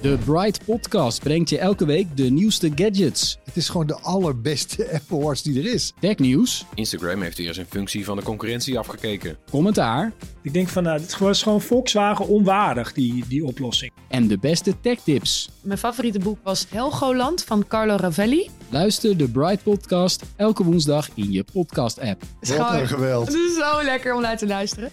[0.00, 3.38] De Bright Podcast brengt je elke week de nieuwste gadgets.
[3.44, 5.92] Het is gewoon de allerbeste Apple Watch die er is.
[6.00, 6.64] Technieuws.
[6.74, 9.36] Instagram heeft weer zijn functie van de concurrentie afgekeken.
[9.50, 10.12] Commentaar.
[10.42, 13.92] Ik denk van, nou, het is gewoon Volkswagen onwaardig, die, die oplossing.
[14.08, 15.50] En de beste techtips.
[15.60, 18.50] Mijn favoriete boek was Helgoland van Carlo Ravelli.
[18.68, 22.22] Luister de Bright Podcast elke woensdag in je podcast-app.
[22.40, 23.26] Wat een geweld.
[23.26, 24.90] Het is zo lekker om naar te luisteren.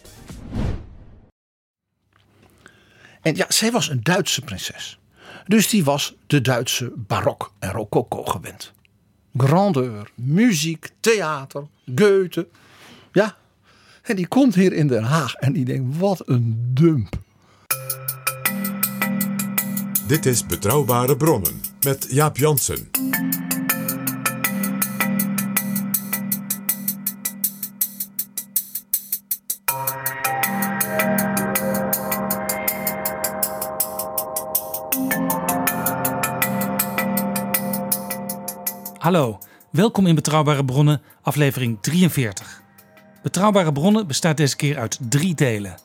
[3.22, 5.00] En ja, zij was een Duitse prinses.
[5.46, 8.74] Dus die was de Duitse barok en rococo gewend.
[9.38, 12.48] Grandeur, muziek, theater, Goethe.
[13.12, 13.36] Ja,
[14.02, 17.16] en die komt hier in Den Haag en die denkt, wat een dump.
[20.08, 22.90] Dit is Betrouwbare Bronnen met Jaap Jansen.
[39.06, 39.38] Hallo,
[39.72, 42.61] welkom in Betrouwbare Bronnen, aflevering 43.
[43.23, 45.78] Betrouwbare Bronnen bestaat deze keer uit drie delen.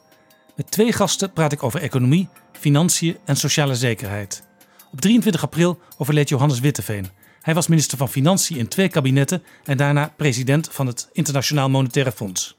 [0.56, 4.46] Met twee gasten praat ik over economie, financiën en sociale zekerheid.
[4.92, 7.08] Op 23 april overleed Johannes Witteveen.
[7.40, 12.12] Hij was minister van Financiën in twee kabinetten en daarna president van het Internationaal Monetaire
[12.12, 12.56] Fonds.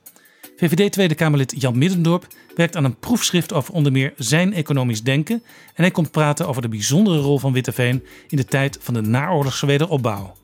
[0.58, 5.44] VVD Tweede Kamerlid Jan Middendorp werkt aan een proefschrift over onder meer zijn economisch denken
[5.74, 9.02] en hij komt praten over de bijzondere rol van Witteveen in de tijd van de
[9.02, 10.40] naoorlogse wederopbouw.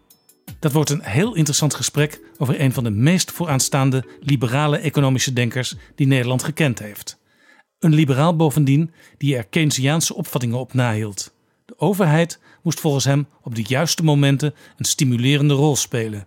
[0.60, 5.76] Dat wordt een heel interessant gesprek over een van de meest vooraanstaande liberale economische denkers
[5.96, 7.20] die Nederland gekend heeft.
[7.80, 11.34] Een liberaal bovendien die er Keynesiaanse opvattingen op nahield.
[11.66, 16.26] De overheid moest volgens hem op de juiste momenten een stimulerende rol spelen.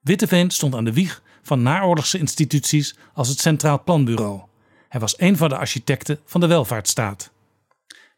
[0.00, 4.40] Witteveen stond aan de wieg van naoorlogse instituties als het Centraal Planbureau.
[4.88, 7.32] Hij was een van de architecten van de welvaartsstaat.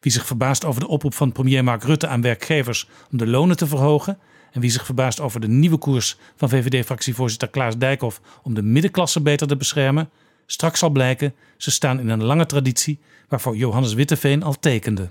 [0.00, 3.56] Wie zich verbaast over de oproep van premier Mark Rutte aan werkgevers om de lonen
[3.56, 4.18] te verhogen,
[4.56, 9.20] en wie zich verbaast over de nieuwe koers van VVD-fractievoorzitter Klaas Dijkhoff om de middenklasse
[9.20, 10.10] beter te beschermen,
[10.46, 15.10] straks zal blijken ze staan in een lange traditie waarvoor Johannes Witteveen al tekende.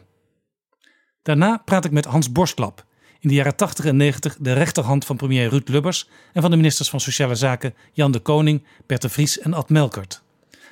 [1.22, 2.86] Daarna praat ik met Hans Borstlap,
[3.20, 6.58] in de jaren 80 en 90 de rechterhand van premier Ruud Lubbers en van de
[6.58, 10.24] ministers van Sociale Zaken Jan de Koning, Bert de Vries en Ad Melkert.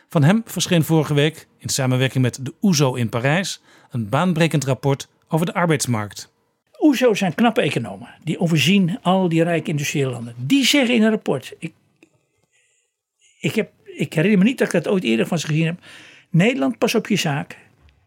[0.09, 5.07] Van hem verscheen vorige week, in samenwerking met de OESO in Parijs, een baanbrekend rapport
[5.27, 6.32] over de arbeidsmarkt.
[6.83, 8.09] OESO zijn knappe economen.
[8.23, 10.35] Die overzien al die rijke industriële landen.
[10.37, 11.55] Die zeggen in een rapport.
[11.59, 11.73] Ik,
[13.39, 15.79] ik, heb, ik herinner me niet dat ik dat ooit eerder van ze gezien heb.
[16.29, 17.57] Nederland, pas op je zaak.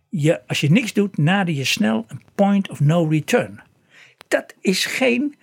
[0.08, 3.60] Je, als je niks doet, nader je snel een point of no return.
[4.28, 5.34] Dat is geen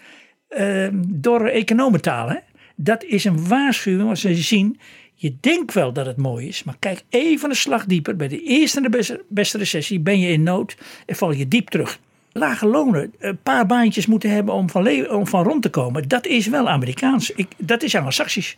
[0.50, 2.30] uh, dorre economentaal.
[2.30, 2.38] Hè?
[2.76, 4.06] Dat is een waarschuwing.
[4.06, 4.80] Want ze zien,
[5.14, 6.64] je denkt wel dat het mooi is.
[6.64, 8.16] Maar kijk even een slag dieper.
[8.16, 11.70] Bij de eerste en de beste recessie ben je in nood en val je diep
[11.70, 12.00] terug
[12.34, 16.08] lage lonen, een paar baantjes moeten hebben om van, om van rond te komen.
[16.08, 17.32] Dat is wel Amerikaans.
[17.32, 18.58] Ik, dat is Anglo-Saxisch.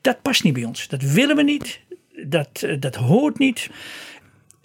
[0.00, 0.88] Dat past niet bij ons.
[0.88, 1.80] Dat willen we niet.
[2.26, 3.70] Dat, dat hoort niet.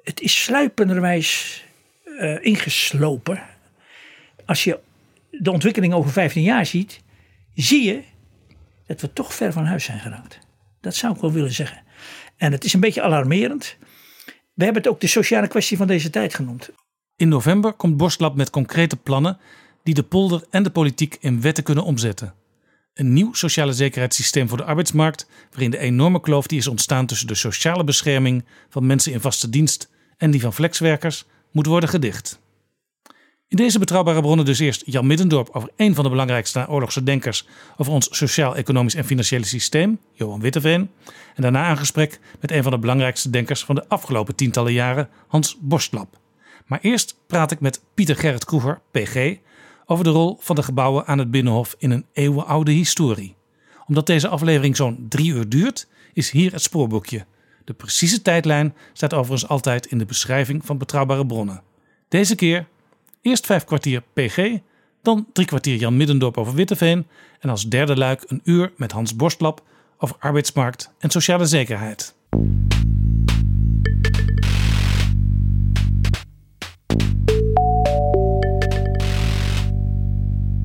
[0.03, 1.64] Het is sluipenderwijs
[2.06, 3.44] uh, ingeslopen.
[4.46, 4.80] Als je
[5.30, 7.02] de ontwikkeling over 15 jaar ziet,
[7.56, 8.02] zie je
[8.88, 10.40] dat we toch ver van huis zijn geraakt.
[10.81, 11.81] Dat zou ik wel willen zeggen.
[12.38, 13.78] En het is een beetje alarmerend.
[14.53, 16.72] We hebben het ook de sociale kwestie van deze tijd genoemd.
[17.23, 19.38] In november komt Borstlab met concrete plannen
[19.84, 22.34] die de polder en de politiek in wetten kunnen omzetten.
[22.94, 27.28] Een nieuw sociale zekerheidssysteem voor de arbeidsmarkt, waarin de enorme kloof die is ontstaan tussen
[27.28, 32.39] de sociale bescherming van mensen in vaste dienst en die van flexwerkers, moet worden gedicht.
[33.47, 37.47] In deze betrouwbare bronnen dus eerst Jan Middendorp over een van de belangrijkste oorlogse denkers
[37.78, 40.90] over ons sociaal-economisch en financiële systeem, Johan Witteveen.
[41.35, 45.09] En daarna een gesprek met een van de belangrijkste denkers van de afgelopen tientallen jaren,
[45.28, 46.22] Hans Borstlab.
[46.66, 49.35] Maar eerst praat ik met Pieter Gerrit Kroeger, PG,
[49.85, 53.35] over de rol van de gebouwen aan het Binnenhof in een eeuwenoude historie.
[53.88, 57.25] Omdat deze aflevering zo'n drie uur duurt, is hier het spoorboekje.
[57.66, 61.63] De precieze tijdlijn staat overigens altijd in de beschrijving van betrouwbare bronnen.
[62.08, 62.67] Deze keer
[63.22, 64.58] eerst vijf kwartier PG,
[65.02, 67.08] dan drie kwartier Jan Middendorp over Witteveen
[67.40, 69.64] en als derde luik een uur met Hans Borstlap
[69.97, 72.16] over arbeidsmarkt en sociale zekerheid.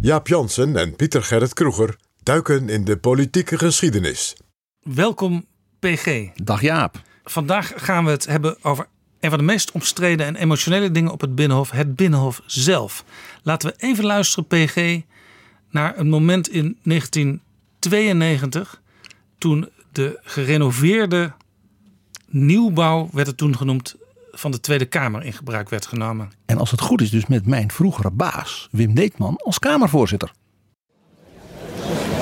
[0.00, 4.36] Jaap Jansen en Pieter Gerrit Kroeger duiken in de politieke geschiedenis.
[4.80, 5.44] Welkom
[5.78, 6.28] PG.
[6.34, 7.02] Dag Jaap.
[7.24, 8.86] Vandaag gaan we het hebben over
[9.20, 13.04] een van de meest omstreden en emotionele dingen op het Binnenhof, het Binnenhof zelf.
[13.42, 15.00] Laten we even luisteren, PG,
[15.70, 18.82] naar een moment in 1992
[19.38, 21.32] toen de gerenoveerde
[22.26, 23.96] nieuwbouw, werd het toen genoemd,
[24.38, 26.30] van de Tweede Kamer in gebruik werd genomen.
[26.46, 30.32] En als het goed is, dus met mijn vroegere baas, Wim Deetman, als Kamervoorzitter.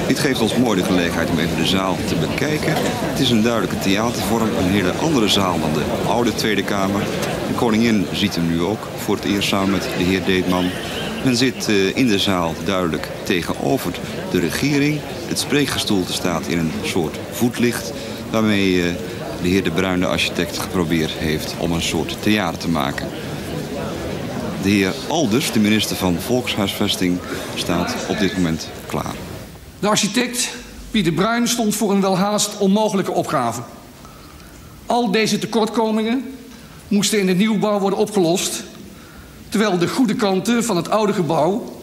[0.07, 2.73] Dit geeft ons mooi de gelegenheid om even de zaal te bekijken.
[2.77, 7.01] Het is een duidelijke theatervorm, een hele andere zaal dan de oude Tweede Kamer.
[7.49, 10.71] De koningin ziet hem nu ook voor het eerst samen met de heer Deetman.
[11.25, 13.93] Men zit eh, in de zaal duidelijk tegenover
[14.31, 15.01] de regering.
[15.29, 17.93] Het spreekgestoelte staat in een soort voetlicht...
[18.31, 18.95] waarmee eh,
[19.47, 23.09] de heer De Bruin, de architect, geprobeerd heeft om een soort theater te maken.
[24.63, 27.19] De heer Alders, de minister van Volkshuisvesting,
[27.55, 29.15] staat op dit moment klaar.
[29.79, 30.55] De architect
[30.91, 33.63] Pieter Bruin stond voor een welhaast onmogelijke opgave.
[34.87, 36.35] Al deze tekortkomingen
[36.89, 38.65] moesten in de nieuwbouw worden opgelost,
[39.49, 41.81] terwijl de goede kanten van het oude gebouw,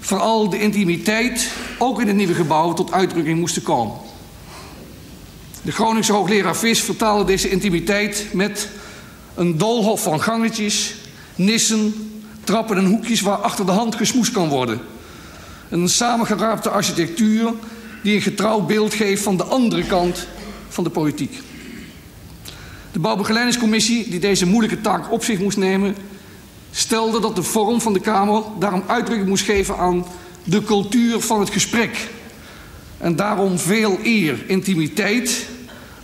[0.00, 4.10] vooral de intimiteit, ook in het nieuwe gebouw tot uitdrukking moesten komen.
[5.64, 8.68] De Groningse hoogleraar Vis vertaalde deze intimiteit met
[9.34, 10.94] een doolhof van gangetjes,
[11.34, 12.10] nissen,
[12.44, 14.80] trappen en hoekjes waar achter de hand gesmoest kan worden.
[15.68, 17.52] Een samengeraapte architectuur
[18.02, 20.26] die een getrouw beeld geeft van de andere kant
[20.68, 21.40] van de politiek.
[22.92, 25.96] De bouwbegeleidingscommissie, die deze moeilijke taak op zich moest nemen,
[26.70, 30.06] stelde dat de vorm van de Kamer daarom uitdrukking moest geven aan
[30.44, 32.08] de cultuur van het gesprek.
[32.98, 35.50] En daarom veel eer intimiteit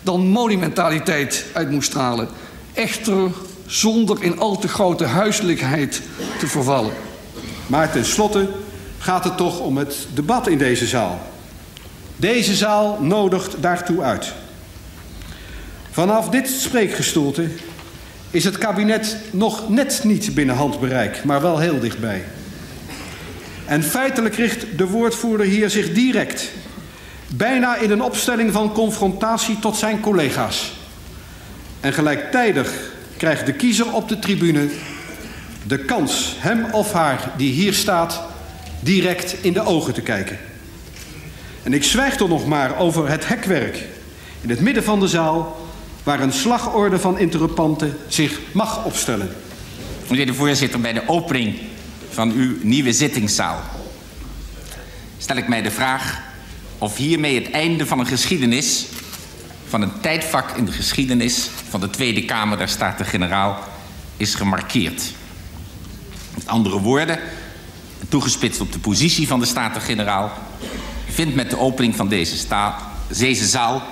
[0.09, 2.29] dan monumentaliteit uit moest stralen.
[2.73, 3.31] Echter
[3.67, 6.03] zonder in al te grote huiselijkheid
[6.39, 6.93] te vervallen.
[7.67, 8.49] Maar tenslotte
[8.99, 11.21] gaat het toch om het debat in deze zaal.
[12.17, 14.33] Deze zaal nodigt daartoe uit.
[15.91, 17.49] Vanaf dit spreekgestoelte
[18.31, 22.25] is het kabinet nog net niet binnen handbereik, maar wel heel dichtbij.
[23.65, 26.51] En feitelijk richt de woordvoerder hier zich direct,
[27.29, 30.73] bijna in een opstelling van confrontatie tot zijn collega's.
[31.81, 32.73] En gelijktijdig
[33.17, 34.69] krijgt de kiezer op de tribune
[35.67, 38.23] de kans hem of haar die hier staat
[38.81, 40.39] direct in de ogen te kijken.
[41.63, 43.85] En ik zwijg toch nog maar over het hekwerk
[44.41, 45.67] in het midden van de zaal
[46.03, 49.29] waar een slagorde van interruptanten zich mag opstellen.
[50.09, 51.59] Meneer de voorzitter, bij de opening
[52.11, 53.61] van uw nieuwe zittingszaal
[55.19, 56.28] stel ik mij de vraag
[56.79, 58.87] of hiermee het einde van een geschiedenis,
[59.69, 63.59] van een tijdvak in de geschiedenis van de Tweede Kamer der Staten-Generaal
[64.17, 65.13] is gemarkeerd.
[66.35, 67.19] Met andere woorden,
[68.09, 70.33] toegespitst op de positie van de Staten-Generaal,
[71.09, 72.47] vindt met de opening van deze,
[73.19, 73.83] deze zaal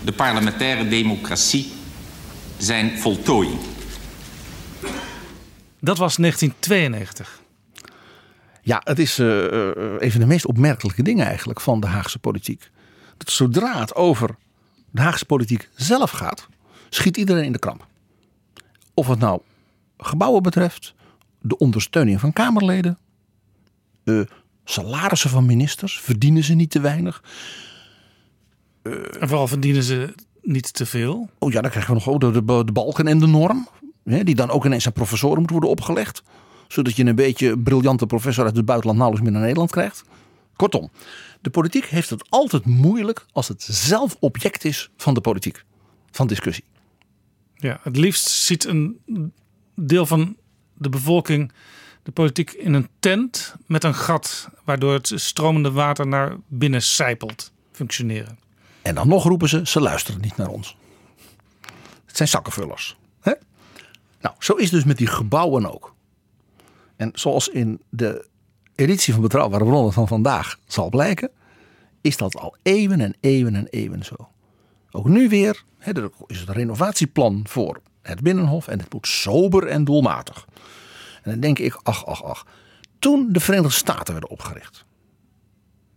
[0.00, 1.72] de parlementaire democratie
[2.58, 3.58] zijn voltooiing.
[5.80, 7.41] Dat was 1992.
[8.64, 9.26] Ja, het is uh,
[9.98, 12.70] een van de meest opmerkelijke dingen eigenlijk van de Haagse politiek.
[13.16, 14.36] Dat zodra het over
[14.90, 16.48] de Haagse politiek zelf gaat,
[16.88, 17.86] schiet iedereen in de kramp.
[18.94, 19.40] Of het nou
[19.98, 20.94] gebouwen betreft,
[21.40, 22.98] de ondersteuning van Kamerleden,
[24.04, 24.20] uh,
[24.64, 27.22] salarissen van ministers, verdienen ze niet te weinig.
[28.82, 31.30] en vooral verdienen ze niet te veel.
[31.38, 33.68] Oh ja, dan krijgen we nog de, de, de balken en de norm.
[34.04, 36.22] Hè, die dan ook ineens aan professoren moeten worden opgelegd.
[36.72, 40.04] Zodat je een beetje briljante professor uit het buitenland nauwelijks meer naar Nederland krijgt.
[40.56, 40.90] Kortom,
[41.40, 45.64] de politiek heeft het altijd moeilijk als het zelf object is van de politiek.
[46.10, 46.64] Van discussie.
[47.54, 49.00] Ja, het liefst ziet een
[49.74, 50.36] deel van
[50.74, 51.52] de bevolking
[52.02, 57.52] de politiek in een tent met een gat waardoor het stromende water naar binnen sijpelt
[57.72, 58.38] functioneren.
[58.82, 60.76] En dan nog roepen ze, ze luisteren niet naar ons.
[62.06, 62.96] Het zijn zakkenvullers.
[63.20, 63.32] Hè?
[64.20, 65.91] Nou, zo is dus met die gebouwen ook.
[67.02, 68.28] En zoals in de
[68.74, 71.30] editie van Betrouwbare Bronnen van vandaag zal blijken,
[72.00, 74.14] is dat al eeuwen en eeuwen en eeuwen zo.
[74.90, 79.66] Ook nu weer er is het een renovatieplan voor het Binnenhof en het moet sober
[79.66, 80.46] en doelmatig.
[81.22, 82.46] En dan denk ik, ach, ach, ach.
[82.98, 84.84] Toen de Verenigde Staten werden opgericht.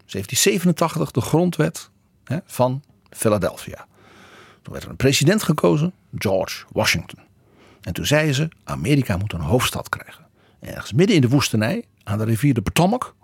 [0.05, 1.89] 1787, de grondwet
[2.45, 3.87] van Philadelphia.
[4.61, 7.19] Toen werd er een president gekozen, George Washington.
[7.81, 10.24] En toen zeiden ze, Amerika moet een hoofdstad krijgen.
[10.65, 13.15] Ergens midden in de woestenij, aan de rivier de Potomac.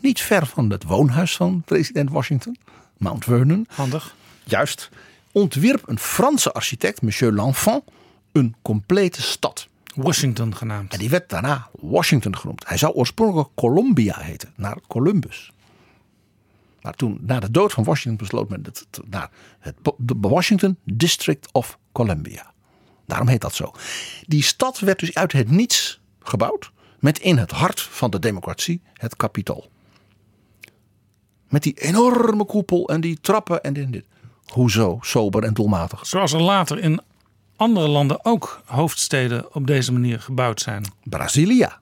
[0.00, 2.56] Niet ver van het woonhuis van president Washington,
[2.96, 3.66] Mount Vernon.
[3.68, 4.14] Handig.
[4.44, 4.88] Juist.
[5.32, 7.84] Ontwierp een Franse architect, Monsieur L'Enfant,
[8.32, 9.68] een complete stad.
[9.94, 10.92] Washington genaamd.
[10.92, 12.68] En die werd daarna Washington genoemd.
[12.68, 15.52] Hij zou oorspronkelijk Columbia heten, naar Columbus.
[16.80, 19.74] Maar toen, na de dood van Washington, besloot men het naar het
[20.20, 22.52] Washington District of Columbia.
[23.06, 23.72] Daarom heet dat zo.
[24.26, 28.80] Die stad werd dus uit het niets gebouwd, met in het hart van de democratie
[28.92, 29.70] het kapitool.
[31.48, 33.92] Met die enorme koepel en die trappen en dit.
[33.92, 34.04] dit.
[34.46, 36.06] Hoezo sober en doelmatig?
[36.06, 37.00] Zoals er later in
[37.56, 40.84] andere landen ook hoofdsteden op deze manier gebouwd zijn.
[41.02, 41.80] Brazilia.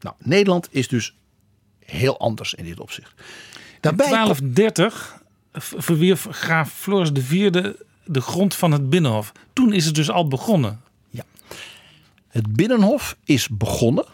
[0.00, 1.16] Nou, Nederland is dus
[1.78, 3.12] heel anders in dit opzicht.
[3.80, 7.50] In 1230 v- verwierf graaf Floris IV
[8.04, 9.32] de grond van het Binnenhof.
[9.52, 10.80] Toen is het dus al begonnen.
[12.28, 14.06] Het Binnenhof is begonnen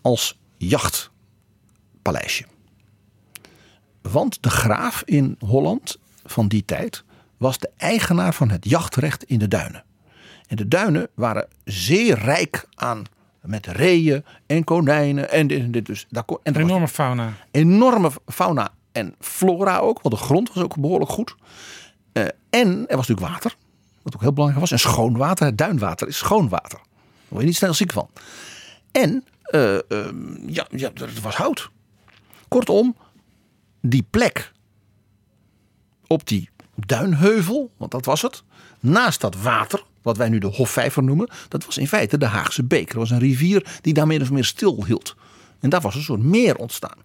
[0.00, 2.44] als jachtpaleisje.
[4.02, 7.04] Want de graaf in Holland van die tijd
[7.36, 9.84] was de eigenaar van het jachtrecht in de duinen.
[10.46, 13.04] En de duinen waren zeer rijk aan
[13.40, 15.86] met reeën en konijnen en dit en dit.
[15.86, 17.32] Dus daar kon, en Enorme fauna.
[17.50, 21.34] enorme fauna en flora ook, want de grond was ook behoorlijk goed.
[22.12, 23.56] Eh, en er was natuurlijk water,
[24.02, 24.72] wat ook heel belangrijk was.
[24.72, 26.80] En schoon water, het duinwater is schoon water.
[27.30, 28.08] Word je niet snel ziek van.
[28.90, 31.70] En eh, ehm, ja, het was hout.
[32.48, 32.96] Kortom,
[33.80, 34.52] die plek
[36.06, 38.42] op die duinheuvel, want dat was het,
[38.80, 42.64] naast dat water, wat wij nu de Hofvijver noemen, dat was in feite de Haagse
[42.64, 42.92] Beek.
[42.92, 45.16] Er was een rivier die daar meer of meer stil hield.
[45.60, 46.98] En daar was een soort meer ontstaan.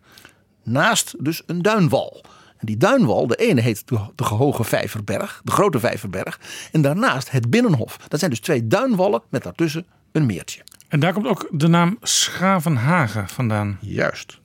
[0.64, 2.24] Naast dus een duinwal.
[2.58, 6.40] En die duinwal, de ene heet de Gehoge Vijverberg, de Grote Vijverberg.
[6.72, 7.98] En daarnaast het Binnenhof.
[8.08, 10.62] Dat zijn dus twee duinwallen met daartussen een meertje.
[10.88, 13.78] En daar komt ook de naam Schavenhagen vandaan.
[13.82, 14.40] Juist.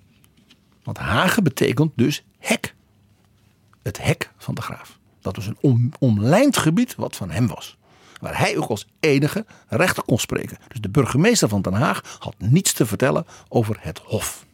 [0.83, 2.75] Want Hagen betekent dus hek.
[3.83, 4.99] Het hek van de graaf.
[5.21, 7.77] Dat was een om, omlijnd gebied wat van hem was.
[8.21, 10.59] Waar hij ook als enige rechter kon spreken.
[10.69, 14.47] Dus de burgemeester van Den Haag had niets te vertellen over het hof.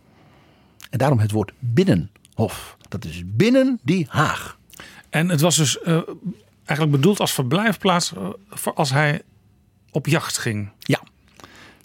[0.90, 2.76] En daarom het woord binnenhof.
[2.88, 4.58] Dat is binnen die Haag.
[5.10, 6.00] En het was dus eh,
[6.64, 9.22] eigenlijk bedoeld als verblijfplaats eh, voor als hij
[9.96, 10.70] op jacht ging.
[10.78, 11.02] Ja.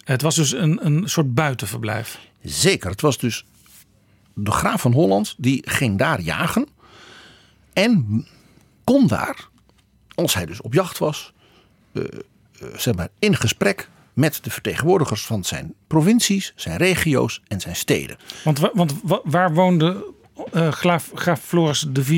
[0.04, 2.18] Het was dus een, een soort buitenverblijf.
[2.42, 2.90] Zeker.
[2.90, 3.44] Het was dus
[4.34, 6.66] de graaf van Holland die ging daar jagen.
[7.72, 8.26] En
[8.84, 9.48] kon daar,
[10.14, 11.32] als hij dus op jacht was,
[11.92, 17.60] eh, eh, zeg maar in gesprek met de vertegenwoordigers van zijn provincies, zijn regio's en
[17.60, 18.16] zijn steden.
[18.44, 20.04] Want, wa- want wa- waar woonde
[20.52, 22.10] eh graaf, graaf Floris IV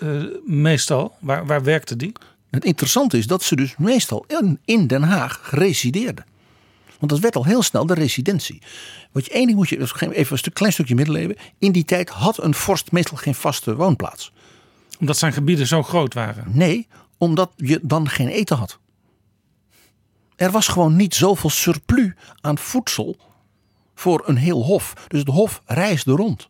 [0.00, 1.16] eh, meestal?
[1.20, 2.12] Waar, waar werkte die?
[2.52, 6.24] Het interessante is dat ze dus meestal in, in Den Haag resideerden.
[6.98, 8.62] Want dat werd al heel snel de residentie.
[9.12, 9.78] Wat je één ding moet je,
[10.10, 11.36] even een stuk, klein stukje middeleeuwen.
[11.58, 14.32] In die tijd had een vorst meestal geen vaste woonplaats.
[15.00, 16.44] Omdat zijn gebieden zo groot waren.
[16.48, 18.78] Nee, omdat je dan geen eten had.
[20.36, 23.16] Er was gewoon niet zoveel surplus aan voedsel
[23.94, 24.94] voor een heel hof.
[25.08, 26.48] Dus het hof reisde rond.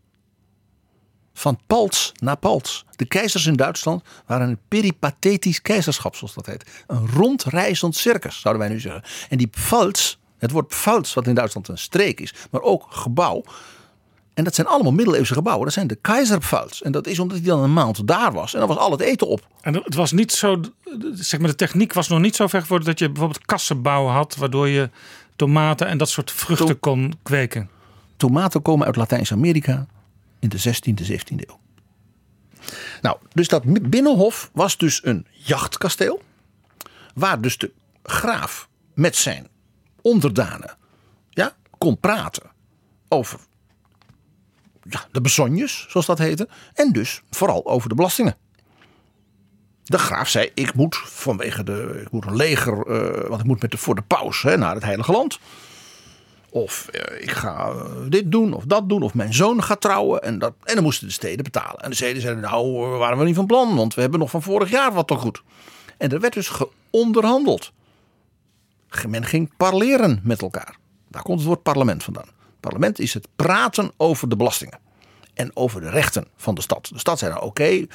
[1.35, 2.85] Van pals naar pals.
[2.97, 6.85] De keizers in Duitsland waren een peripathetisch keizerschap, zoals dat heet.
[6.87, 9.03] Een rondreizend circus, zouden wij nu zeggen.
[9.29, 13.45] En die pfalz, het woord pfalz, wat in Duitsland een streek is, maar ook gebouw.
[14.35, 15.65] En dat zijn allemaal middeleeuwse gebouwen.
[15.65, 16.81] Dat zijn de keizerpfalz.
[16.81, 18.53] En dat is omdat hij dan een maand daar was.
[18.53, 19.47] En dan was al het eten op.
[19.61, 20.61] En het was niet zo,
[21.13, 24.37] zeg maar, de techniek was nog niet zo ver gevorderd dat je bijvoorbeeld kassenbouw had,
[24.37, 24.91] waardoor je
[25.37, 27.71] tomaten en dat soort vruchten kon kweken.
[28.17, 29.87] Tomaten komen uit Latijns-Amerika
[30.43, 31.61] in de 16e, 17e eeuw.
[33.01, 36.23] Nou, dus dat binnenhof was dus een jachtkasteel.
[37.15, 37.73] Waar dus de
[38.03, 39.49] graaf met zijn
[40.03, 40.77] onderdanen
[41.31, 42.51] ja, kon praten
[43.09, 43.41] over
[44.83, 46.49] ja, de besonjes, zoals dat heette.
[46.75, 48.37] En dus vooral over de belastingen.
[49.83, 52.01] De graaf zei: Ik moet vanwege de.
[52.05, 52.87] Ik moet een leger.
[52.87, 55.39] eh, want ik moet met de, voor de paus hè, naar het Heilige Land.
[56.53, 59.03] Of eh, ik ga eh, dit doen of dat doen.
[59.03, 60.23] Of mijn zoon gaat trouwen.
[60.23, 61.81] En, dat, en dan moesten de steden betalen.
[61.81, 63.77] En de steden zeiden: Nou, eh, waren we niet van plan.
[63.77, 65.43] Want we hebben nog van vorig jaar wat toch goed.
[65.99, 67.73] En er werd dus geonderhandeld.
[69.09, 70.77] Men ging parleren met elkaar.
[71.09, 72.29] Daar komt het woord parlement vandaan.
[72.61, 74.79] Parlement is het praten over de belastingen.
[75.35, 76.89] En over de rechten van de stad.
[76.93, 77.87] De stad zei dan: Oké,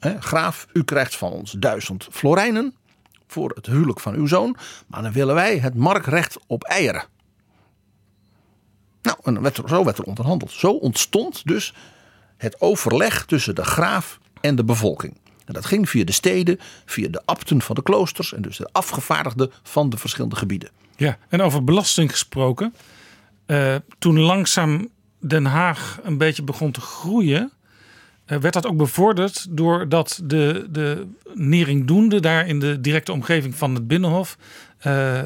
[0.00, 2.74] graaf, u krijgt van ons duizend florijnen.
[3.26, 4.56] Voor het huwelijk van uw zoon.
[4.86, 7.18] Maar dan willen wij het markrecht op eieren.
[9.02, 10.50] Nou, en zo werd er onderhandeld.
[10.50, 11.74] Zo ontstond dus
[12.36, 15.18] het overleg tussen de graaf en de bevolking.
[15.44, 18.68] En dat ging via de steden, via de abten van de kloosters en dus de
[18.72, 20.70] afgevaardigden van de verschillende gebieden.
[20.96, 22.74] Ja, en over belasting gesproken.
[23.46, 24.88] eh, toen langzaam
[25.18, 27.52] Den Haag een beetje begon te groeien,
[28.24, 33.74] eh, werd dat ook bevorderd doordat de, de Neringdoende daar in de directe omgeving van
[33.74, 34.36] het Binnenhof
[34.80, 35.20] eh,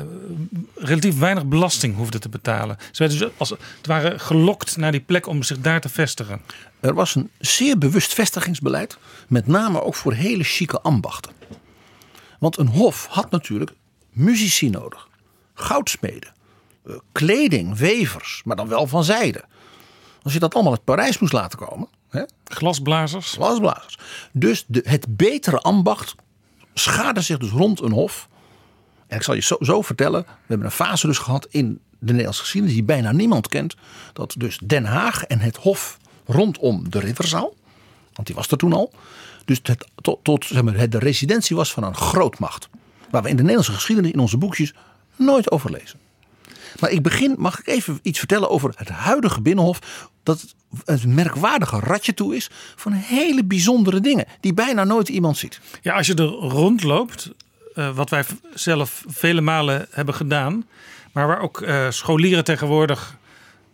[0.75, 2.77] relatief weinig belasting hoefden te betalen.
[2.91, 6.41] Ze werden dus als het ware gelokt naar die plek om zich daar te vestigen.
[6.81, 11.33] Er was een zeer bewust vestigingsbeleid, met name ook voor hele chique ambachten.
[12.39, 13.73] Want een hof had natuurlijk
[14.11, 15.09] muzici nodig,
[15.55, 16.33] goudsmeden,
[16.87, 19.45] eh, kleding, wevers, maar dan wel van zijde.
[20.23, 21.89] Als je dat allemaal uit Parijs moest laten komen.
[22.09, 22.23] Hè?
[22.45, 23.33] Glasblazers.
[23.33, 23.99] Glasblazers.
[24.33, 26.15] Dus de, het betere ambacht
[26.75, 28.29] schaarden zich dus rond een hof.
[29.15, 30.23] Ik zal je zo, zo vertellen.
[30.23, 33.77] We hebben een fase dus gehad in de Nederlandse geschiedenis die bijna niemand kent.
[34.13, 37.55] Dat dus Den Haag en het hof rondom de Ridderzaal.
[38.13, 38.93] Want die was er toen al.
[39.45, 39.87] Dus het,
[40.23, 42.69] tot, zeg maar, het de residentie was van een grootmacht.
[43.11, 44.75] Waar we in de Nederlandse geschiedenis in onze boekjes
[45.17, 45.99] nooit over lezen.
[46.81, 50.09] Maar ik begin, mag ik even iets vertellen over het huidige Binnenhof.
[50.23, 50.55] Dat
[50.85, 54.27] het een merkwaardige ratje toe is van hele bijzondere dingen.
[54.41, 55.61] Die bijna nooit iemand ziet.
[55.83, 57.31] Ja, als je er rondloopt,
[57.95, 60.67] wat wij zelf vele malen hebben gedaan.
[61.13, 63.17] Maar waar ook eh, scholieren tegenwoordig,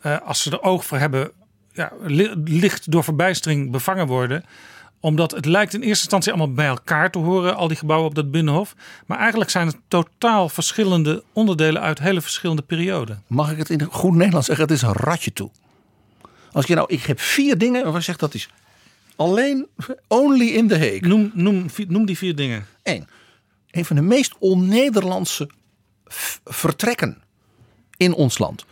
[0.00, 1.30] eh, als ze er oog voor hebben,
[1.72, 4.44] ja, li- licht door verbijstering bevangen worden
[5.02, 8.14] omdat het lijkt in eerste instantie allemaal bij elkaar te horen, al die gebouwen op
[8.14, 8.74] dat binnenhof.
[9.06, 13.22] Maar eigenlijk zijn het totaal verschillende onderdelen uit hele verschillende perioden.
[13.26, 14.64] Mag ik het in goed Nederlands zeggen?
[14.66, 15.50] Het is een ratje toe.
[16.52, 18.48] Als je nou, ik heb vier dingen waarvan ik zeg dat is
[19.16, 19.66] alleen
[20.08, 21.06] only in the Hague.
[21.08, 22.66] Noem, noem, noem die vier dingen.
[22.82, 23.08] Eén.
[23.70, 25.50] Een van de meest on-Nederlandse
[26.44, 27.22] vertrekken
[27.96, 28.64] in ons land.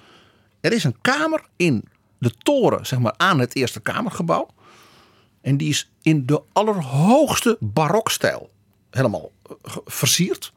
[0.61, 1.85] Er is een kamer in
[2.19, 4.49] de toren, zeg maar, aan het Eerste Kamergebouw.
[5.41, 8.51] En die is in de allerhoogste barokstijl
[8.91, 10.53] helemaal eh, versierd.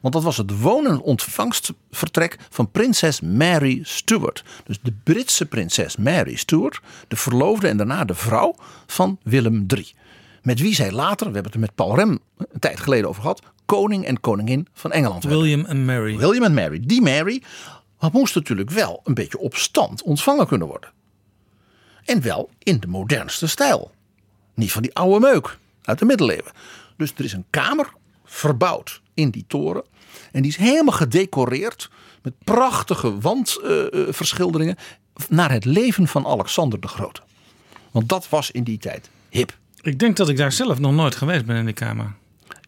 [0.00, 4.44] Want dat was het woon- en ontvangstvertrek van prinses Mary Stuart.
[4.64, 8.54] Dus de Britse prinses Mary Stuart, de verloofde en daarna de vrouw
[8.86, 9.94] van Willem III.
[10.42, 13.22] Met wie zij later, we hebben het er met Paul Rem een tijd geleden over
[13.22, 13.42] gehad,
[13.76, 15.40] koning en koningin van Engeland werden.
[15.42, 16.16] William en Mary.
[16.16, 16.80] William en Mary.
[16.82, 17.42] Die Mary
[18.12, 20.90] moest natuurlijk wel een beetje op stand ontvangen kunnen worden.
[22.04, 23.90] En wel in de modernste stijl.
[24.54, 26.52] Niet van die oude meuk uit de middeleeuwen.
[26.96, 27.92] Dus er is een kamer
[28.24, 29.84] verbouwd in die toren.
[30.32, 31.90] En die is helemaal gedecoreerd
[32.22, 34.76] met prachtige wandverschilderingen
[35.28, 37.20] naar het leven van Alexander de Grote.
[37.90, 39.58] Want dat was in die tijd hip.
[39.80, 42.14] Ik denk dat ik daar zelf nog nooit geweest ben in die kamer.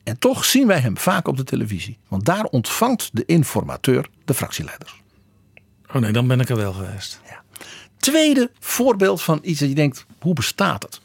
[0.05, 1.99] En toch zien wij hem vaak op de televisie.
[2.09, 5.03] Want daar ontvangt de informateur de fractieleiders.
[5.95, 7.21] Oh nee, dan ben ik er wel geweest.
[7.97, 11.01] Tweede voorbeeld van iets dat je denkt, hoe bestaat het?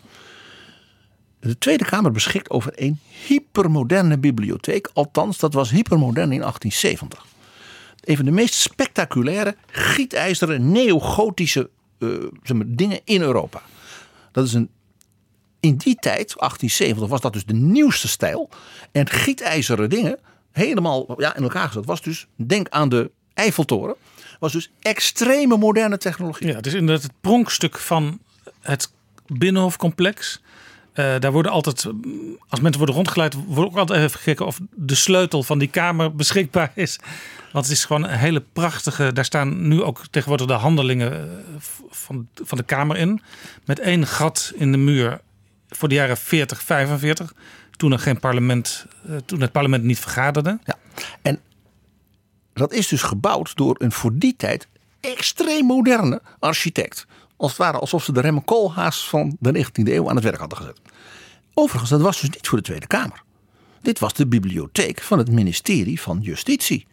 [1.40, 4.90] De Tweede Kamer beschikt over een hypermoderne bibliotheek.
[4.94, 7.26] Althans, dat was hypermodern in 1870.
[8.04, 11.70] Een van de meest spectaculaire, gietijzeren, neogotische
[12.00, 12.10] eh,
[12.44, 13.62] zeg maar, dingen in Europa.
[14.32, 14.70] Dat is een,
[15.60, 18.50] in die tijd, 1870, was dat dus de nieuwste stijl.
[18.92, 20.20] En gietijzeren dingen,
[20.52, 23.96] helemaal ja, in elkaar gezet, was dus, denk aan de Eiffeltoren,
[24.40, 26.48] was dus extreme moderne technologie.
[26.48, 28.20] Ja, het is inderdaad het pronkstuk van
[28.62, 28.92] het
[29.28, 30.42] Binnenhofcomplex.
[30.94, 31.86] Eh, daar worden altijd,
[32.48, 36.16] als mensen worden rondgeleid, wordt ook altijd even gekeken of de sleutel van die kamer
[36.16, 37.00] beschikbaar is.
[37.52, 39.14] Want het is gewoon een hele prachtige.
[39.14, 41.56] Daar staan nu ook tegenwoordig de handelingen eh,
[41.90, 43.22] van, van de kamer in.
[43.66, 45.22] Met één gat in de muur
[45.70, 47.34] voor de jaren 40, 45.
[47.72, 50.60] Toen er geen parlement, eh, toen het parlement niet vergaderde.
[50.64, 50.76] Ja.
[51.22, 51.40] En
[52.54, 54.68] dat is dus gebouwd door een voor die tijd
[55.00, 57.06] extreem moderne architect.
[57.38, 60.40] Als het ware alsof ze de Remme Koolhaas van de 19e eeuw aan het werk
[60.40, 60.80] hadden gezet.
[61.54, 63.24] Overigens, dat was dus niet voor de Tweede Kamer.
[63.82, 66.88] Dit was de bibliotheek van het ministerie van Justitie.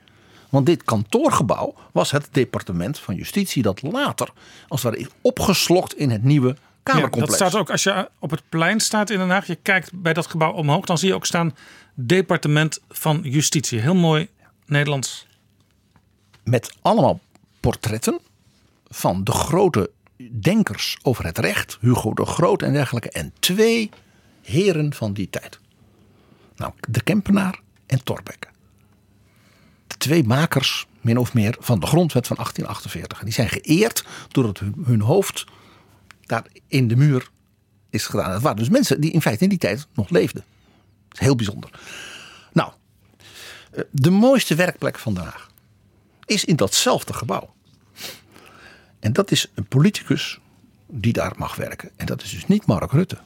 [0.48, 4.28] Want dit kantoorgebouw was het departement van Justitie dat later
[4.68, 7.38] als het ware is opgeslokt in het nieuwe Ja, Kamercomplex.
[7.38, 9.46] dat staat ook als je op het plein staat in Den Haag.
[9.46, 11.56] Je kijkt bij dat gebouw omhoog, dan zie je ook staan
[11.94, 13.80] Departement van Justitie.
[13.80, 14.28] Heel mooi
[14.66, 15.26] Nederlands.
[16.44, 17.20] met allemaal
[17.60, 18.18] portretten
[18.88, 19.90] van de grote
[20.40, 23.90] denkers over het recht, Hugo de Groot en dergelijke, en twee
[24.42, 25.58] heren van die tijd.
[26.56, 28.48] Nou, de Kempenaar en Thorbecke.
[29.86, 33.18] De twee makers, min of meer, van de grondwet van 1848.
[33.18, 35.44] En die zijn geëerd doordat hun hoofd
[36.26, 37.30] daar in de muur
[37.90, 38.30] is gedaan.
[38.30, 40.44] Het waren dus mensen die in feite in die tijd nog leefden.
[41.08, 41.70] Dat is heel bijzonder.
[42.52, 42.72] Nou,
[43.70, 45.50] eh, de mooiste werkplek van Den Haag
[46.24, 47.54] is in datzelfde gebouw.
[49.00, 50.38] En dat is een politicus
[50.86, 51.90] die daar mag werken.
[51.96, 53.18] En dat is dus niet Mark Rutte.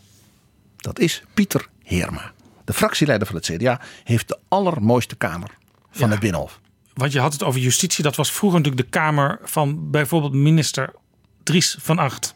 [0.77, 2.33] Dat is Pieter Heerma.
[2.65, 5.51] De fractieleider van het CDA heeft de allermooiste kamer
[5.91, 6.61] van het Binnenhof.
[6.95, 8.05] Want je had het over justitie.
[8.05, 10.95] Dat was vroeger natuurlijk de kamer van bijvoorbeeld minister
[11.43, 12.35] Dries van Acht.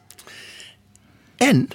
[1.43, 1.69] En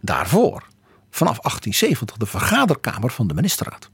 [0.00, 0.66] daarvoor,
[1.10, 3.90] vanaf 1870, de vergaderkamer van de ministerraad.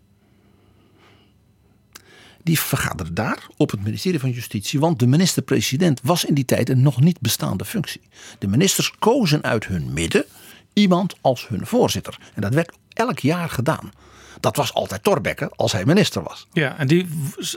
[2.43, 4.81] Die vergaderde daar op het ministerie van Justitie.
[4.81, 8.01] Want de minister-president was in die tijd een nog niet bestaande functie.
[8.39, 10.25] De ministers kozen uit hun midden
[10.73, 12.19] iemand als hun voorzitter.
[12.35, 13.91] En dat werd elk jaar gedaan.
[14.41, 16.47] Dat was altijd Thorbecke als hij minister was.
[16.53, 17.09] Ja, en die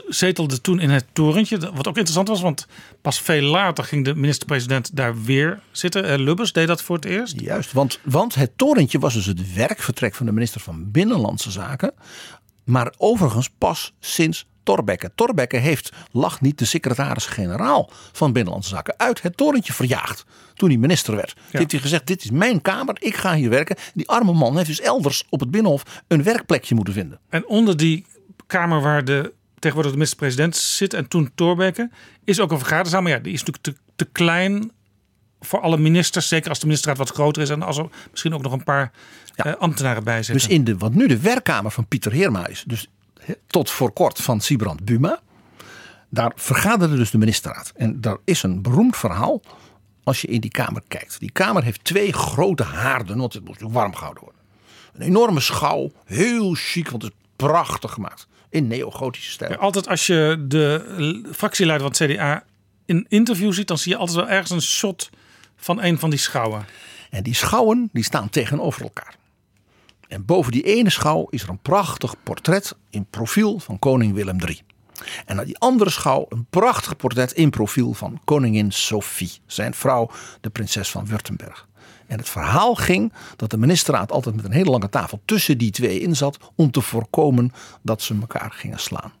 [0.08, 1.58] zetelde toen in het torentje.
[1.58, 2.66] Wat ook interessant was, want
[3.00, 6.04] pas veel later ging de minister-president daar weer zitten.
[6.04, 7.40] Eh, Lubbers deed dat voor het eerst.
[7.40, 11.92] Juist, want, want het torentje was dus het werkvertrek van de minister van Binnenlandse Zaken.
[12.64, 15.10] Maar overigens pas sinds Thorbecke.
[15.14, 20.24] Thorbecke heeft, lag niet de secretaris-generaal van Binnenlandse Zaken uit het torentje verjaagd.
[20.54, 21.34] Toen hij minister werd.
[21.36, 21.58] Ja.
[21.58, 23.76] Heeft hij gezegd: Dit is mijn kamer, ik ga hier werken.
[23.94, 27.20] Die arme man heeft dus elders op het Binnenhof een werkplekje moeten vinden.
[27.28, 28.06] En onder die
[28.46, 31.90] kamer waar de tegenwoordig de minister-president zit en toen Thorbecke,
[32.24, 33.02] is ook een vergaderzaal.
[33.02, 34.70] Maar ja, die is natuurlijk te, te klein
[35.40, 36.28] voor alle ministers.
[36.28, 38.90] Zeker als de ministerraad wat groter is en als er misschien ook nog een paar
[39.34, 39.46] ja.
[39.46, 40.34] uh, ambtenaren bij zitten.
[40.34, 42.88] Dus in de, wat nu de werkkamer van Pieter Heerma is, dus
[43.46, 45.20] tot voor kort van Sibrand Buma.
[46.08, 47.72] Daar vergaderde dus de ministerraad.
[47.76, 49.42] En daar is een beroemd verhaal
[50.04, 51.20] als je in die kamer kijkt.
[51.20, 54.40] Die kamer heeft twee grote haarden, want het moet warm gehouden worden.
[54.92, 58.26] Een enorme schouw, heel chic, want het is prachtig gemaakt.
[58.48, 59.50] In neogotische stijl.
[59.50, 62.44] Ja, altijd als je de fractieleider van het CDA
[62.84, 65.10] in interview ziet, dan zie je altijd wel ergens een shot
[65.56, 66.64] van een van die schouwen.
[67.10, 69.14] En die schouwen die staan tegenover elkaar.
[70.10, 74.40] En boven die ene schouw is er een prachtig portret in profiel van koning Willem
[74.40, 74.60] III.
[75.26, 80.10] En naar die andere schouw een prachtig portret in profiel van koningin Sophie, zijn vrouw,
[80.40, 81.68] de prinses van Württemberg.
[82.06, 85.70] En het verhaal ging dat de ministerraad altijd met een hele lange tafel tussen die
[85.70, 89.12] twee in zat om te voorkomen dat ze elkaar gingen slaan.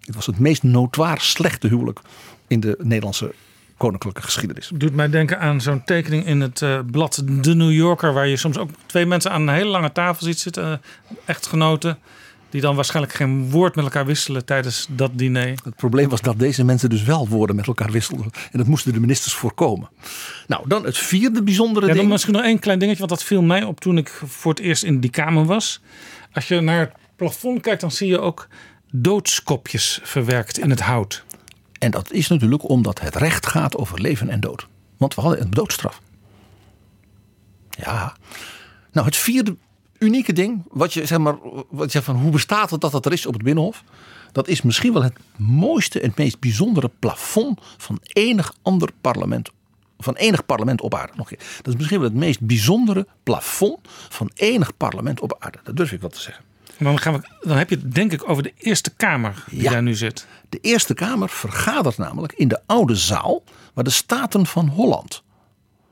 [0.00, 2.00] Het was het meest notoir slechte huwelijk
[2.46, 3.34] in de Nederlandse
[3.76, 4.70] koninklijke geschiedenis.
[4.74, 8.36] Doet mij denken aan zo'n tekening in het uh, blad De New Yorker, waar je
[8.36, 10.76] soms ook twee mensen aan een hele lange tafel ziet zitten, uh,
[11.24, 11.98] echtgenoten.
[12.50, 15.48] Die dan waarschijnlijk geen woord met elkaar wisselen tijdens dat diner.
[15.64, 18.30] Het probleem was dat deze mensen dus wel woorden met elkaar wisselden.
[18.52, 19.88] En dat moesten de ministers voorkomen.
[20.46, 22.02] Nou, dan het vierde bijzondere ja, ding.
[22.02, 24.60] Dan misschien nog één klein dingetje, want dat viel mij op toen ik voor het
[24.60, 25.80] eerst in die kamer was.
[26.32, 28.48] Als je naar het plafond kijkt, dan zie je ook
[28.90, 31.24] doodskopjes verwerkt in het hout.
[31.78, 34.66] En dat is natuurlijk omdat het recht gaat over leven en dood.
[34.96, 36.00] Want we hadden een doodstraf.
[37.70, 38.16] Ja.
[38.92, 39.56] Nou, het vierde
[39.98, 41.36] unieke ding, wat je zeg maar,
[41.68, 43.84] wat je zegt van hoe bestaat het dat dat er is op het Binnenhof?
[44.32, 49.50] Dat is misschien wel het mooiste en het meest bijzondere plafond van enig ander parlement.
[49.98, 51.12] Van enig parlement op aarde.
[51.16, 51.46] Nog een keer.
[51.56, 55.58] Dat is misschien wel het meest bijzondere plafond van enig parlement op aarde.
[55.62, 56.44] Dat durf ik wel te zeggen.
[56.78, 59.70] Dan, gaan we, dan heb je het denk ik over de Eerste Kamer die ja,
[59.70, 60.26] daar nu zit.
[60.56, 63.42] De Eerste Kamer vergadert namelijk in de oude zaal
[63.74, 65.22] waar de Staten van Holland.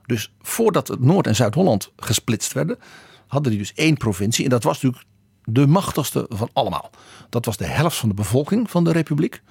[0.06, 2.78] Dus voordat het Noord- en Zuid-Holland gesplitst werden,
[3.26, 4.44] hadden die dus één provincie.
[4.44, 5.04] En dat was natuurlijk
[5.44, 6.90] de machtigste van allemaal.
[7.28, 9.42] Dat was de helft van de bevolking van de republiek.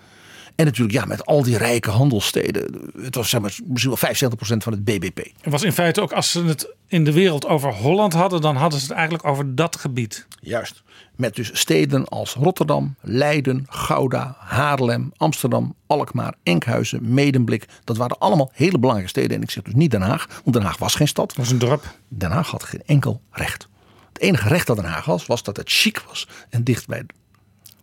[0.56, 2.92] En natuurlijk ja, met al die rijke handelssteden.
[3.02, 5.18] Het was zeg maar, misschien wel 75% van het BBP.
[5.18, 8.56] Het was in feite ook als ze het in de wereld over Holland hadden, dan
[8.56, 10.28] hadden ze het eigenlijk over dat gebied.
[10.42, 10.84] Juist.
[11.16, 17.66] Met dus steden als Rotterdam, Leiden, Gouda, Haarlem, Amsterdam, Alkmaar, Enkhuizen, Medemblik.
[17.84, 19.38] Dat waren allemaal hele belangrijke steden.
[19.38, 21.28] En ik zeg dus niet Den Haag, want Den Haag was geen stad.
[21.28, 21.96] Dat was een dorp.
[22.08, 23.68] Den Haag had geen enkel recht.
[24.14, 27.06] Het enige recht dat Den Haag was, was dat het chic was en dicht bij,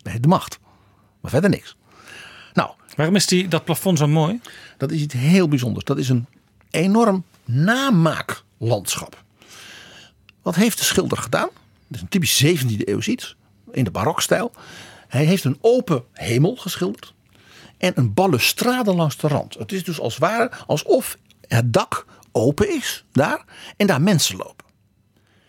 [0.03, 0.59] bij de macht.
[1.21, 1.77] Maar verder niks.
[3.01, 4.41] Waarom is die, dat plafond zo mooi?
[4.77, 5.85] Dat is iets heel bijzonders.
[5.85, 6.27] Dat is een
[6.71, 9.25] enorm namaaklandschap.
[10.43, 11.49] Wat heeft de schilder gedaan?
[11.87, 13.37] Dat is een typisch 17e eeuws iets.
[13.73, 14.53] In de barokstijl.
[15.09, 17.15] Hij heeft een open hemel geschilderd.
[17.79, 19.55] En een balustrade langs de rand.
[19.55, 23.45] Het is dus als het ware alsof het dak open is daar.
[23.77, 24.67] En daar mensen lopen.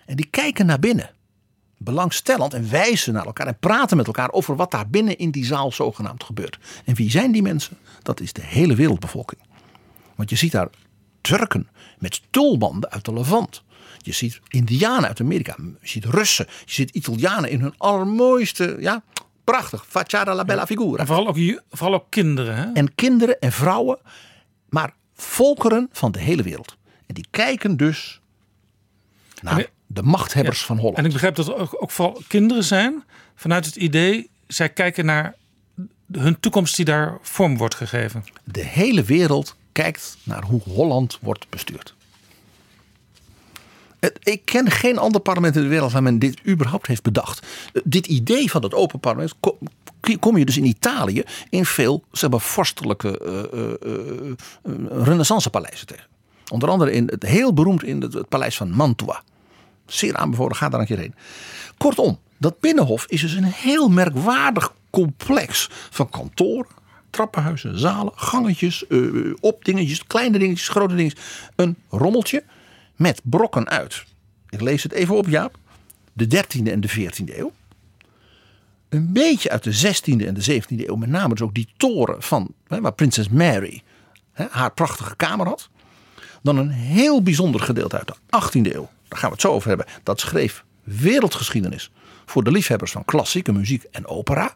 [0.05, 1.09] En die kijken naar binnen.
[1.83, 3.47] Belangstellend en wijzen naar elkaar.
[3.47, 6.59] En praten met elkaar over wat daar binnen in die zaal zogenaamd gebeurt.
[6.85, 7.77] En wie zijn die mensen?
[8.01, 9.41] Dat is de hele wereldbevolking.
[10.15, 10.69] Want je ziet daar
[11.21, 11.67] Turken
[11.99, 13.63] met tulbanden uit de Levant.
[13.97, 15.55] Je ziet Indianen uit Amerika.
[15.57, 16.45] Je ziet Russen.
[16.65, 19.03] Je ziet Italianen in hun allermooiste, ja,
[19.43, 19.85] prachtig.
[19.87, 20.97] Facciata la bella figura.
[20.97, 22.55] En vooral ook, vooral ook kinderen.
[22.55, 22.71] Hè?
[22.73, 23.99] En kinderen en vrouwen.
[24.69, 26.77] Maar volkeren van de hele wereld.
[27.05, 28.21] En die kijken dus
[29.41, 30.65] naar de machthebbers ja.
[30.65, 30.97] van Holland.
[30.97, 33.03] En ik begrijp dat er ook, ook vooral kinderen zijn.
[33.35, 35.35] Vanuit het idee, zij kijken naar
[36.11, 38.23] hun toekomst die daar vorm wordt gegeven.
[38.43, 41.95] De hele wereld kijkt naar hoe Holland wordt bestuurd.
[44.23, 47.47] Ik ken geen ander parlement in de wereld waar men dit überhaupt heeft bedacht.
[47.83, 49.33] Dit idee van het open parlement
[50.19, 54.33] kom je dus in Italië in veel zeg maar, vorstelijke uh, uh,
[54.65, 56.05] uh, renaissancepaleizen tegen.
[56.51, 59.23] Onder andere in het heel beroemd in het, het paleis van Mantua.
[59.93, 61.15] Zeer aanbevolen, ga daar een keer heen.
[61.77, 66.71] Kortom, dat binnenhof is dus een heel merkwaardig complex van kantoren,
[67.09, 71.25] trappenhuizen, zalen, gangetjes, uh, opdingetjes, kleine dingetjes, grote dingetjes.
[71.55, 72.43] Een rommeltje
[72.95, 74.03] met brokken uit.
[74.49, 75.57] Ik lees het even op, Jaap.
[76.13, 77.51] De 13e en de 14e eeuw.
[78.89, 80.95] Een beetje uit de 16e en de 17e eeuw.
[80.95, 83.81] Met name dus ook die toren van waar prinses Mary
[84.31, 85.69] hè, haar prachtige kamer had.
[86.43, 88.89] Dan een heel bijzonder gedeelte uit de 18e eeuw.
[89.11, 89.85] Daar gaan we het zo over hebben.
[90.03, 91.91] Dat schreef wereldgeschiedenis
[92.25, 94.55] voor de liefhebbers van klassieke muziek en opera.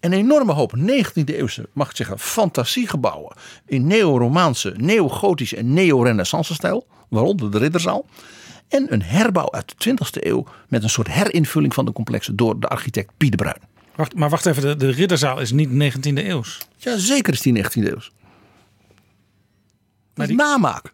[0.00, 6.86] Een enorme hoop 19e eeuwse, mag ik zeggen, fantasiegebouwen in neo-romaanse, neo-gotische en neo-renaissance stijl,
[7.08, 8.06] waaronder de Ridderzaal.
[8.68, 12.60] En een herbouw uit de 20e eeuw met een soort herinvulling van de complexen door
[12.60, 13.60] de architect Piet de Bruin.
[13.94, 16.58] Wacht, maar wacht even, de, de Ridderzaal is niet 19e eeuws.
[16.76, 18.12] Ja, zeker is die 19e eeuws.
[20.14, 20.92] Dat is namaak.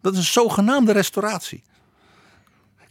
[0.00, 1.62] Dat is een zogenaamde restauratie.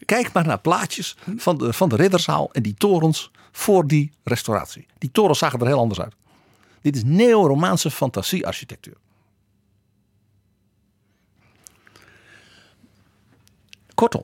[0.07, 4.85] Kijk maar naar plaatjes van de, van de Ridderzaal en die torens voor die restauratie.
[4.97, 6.15] Die torens zagen er heel anders uit.
[6.81, 8.97] Dit is neo-Romaanse fantasiearchitectuur.
[13.93, 14.23] Kortom,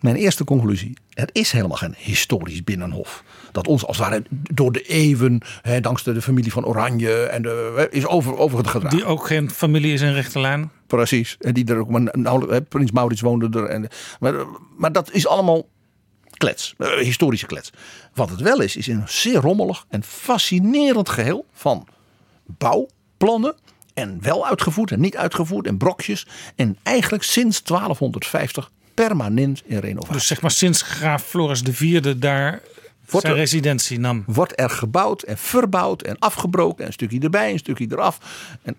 [0.00, 0.96] mijn eerste conclusie.
[1.14, 3.24] Er is helemaal geen historisch binnenhof.
[3.52, 7.42] Dat ons als het ware door de eeuwen, hè, dankzij de familie van Oranje, en
[7.42, 8.90] de, is over, overgedragen.
[8.90, 10.70] Die ook geen familie is in rechte lijn.
[10.88, 11.36] Precies.
[11.40, 12.02] En die er ook maar
[12.48, 13.64] hè, Prins Maurits woonde er.
[13.66, 13.88] En,
[14.20, 14.34] maar,
[14.76, 15.68] maar dat is allemaal
[16.36, 17.70] klets, eh, historische klets.
[18.14, 21.86] Wat het wel is, is een zeer rommelig en fascinerend geheel van
[22.46, 23.54] bouwplannen.
[23.94, 26.26] En wel uitgevoerd en niet uitgevoerd en brokjes.
[26.56, 30.12] En eigenlijk sinds 1250 permanent in renovatie.
[30.14, 32.50] Dus zeg maar sinds graaf Floris IV daar
[33.10, 34.22] Wordt zijn er- residentie nam.
[34.26, 36.80] wordt er gebouwd en verbouwd en afgebroken.
[36.80, 38.18] En een stukje erbij, een stukje eraf.
[38.62, 38.76] En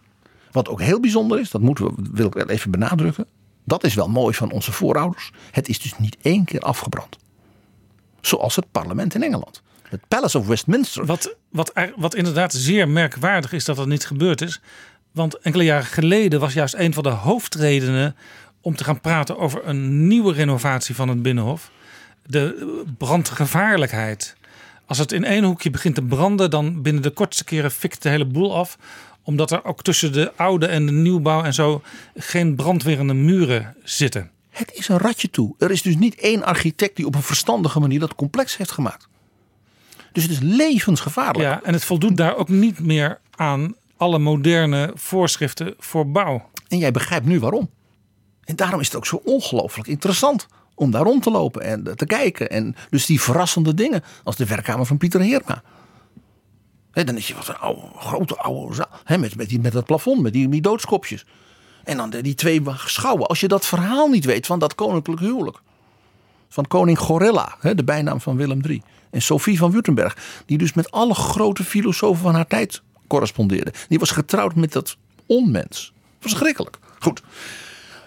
[0.51, 3.25] wat ook heel bijzonder is, dat moeten we, wil ik wel even benadrukken.
[3.63, 5.31] Dat is wel mooi van onze voorouders.
[5.51, 7.17] Het is dus niet één keer afgebrand.
[8.21, 9.61] Zoals het parlement in Engeland.
[9.89, 11.05] Het Palace of Westminster.
[11.05, 14.61] Wat, wat, wat inderdaad zeer merkwaardig is dat dat niet gebeurd is.
[15.11, 18.15] Want enkele jaren geleden was juist een van de hoofdredenen
[18.61, 21.71] om te gaan praten over een nieuwe renovatie van het Binnenhof.
[22.25, 24.35] De brandgevaarlijkheid.
[24.85, 28.09] Als het in één hoekje begint te branden, dan binnen de kortste keren fikt de
[28.09, 28.77] hele boel af.
[29.29, 31.81] Omdat er ook tussen de oude en de nieuwbouw en zo
[32.15, 34.31] geen brandwerende muren zitten.
[34.49, 35.55] Het is een ratje toe.
[35.57, 39.07] Er is dus niet één architect die op een verstandige manier dat complex heeft gemaakt.
[40.11, 41.49] Dus het is levensgevaarlijk.
[41.49, 46.49] Ja, en het voldoet daar ook niet meer aan alle moderne voorschriften voor bouw.
[46.67, 47.69] En jij begrijpt nu waarom.
[48.43, 52.05] En daarom is het ook zo ongelooflijk interessant om daar rond te lopen en te
[52.05, 52.49] kijken.
[52.49, 55.63] En dus die verrassende dingen als de werkkamer van Pieter Heerma.
[56.91, 59.17] Dan is je wat een oude, grote oude zaal.
[59.19, 61.25] Met, met, die, met dat plafond, met die, die doodskopjes.
[61.83, 63.27] En dan die twee schouwen.
[63.27, 65.61] Als je dat verhaal niet weet van dat koninklijk huwelijk.
[66.49, 68.81] Van koning Gorilla, de bijnaam van Willem III.
[69.09, 70.17] En Sophie van Württemberg.
[70.45, 73.73] Die dus met alle grote filosofen van haar tijd correspondeerde.
[73.87, 75.93] Die was getrouwd met dat onmens.
[76.19, 76.77] Verschrikkelijk.
[76.99, 77.21] Goed.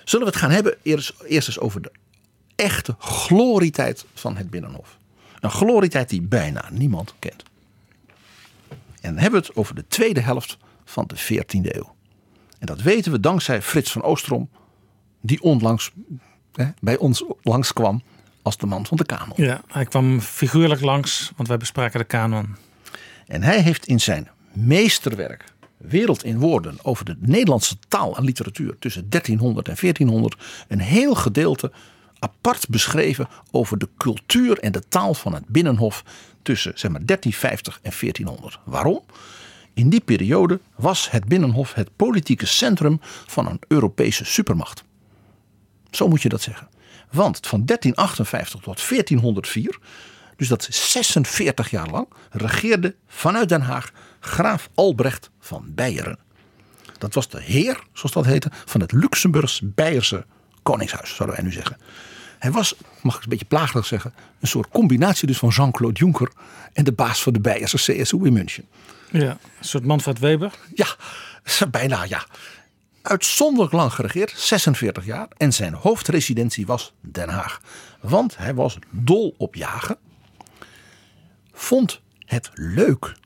[0.04, 1.92] Zullen we het gaan hebben eerst, eerst eens over de
[2.56, 4.98] echte glorietijd van het Binnenhof.
[5.40, 7.42] Een glorietijd die bijna niemand kent.
[9.02, 11.94] En dan hebben we het over de tweede helft van de 14e eeuw.
[12.58, 14.50] En dat weten we dankzij Frits van Oostrom,
[15.20, 15.90] die onlangs
[16.52, 18.02] hè, bij ons langskwam
[18.42, 19.32] als de man van de kanon.
[19.36, 22.56] Ja, hij kwam figuurlijk langs, want wij bespraken de kanon.
[23.26, 25.44] En hij heeft in zijn meesterwerk
[25.76, 30.36] Wereld in Woorden over de Nederlandse taal en literatuur tussen 1300 en 1400
[30.68, 31.72] een heel gedeelte
[32.18, 36.04] apart beschreven over de cultuur en de taal van het Binnenhof
[36.42, 38.58] tussen zeg maar 1350 en 1400.
[38.64, 39.02] Waarom?
[39.74, 44.84] In die periode was het Binnenhof het politieke centrum van een Europese supermacht.
[45.90, 46.68] Zo moet je dat zeggen.
[47.10, 49.78] Want van 1358 tot 1404,
[50.36, 56.18] dus dat is 46 jaar lang, regeerde vanuit Den Haag graaf Albrecht van Beieren.
[56.98, 60.26] Dat was de heer, zoals dat heette, van het Luxemburgs-Beierse
[60.62, 61.76] koningshuis, zouden wij nu zeggen.
[62.42, 66.32] Hij was, mag ik een beetje plagerig zeggen, een soort combinatie dus van Jean-Claude Juncker
[66.72, 68.64] en de baas van de Beierse CSU in München.
[69.10, 70.52] Ja, een soort Manfred Weber.
[70.74, 70.86] Ja,
[71.70, 72.26] bijna ja.
[73.02, 75.28] Uitzonderlijk lang geregeerd, 46 jaar.
[75.36, 77.60] En zijn hoofdresidentie was Den Haag.
[78.00, 79.96] Want hij was dol op jagen.
[81.52, 83.16] Vond het leuk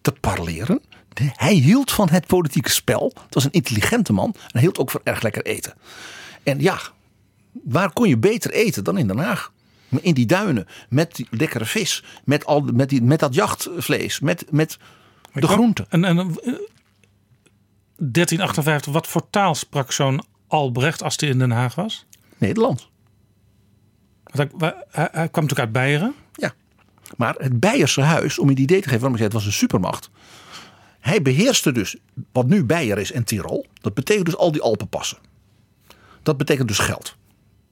[0.00, 0.82] te parleren.
[1.14, 3.12] Hij hield van het politieke spel.
[3.24, 4.32] Het was een intelligente man.
[4.34, 5.74] En hij hield ook van erg lekker eten.
[6.42, 6.78] En ja,
[7.64, 9.52] waar kon je beter eten dan in Den Haag?
[10.00, 14.44] In die duinen, met die lekkere vis, met, al, met, die, met dat jachtvlees, met,
[14.50, 14.78] met
[15.32, 15.86] de groenten.
[15.88, 16.24] En, en eh,
[17.96, 22.06] 1358, wat voor taal sprak zo'n Albrecht als hij in Den Haag was?
[22.38, 22.90] Nederlands.
[24.24, 26.14] Want hij, hij, hij kwam natuurlijk uit Beieren.
[26.32, 26.54] Ja.
[27.16, 29.46] Maar het Beierse huis, om je het idee te geven waarom ik zei het was
[29.46, 30.10] een supermacht.
[31.00, 31.96] Hij beheerste dus
[32.32, 33.66] wat nu Beier is en Tirol.
[33.80, 35.18] Dat betekent dus al die Alpenpassen.
[36.22, 37.16] Dat betekent dus geld.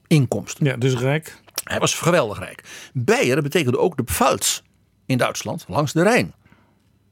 [0.06, 0.66] Inkomsten.
[0.66, 1.40] Ja, dus rijk.
[1.64, 2.64] Hij was geweldig rijk.
[2.92, 4.60] Beieren betekende ook de Pfalz
[5.06, 6.34] in Duitsland langs de Rijn.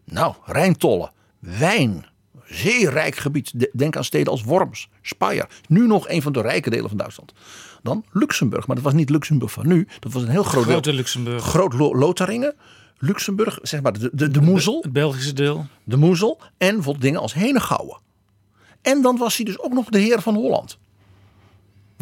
[0.04, 2.06] Nou, Rijntollen, wijn,
[2.44, 3.50] zeer rijk gebied.
[3.60, 5.46] De- Denk aan steden als Worms, Speyer.
[5.68, 7.32] Nu nog een van de rijke delen van Duitsland.
[7.82, 9.88] Dan Luxemburg, maar dat was niet Luxemburg van nu.
[10.00, 10.94] Dat was een heel groot Grote deel.
[10.94, 11.42] Luxemburg.
[11.44, 12.54] Groot Lo- Lotharingen.
[12.98, 14.80] Luxemburg, zeg maar de, de, de Moezel.
[14.82, 15.66] Het Belgische deel.
[15.84, 16.40] De Moezel.
[16.58, 18.00] En bijvoorbeeld dingen als Henegouwen.
[18.82, 20.78] En dan was hij dus ook nog de heer van Holland.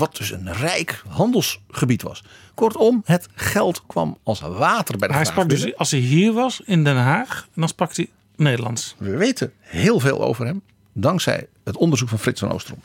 [0.00, 2.22] Wat dus een rijk handelsgebied was.
[2.54, 6.60] Kortom, het geld kwam als water bij de Hij sprak dus, als hij hier was
[6.64, 8.94] in Den Haag, dan sprak hij Nederlands.
[8.98, 10.62] We weten heel veel over hem.
[10.92, 12.78] Dankzij het onderzoek van Frits van Oostrom.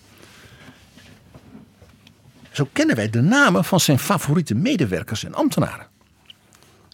[2.52, 5.88] Zo kennen wij de namen van zijn favoriete medewerkers en ambtenaren.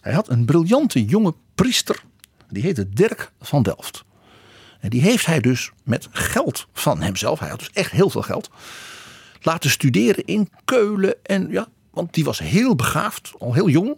[0.00, 2.02] Hij had een briljante jonge priester.
[2.48, 4.04] Die heette Dirk van Delft.
[4.80, 7.38] En die heeft hij dus met geld van hemzelf.
[7.38, 8.50] Hij had dus echt heel veel geld.
[9.42, 11.14] Laten studeren in Keulen.
[11.22, 13.32] En ja, want die was heel begaafd.
[13.38, 13.96] Al heel jong.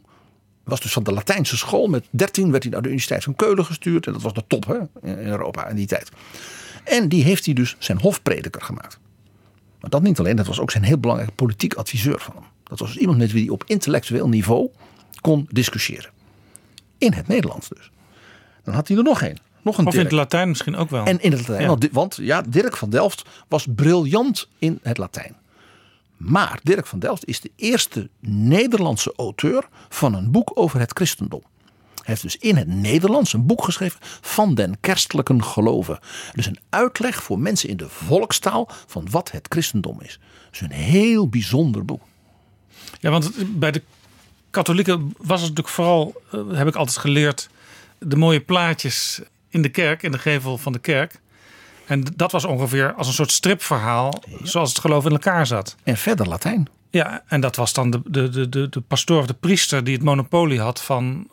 [0.65, 1.87] Was dus van de Latijnse school.
[1.87, 4.07] Met 13 werd hij naar de Universiteit van Keulen gestuurd.
[4.07, 6.11] En dat was de top hè, in Europa in die tijd.
[6.85, 8.99] En die heeft hij dus zijn hofprediker gemaakt.
[9.81, 12.45] Maar dat niet alleen, dat was ook zijn heel belangrijk politiek adviseur van hem.
[12.65, 14.71] Dat was dus iemand met wie hij op intellectueel niveau
[15.21, 16.11] kon discussiëren.
[16.99, 17.91] In het Nederlands dus.
[18.63, 19.39] Dan had hij er nog één.
[19.65, 21.05] Nog een Of in het Latijn misschien ook wel.
[21.05, 21.61] En in het Latijn.
[21.61, 21.67] Ja.
[21.69, 25.37] Want, di- want ja, Dirk van Delft was briljant in het Latijn.
[26.17, 31.43] Maar Dirk van Delft is de eerste Nederlandse auteur van een boek over het christendom.
[31.95, 35.99] Hij heeft dus in het Nederlands een boek geschreven van den kerstelijken geloven.
[36.35, 40.19] Dus een uitleg voor mensen in de volkstaal van wat het christendom is.
[40.51, 42.03] Dus een heel bijzonder boek.
[43.01, 43.83] Ja, want bij de
[44.51, 47.49] katholieken was het natuurlijk vooral, eh, heb ik altijd geleerd,
[47.99, 49.21] de mooie plaatjes
[49.55, 51.21] in de kerk, in de gevel van de kerk.
[51.87, 55.77] En dat was ongeveer als een soort stripverhaal, zoals het geloof in elkaar zat.
[55.83, 56.69] En verder Latijn.
[56.91, 59.95] Ja, en dat was dan de, de, de, de, de pastoor of de priester die
[59.95, 61.29] het monopolie had van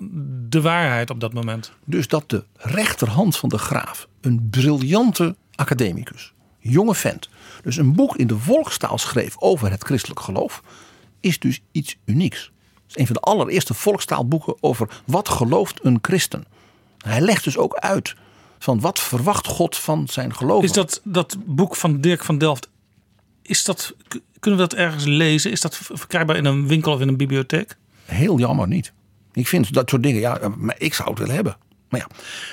[0.50, 1.72] de waarheid op dat moment.
[1.86, 7.30] Dus dat de rechterhand van de graaf, een briljante academicus, jonge vent,
[7.64, 10.62] dus een boek in de volkstaal schreef over het christelijk geloof,
[11.20, 12.52] is dus iets unieks.
[12.74, 16.46] Het is een van de allereerste volkstaalboeken over wat gelooft een christen.
[17.02, 18.16] Hij legt dus ook uit
[18.60, 20.64] van wat verwacht God van zijn geloof.
[20.64, 22.70] Is dat, dat boek van Dirk van Delft,
[23.42, 23.94] is dat,
[24.40, 25.52] kunnen we dat ergens lezen?
[25.52, 27.78] Is dat verkrijgbaar in een winkel of in een bibliotheek?
[28.06, 28.92] Heel jammer niet.
[29.34, 31.58] Ik vind dat soort dingen, ja, maar ik zou het willen hebben.
[31.90, 32.08] Maar ja,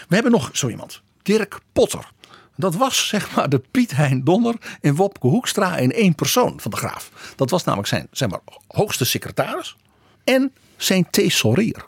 [0.09, 1.03] we hebben nog zo iemand.
[1.23, 2.11] Dirk Potter.
[2.57, 6.71] Dat was zeg maar de Piet Hein Donner en Wopke Hoekstra in één persoon van
[6.71, 7.33] de graaf.
[7.37, 9.77] Dat was namelijk zijn zeg maar, hoogste secretaris
[10.25, 11.85] en zijn thesaurier.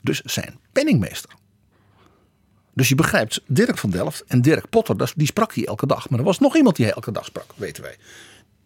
[0.00, 1.30] Dus zijn penningmeester.
[2.74, 6.08] Dus je begrijpt, Dirk van Delft en Dirk Potter, die sprak hij elke dag.
[6.08, 7.96] Maar er was nog iemand die hij elke dag sprak, weten wij.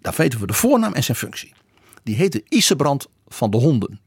[0.00, 1.52] Daar weten we de voornaam en zijn functie.
[2.02, 4.00] Die heette Isebrand van de Honden.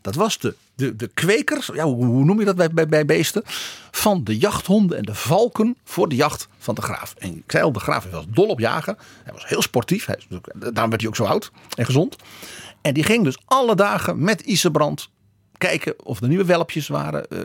[0.00, 3.42] Dat was de, de, de kweker, ja, hoe, noem je dat bij, bij, beesten?
[3.90, 7.14] Van de jachthonden en de valken voor de jacht van de graaf.
[7.18, 8.98] En ik zei al, de graaf was dol op jagen.
[9.24, 10.06] Hij was heel sportief.
[10.06, 10.18] Hij,
[10.54, 12.16] daarom werd hij ook zo oud en gezond.
[12.80, 15.10] En die ging dus alle dagen met Isebrand
[15.58, 17.28] kijken of er nieuwe welpjes waren.
[17.30, 17.38] eh,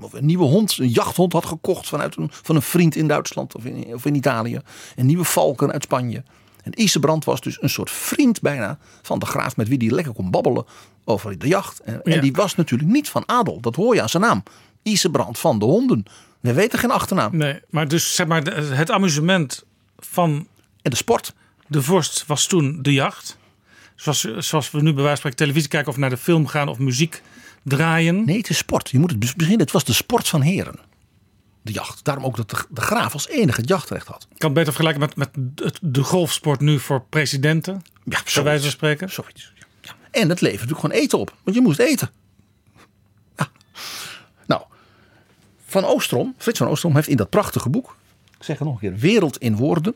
[0.00, 3.54] of een nieuwe hond, een jachthond had gekocht vanuit een, van een vriend in Duitsland
[3.54, 4.60] of in, of in Italië.
[4.96, 6.22] Een nieuwe valken uit Spanje.
[6.62, 10.12] En Isebrand was dus een soort vriend bijna van de graaf met wie hij lekker
[10.12, 10.64] kon babbelen
[11.04, 11.80] over de jacht.
[11.80, 14.42] En, en die was natuurlijk niet van adel, dat hoor je aan zijn naam.
[14.82, 16.04] Isebrand van de honden.
[16.40, 17.36] We weten geen achternaam.
[17.36, 19.64] Nee, maar dus zeg maar het amusement
[19.98, 20.46] van
[20.82, 21.34] En de sport.
[21.66, 23.36] de vorst was toen de jacht.
[24.02, 26.68] Zoals, zoals we nu bij wijze van spreken televisie kijken of naar de film gaan
[26.68, 27.22] of muziek
[27.62, 28.24] draaien.
[28.24, 28.90] Nee, het is sport.
[28.90, 29.60] Je moet het beginnen.
[29.60, 30.74] Het was de sport van heren.
[31.62, 32.04] De jacht.
[32.04, 34.22] Daarom ook dat de, de graaf als enige het jachtrecht had.
[34.30, 35.30] Ik kan het beter vergelijken met, met
[35.64, 37.82] het- de golfsport nu voor presidenten.
[38.04, 39.10] Ja, bij wijze van spreken.
[39.10, 39.52] Zoiets.
[39.54, 39.64] Ja.
[39.80, 39.94] Ja.
[40.10, 41.34] En het levert natuurlijk gewoon eten op.
[41.42, 42.10] Want je moest eten.
[43.36, 43.48] Ja.
[44.46, 44.62] Nou,
[45.66, 47.96] Van Oostrom, Frits van Oostrom heeft in dat prachtige boek,
[48.38, 49.94] ik zeg het nog een keer, Wereld in Woorden,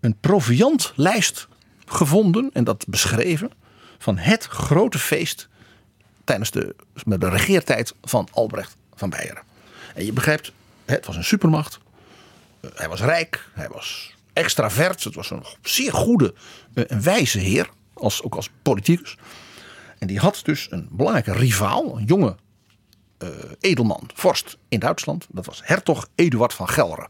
[0.00, 1.48] een proviantlijst
[1.88, 3.50] gevonden en dat beschreven
[3.98, 5.48] van het grote feest
[6.24, 6.74] tijdens de,
[7.04, 9.42] met de regeertijd van Albrecht van Beieren.
[9.94, 10.52] En je begrijpt,
[10.84, 11.78] het was een supermacht.
[12.60, 15.04] Eh, Hij was rijk, hij was extravert.
[15.04, 16.34] Het was een zeer goede,
[16.74, 19.16] eh, een wijze heer, als, ook als politicus.
[19.98, 22.36] En die had dus een belangrijke rivaal, een jonge
[23.18, 23.28] eh,
[23.60, 25.26] edelman, vorst in Duitsland.
[25.30, 27.08] Dat was hertog Eduard van Gelre.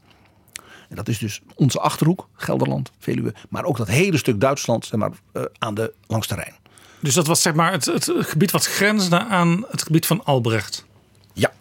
[0.88, 3.34] En dat is dus onze achterhoek, Gelderland, Veluwe.
[3.48, 6.54] Maar ook dat hele stuk Duitsland zeg maar, eh, aan de, langs de Rijn.
[7.00, 10.86] Dus dat was zeg maar het, het gebied wat grensde aan het gebied van Albrecht.
[11.32, 11.52] Ja,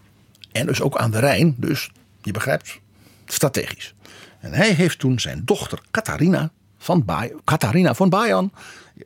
[0.51, 1.55] en dus ook aan de Rijn.
[1.57, 2.79] Dus je begrijpt,
[3.25, 3.93] strategisch.
[4.39, 8.51] En hij heeft toen zijn dochter Catharina van, Bay Catharina van Bayern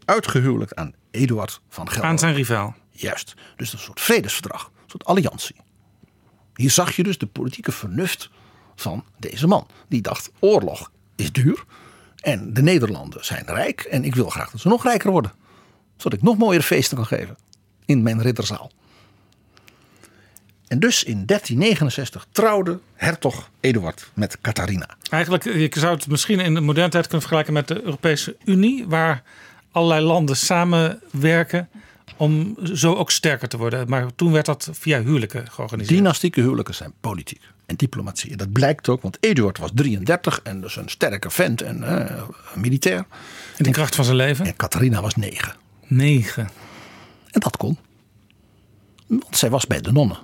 [0.06, 2.08] uitgehuwelijkt aan Eduard van Gelre.
[2.08, 2.76] Aan zijn rivaal.
[2.92, 3.34] Juist.
[3.56, 5.56] Dus een soort vredesverdrag, een soort alliantie.
[6.56, 8.30] Hier zag je dus de politieke vernuft
[8.76, 9.68] van deze man.
[9.88, 11.64] Die dacht, oorlog is duur.
[12.22, 13.82] En de Nederlanden zijn rijk.
[13.82, 15.32] En ik wil graag dat ze nog rijker worden.
[15.98, 17.38] Zodat ik nog mooiere feesten kan geven.
[17.86, 18.72] In mijn ridderzaal.
[20.68, 24.90] En dus in 1369 trouwde hertog Eduard met Catharina.
[25.10, 28.88] Eigenlijk, je zou het misschien in de moderne tijd kunnen vergelijken met de Europese Unie,
[28.88, 29.24] waar
[29.72, 31.70] allerlei landen samenwerken
[32.18, 33.90] om zo ook sterker te worden.
[33.90, 35.98] Maar toen werd dat via huwelijken georganiseerd.
[35.98, 37.42] Dynastieke huwelijken zijn politiek
[37.72, 38.32] en diplomatie.
[38.32, 42.24] En dat blijkt ook, want Eduard was 33 en dus een sterke vent en eh,
[42.56, 43.06] militair.
[43.58, 44.46] In de kracht van zijn leven.
[44.46, 45.56] En Catharina was 9.
[45.88, 46.50] 9.
[47.32, 47.78] En dat kon.
[49.08, 50.18] Want zij was bij de nonnen.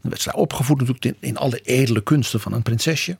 [0.00, 3.18] Dan werd zij opgevoed natuurlijk in, in alle edele kunsten van een prinsesje.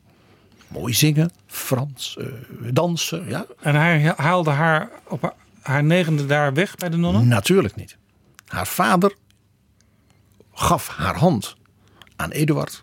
[0.69, 2.27] Mooi zingen, Frans, eh,
[2.73, 3.29] dansen.
[3.29, 3.47] Ja.
[3.61, 7.29] En hij haalde haar op haar, haar negende daar weg bij de nonnen?
[7.29, 7.97] Natuurlijk niet.
[8.47, 9.15] Haar vader
[10.53, 11.57] gaf haar hand
[12.17, 12.83] aan Eduard.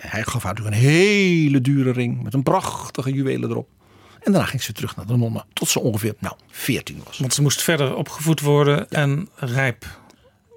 [0.00, 3.68] Hij gaf haar natuurlijk een hele dure ring met een prachtige juwelen erop.
[4.20, 7.18] En daarna ging ze terug naar de nonnen tot ze ongeveer nou, 14 was.
[7.18, 9.86] Want ze moest verder opgevoed worden en rijp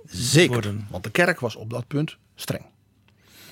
[0.05, 0.88] Zeker, worden.
[0.89, 2.63] want de kerk was op dat punt streng.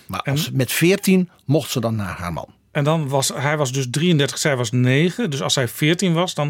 [0.05, 2.47] Maar als, met 14 mocht ze dan naar haar man.
[2.71, 5.29] En dan was hij was dus 33, zij was 9.
[5.29, 6.47] Dus als hij 14 was, dan,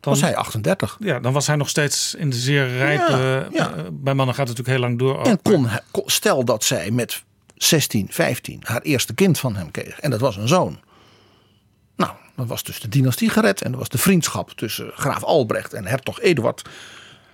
[0.00, 0.96] dan was hij 38.
[1.00, 3.12] Ja, dan was hij nog steeds in de zeer rijpe.
[3.12, 3.74] Ja, ja.
[3.74, 5.24] eh, bij mannen gaat het natuurlijk heel lang door.
[5.24, 5.40] En
[5.90, 7.22] kon- stel dat zij met
[7.62, 10.00] 16, 15 haar eerste kind van hem kreeg.
[10.00, 10.80] En dat was een zoon.
[11.96, 13.62] Nou, dan was dus de dynastie gered.
[13.62, 16.62] En er was de vriendschap tussen graaf Albrecht en hertog Eduard.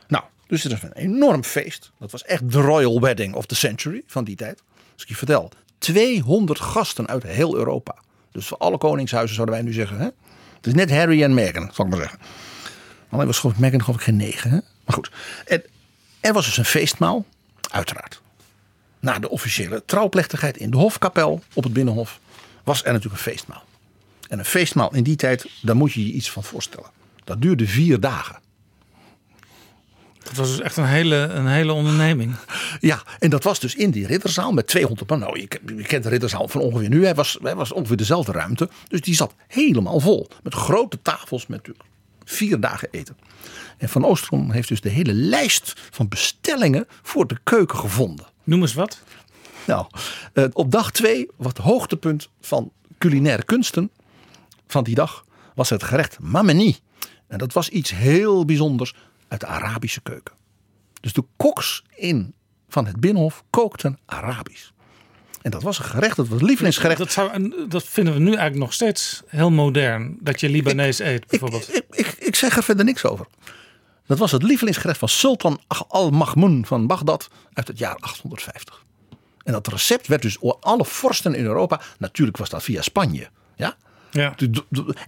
[0.09, 1.91] Nou, dus het is een enorm feest.
[1.99, 4.63] Dat was echt de royal wedding of the century van die tijd.
[4.93, 7.95] Als ik je vertel, 200 gasten uit heel Europa.
[8.33, 9.99] Dus voor alle koningshuizen zouden wij nu zeggen.
[9.99, 10.09] Hè?
[10.57, 12.19] Het is net Harry en Meghan, zal ik maar zeggen.
[13.11, 14.51] Alleen was Meghan geloof ik geen negen.
[14.51, 14.59] Hè?
[14.85, 15.11] Maar goed.
[15.45, 15.63] En
[16.21, 17.25] er was dus een feestmaal.
[17.71, 18.25] Uiteraard.
[19.01, 22.21] Na de officiële trouwplechtigheid in de hofkapel op het Binnenhof
[22.65, 23.65] was er natuurlijk een feestmaal.
[24.29, 26.91] En een feestmaal in die tijd, daar moet je je iets van voorstellen.
[27.25, 28.37] Dat duurde vier dagen.
[30.23, 32.35] Het was dus echt een hele, een hele onderneming.
[32.81, 35.19] Ja, en dat was dus in die ridderzaal met 200 man.
[35.19, 37.05] Nou, je kent de ridderzaal van ongeveer nu.
[37.05, 38.69] Hij was, hij was ongeveer dezelfde ruimte.
[38.89, 40.29] Dus die zat helemaal vol.
[40.43, 41.89] Met grote tafels met natuurlijk
[42.25, 43.17] vier dagen eten.
[43.79, 48.27] En Van Oostrom heeft dus de hele lijst van bestellingen voor de keuken gevonden.
[48.47, 49.03] Noem eens wat.
[49.67, 49.87] Nou,
[50.33, 53.91] eh, op dag twee, wat hoogtepunt van culinaire kunsten
[54.67, 55.25] van die dag,
[55.55, 56.77] was het gerecht mameni.
[57.27, 58.95] En dat was iets heel bijzonders
[59.29, 60.35] uit de Arabische keuken.
[61.01, 62.35] Dus de koks in
[62.69, 64.71] van het Binnenhof kookten Arabisch.
[65.43, 66.99] En dat was een gerecht, dat was een lievelingsgerecht.
[66.99, 70.17] Dat, zou, dat vinden we nu eigenlijk nog steeds heel modern.
[70.21, 71.75] Dat je Libanees eet bijvoorbeeld.
[71.75, 73.27] Ik, ik, ik zeg er verder niks over.
[74.07, 78.85] Dat was het lievelingsgerecht van Sultan al-Mahmoud van Bagdad uit het jaar 850.
[79.45, 81.81] En dat recept werd dus door alle vorsten in Europa.
[81.99, 83.29] Natuurlijk was dat via Spanje.
[83.57, 83.77] Ja?
[84.11, 84.35] Ja.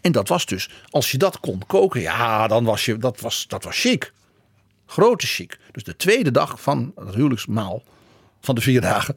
[0.01, 3.45] En dat was dus, als je dat kon koken, ja, dan was je, dat was,
[3.49, 4.13] dat was chic.
[4.87, 5.59] Grote chic.
[5.73, 7.83] Dus de tweede dag van het huwelijksmaal
[8.41, 9.15] van de vier dagen.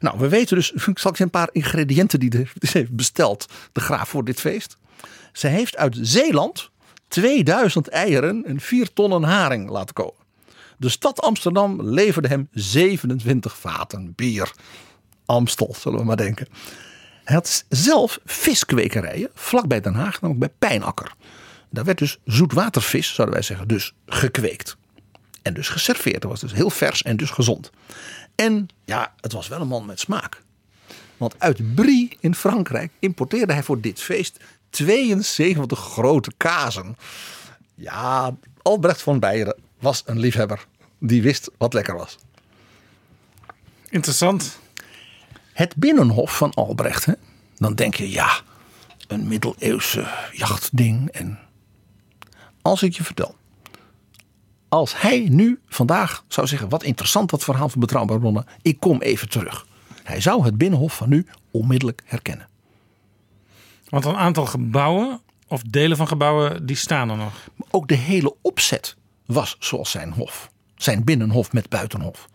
[0.00, 2.78] Nou, we weten dus, ik zal ik je een paar ingrediënten die de, die ze
[2.78, 4.76] heeft besteld, de graaf voor dit feest.
[5.32, 6.70] Ze heeft uit Zeeland
[7.08, 10.22] 2000 eieren en 4 tonnen haring laten komen.
[10.76, 14.52] De stad Amsterdam leverde hem 27 vaten bier.
[15.26, 16.48] Amstel, zullen we maar denken.
[17.24, 21.14] Hij had zelf viskwekerijen vlakbij Den Haag, namelijk bij Pijnakker.
[21.70, 24.76] Daar werd dus zoetwatervis, zouden wij zeggen, dus gekweekt.
[25.42, 26.22] En dus geserveerd.
[26.22, 27.70] Dat was dus heel vers en dus gezond.
[28.34, 30.42] En ja, het was wel een man met smaak.
[31.16, 34.40] Want uit Brie in Frankrijk importeerde hij voor dit feest
[34.74, 36.96] 72 grote kazen.
[37.74, 40.66] Ja, Albrecht van Beieren was een liefhebber.
[40.98, 42.18] Die wist wat lekker was.
[43.88, 44.58] Interessant.
[45.52, 47.04] Het binnenhof van Albrecht.
[47.04, 47.12] Hè?
[47.56, 48.40] Dan denk je, ja,
[49.06, 51.08] een middeleeuwse jachtding.
[51.08, 51.38] En
[52.62, 53.36] als ik je vertel.
[54.68, 58.46] Als hij nu vandaag zou zeggen, wat interessant dat verhaal van Betrouwbare Bronnen.
[58.62, 59.66] Ik kom even terug.
[60.02, 62.48] Hij zou het binnenhof van nu onmiddellijk herkennen.
[63.88, 67.32] Want een aantal gebouwen of delen van gebouwen die staan er nog.
[67.70, 70.50] Ook de hele opzet was zoals zijn hof.
[70.76, 72.28] Zijn binnenhof met buitenhof.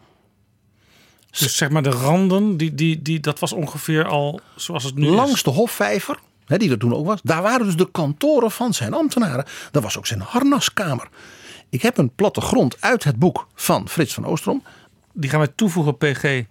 [1.32, 5.08] Dus zeg maar de randen, die, die, die, dat was ongeveer al zoals het nu
[5.08, 5.44] Langs is.
[5.44, 8.94] de hofvijver, hè, die er toen ook was, daar waren dus de kantoren van zijn
[8.94, 9.46] ambtenaren.
[9.72, 11.10] Daar was ook zijn harnaskamer.
[11.70, 14.64] Ik heb een plattegrond uit het boek van Frits van Oostrom.
[15.14, 16.44] Die gaan wij toevoegen, PG,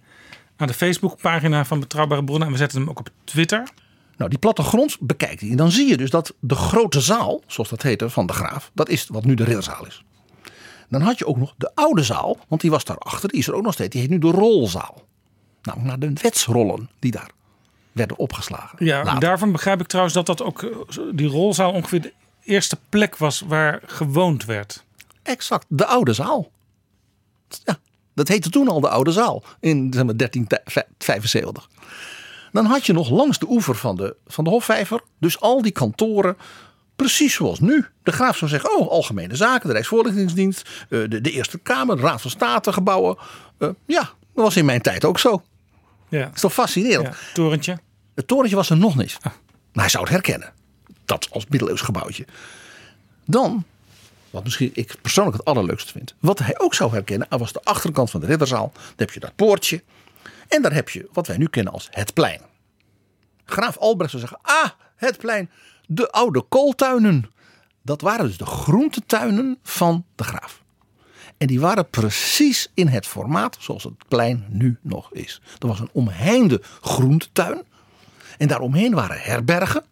[0.57, 2.47] aan de Facebookpagina van Betrouwbare Bronnen.
[2.47, 3.63] En we zetten hem ook op Twitter.
[4.19, 5.49] Nou, die plattegrond bekijkt hij.
[5.49, 8.71] En dan zie je dus dat de grote zaal, zoals dat heette, van de graaf,
[8.73, 10.03] dat is wat nu de ridderzaal is.
[10.89, 13.29] Dan had je ook nog de oude zaal, want die was daarachter.
[13.29, 13.89] Die is er ook nog steeds.
[13.89, 15.01] Die heet nu de rolzaal.
[15.61, 17.29] Nou, naar de wetsrollen die daar
[17.91, 18.85] werden opgeslagen.
[18.85, 19.19] Ja, en Later.
[19.19, 20.69] daarvan begrijp ik trouwens dat dat ook, eh,
[21.13, 22.13] die rolzaal ongeveer de
[22.43, 24.83] eerste plek was waar gewoond werd.
[25.23, 26.51] Exact, de oude zaal.
[27.63, 27.77] Ja,
[28.13, 31.69] dat heette toen al de oude zaal in zeg maar, 1375.
[32.51, 35.71] Dan had je nog langs de oever van de, van de Hofvijver, dus al die
[35.71, 36.37] kantoren,
[36.95, 37.85] precies zoals nu.
[38.03, 42.01] De graaf zou zeggen, oh, algemene zaken, de Rijksvoorlichtingsdienst, eh, de, de Eerste Kamer, de
[42.01, 43.17] Raad van State gebouwen.
[43.57, 44.01] Eh, ja,
[44.33, 45.43] dat was in mijn tijd ook zo.
[46.09, 46.23] Ja.
[46.25, 47.07] Dat is toch fascinerend?
[47.07, 47.79] Ja, torentje.
[48.15, 49.17] Het torentje was er nog niet.
[49.23, 50.53] Maar hij zou het herkennen.
[51.05, 52.25] Dat als middeleeuws gebouwtje.
[53.25, 53.65] Dan,
[54.29, 56.15] wat misschien ik persoonlijk het allerleukste vind.
[56.19, 58.71] Wat hij ook zou herkennen, was de achterkant van de ridderzaal.
[58.73, 59.83] Daar heb je dat poortje.
[60.49, 62.41] En daar heb je wat wij nu kennen als het plein.
[63.45, 65.49] Graaf Albrecht zou zeggen, ah, het plein.
[65.87, 67.31] De oude kooltuinen.
[67.81, 70.63] Dat waren dus de groentetuinen van de graaf.
[71.37, 75.41] En die waren precies in het formaat zoals het plein nu nog is.
[75.59, 77.63] Er was een omheinde groentetuin.
[78.37, 79.83] En daaromheen waren herbergen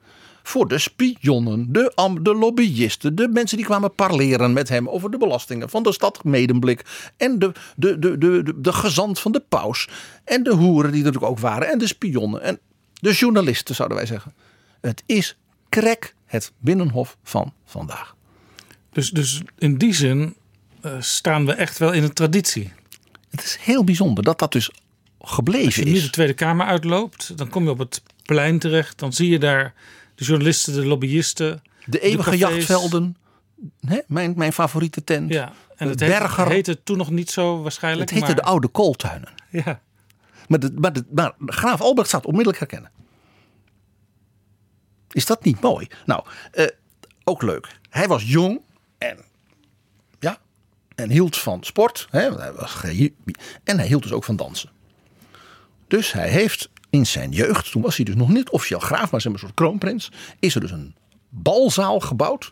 [0.47, 5.11] voor de spionnen, de, am- de lobbyisten, de mensen die kwamen parleren met hem over
[5.11, 6.85] de belastingen van de stad Medemblik.
[7.17, 9.87] En de, de, de, de, de, de gezant van de paus.
[10.23, 11.69] En de hoeren die er natuurlijk ook waren.
[11.71, 12.41] En de spionnen.
[12.41, 12.59] En
[12.93, 14.33] de journalisten zouden wij zeggen.
[14.81, 15.37] Het is
[15.69, 18.15] krek het binnenhof van vandaag.
[18.91, 20.35] Dus, dus in die zin
[20.81, 22.73] eh, staan we echt wel in een traditie.
[23.29, 24.71] Het is heel bijzonder dat dat dus
[25.21, 26.03] gebleven Als je nu is.
[26.03, 28.99] de Tweede Kamer uitloopt, dan kom je op het plein terecht.
[28.99, 29.73] Dan zie je daar
[30.17, 31.61] de journalisten, de lobbyisten.
[31.85, 33.17] De eeuwige jachtvelden.
[33.79, 35.33] Hè, mijn, mijn favoriete tent.
[35.33, 36.47] Ja, en het Berger.
[36.47, 38.09] heette toen nog niet zo waarschijnlijk.
[38.09, 39.29] het heette maar, de oude kooltuinen.
[39.49, 39.81] Ja.
[40.47, 42.91] Maar, de, maar, de, maar graaf Albrecht staat onmiddellijk herkennen.
[45.11, 45.87] Is dat niet mooi?
[46.05, 46.65] Nou, eh,
[47.23, 47.79] ook leuk.
[47.89, 48.61] Hij was jong
[48.97, 49.17] en,
[50.19, 50.37] ja,
[50.95, 52.07] en hield van sport.
[52.09, 52.53] Hè,
[53.63, 54.69] en hij hield dus ook van dansen.
[55.87, 59.25] Dus hij heeft in zijn jeugd, toen was hij dus nog niet officieel graaf, maar
[59.25, 60.95] een soort kroonprins, is er dus een
[61.29, 62.51] balzaal gebouwd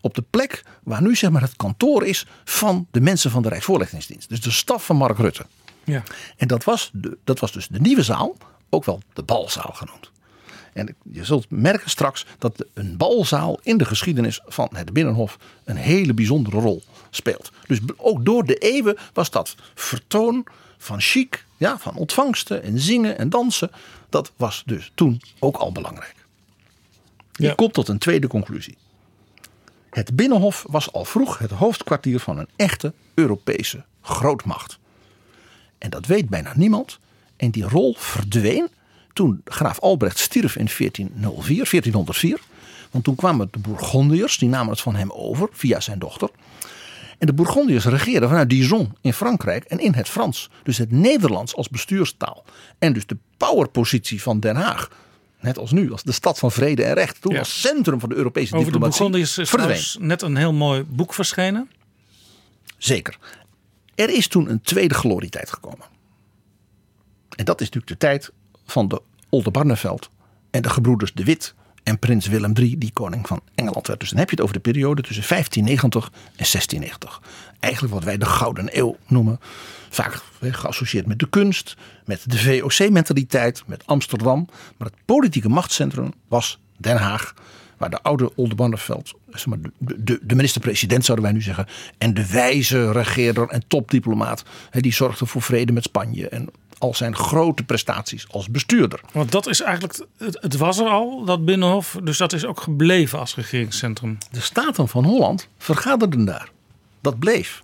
[0.00, 3.48] op de plek waar nu zeg maar het kantoor is van de mensen van de
[3.48, 4.28] Rijksvoorlichtingsdienst.
[4.28, 5.46] Dus de staf van Mark Rutte.
[5.84, 6.02] Ja.
[6.36, 8.36] En dat was, de, dat was dus de nieuwe zaal,
[8.68, 10.10] ook wel de balzaal genoemd.
[10.72, 15.76] En je zult merken straks dat een balzaal in de geschiedenis van het Binnenhof een
[15.76, 17.52] hele bijzondere rol speelt.
[17.66, 20.46] Dus ook door de eeuwen was dat vertoon
[20.82, 23.70] van chic, ja, van ontvangsten en zingen en dansen.
[24.08, 26.14] Dat was dus toen ook al belangrijk.
[27.32, 27.54] Je Ja.
[27.54, 28.76] komt tot een tweede conclusie.
[29.90, 34.78] Het Binnenhof was al vroeg het hoofdkwartier van een echte Europese grootmacht.
[35.78, 36.98] En dat weet bijna niemand.
[37.36, 38.68] En die rol verdween
[39.12, 42.40] toen graaf Albrecht stierf in 1404, 1404.
[42.90, 46.30] Want toen kwamen de Bourgondiërs, die namen het van hem over via zijn dochter.
[47.20, 50.50] En de Bourgondiërs regeerden vanuit Dijon in Frankrijk en in het Frans.
[50.62, 52.44] Dus het Nederlands als bestuurstaal.
[52.78, 54.90] En dus de powerpositie van Den Haag.
[55.40, 57.20] Net als nu, als de stad van vrede en recht.
[57.20, 57.38] Toen Ja.
[57.38, 59.00] als centrum van de Europese Over de diplomatie.
[59.00, 59.38] Bourgondiërs
[59.78, 61.70] is net een heel mooi boek verschenen.
[62.78, 63.18] Zeker.
[63.94, 65.86] Er is toen een tweede glorietijd gekomen.
[67.36, 68.30] En dat is natuurlijk de tijd
[68.66, 70.10] van de Oldenbarneveld
[70.50, 74.00] en de gebroeders De Wit en prins Willem III, die koning van Engeland werd.
[74.00, 77.20] Dus dan heb je het over de periode tussen 1590 en 1690.
[77.60, 79.40] Eigenlijk wat wij de Gouden Eeuw noemen.
[79.88, 84.48] Vaak geassocieerd met de kunst, met de VOC-mentaliteit, met Amsterdam.
[84.76, 87.34] Maar het politieke machtscentrum was Den Haag.
[87.76, 91.66] Waar de oude Oldenbarneveld, zeg maar, de, de, de minister-president zouden wij nu zeggen.
[91.98, 94.44] En de wijze regeerder en topdiplomaat.
[94.70, 96.28] Die zorgde voor vrede met Spanje.
[96.28, 96.48] En
[96.80, 99.00] al zijn grote prestaties als bestuurder.
[99.12, 101.98] Want dat is eigenlijk, het, het was er al, dat Binnenhof.
[102.02, 104.18] Dus dat is ook gebleven als regeringscentrum.
[104.30, 106.50] De Staten van Holland vergaderden daar.
[107.00, 107.62] Dat bleef.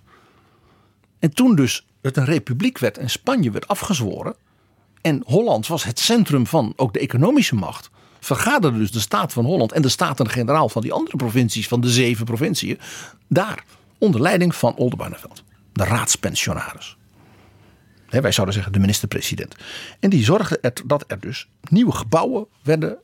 [1.19, 4.35] En toen dus het een republiek werd en Spanje werd afgezworen.
[5.01, 7.89] En Holland was het centrum van ook de economische macht.
[8.19, 11.89] Vergaderden dus de Staat van Holland en de Staten-Generaal van die andere provincies, van de
[11.89, 12.79] zeven provinciën.
[13.27, 13.63] Daar,
[13.97, 15.43] onder leiding van Oldenbarneveld.
[15.73, 16.96] De raadspensionaris.
[18.09, 19.55] Hè, wij zouden zeggen de minister-president.
[19.99, 22.97] En die zorgde er dat er dus nieuwe gebouwen werden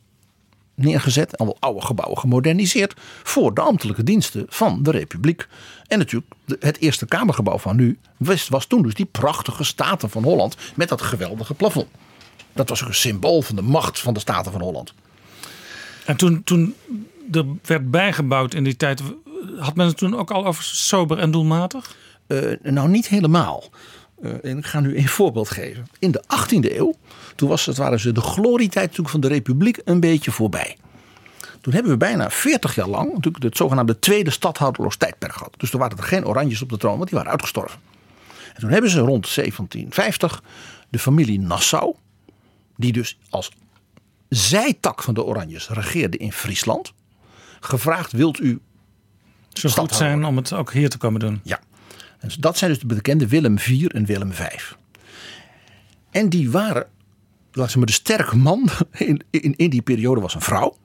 [0.76, 1.38] neergezet.
[1.38, 2.94] Al oude gebouwen gemoderniseerd.
[3.24, 5.48] Voor de ambtelijke diensten van de Republiek.
[5.88, 7.98] En natuurlijk het Eerste Kamergebouw van nu.
[8.18, 10.56] Was, was toen dus die prachtige Staten van Holland.
[10.76, 11.88] Met dat geweldige plafond.
[12.54, 14.94] Dat was ook een symbool van de macht van de Staten van Holland.
[16.06, 16.76] En toen, toen
[17.32, 19.02] er werd bijgebouwd in die tijd,
[19.60, 21.96] had men het toen ook al over sober en doelmatig?
[22.28, 23.64] Eh, nou, niet helemaal.
[24.22, 25.88] Eh, en ik ga nu een voorbeeld geven.
[26.00, 26.96] In de 18e eeuw,
[27.36, 30.78] toen was het, waren ze de glorietijd van de Republiek een beetje voorbij.
[31.62, 35.54] Toen hebben we bijna 40 jaar lang natuurlijk het zogenaamde tweede stadhouderloos tijdperk gehad.
[35.58, 37.80] Dus er waren er geen oranjes op de troon, want die waren uitgestorven.
[38.54, 40.44] En toen hebben ze rond 1750
[40.90, 41.96] de familie Nassau,
[42.78, 43.52] die dus als
[44.30, 46.94] zijtak van de Oranjes regeerde in Friesland.
[47.60, 48.60] Gevraagd, wilt u
[49.50, 51.42] Zo goed zijn om het ook hier te komen doen.
[51.44, 51.60] Ja.
[52.40, 54.48] Dat zijn dus de bekende Willem IV en Willem V.
[56.12, 56.88] En die waren,
[57.52, 60.78] laten we maar, de sterke man in, in, in die periode was een vrouw.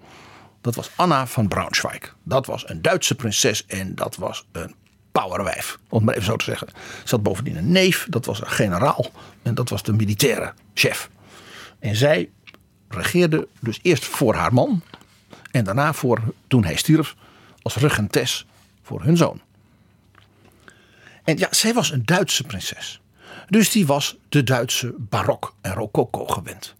[0.61, 2.17] Dat was Anna van Braunschweig.
[2.23, 4.75] Dat was een Duitse prinses en dat was een
[5.13, 5.79] powerwijf.
[5.89, 6.69] Om het maar even zo te zeggen.
[7.05, 9.07] Ze had bovendien een neef, dat was een generaal.
[9.43, 11.11] En dat was de militaire chef.
[11.79, 12.31] En zij
[12.89, 14.83] regeerde dus eerst voor haar man.
[15.51, 17.15] En daarna voor, toen hij stierf,
[17.63, 18.47] als regentes
[18.83, 19.41] voor hun zoon.
[21.29, 23.01] En ja, zij was een Duitse prinses.
[23.49, 26.75] Dus die was de Duitse barok en rococo gewend.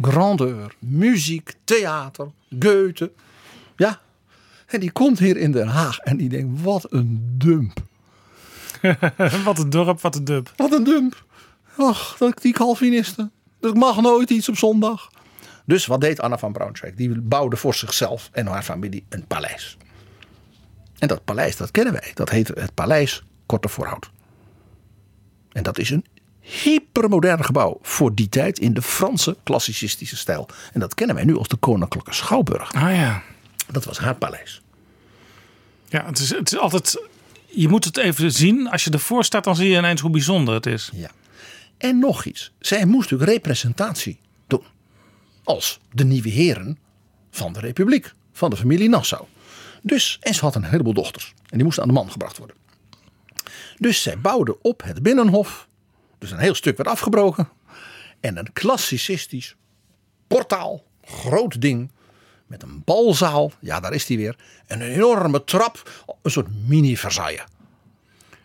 [0.00, 3.12] Grandeur, muziek, theater, Goethe.
[3.76, 4.00] Ja,
[4.66, 7.82] en die komt hier in Den Haag en die denkt, wat een dump.
[9.44, 10.52] wat een dorp, wat een dump.
[10.56, 11.24] Wat een dump.
[12.18, 13.32] Dat, die Calvinisten.
[13.60, 15.10] Dat mag nooit iets op zondag.
[15.64, 16.94] Dus wat deed Anna van Braunschweig?
[16.94, 19.76] Die bouwde voor zichzelf en haar familie een paleis.
[20.98, 22.10] En dat paleis, dat kennen wij.
[22.14, 24.10] Dat heet het Paleis Korte Voorhout.
[25.52, 26.04] En dat is een
[26.40, 30.48] hypermodern gebouw voor die tijd in de Franse klassicistische stijl.
[30.72, 32.72] En dat kennen wij nu als de Koninklijke Schouwburg.
[32.72, 33.22] Ah ja.
[33.72, 34.62] Dat was haar paleis.
[35.88, 37.02] Ja, het is, het is altijd.
[37.46, 38.70] Je moet het even zien.
[38.70, 40.90] Als je ervoor staat, dan zie je ineens hoe bijzonder het is.
[40.92, 41.10] Ja.
[41.78, 42.52] En nog iets.
[42.58, 44.64] Zij moest natuurlijk representatie doen.
[45.44, 46.78] Als de nieuwe heren
[47.30, 48.12] van de Republiek.
[48.32, 49.24] Van de familie Nassau.
[49.82, 51.34] Dus, en ze had een heleboel dochters.
[51.48, 52.56] En die moesten aan de man gebracht worden.
[53.80, 55.68] Dus zij bouwde op het Binnenhof.
[56.18, 57.48] Dus een heel stuk werd afgebroken.
[58.20, 59.56] En een klassicistisch
[60.26, 60.84] portaal.
[61.04, 61.90] Groot ding.
[62.46, 63.52] Met een balzaal.
[63.60, 64.36] Ja, daar is die weer.
[64.66, 66.04] En een enorme trap.
[66.22, 67.44] Een soort mini-Versailles.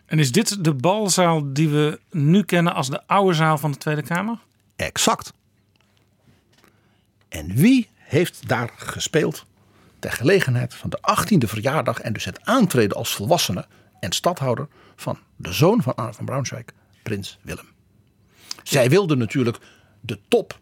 [0.06, 3.78] En is dit de balzaal die we nu kennen als de oude zaal van de
[3.78, 4.38] Tweede Kamer?
[4.76, 5.32] Exact.
[7.28, 9.46] En wie heeft daar gespeeld
[9.98, 13.66] ter gelegenheid van de 18e verjaardag en dus het aantreden als volwassene
[14.00, 16.64] en stadhouder van de zoon van Anne van Braunschweig,
[17.02, 17.66] prins Willem.
[18.62, 19.58] Zij wilde natuurlijk
[20.00, 20.58] de top,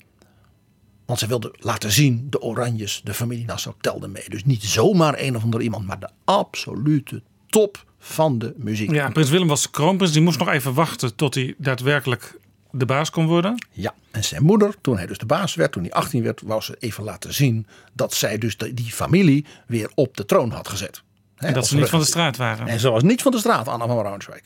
[1.04, 4.28] want zij wilde laten zien, de Oranjes, de familie Nassau telde mee.
[4.28, 8.90] Dus niet zomaar een of ander iemand, maar de absolute top van de muziek.
[8.90, 10.12] Ja, prins Willem was de kroonprins.
[10.12, 12.38] Die moest nog even wachten tot hij daadwerkelijk
[12.70, 13.66] de baas kon worden.
[13.70, 16.60] Ja, en zijn moeder, toen hij dus de baas werd, toen hij 18 werd, wou
[16.60, 21.02] ze even laten zien dat zij dus die familie weer op de troon had gezet.
[21.36, 22.68] Hè, En dat ze niet van de straat waren.
[22.68, 24.42] En ze was niet van de straat, Anna van Braunschweig.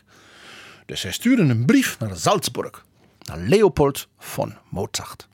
[0.86, 2.84] Dus zij stuurde een brief naar Salzburg,
[3.24, 5.28] naar Leopold von Mozart.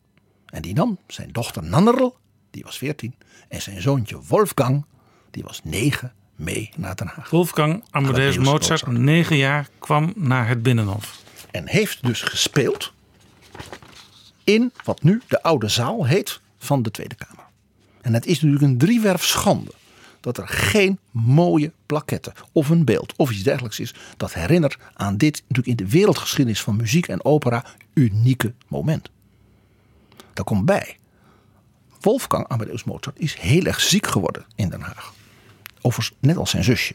[0.47, 2.17] En die nam zijn dochter Nannerl,
[2.51, 3.15] die was 14,
[3.49, 4.85] en zijn zoontje Wolfgang,
[5.31, 7.31] die was 9, mee naar Den Haag.
[7.31, 11.23] Wolfgang Amadeus Mozart, negen jaar, kwam naar het Binnenhof.
[11.51, 12.93] En heeft dus gespeeld
[14.45, 17.45] in wat nu de oude zaal heet van de Tweede Kamer.
[18.01, 19.73] En het is natuurlijk een driewerf schande
[20.25, 25.17] dat er geen mooie plaketten of een beeld of iets dergelijks is dat herinnert aan
[25.17, 27.65] dit natuurlijk in de wereldgeschiedenis van muziek en opera
[27.95, 29.11] unieke moment.
[30.33, 30.97] Daar komt bij.
[32.01, 35.13] Wolfgang Amadeus Mozart is heel erg ziek geworden in Den Haag.
[35.81, 36.95] Overigens net als zijn zusje.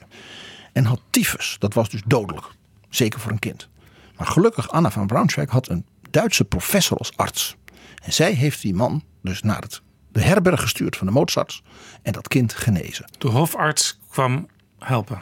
[0.73, 1.55] En had tyfus.
[1.59, 2.45] Dat was dus dodelijk.
[2.89, 3.69] Zeker voor een kind.
[4.17, 7.55] Maar gelukkig Anna van Braunschweig had een Duitse professor als arts.
[8.03, 11.63] En zij heeft die man dus naar het, de herberg gestuurd van de Mozarts.
[12.01, 13.09] En dat kind genezen.
[13.17, 14.47] De hofarts kwam
[14.79, 15.21] helpen.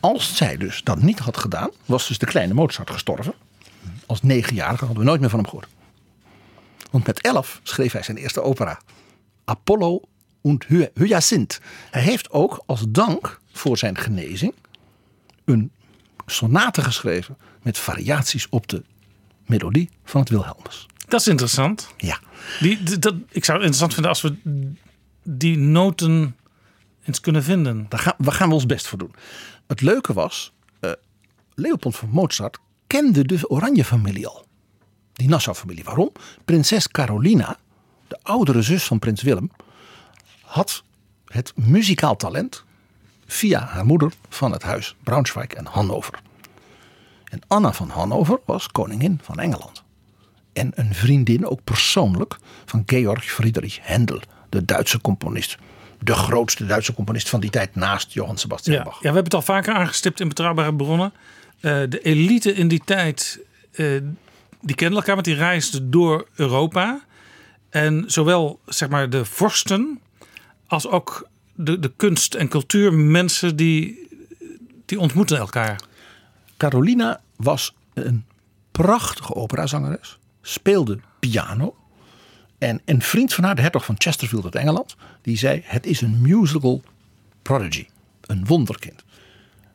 [0.00, 3.34] Als zij dus dat niet had gedaan, was dus de kleine Mozart gestorven.
[4.06, 5.68] Als negenjarige hadden we nooit meer van hem gehoord.
[6.90, 8.80] Want met elf schreef hij zijn eerste opera.
[9.44, 10.00] Apollo
[10.40, 11.60] und Hy- Hyacinth.
[11.90, 14.54] Hij heeft ook als dank voor zijn genezing
[15.44, 15.70] een
[16.26, 18.84] sonate geschreven met variaties op de
[19.46, 20.86] melodie van het Wilhelmus.
[21.08, 21.88] Dat is interessant.
[21.96, 22.18] Ja.
[22.60, 24.36] Die, dat, ik zou het interessant vinden als we
[25.22, 26.36] die noten
[27.04, 27.86] eens kunnen vinden.
[27.88, 29.14] Daar gaan, we gaan we ons best voor doen.
[29.66, 30.90] Het leuke was, eh,
[31.54, 34.46] Leopold van Mozart kende de Oranje-familie al.
[35.12, 35.84] Die Nassau-familie.
[35.84, 36.12] Waarom?
[36.44, 37.56] Prinses Carolina,
[38.08, 39.50] de oudere zus van prins Willem,
[40.42, 40.82] had
[41.24, 42.64] het muzikaal talent
[43.26, 46.20] via haar moeder van het huis Braunschweig en Hannover.
[47.24, 49.82] En Anna van Hannover was koningin van Engeland.
[50.58, 55.56] En een vriendin ook persoonlijk van Georg Friedrich Händel, de Duitse componist.
[56.00, 58.98] De grootste Duitse componist van die tijd naast Johann Sebastian Ja, ja, Bach.
[58.98, 61.12] we hebben het al vaker aangestipt in betrouwbare bronnen.
[61.60, 63.40] Eh, de elite in die tijd,
[63.72, 63.86] eh,
[64.60, 67.00] die kende elkaar, want die reisde door Europa.
[67.70, 70.00] En zowel zeg maar, de vorsten
[70.66, 74.08] als ook de, de kunst- en cultuurmensen die,
[74.84, 75.80] die ontmoeten elkaar.
[76.56, 78.24] Carolina was een
[78.70, 80.17] prachtige operazangeres,
[80.48, 81.76] speelde piano
[82.58, 86.00] En een vriend van haar, de hertog van Chesterfield uit Engeland, die zei: Het is
[86.00, 86.82] een musical
[87.42, 87.86] prodigy,
[88.20, 89.04] een wonderkind.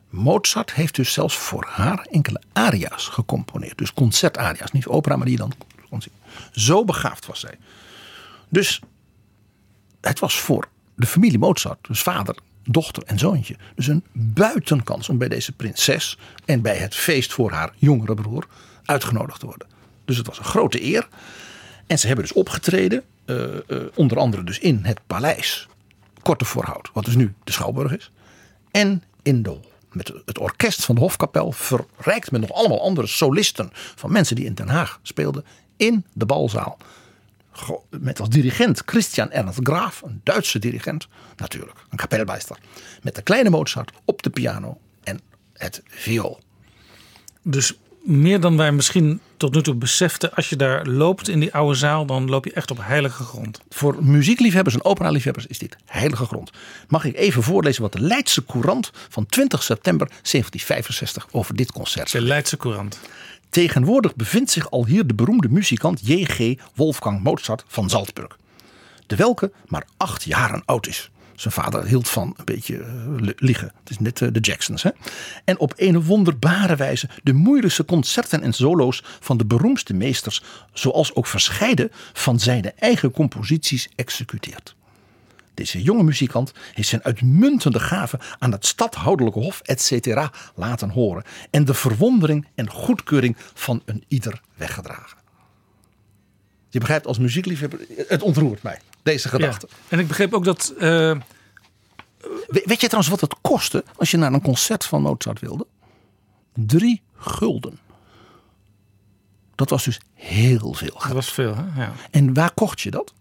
[0.08, 3.78] Mozart heeft dus zelfs voor haar enkele aria's gecomponeerd.
[3.78, 5.52] Dus concertaria's, niet opera, maar die je dan
[5.88, 6.12] kon zien.
[6.52, 7.58] Zo begaafd was zij.
[8.48, 8.80] Dus
[10.00, 15.18] het was voor de familie Mozart, dus vader, dochter en zoontje, dus een buitenkans om
[15.18, 18.46] bij deze prinses en bij het feest voor haar jongere broer
[18.84, 19.73] uitgenodigd te worden.
[20.04, 21.08] Dus het was een grote eer.
[21.86, 25.68] En ze hebben dus opgetreden, eh, eh, onder andere dus in het paleis
[26.22, 28.10] Korte Voorhout, wat dus nu de Schouwburg is.
[28.70, 29.56] En in de,
[29.92, 34.44] met het orkest van de Hofkapel, verrijkt met nog allemaal andere solisten van mensen die
[34.44, 35.44] in Den Haag speelden,
[35.76, 36.78] in de balzaal.
[37.90, 42.58] Met als dirigent Christian Ernst Graaf, een Duitse dirigent, natuurlijk, een kapelmeister.
[43.02, 45.20] Met de kleine Mozart op de piano en
[45.52, 46.40] het viool.
[47.42, 50.34] Dus meer dan wij misschien tot nu toe beseften.
[50.34, 53.60] Als je daar loopt in die oude zaal, dan loop je echt op heilige grond.
[53.68, 56.50] Voor muziekliefhebbers en operaliefhebbers is dit heilige grond.
[56.88, 62.12] Mag ik even voorlezen wat de Leidse Courant van 20 september 1765 over dit concert
[62.12, 62.98] De Leidse Courant.
[63.48, 66.54] Tegenwoordig bevindt zich al hier de beroemde muzikant J.G.
[66.74, 68.36] Wolfgang Mozart van Salzburg.
[69.06, 71.10] De welke maar acht jaren oud is.
[71.34, 73.72] Zijn vader hield van een beetje eh, li- liegen.
[73.80, 74.82] Het is net eh, de Jacksons.
[74.82, 74.90] Hè?
[75.44, 81.14] En op een wonderbare wijze de moeilijkste concerten en solo's van de beroemdste meesters, zoals
[81.14, 84.74] ook verscheiden van zijn eigen composities executeert.
[85.54, 90.28] Deze jonge muzikant heeft zijn uitmuntende gaven aan het stadhoudelijke hof etc.
[90.54, 95.18] laten horen en de verwondering en goedkeuring van een ieder weggedragen.
[96.68, 99.66] Je begrijpt als muziekliefhebber, het ontroert mij, deze gedachte.
[99.70, 99.76] Ja.
[99.88, 100.72] En ik begreep ook dat.
[100.78, 100.84] eh,
[102.48, 105.66] We- Weet je trouwens wat het kostte als je naar een concert van Mozart wilde?
[106.54, 107.78] Drie gulden.
[109.54, 111.02] Dat was dus heel veel geld.
[111.02, 111.82] dat was veel, hè?
[111.82, 111.92] Ja.
[112.10, 113.12] En waar kocht je dat?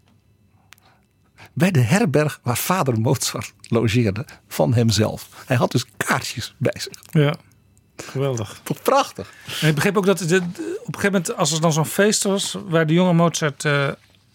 [1.54, 5.30] Bij de herberg waar vader Mozart logeerde van hemzelf.
[5.46, 7.00] Hij had dus kaartjes bij zich.
[7.12, 7.36] ja.
[7.98, 8.62] Geweldig.
[8.64, 9.34] Wat prachtig.
[9.62, 10.42] En ik begreep ook dat op een
[10.86, 13.90] gegeven moment, als er dan zo'n feest was, waar de jonge Mozart eh,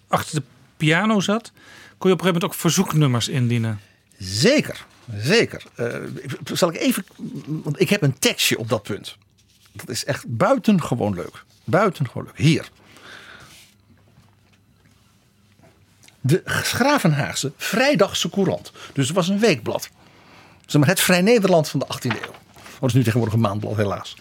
[0.08, 0.46] achter de
[0.78, 1.52] piano zat,
[1.98, 3.80] kon je op een gegeven moment ook verzoeknummers indienen.
[4.18, 5.62] Zeker, zeker.
[5.74, 5.94] Eh,
[6.52, 7.04] zal ik even,
[7.46, 9.16] want ik heb een tekstje op dat punt.
[9.72, 11.44] Dat is echt buitengewoon leuk.
[11.64, 12.38] Buitengewoon leuk.
[12.38, 12.68] Hier.
[16.20, 18.72] De Schravenhaagse Vrijdagse Courant.
[18.92, 19.88] Dus het was een weekblad.
[20.66, 22.34] Zeg maar het Vrij Nederland van de 18e eeuw.
[22.80, 24.16] Dat is nu tegenwoordig een maandblad helaas.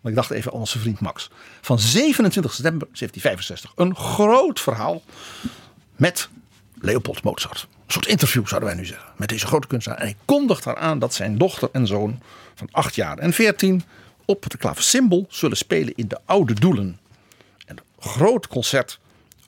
[0.00, 1.30] Maar ik dacht even aan onze vriend Max.
[1.60, 3.72] Van 27 september 1765.
[3.76, 5.02] Een groot verhaal
[5.96, 6.28] met
[6.74, 7.68] Leopold Mozart.
[7.86, 9.12] Een soort interview zouden wij nu zeggen.
[9.16, 9.98] Met deze grote kunstenaar.
[9.98, 12.20] En hij kondigt haar aan dat zijn dochter en zoon
[12.54, 13.82] van 8 jaar en 14
[14.24, 16.98] op het klaversymbol zullen spelen in de Oude Doelen.
[17.66, 18.98] En een groot concert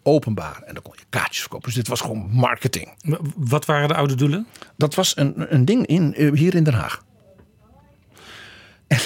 [0.03, 0.63] openbaar.
[0.63, 1.67] En dan kon je kaartjes verkopen.
[1.67, 2.95] Dus dit was gewoon marketing.
[3.37, 4.47] Wat waren de oude doelen?
[4.77, 7.05] Dat was een, een ding in, eh, hier in Den Haag.
[8.87, 8.99] En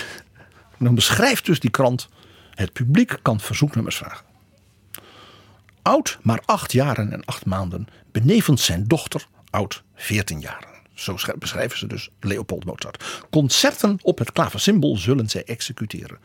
[0.79, 2.09] dan beschrijft dus die krant...
[2.51, 4.32] het publiek kan verzoeknummers vragen.
[5.83, 7.87] Oud, maar acht jaren en acht maanden...
[8.13, 10.69] benevens zijn dochter, oud, veertien jaren.
[10.95, 13.25] Zo sch- beschrijven ze dus Leopold Mozart.
[13.31, 16.19] Concerten op het klaversymbol zullen zij executeren.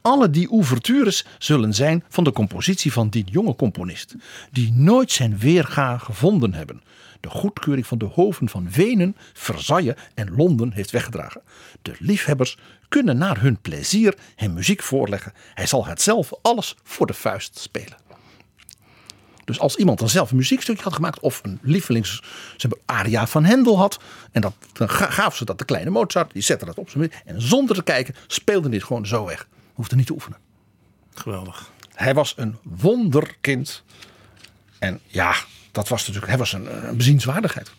[0.00, 4.14] Alle die ouvertures zullen zijn van de compositie van die jonge componist,
[4.50, 6.82] die nooit zijn weerga gevonden hebben.
[7.20, 11.42] De goedkeuring van de hoven van Wenen, Versailles en Londen heeft weggedragen.
[11.82, 15.32] De liefhebbers kunnen naar hun plezier hem muziek voorleggen.
[15.54, 17.96] Hij zal het zelf alles voor de vuist spelen.
[19.44, 22.22] Dus als iemand dan zelf een muziekstukje had gemaakt of een lievelings
[22.86, 23.98] aria van Hendel had.
[24.32, 26.32] En dat, dan ga- gaven ze dat de kleine Mozart.
[26.32, 27.12] Die zette dat op zijn.
[27.24, 29.48] En zonder te kijken speelde dit gewoon zo weg.
[29.74, 30.38] Hoefde niet te oefenen.
[31.14, 31.70] Geweldig.
[31.94, 33.82] Hij was een wonderkind.
[34.78, 35.34] En ja,
[35.72, 37.70] dat was natuurlijk, hij was een, een bezienswaardigheid.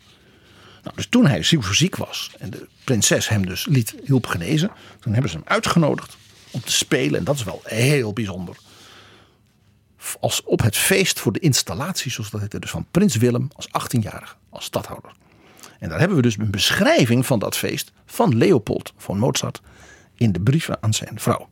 [0.84, 4.72] Nou, dus toen hij ziek ziek was en de prinses hem dus liet, hielp genezen.
[5.00, 6.18] Toen hebben ze hem uitgenodigd
[6.52, 7.20] om te spelen.
[7.20, 8.56] En dat is wel heel bijzonder.
[10.20, 13.68] Als op het feest voor de installatie, zoals dat heette, dus van prins Willem als
[13.68, 15.12] 18-jarige, als stadhouder.
[15.80, 19.62] En daar hebben we dus een beschrijving van dat feest van Leopold van Mozart
[20.16, 21.50] in de brieven aan zijn vrouw.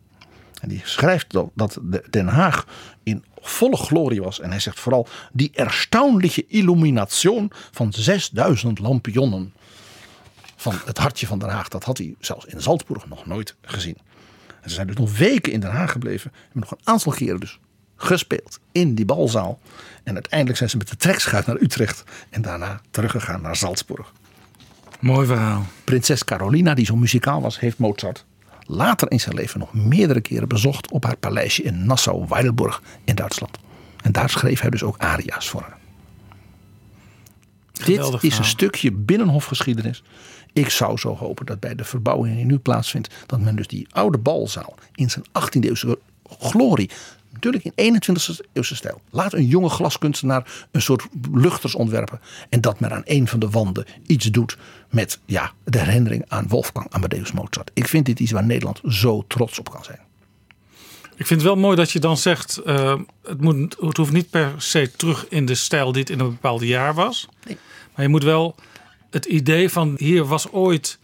[0.61, 2.65] En die schrijft dat, dat de- Den Haag
[3.03, 4.39] in volle glorie was.
[4.39, 9.53] En hij zegt vooral die erstaunliche illumination van 6000 lampionnen.
[10.55, 11.67] Van het hartje van Den Haag.
[11.67, 13.97] Dat had hij zelfs in Salzburg nog nooit gezien.
[14.61, 16.31] En ze zijn dus nog weken in Den Haag gebleven.
[16.33, 17.59] Hebben nog een aantal keren dus
[18.01, 19.59] gespeeld in die balzaal.
[20.03, 22.03] En uiteindelijk zijn ze met de trekschuit naar Utrecht.
[22.29, 24.11] En daarna teruggegaan naar Salzburg.
[24.99, 25.65] Mooi verhaal.
[25.83, 28.25] Prinses Carolina, die zo muzikaal was, heeft Mozart
[28.65, 33.57] later in zijn leven nog meerdere keren bezocht op haar paleisje in Nassau-Weilburg in Duitsland.
[34.01, 35.77] En daar schreef hij dus ook aria's voor haar.
[37.73, 40.03] Geweldig Dit is een stukje binnenhofgeschiedenis.
[40.53, 43.87] Ik zou zo hopen dat bij de verbouwing die nu plaatsvindt, dat men dus die
[43.91, 45.99] oude balzaal in zijn 18e eeuwse
[46.39, 46.89] glorie,
[47.43, 52.19] natuurlijk in 21e eeuwse stijl, laat een jonge glaskunstenaar een soort luchters ontwerpen
[52.49, 54.57] en dat men aan een van de wanden iets doet
[54.89, 57.71] met ja, de herinnering aan Wolfgang Amadeus Mozart.
[57.73, 59.99] Ik vind dit iets waar Nederland zo trots op kan zijn.
[61.15, 64.29] Ik vind het wel mooi dat je dan zegt, eh, het, moet, het hoeft niet
[64.29, 67.27] per se terug in de stijl die het in een bepaald jaar was.
[67.95, 68.55] Maar je moet wel
[69.09, 70.99] het idee van hier was ooit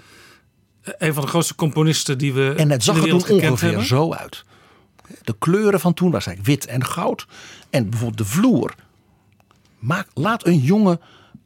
[0.97, 3.85] een van de grootste componisten die we En het zag er ongeveer hebben.
[3.85, 4.45] zo uit.
[5.23, 7.25] De kleuren van toen was eigenlijk wit en goud.
[7.69, 8.75] En bijvoorbeeld de vloer.
[9.79, 10.99] Maak, laat een jonge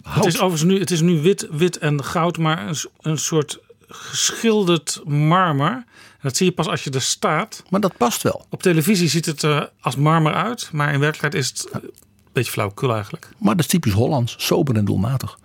[0.03, 3.59] Het is overigens nu, het is nu wit, wit en goud, maar een, een soort
[3.87, 5.83] geschilderd marmer.
[6.21, 7.63] Dat zie je pas als je er staat.
[7.69, 8.45] Maar dat past wel.
[8.49, 11.91] Op televisie ziet het er als marmer uit, maar in werkelijkheid is het een
[12.31, 13.29] beetje flauwekul eigenlijk.
[13.37, 14.35] Maar dat is typisch Hollands.
[14.37, 15.39] Sober en doelmatig.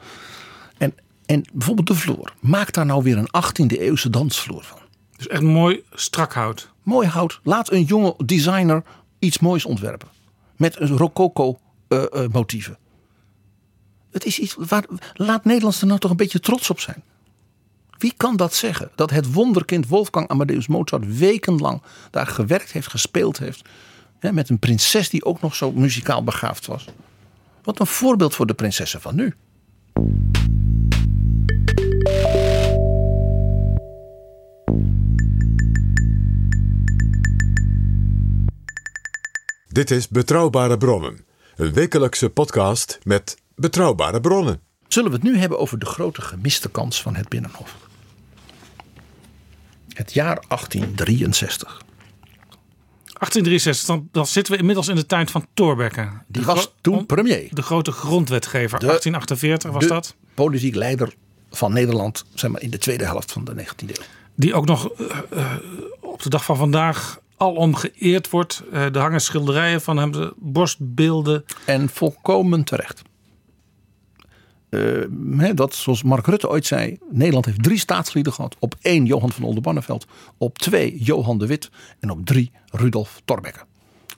[0.79, 0.95] En,
[1.27, 2.33] en bijvoorbeeld de vloer.
[2.41, 4.79] Maak daar nou weer een 18e eeuwse dansvloer van.
[5.17, 6.71] Dus echt mooi strak hout.
[6.83, 7.41] Mooi hout.
[7.43, 8.83] Laat een jonge designer
[9.19, 10.09] iets moois ontwerpen.
[10.57, 11.59] Met een rococo
[11.89, 12.79] eh, eh, motieven.
[14.11, 17.03] Het is iets waar, laat Nederlanders er nou toch een beetje trots op zijn.
[17.99, 18.91] Wie kan dat zeggen?
[18.95, 23.69] Dat het wonderkind Wolfgang Amadeus Mozart wekenlang daar gewerkt heeft, gespeeld heeft.
[24.19, 26.85] Hè, met een prinses die ook nog zo muzikaal begaafd was.
[27.63, 29.35] Wat een voorbeeld voor de prinsessen van nu.
[39.77, 41.25] Dit is Betrouwbare Bronnen.
[41.57, 44.61] Een wekelijkse podcast met betrouwbare bronnen.
[44.89, 47.77] Zullen we het nu hebben over de grote gemiste kans van het Binnenhof?
[49.93, 51.83] Het jaar 1863.
[53.05, 56.09] 1863, dan, dan zitten we inmiddels in de tijd van Thorbecke.
[56.27, 57.49] Die De was toen premier.
[57.51, 58.79] De grote grondwetgever.
[58.79, 60.15] De- 1848 was de dat.
[60.35, 61.15] Politiek leider
[61.51, 64.05] van Nederland zeg maar, in de tweede helft van de 19e eeuw.
[64.35, 65.57] Die ook nog eh, eh,
[66.01, 68.63] op de dag van vandaag alom geëerd wordt.
[68.73, 71.45] Eh er hangen schilderijen van hem, de borstbeelden.
[71.65, 73.03] En volkomen terecht.
[74.69, 78.57] Eh, dat, zoals Mark Rutte ooit zei, Nederland heeft drie staatslieden gehad.
[78.59, 80.07] Op één Johan van Oldenbarneveld,
[80.39, 81.71] op twee Johan de Wit
[82.01, 83.61] en op drie Rudolf Thorbecke.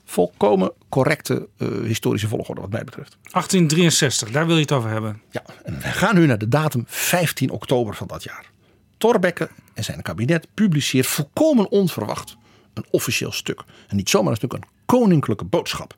[0.05, 3.17] Volkomen correcte eh, historische volgorde wat mij betreft.
[3.21, 5.21] 1863, daar wil je het over hebben.
[5.31, 8.51] Ja, en we gaan nu naar de datum 15 oktober van dat jaar.
[8.97, 12.37] Thorbecke en zijn kabinet publiceert volkomen onverwacht
[12.79, 13.63] een officieel stuk.
[13.87, 15.95] En niet zomaar een stuk, een koninklijke boodschap.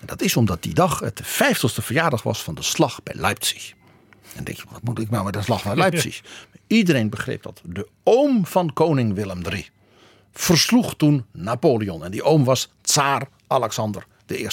[0.00, 3.14] En dat is omdat die dag het de 50ste verjaardag was van de slag bij
[3.16, 3.72] Leipzig.
[4.34, 6.22] En denk je, wat moet ik nou met de slag bij Leipzig?
[6.66, 7.60] Iedereen begreep dat.
[7.64, 9.68] De oom van koning Willem III
[10.32, 12.04] versloeg toen Napoleon.
[12.04, 14.48] En die oom was tsaar Alexander I.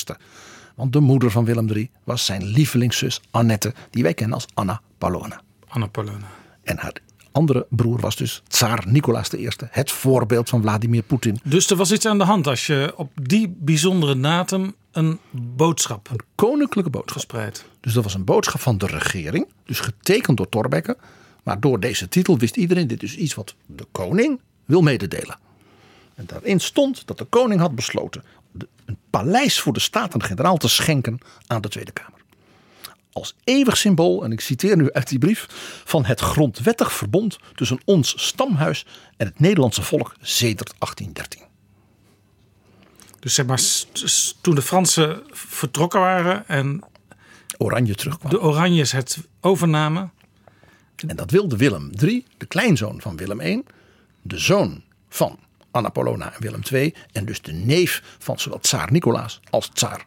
[0.76, 4.82] Want de moeder van Willem III was zijn lievelingszus Annette, die wij kennen als Anna
[4.98, 5.42] Paulowna.
[5.68, 6.28] Anna Paulowna.
[6.64, 6.94] En haar
[7.32, 11.40] andere broer was dus tsaar Nicolaas I, het voorbeeld van Vladimir Poetin.
[11.44, 16.10] Dus er was iets aan de hand als je op die bijzondere datum een boodschap
[16.12, 17.12] Een koninklijke boodschap.
[17.18, 17.66] verspreidt.
[17.80, 20.98] Dus dat was een boodschap van de regering, dus getekend door Thorbecke.
[21.44, 25.38] Maar door deze titel wist iedereen, dit is iets wat de koning wil mededelen.
[26.16, 28.24] En daarin stond dat de koning had besloten
[28.86, 32.19] een paleis voor de Staten-Generaal te schenken aan de Tweede Kamer.
[33.20, 35.46] Als eeuwig symbool, en ik citeer nu uit die brief,
[35.86, 38.86] van het grondwettig verbond tussen ons stamhuis
[39.18, 41.42] en het Nederlandse volk sedert 1813.
[43.20, 43.62] Dus zeg maar,
[44.42, 46.84] toen de Fransen vertrokken waren en
[47.58, 48.32] Oranje terugkwam.
[48.32, 50.12] de Oranjes het overnamen.
[51.08, 53.64] En dat wilde Willem III, de kleinzoon van Willem I,
[54.22, 55.40] de zoon van
[55.72, 60.06] Anna Paulowna en Willem II, en dus de neef van zowel tsaar Nicolaas als tsaar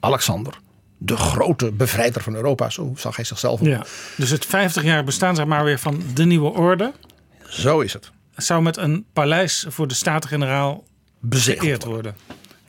[0.00, 0.58] Alexander,
[1.04, 3.66] de grote bevrijder van Europa, zo zag hij zichzelf op.
[3.66, 3.84] Ja.
[4.16, 6.92] Dus het 50 jaar bestaan zeg maar weer van de nieuwe orde.
[7.48, 8.10] Zo is het.
[8.36, 10.84] Zou met een paleis voor de Staten-Generaal
[11.20, 11.90] Bezegeld worden.
[11.90, 12.14] worden.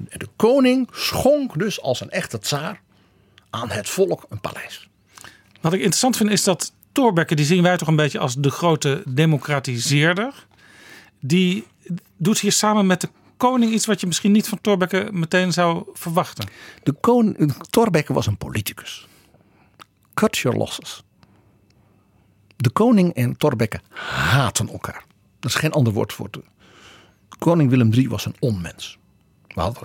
[0.09, 2.81] En de koning schonk dus als een echte tsaar
[3.49, 4.89] aan het volk een paleis.
[5.61, 8.49] Wat ik interessant vind is dat Thorbecke, die zien wij toch een beetje als de
[8.49, 10.45] grote democratiseerder.
[11.19, 11.67] Die
[12.17, 13.09] doet hier samen met de
[13.49, 16.47] koning iets wat je misschien niet van Thorbecke meteen zou verwachten.
[16.83, 19.07] De koning, Thorbecke was een politicus.
[20.13, 21.03] Cut your losses.
[22.55, 25.03] De koning en Thorbecke haten elkaar.
[25.39, 26.31] Dat is geen ander woord voor.
[26.31, 26.41] De
[27.39, 28.97] koning Willem III was een onmens.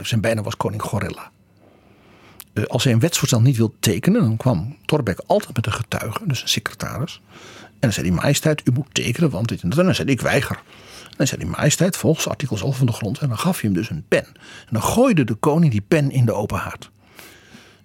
[0.03, 1.31] Zijn bijna was koning Gorilla.
[2.53, 6.27] Eh, als hij een wetsvoorstel niet wilde tekenen, dan kwam Thorbecke altijd met een getuige,
[6.27, 7.21] dus een secretaris.
[7.63, 9.71] En dan zei hij, majesteit, u moet tekenen, want dit en.
[9.71, 10.63] En dan zei hij, ik weiger.
[11.19, 13.19] En dan zei hij, majesteit, volgens artikel 11 van de grond.
[13.19, 14.25] En dan gaf hij hem dus een pen.
[14.25, 16.91] En dan gooide de koning die pen in de open haard.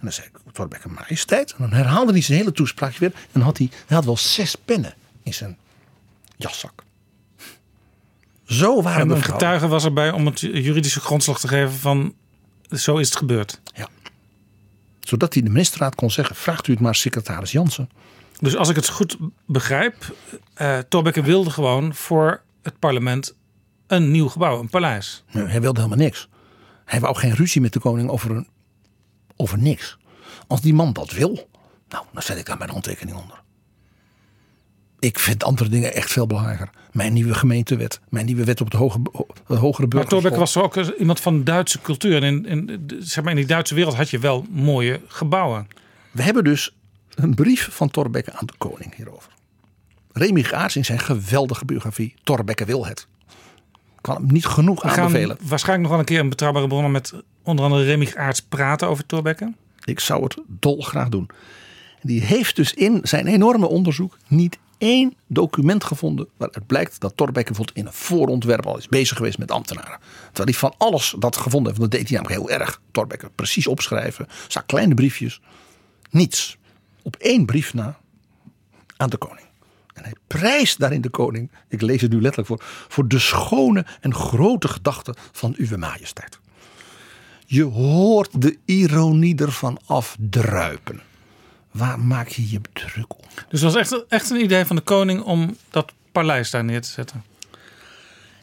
[0.02, 1.52] dan zei ik, Thorbecke majesteit.
[1.52, 3.12] En dan herhaalde hij zijn hele toespraakje weer.
[3.14, 5.58] En dan had hij, hij had wel zes pennen in zijn
[6.36, 6.84] jaszak.
[8.46, 12.14] Zo waren En de een getuige was erbij om het juridische grondslag te geven van
[12.70, 13.62] zo is het gebeurd.
[15.00, 17.90] Zodat hij de ministerraad kon zeggen, vraagt u het maar secretaris Jansen.
[18.40, 20.16] Dus als ik het goed begrijp,
[20.54, 23.36] eh Thorbecke wilde gewoon voor het parlement
[23.88, 25.24] een nieuw gebouw, een paleis.
[25.32, 26.30] Nee, hij wilde helemaal niks.
[26.86, 28.48] Hij wou geen ruzie met de koning over, een,
[29.36, 29.98] over niks.
[30.48, 31.50] Als die man dat wil,
[31.90, 33.42] nou, dan zet ik daar mijn handtekening onder.
[35.00, 36.70] Ik vind andere dingen echt veel belangrijker.
[36.92, 39.02] Mijn nieuwe gemeentewet, mijn nieuwe wet op het, hoge,
[39.48, 40.74] het hogere Maar Thorbecke burgerschap.
[40.74, 42.24] was ook iemand van Duitse cultuur.
[42.24, 45.68] En in, in, zeg maar, in die Duitse wereld had je wel mooie gebouwen.
[46.12, 46.76] We hebben dus
[47.16, 49.32] een brief van Thorbecke aan de koning hierover.
[50.14, 53.08] Remy Gaars in zijn geweldige biografie Thorbecke wil het.
[53.96, 55.38] Ik kan hem niet genoeg We gaan aanbevelen.
[55.42, 59.06] waarschijnlijk nog wel een keer een betrouwbare bronnen met onder andere Remy Aarts praten over
[59.06, 59.54] Thorbecke.
[59.84, 61.30] Ik zou het dolgraag doen.
[62.02, 67.48] Die heeft dus in zijn enorme onderzoek niet één document gevonden waaruit blijkt dat Thorbecke
[67.48, 70.00] bijvoorbeeld in een voorontwerp al is bezig geweest met ambtenaren.
[70.26, 72.82] Terwijl hij van alles dat gevonden heeft, want dat deed hij namelijk heel erg.
[72.92, 75.42] Thorbecke precies opschrijven, zag kleine briefjes,
[76.10, 76.58] niets.
[77.02, 77.98] Op één brief na
[78.98, 79.48] aan de koning.
[79.94, 83.86] En hij prijst daarin de koning, ik lees het nu letterlijk voor, voor de schone
[84.02, 86.40] en grote gedachten van uw majesteit.
[87.46, 91.02] Je hoort de ironie ervan afdruipen.
[91.72, 93.24] Waar maak je je druk om?
[93.50, 96.82] Dus het was echt, echt een idee van de koning om dat paleis daar neer
[96.82, 97.24] te zetten.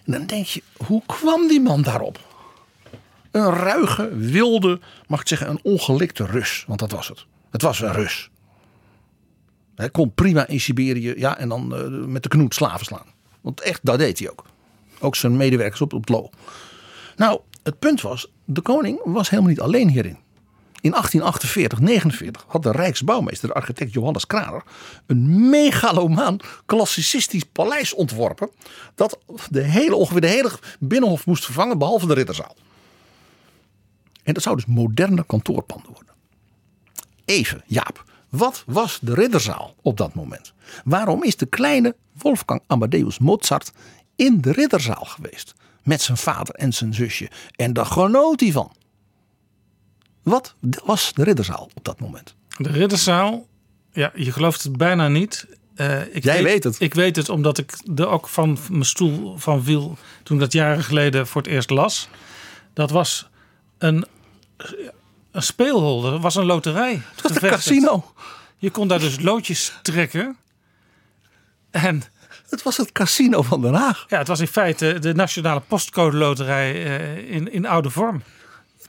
[0.05, 2.29] En dan denk je, hoe kwam die man daarop?
[3.31, 6.65] Een ruige, wilde, mag ik zeggen, een ongelikte Rus.
[6.67, 7.25] Want dat was het.
[7.51, 8.30] Het was een Rus.
[9.81, 13.07] Hij kon prima in Siberië, ja, en dan eh, met de knoet slaven slaan.
[13.41, 14.45] Want echt, dat deed hij ook.
[14.99, 16.31] Ook zijn medewerkers op, op het Lo.
[17.17, 20.19] Nou, het punt was, de koning was helemaal niet alleen hierin.
[20.81, 24.63] In 1848, 49 had de Rijksbouwmeester, de architect Johannes Kraner,
[25.07, 28.51] een megalomaan klassicistisch paleis ontworpen.
[28.95, 29.19] Dat
[29.51, 32.57] de hele, ongeveer de hele binnenhof moest vervangen, behalve de ridderzaal.
[34.23, 36.15] En dat zou dus moderne kantoorpanden worden.
[37.25, 40.53] Even, Jaap, wat was de ridderzaal op dat moment?
[40.85, 43.73] Waarom is de kleine Wolfgang Amadeus Mozart
[44.17, 45.55] in de ridderzaal geweest?
[45.83, 47.31] Met zijn vader en zijn zusje.
[47.57, 48.73] En daar genoot hij van.
[50.23, 50.55] Wat
[50.85, 52.35] was de ridderzaal op dat moment?
[52.57, 53.47] De ridderzaal,
[53.93, 55.47] ja, je gelooft het bijna niet.
[55.75, 56.81] Eh, ik Jij weet het.
[56.81, 60.53] Ik weet het omdat ik er ook van mijn stoel van viel toen ik dat
[60.53, 62.09] jaren geleden voor het eerst las.
[62.73, 63.29] Dat was
[63.79, 64.07] een,
[65.33, 67.03] een speelhol, dat was een loterij.
[67.15, 68.13] Het was een casino.
[68.57, 70.37] Je kon daar dus loodjes trekken.
[71.71, 72.03] En
[72.49, 74.05] Het was het casino van Den Haag.
[74.09, 78.23] ja, het was in feite de nationale postcode loterij eh, in, in oude vorm.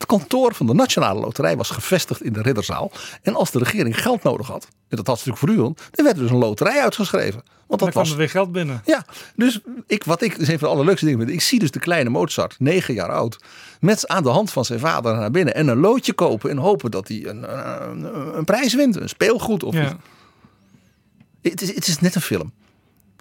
[0.01, 2.91] Het kantoor van de Nationale Loterij was gevestigd in de Ridderzaal.
[3.21, 6.17] En als de regering geld nodig had, en dat had ze natuurlijk voortdurend, dan werd
[6.17, 7.43] er dus een loterij uitgeschreven.
[7.43, 8.81] Want Dan dat kwam was er weer geld binnen.
[8.85, 11.29] Ja, dus ik, wat ik, is een van de allerleukste dingen.
[11.29, 13.39] Ik zie dus de kleine Mozart, negen jaar oud,
[13.79, 16.91] met aan de hand van zijn vader naar binnen en een loodje kopen en hopen
[16.91, 17.53] dat hij een,
[17.89, 19.97] een, een prijs wint, een speelgoed of Ja.
[21.41, 22.51] Het is, het is net een film.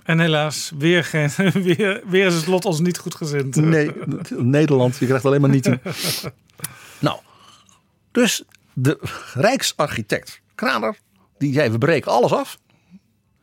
[0.05, 1.31] En helaas, weer, geen,
[1.77, 3.57] weer, weer is het lot ons niet goed gezind.
[3.57, 3.91] Nee,
[4.37, 5.65] Nederland, je krijgt alleen maar niet.
[5.65, 5.79] nou,
[8.13, 8.43] dus
[8.73, 8.99] de
[9.35, 10.97] Rijksarchitect Kraner,
[11.39, 12.59] die zei: we breken alles af.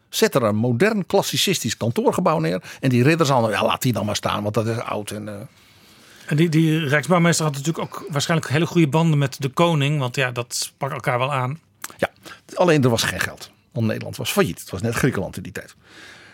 [0.10, 2.64] Zet er een modern klassicistisch kantoorgebouw neer.
[2.80, 5.12] En die ridderzaal, nou ja, laat die dan maar staan, want dat is oud.
[5.12, 5.36] En, eh,
[6.26, 10.00] En die, die Rijksbouwmeester had natuurlijk ook waarschijnlijk hele goede banden met de koning.
[10.00, 11.60] Want ja, dat sprak elkaar wel aan.
[11.98, 12.10] Ja,
[12.54, 13.52] alleen er was geen geld.
[13.72, 14.60] Want Nederland was failliet.
[14.60, 15.76] Het was net Griekenland in die tijd.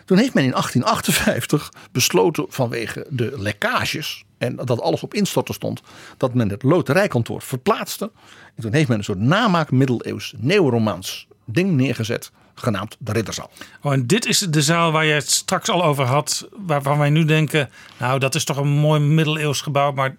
[0.04, 5.82] Toen heeft men in 1858 besloten vanwege de lekkages en dat alles op instorten stond,
[6.16, 8.10] dat men het loterijkantoor verplaatste.
[8.54, 13.50] En toen heeft men een soort namaak middeleeuws neoromaans ding neergezet, genaamd de Ridderzaal.
[13.82, 16.48] Oh, en dit is de zaal waar je het straks al over had.
[16.52, 19.92] Waarvan wij nu denken, nou dat is toch een mooi middeleeuws gebouw.
[19.92, 20.16] Maar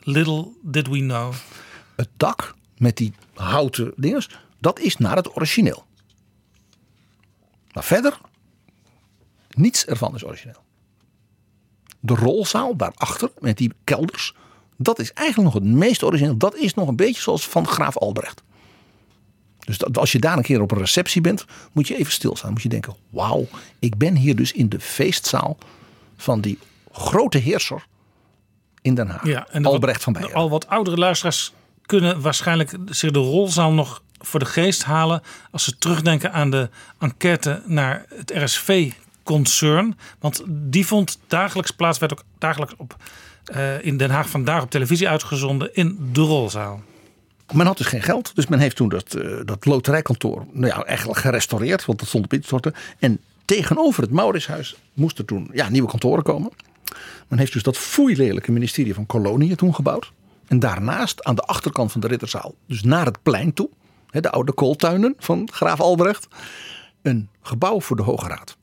[0.00, 1.32] little did we know.
[1.96, 4.22] Het dak met die houten dingen,
[4.58, 5.84] dat is naar het origineel.
[7.72, 8.18] Maar verder,
[9.50, 10.62] niets ervan is origineel.
[12.00, 14.34] De rolzaal daarachter met die kelders,
[14.76, 16.36] dat is eigenlijk nog het meest origineel.
[16.36, 18.42] Dat is nog een beetje zoals van Graaf Albrecht.
[19.60, 22.52] Dus dat, als je daar een keer op een receptie bent, moet je even stilstaan.
[22.52, 23.46] Moet je denken, wauw,
[23.78, 25.58] ik ben hier dus in de feestzaal
[26.16, 26.58] van die
[26.92, 27.86] grote heerser
[28.82, 29.26] in Den Haag.
[29.26, 30.36] Ja, en Albrecht van Beieren.
[30.36, 31.52] al wat oudere luisteraars
[31.86, 35.22] kunnen waarschijnlijk zich de rolzaal nog voor de geest halen.
[35.50, 38.30] Als ze terugdenken aan de enquête naar het
[39.20, 39.98] RSV-concern.
[40.18, 42.96] Want die vond dagelijks plaats, werd ook dagelijks op,
[43.44, 46.82] eh, in Den Haag vandaag op televisie uitgezonden in de rolzaal.
[47.52, 50.84] Men had dus geen geld, dus men heeft toen dat, eh, dat loterijkantoor nou ja,
[50.84, 52.74] eigenlijk gerestaureerd, want dat stond op instorten.
[52.98, 56.50] En tegenover het Mauritshuis moesten toen ja, nieuwe kantoren komen.
[57.28, 60.12] Men heeft dus dat foeilelijke ministerie van Koloniën toen gebouwd.
[60.46, 63.68] En daarnaast aan de achterkant van de Ridderzaal, dus naar het plein toe,
[64.10, 66.28] de oude kooltuinen van graaf Albrecht,
[67.02, 68.56] een gebouw voor de Hoge Raad.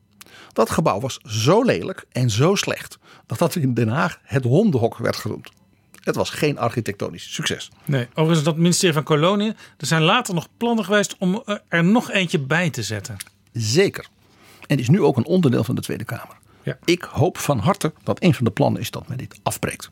[0.57, 4.97] Dat gebouw was zo lelijk en zo slecht dat dat in Den Haag het hondenhok
[4.97, 5.49] werd genoemd.
[6.03, 7.71] Het was geen architectonisch succes.
[7.85, 9.55] Nee, overigens dat ministerie van Koloniën.
[9.77, 13.17] Er zijn later nog plannen geweest om er nog eentje bij te zetten.
[13.51, 14.07] Zeker.
[14.67, 16.37] En is nu ook een onderdeel van de Tweede Kamer.
[16.63, 16.77] Ja.
[16.85, 19.91] Ik hoop van harte dat een van de plannen is dat men dit afbreekt.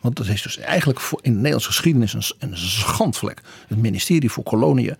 [0.00, 3.40] Want dat is dus eigenlijk voor in de Nederlandse geschiedenis een, een schandvlek.
[3.66, 4.96] Het ministerie voor koloniën,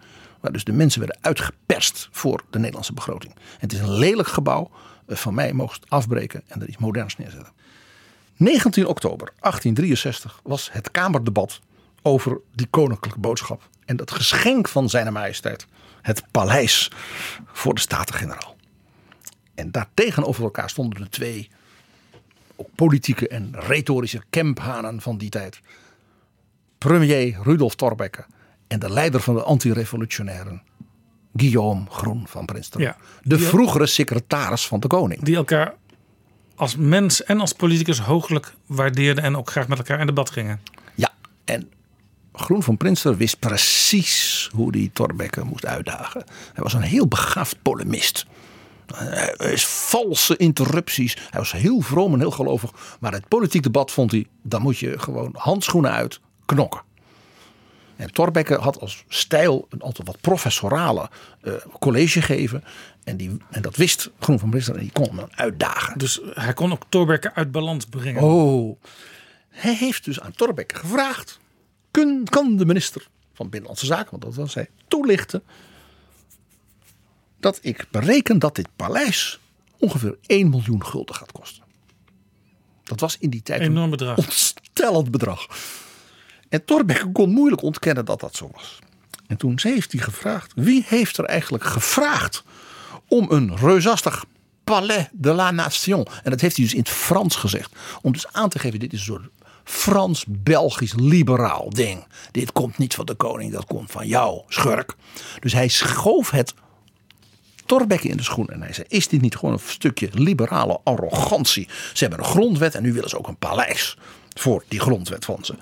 [0.51, 3.35] dus de mensen werden uitgeperst voor de Nederlandse begroting.
[3.59, 4.71] Het is een lelijk gebouw.
[5.07, 7.53] Eh, Van mij mogen het afbreken en er iets moderns neerzetten.
[8.37, 11.61] 19 oktober 1863 was het Kamerdebat
[12.03, 13.69] over die koninklijke boodschap.
[13.85, 15.67] En dat geschenk van zijn majesteit.
[16.03, 16.91] Het paleis
[17.53, 18.57] voor de Staten-Generaal.
[19.55, 21.51] En daar tegenover elkaar stonden de twee
[22.75, 25.61] politieke en retorische kemphanen van die tijd.
[26.79, 28.25] Premier Rudolf Thorbecke
[28.73, 30.63] en de leider van de antirevolutionairen
[31.37, 32.85] Guillaume Groen van Prinstein.
[32.85, 32.97] Ja.
[33.23, 35.23] de vroegere secretaris van de koning.
[35.23, 35.75] Die elkaar
[36.57, 40.61] als mens en als politicus hooglijk waardeerden en ook graag met elkaar in debat gingen.
[40.95, 41.13] Ja,
[41.45, 41.71] en
[42.33, 46.25] Groen van Prinster wist precies hoe die Thorbecke moest uitdagen.
[46.53, 48.27] Hij was een heel begaafd polemist.
[48.95, 51.17] Hij is valse interrupties.
[51.31, 52.71] Hij was heel vroom en heel gelovig.
[53.01, 56.83] Maar het politiek debat vond hij, dan moet je gewoon handschoenen uit, knokken.
[58.03, 62.65] En Thorbecke had als stijl een altijd wat professorale eh, college geven.
[63.05, 65.99] En, die, en dat wist Groen van Prinster en die kon hem dan uitdagen.
[65.99, 68.23] Dus hij kon ook Thorbecke uit balans brengen.
[68.23, 68.83] Oh,
[69.49, 71.41] hij heeft dus aan Thorbecke gevraagd.
[71.91, 75.43] Kun, kan de minister van Binnenlandse Zaken, want dat was hij, toelichten.
[77.41, 79.41] Dat ik bereken dat dit paleis
[79.79, 81.63] ongeveer 1 miljoen gulden gaat kosten.
[82.85, 84.19] Dat was in die tijd Enorm een bedrag.
[84.19, 85.47] ontstellend bedrag.
[86.53, 88.79] En Thorbecke kon moeilijk ontkennen dat dat zo was.
[89.27, 92.45] En toen heeft hij gevraagd: wie heeft er eigenlijk gevraagd
[93.09, 94.25] om een reusachtig
[94.65, 96.07] Palais de la Nation?
[96.23, 97.73] En dat heeft hij dus in het Frans gezegd.
[98.03, 99.29] Om dus aan te geven: dit is een soort
[99.65, 102.05] Frans-Belgisch liberaal ding.
[102.31, 104.95] Dit komt niet van de koning, dat komt van jou, schurk.
[105.41, 106.55] Dus hij schoof het
[107.67, 108.49] Thorbecke in de schoen.
[108.49, 111.69] En hij zei: Is dit niet gewoon een stukje liberale arrogantie?
[111.93, 113.97] Ze hebben een grondwet en nu willen ze ook een paleis
[114.35, 115.55] voor die grondwet van ze.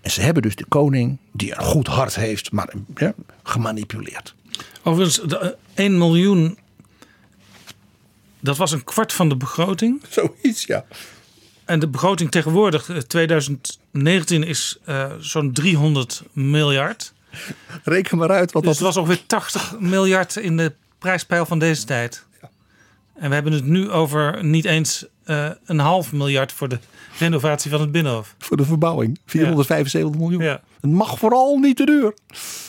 [0.00, 4.34] En ze hebben dus de koning, die een goed hart heeft, maar ja, gemanipuleerd.
[4.82, 5.50] Overigens, de, eh,
[5.84, 6.58] 1 miljoen.
[8.40, 10.02] Dat was een kwart van de begroting.
[10.08, 10.84] Zoiets, ja.
[11.64, 17.12] En de begroting tegenwoordig, eh, 2019, is eh, zo'n 300 miljard.
[17.84, 21.58] Reken maar uit wat Dus dat het was ongeveer 80 miljard in de prijspeil van
[21.58, 22.26] deze tijd.
[23.14, 26.78] En we hebben het nu over niet eens eh, een half miljard voor de
[27.18, 28.34] renovatie van het Binnenhof.
[28.38, 29.18] voor de verbouwing.
[29.26, 30.42] 475 miljoen.
[30.42, 30.60] Ja.
[30.80, 32.14] Het mag vooral niet te duur.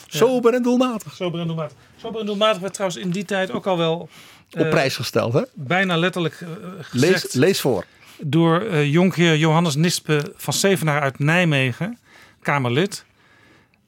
[0.08, 1.16] Sober en doelmatig.
[1.16, 1.78] Sober en doelmatig.
[1.98, 4.10] Sober en doelmatig werd trouwens in die tijd ook al wel
[4.50, 5.42] eh, Op prijs gesteld, hè?
[5.54, 6.48] bijna letterlijk eh,
[6.80, 7.86] gezegd Lees, lees voor.
[8.20, 11.98] door eh, jonkheer Johannes Nispe van Zevenaar uit Nijmegen,
[12.42, 13.06] Kamerlid.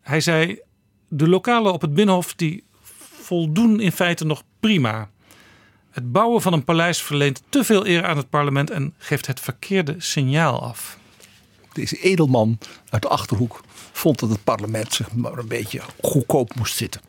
[0.02, 0.60] Hij zei,
[1.08, 2.64] de lokalen op het Binnenhof die
[3.22, 5.10] voldoen in feite nog prima.
[5.92, 9.40] Het bouwen van een paleis verleent te veel eer aan het parlement en geeft het
[9.40, 10.98] verkeerde signaal af.
[11.74, 12.58] Deze edelman
[12.90, 13.62] uit de Achterhoek
[13.92, 17.02] vond dat het parlement zich maar een beetje goedkoop moest zitten.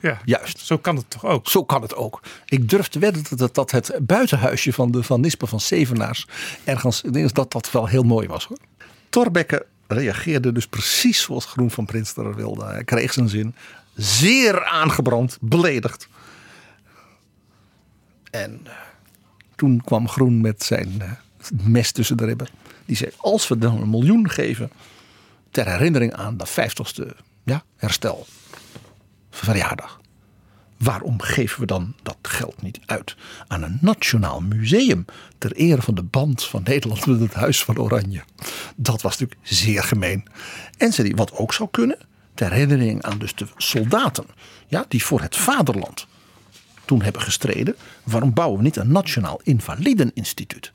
[0.00, 0.58] Ja, Juist.
[0.58, 1.48] zo kan het toch ook.
[1.48, 2.20] Zo kan het ook.
[2.44, 6.26] Ik durf te wedden dat, dat het buitenhuisje van, de, van Nispe van Zevenaars
[6.64, 7.02] ergens,
[7.32, 8.58] dat dat wel heel mooi was hoor.
[9.08, 12.64] Thorbecke reageerde dus precies zoals Groen van Prinster wilde.
[12.64, 13.54] Hij kreeg zijn zin.
[13.94, 16.08] Zeer aangebrand, beledigd.
[18.30, 18.72] En eh,
[19.56, 21.10] toen kwam Groen met zijn eh,
[21.62, 22.48] mes tussen de ribben.
[22.84, 24.70] Die zei, als we dan een miljoen geven
[25.50, 28.26] ter herinnering aan de 50ste ja, herstel
[29.30, 30.00] verjaardag.
[30.76, 35.04] Waarom geven we dan dat geld niet uit aan een nationaal museum
[35.38, 38.22] ter ere van de band van Nederland met het Huis van Oranje?
[38.76, 40.26] Dat was natuurlijk zeer gemeen.
[40.76, 41.98] En zei hij, wat ook zou kunnen,
[42.34, 44.24] ter herinnering aan dus de soldaten
[44.66, 46.06] ja, die voor het vaderland
[46.88, 47.76] toen hebben gestreden.
[48.02, 50.72] Waarom bouwen we niet een nationaal invalideninstituut?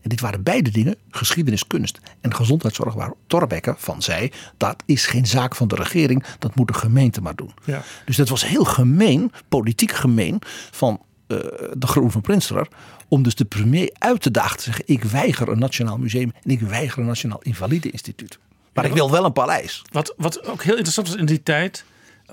[0.00, 5.06] En dit waren beide dingen, geschiedenis, kunst en gezondheidszorg, waar Thorbecke van zei, dat is
[5.06, 7.54] geen zaak van de regering, dat moet de gemeente maar doen.
[7.64, 7.82] Ja.
[8.04, 10.38] Dus dat was heel gemeen, politiek gemeen
[10.70, 11.38] van eh,
[11.72, 12.68] de Groen van Prinsterer,
[13.08, 16.50] om dus de premier uit te dagen te zeggen, ik weiger een nationaal museum en
[16.50, 18.38] ik weiger een nationaal invalide instituut.
[18.74, 19.82] Maar ik wil wel een paleis.
[19.92, 21.84] Wat, wat ook heel interessant was in die tijd.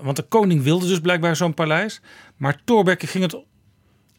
[0.01, 2.01] Want de koning wilde dus blijkbaar zo'n paleis.
[2.41, 3.43] Maar Thorbecke ging het in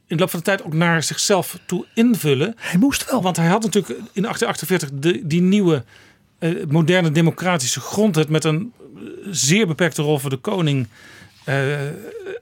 [0.07, 2.55] de loop van de tijd ook naar zichzelf toe invullen.
[2.57, 3.23] Hij moest wel.
[3.23, 5.85] Want hij had natuurlijk in 1848 de, die nieuwe
[6.39, 10.89] eh, moderne democratische grondwet met een eh, zeer beperkte rol voor de koning
[11.45, 11.79] eh,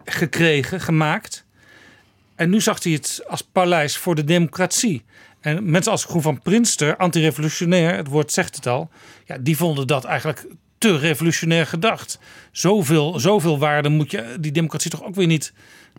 [0.05, 1.45] gekregen, gemaakt.
[2.35, 5.05] En nu zag hij het als paleis voor de democratie.
[5.41, 8.91] En mensen als Groen van Prinster, antirevolutionair, het woord zegt het al,
[9.25, 10.47] ja, die vonden dat eigenlijk
[10.81, 12.19] te revolutionair gedacht.
[12.53, 15.53] Zoveel, zoveel waarde moet je die democratie toch ook weer niet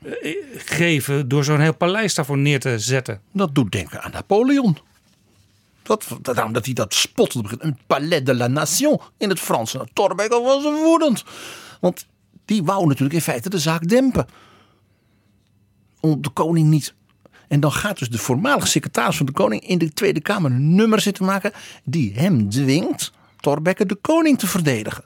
[0.04, 3.22] eh, geven door zo'n heel paleis daarvoor neer te zetten.
[3.32, 4.78] Dat doet denken aan Napoleon.
[5.84, 7.64] Dat, daarom dat hij dat spottend begint.
[7.64, 9.74] Een palais de la nation in het Frans.
[9.74, 11.24] En Thorbecke was woedend.
[11.80, 12.06] Want
[12.46, 14.28] die wou natuurlijk in feite de zaak dempen.
[16.00, 16.94] Om de koning niet.
[17.48, 20.76] En dan gaat dus de voormalige secretaris van de koning in de Tweede Kamer een
[20.76, 21.52] nummer zitten maken.
[21.84, 25.04] die hem dwingt Thorbecke de koning te verdedigen.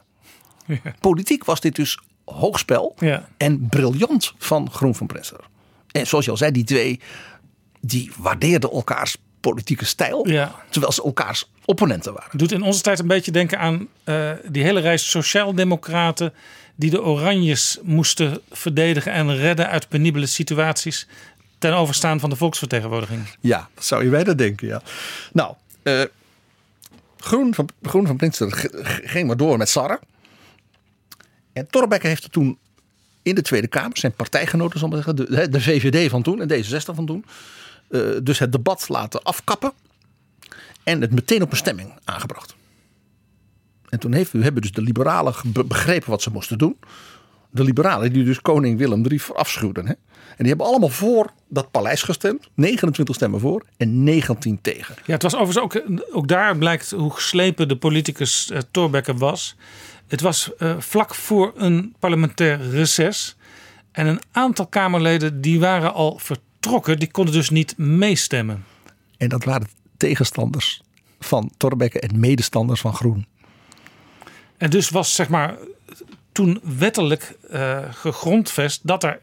[1.00, 3.28] Politiek was dit dus hoogspel Ja.
[3.38, 5.38] en briljant van Groen van Prinsen.
[5.92, 7.00] En zoals je al zei, die twee
[7.82, 10.28] die waardeerden elkaars politieke stijl.
[10.28, 10.56] Ja.
[10.70, 12.38] Terwijl ze elkaars opponenten waren.
[12.38, 16.34] Doet in onze tijd een beetje denken aan eh, die hele reis sociaaldemocraten
[16.76, 21.08] die de Oranjes moesten verdedigen en redden uit penibele situaties
[21.58, 23.22] ten overstaan van de volksvertegenwoordiging.
[23.40, 24.82] Ja, dat zou je bijna denken, ja.
[25.34, 25.54] Nou,
[25.84, 26.02] eh,
[27.26, 28.52] Groen, van, Groen van Prinsen
[29.04, 30.00] ging maar door met Sarre.
[31.54, 32.58] En Thorbecke heeft toen
[33.22, 36.96] in de Tweede Kamer, zijn partijgenoten, zal zeggen, de, de VVD van toen en D66
[36.96, 37.26] van toen,
[37.88, 39.72] eh, dus het debat laten afkappen
[40.84, 42.56] en het meteen op een stemming aangebracht.
[43.90, 46.80] En toen heeft, hebben dus de liberalen be- begrepen wat ze moesten doen.
[47.50, 49.88] De liberalen die dus koning Willem III verafschuwden.
[49.88, 49.94] Hè?
[50.36, 52.50] En die hebben allemaal voor dat paleis gestemd.
[52.54, 54.96] 29 stemmen voor en 19 tegen.
[55.06, 59.56] Ja, het was overigens ook, ook daar blijkt hoe geslepen de politicus uh, Thorbecke was.
[60.08, 63.36] Het was eh, vlak voor een parlementair reces.
[63.92, 67.00] En een aantal Kamerleden die waren al vertrokken.
[67.00, 68.66] Die konden dus niet meestemmen.
[69.18, 69.68] En dat waren
[69.98, 70.82] tegenstanders
[71.20, 73.26] van Thorbecke en medestanders van Groen.
[74.58, 75.58] En dus was zeg maar
[76.32, 79.22] toen wettelijk uh, gegrondvest dat er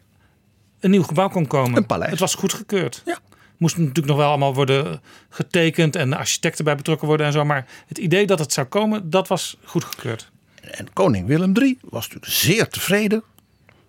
[0.83, 1.77] een nieuw gebouw kon komen.
[1.77, 2.11] Een paleis.
[2.11, 3.03] Het was goedgekeurd.
[3.05, 3.19] Ja.
[3.57, 7.45] Moest natuurlijk nog wel allemaal worden getekend en de architecten bij betrokken worden en zo.
[7.45, 10.31] Maar het idee dat het zou komen, dat was goedgekeurd.
[10.61, 13.23] En koning Willem III was natuurlijk zeer tevreden.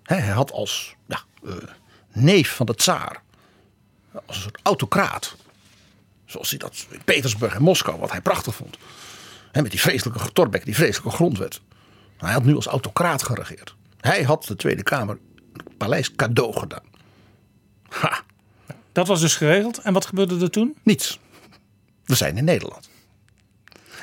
[0.03, 1.53] Hij had als ja, uh,
[2.11, 3.21] neef van de tsaar,
[4.25, 5.35] als een soort autocraat.
[6.25, 8.77] Zoals hij dat in Petersburg en Moskou, wat hij prachtig vond.
[9.51, 11.61] He, met die vreselijke Thorbecke, die vreselijke grondwet.
[12.17, 13.75] Hij had nu als autocraat geregeerd.
[13.99, 15.17] Hij had de Tweede Kamer
[15.77, 16.85] paleis cadeau gedaan.
[17.89, 18.23] Ha.
[18.91, 19.77] Dat was dus geregeld.
[19.77, 20.75] En wat gebeurde er toen?
[20.83, 21.19] Niets.
[22.05, 22.89] We zijn in Nederland.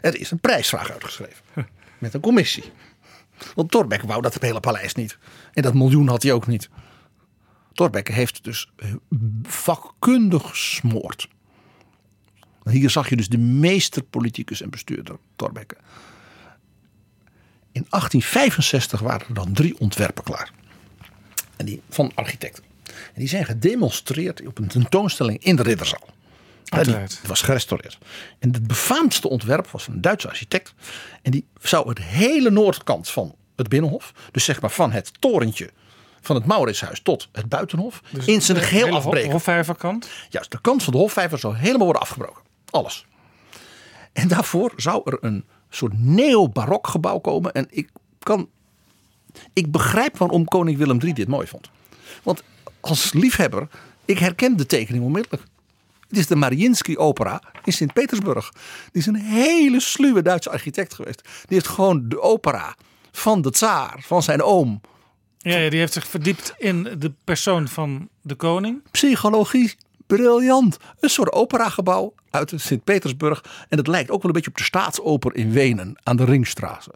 [0.00, 1.44] Er is een prijsvraag uitgeschreven.
[1.98, 2.72] Met een commissie.
[3.54, 5.18] Want Thorbecke wou dat hele paleis niet.
[5.52, 6.68] En dat miljoen had hij ook niet.
[7.72, 8.72] Thorbecke heeft dus
[9.42, 11.28] vakkundig gesmoord.
[12.64, 15.76] Hier zag je dus de meester politicus en bestuurder Thorbecke.
[17.72, 20.52] In 1865 waren er dan drie ontwerpen klaar.
[21.60, 22.64] En die, van architecten.
[22.86, 26.08] En die zijn gedemonstreerd op een tentoonstelling in de Ridderzaal.
[26.64, 27.98] Het was gerestaureerd.
[28.38, 30.74] En het befaamdste ontwerp was van een Duitse architect.
[31.22, 35.70] En die zou het hele noordkant van het Binnenhof, dus zeg maar van het torentje
[36.20, 39.30] van het Mauritshuis tot het Buitenhof, dus in zijn geheel afbreken.
[39.30, 40.08] Hofvijverkant?
[40.28, 42.42] Juist, de kant van de Hofvijver zou helemaal worden afgebroken.
[42.70, 43.06] Alles.
[44.12, 47.52] En daarvoor zou er een soort neo-barok gebouw komen.
[47.52, 48.48] En ik kan.
[49.52, 51.70] Ik begrijp waarom koning Willem III dit mooi vond.
[52.22, 52.42] Want
[52.80, 53.68] als liefhebber,
[54.04, 55.42] ik herken de tekening onmiddellijk.
[56.08, 58.52] Het is de Mariinsky Opera in Sint-Petersburg.
[58.92, 61.22] Die is een hele sluwe Duitse architect geweest.
[61.22, 62.76] Die heeft gewoon de opera
[63.12, 64.80] van de tsaar, van zijn oom.
[65.38, 68.82] Ja, ja, die heeft zich verdiept in de persoon van de koning.
[68.90, 69.74] Psychologie,
[70.06, 70.76] briljant.
[71.00, 73.44] Een soort operagebouw uit Sint-Petersburg.
[73.68, 76.92] En het lijkt ook wel een beetje op de staatsoper in Wenen aan de Ringstraße.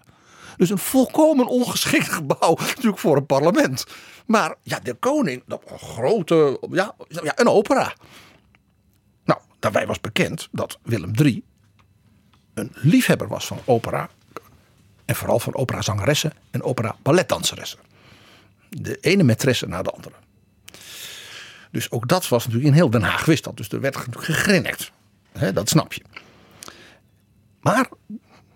[0.56, 3.86] Dus een volkomen ongeschikt gebouw natuurlijk voor een parlement.
[4.26, 7.94] Maar ja, de koning, een grote, ja, ja een opera.
[9.24, 11.44] Nou, daarbij was bekend dat Willem III
[12.54, 14.08] een liefhebber was van opera.
[15.04, 17.78] En vooral van operazangeressen en opera balletdanseressen.
[18.68, 20.14] De ene maîtresse na de andere.
[21.70, 23.56] Dus ook dat was natuurlijk in heel Den Haag wist dat.
[23.56, 24.92] Dus er werd gegrinnikt.
[25.54, 26.02] Dat snap je.
[27.60, 27.88] Maar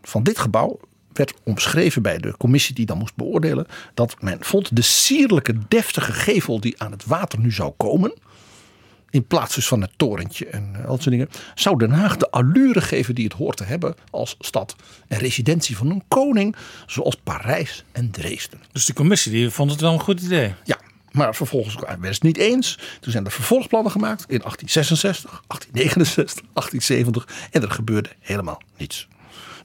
[0.03, 0.81] van dit gebouw
[1.19, 3.67] werd omschreven bij de commissie die dan moest beoordelen.
[3.95, 8.13] Dat men vond de sierlijke deftige gevel die aan het water nu zou komen.
[9.11, 12.17] in plaats dus van het torentje en uh, al dat soort dingen, zou Den Haag
[12.17, 14.77] de allure geven die het hoort te hebben als stad
[15.09, 18.61] en residentie van een koning, zoals Parijs en Dresden.
[18.73, 20.55] Dus die commissie die vond het wel een goed idee.
[20.65, 20.79] Ja,
[21.11, 22.79] maar vervolgens werden ze het niet eens.
[23.01, 29.09] Toen zijn er vervolgplannen gemaakt in 1866, 1869, 1870 en er gebeurde helemaal niets.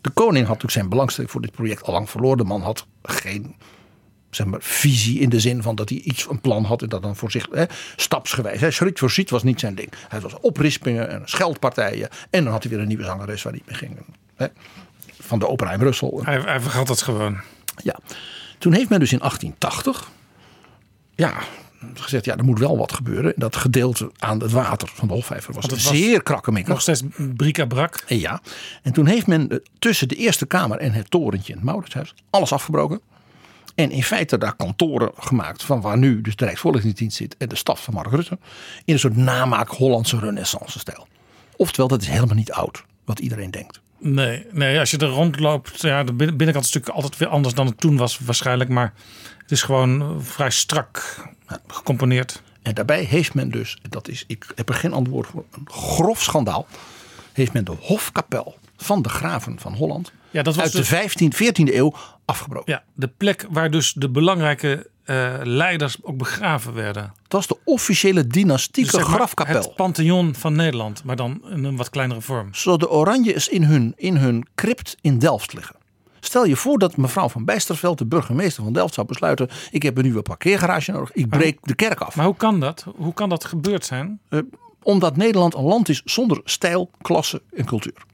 [0.04, 2.38] De koning had natuurlijk zijn belangstelling voor dit project al lang verloren.
[2.38, 3.56] De man had geen
[4.30, 7.02] zeg maar, visie in de zin van dat hij iets, een plan had en dat
[7.02, 7.64] dan voor zich hè,
[7.96, 8.62] stapsgewijs.
[8.62, 9.90] Hè, schriet voor schriet was niet zijn ding.
[10.08, 13.62] Hij was oprispingen en scheldpartijen en dan had hij weer een nieuwe zangeres waar hij
[13.66, 13.98] mee ging.
[14.36, 14.48] Hè,
[15.20, 16.22] van de opera in Brussel.
[16.24, 17.42] Hij, hij vergat het gewoon.
[17.84, 18.00] Ja.
[18.58, 20.12] Toen heeft men dus in 1880
[21.16, 21.34] ja,
[21.94, 23.34] gezegd, ja, er moet wel wat gebeuren.
[23.36, 26.74] Dat gedeelte aan het water van de Hofvijver was, het zeer was krakkemikkig.
[26.74, 27.04] Nog steeds
[27.36, 28.04] bric-à-brac.
[28.08, 28.42] En ja,
[28.82, 32.14] en toen heeft men eh, tussen de Eerste Kamer en het torentje in het Mauritshuis
[32.30, 33.02] alles afgebroken.
[33.76, 37.56] En in feite daar kantoren gemaakt van waar nu dus de Rijksvoorlichtingsdienst zit en de
[37.56, 38.38] staf van Mark Rutte.
[38.86, 41.08] In een soort namaak Hollandse renaissance stijl.
[41.56, 43.82] Oftewel, dat is helemaal niet oud, wat iedereen denkt.
[44.00, 47.54] Nee, nee, als je er rondloopt, ja, de binnen- binnenkant is natuurlijk altijd weer anders
[47.54, 48.70] dan het toen was waarschijnlijk.
[48.70, 48.94] Maar
[49.38, 51.24] het is gewoon eh, vrij strak
[51.68, 52.42] gecomponeerd.
[52.62, 56.22] En daarbij heeft men dus, dat is, ik heb er geen antwoord voor, een grof
[56.22, 56.68] schandaal.
[57.34, 60.96] Heeft men de hofkapel van de graven van Holland Ja, dat was uit dus- de
[60.96, 61.94] 15, 14e eeuw
[62.26, 62.74] afgebroken.
[62.74, 67.14] Ja, de plek waar dus de belangrijke eh, leiders ook begraven werden.
[67.28, 69.56] Dat was de officiële dynastieke Dus zeg maar grafkapel.
[69.56, 72.54] Het Pantheon van Nederland, maar dan in een wat kleinere vorm.
[72.54, 75.76] Zoals de Oranjes in hun, in hun crypt in Delft liggen.
[76.26, 79.98] Stel je voor dat mevrouw van Bijsterveld, de burgemeester van Delft, zou besluiten: ik heb
[79.98, 82.16] een nieuwe parkeergarage nodig, ik breek de kerk af.
[82.16, 82.86] Maar hoe kan dat?
[82.96, 84.20] Hoe kan dat gebeurd zijn?
[84.30, 84.40] Eh,
[84.82, 88.06] omdat Nederland een land is zonder stijl, klasse en cultuur.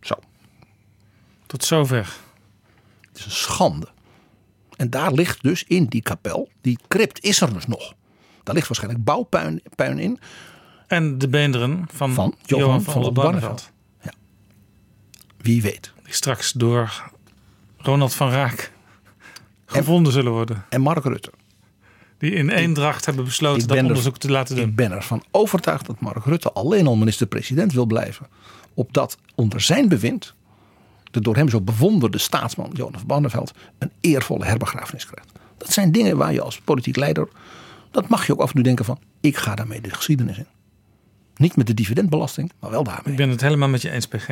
[0.00, 0.14] Zo.
[1.46, 2.16] Tot zover.
[3.08, 3.88] Het is een schande.
[4.76, 7.94] En daar ligt dus in die kapel, die crypt is er dus nog.
[8.42, 10.18] Daar ligt waarschijnlijk bouwpuin puin in.
[10.86, 13.70] En de beenderen van, Van Johan, Johan van van Oldenbarneveld.
[15.36, 15.92] Wie weet.
[16.04, 17.10] Die straks door
[17.82, 18.72] Ronald van Raak
[19.66, 20.64] gevonden zullen worden.
[20.68, 21.30] En Mark Rutte.
[22.18, 24.68] Die in eendracht hebben besloten dat er- onderzoek te laten doen.
[24.68, 28.26] Ik ben ervan overtuigd dat Mark Rutte alleen al minister-president wil blijven.
[28.74, 30.34] Opdat onder zijn bewind
[31.10, 35.32] de door hem zo bewonderde staatsman Johan van Barneveld een eervolle herbegrafenis krijgt.
[35.58, 37.28] Dat zijn dingen waar je als politiek leider,
[37.90, 40.46] dat mag je ook af en toe denken van, ik ga daarmee de geschiedenis in.
[41.36, 43.10] Niet met de dividendbelasting, maar wel daarmee.
[43.12, 44.28] Ik ben het helemaal met je eens, PG.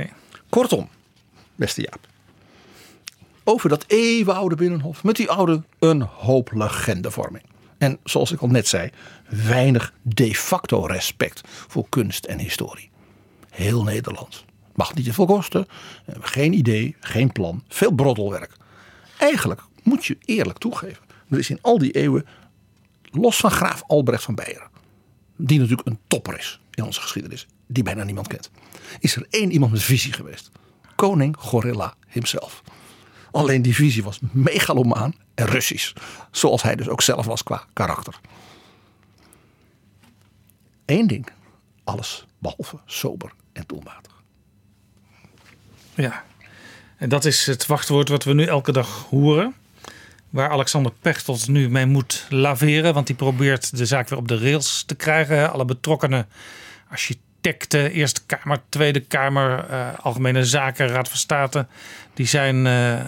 [0.48, 0.88] Kortom,
[1.54, 2.06] beste Jaap.
[3.48, 5.04] Over dat eeuwenoude Binnenhof.
[5.04, 7.44] Met die oude een hoop legendevorming.
[7.78, 8.90] En zoals ik al net zei,
[9.28, 12.90] weinig de facto respect voor kunst en historie.
[13.50, 14.44] Heel Nederland.
[14.74, 15.66] Mag niet te veel kosten.
[16.06, 17.62] eh, Geen idee, geen plan.
[17.68, 18.56] Veel broddelwerk.
[19.18, 21.04] Eigenlijk moet je eerlijk toegeven.
[21.30, 22.26] Er is in al die eeuwen,
[23.10, 24.68] los van graaf Albrecht van Beieren.
[25.36, 27.46] Die natuurlijk een topper is in onze geschiedenis.
[27.66, 28.50] Die bijna niemand kent.
[29.00, 30.50] Is er één iemand met visie geweest.
[30.94, 32.62] Koning Gorilla himself.
[33.30, 35.92] Alleen die visie was megalomaan en Russisch.
[36.30, 38.20] Zoals hij dus ook zelf was qua karakter.
[40.86, 41.28] Eén ding.
[41.84, 44.12] Alles behalve sober en doelmatig.
[45.94, 46.24] Ja.
[46.96, 49.54] En dat is het wachtwoord wat we nu elke dag horen.
[50.30, 52.94] Waar Alexander Pechtold nu mee moet laveren.
[52.94, 55.52] Want die probeert de zaak weer op de rails te krijgen.
[55.52, 56.28] Alle betrokkenen,
[56.88, 61.66] architecten, Eerste Kamer, Tweede Kamer, eh, Algemene Zaken, Raad van State.
[62.14, 63.00] Die zijn eh,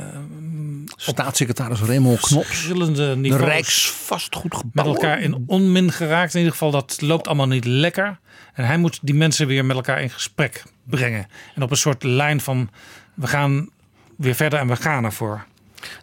[0.96, 2.46] Staatssecretaris Raymond Knops.
[2.46, 4.84] verschillende De niveaus Rijksvastgoedgebouw.
[4.84, 6.32] met elkaar in onmin geraakt.
[6.32, 8.18] In ieder geval, dat loopt allemaal niet lekker.
[8.54, 11.26] En hij moet die mensen weer met elkaar in gesprek brengen.
[11.54, 12.70] En op een soort lijn van,
[13.14, 13.68] we gaan
[14.16, 15.44] weer verder en we gaan ervoor.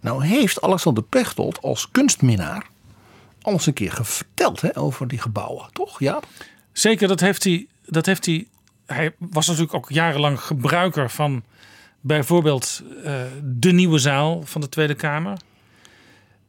[0.01, 2.65] Nou heeft Alexander Pechtold als kunstminnaar
[3.47, 5.99] al eens een keer verteld hè, over die gebouwen, toch?
[5.99, 6.19] Ja.
[6.71, 7.67] Zeker, dat heeft hij.
[7.87, 8.47] Dat heeft hij.
[8.85, 11.43] Hij was natuurlijk ook jarenlang gebruiker van
[12.01, 15.37] bijvoorbeeld eh, de nieuwe zaal van de Tweede Kamer.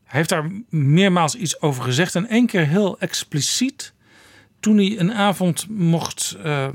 [0.04, 3.92] Hij heeft daar meermaals iets over gezegd en één keer heel expliciet
[4.60, 6.68] toen hij een avond mocht eh,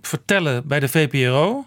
[0.00, 1.66] vertellen bij de VPRO.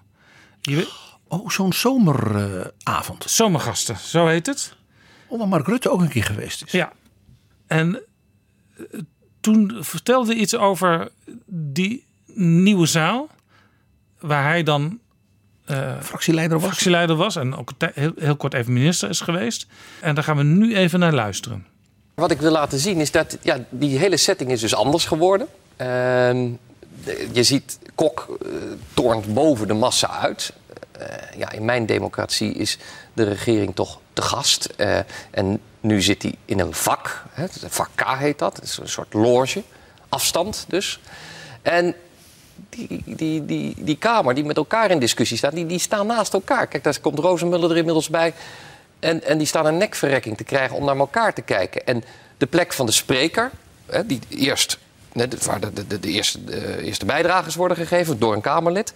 [0.62, 3.24] Je Oh, zo'n zomeravond.
[3.30, 4.76] Zomergasten, zo heet het.
[5.30, 6.72] Waar Mark Rutte ook een keer geweest is.
[6.72, 6.94] Ja.
[7.68, 8.02] En
[8.78, 9.00] eh,
[9.40, 11.12] toen vertelde hij iets over
[11.46, 12.06] die
[12.36, 13.28] nieuwe zaal.
[14.20, 15.00] Waar hij dan
[15.66, 16.68] eh, Fractieleider was.
[16.68, 17.36] fractieleider was.
[17.36, 19.68] En ook heel, heel kort even minister is geweest.
[20.02, 21.66] En daar gaan we nu even naar luisteren.
[22.16, 25.48] Wat ik wil laten zien is dat ja, die hele setting is dus anders geworden.
[25.76, 26.50] Ehm,
[27.04, 28.38] de- je ziet, Kok
[28.94, 30.54] toornt boven de massa uit.
[30.92, 31.08] Eh,
[31.38, 32.78] ja, in mijn democratie is
[33.14, 34.66] de regering toch te gast.
[34.66, 34.98] Eh,
[35.32, 37.24] en nu zit hij in een vak.
[37.30, 38.56] Hè, vak K heet dat.
[38.56, 39.64] Het is een soort loge.
[40.10, 41.00] Afstand dus.
[41.62, 41.96] En
[42.70, 46.34] die, die, die, die Kamer die met elkaar in discussie staat, die, die staan naast
[46.34, 46.68] elkaar.
[46.68, 48.34] Kijk, daar komt Rozenmuller er inmiddels bij.
[49.00, 51.86] En, en die staan een nekverrekking te krijgen om naar elkaar te kijken.
[51.86, 52.04] En
[52.38, 53.52] de plek van de spreker,
[53.86, 54.78] hè, die eerst,
[55.46, 56.40] waar de, de, de, de eerste,
[56.84, 58.94] eerste bijdragers worden gegeven door een Kamerlid,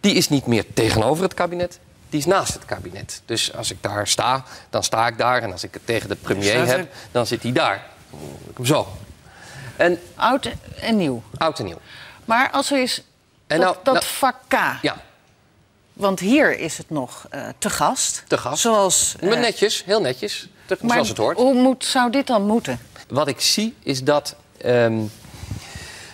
[0.00, 1.78] die is niet meer tegenover het kabinet.
[2.10, 3.22] Die is naast het kabinet.
[3.24, 5.42] Dus als ik daar sta, dan sta ik daar.
[5.42, 7.86] En als ik het tegen de premier er- heb, dan zit hij daar.
[8.64, 8.86] Zo.
[9.76, 10.48] En, Oud
[10.80, 11.22] en nieuw.
[11.36, 11.78] oud en nieuw.
[12.28, 13.02] Maar als er is
[13.46, 14.54] En dat, nou- dat nou- vak K.
[14.82, 14.96] Ja.
[15.92, 18.22] Want hier is het nog eh, te gast.
[18.26, 18.60] Te gast.
[18.60, 20.48] Zoals, eh, Maar netjes, heel netjes.
[20.66, 21.36] Te- maar zoals het hoort.
[21.36, 22.80] Hoe moet, zou dit dan moeten?
[23.08, 25.00] Wat ik zie is dat ehm,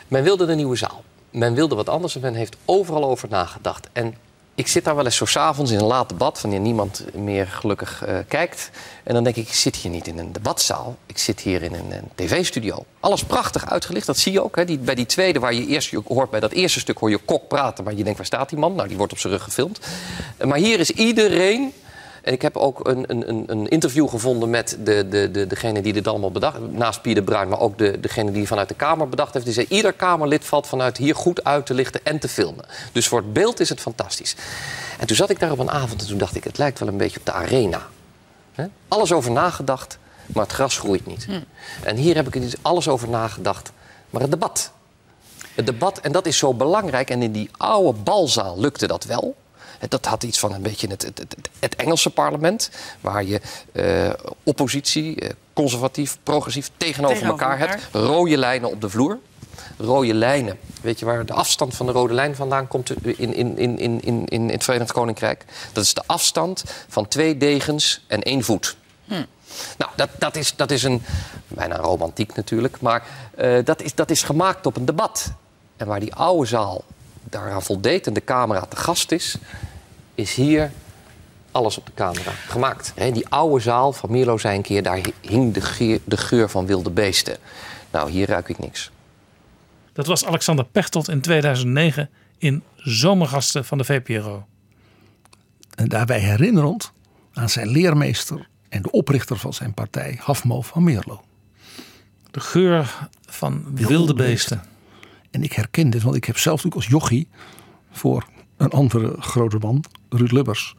[0.08, 1.04] men wilde de nieuwe zaal.
[1.30, 3.88] Men wilde wat anders en men heeft overal over nagedacht.
[3.92, 4.16] En
[4.54, 6.40] ik zit daar wel eens zo s'avonds in een laat debat...
[6.40, 8.70] wanneer niemand meer gelukkig eh, kijkt.
[9.02, 10.96] En dan denk ik, ik zit hier niet in een debatzaal.
[11.06, 12.84] Ik zit hier in een, tv-studio.
[13.00, 14.56] Alles prachtig uitgelicht, dat zie je ook.
[14.56, 14.64] Hè.
[14.64, 16.30] Die, bij die tweede, waar je eerst hoort...
[16.30, 17.84] bij dat eerste stuk hoor je Kok praten...
[17.84, 18.74] maar je denkt, waar staat die man?
[18.74, 19.78] Nou, die wordt op zijn rug gefilmd.
[20.44, 21.72] Maar hier is iedereen...
[22.24, 25.92] En ik heb ook een, een, een- interview gevonden met de, de, de, degene die
[25.92, 29.08] dit allemaal bedacht Naast Pierre de Bruin, maar ook de, degene die vanuit de Kamer
[29.08, 29.44] bedacht heeft.
[29.44, 32.64] Die zei, ieder Kamerlid valt vanuit hier goed uit te lichten en te filmen.
[32.92, 34.36] Dus voor het beeld is het fantastisch.
[34.98, 36.44] En toen zat ik daar op een avond en toen dacht ik...
[36.44, 37.82] het lijkt wel een beetje op de arena.
[38.88, 41.26] Alles over nagedacht, maar het gras groeit niet.
[41.82, 43.72] En hier heb ik er dus alles over nagedacht,
[44.10, 44.70] maar het debat.
[45.54, 47.10] Het debat, en dat is zo belangrijk.
[47.10, 49.34] En in die oude balzaal lukte dat wel.
[49.88, 52.70] Dat had iets van een beetje het, het, het, het Engelse parlement,
[53.00, 53.40] waar je
[53.72, 54.10] eh,
[54.42, 57.80] oppositie, eh, conservatief, progressief tegenover, Tegenover elkaar, elkaar.
[57.80, 57.94] hebt.
[57.94, 59.18] Rode lijnen op de vloer.
[59.78, 60.58] Rode lijnen.
[60.82, 64.00] Weet je waar de afstand van de rode lijn vandaan komt in, in, in, in,
[64.00, 65.44] in, in het Verenigd Koninkrijk?
[65.72, 68.76] Dat is de afstand van twee degens en één voet.
[69.78, 71.02] Nou, dat, dat, is, dat is een,
[71.48, 73.06] bijna romantiek natuurlijk, maar
[73.36, 75.32] eh, dat, is, dat is gemaakt op een debat.
[75.76, 76.84] En waar die oude zaal
[77.22, 79.36] daaraan voldeed en de camera te gast is,
[80.14, 80.70] is hier
[81.50, 82.92] alles op de camera gemaakt.
[82.94, 86.48] Hè, die oude zaal van Mierlo zei een keer, daar hing de geur, de geur
[86.48, 87.36] van wilde beesten.
[87.90, 88.90] Nou, hier ruik ik niks.
[89.92, 94.46] Dat was Alexander Pechtold in 2009 in Zomergasten van de VPRO.
[95.74, 96.92] En daarbij herinnerend
[97.32, 101.24] aan zijn leermeester en de oprichter van zijn partij, Hafmo van Meerlo.
[102.30, 104.62] De geur van wilde beesten.
[105.30, 107.28] En ik herken dit, want ik heb zelf natuurlijk als jochie
[107.90, 108.26] voor
[108.56, 110.74] een andere grote man, Ruud Lubbers,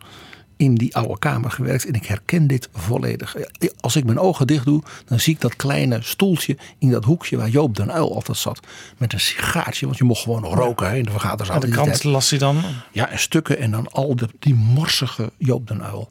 [0.58, 1.86] in die oude kamer gewerkt.
[1.86, 3.36] En ik herken dit volledig.
[3.80, 7.38] Als ik mijn ogen dicht doe, dan zie ik dat kleine stoeltje in dat hoekje
[7.38, 8.60] waar Joop den Uil altijd zat.
[8.98, 11.56] Met een sigaartje, want je mocht gewoon nog roken hè, in de vergaderzaal.
[11.56, 12.62] En de krant las hij dan.
[12.92, 16.10] Ja, en stukken en dan al de, die morsige Joop den Uil.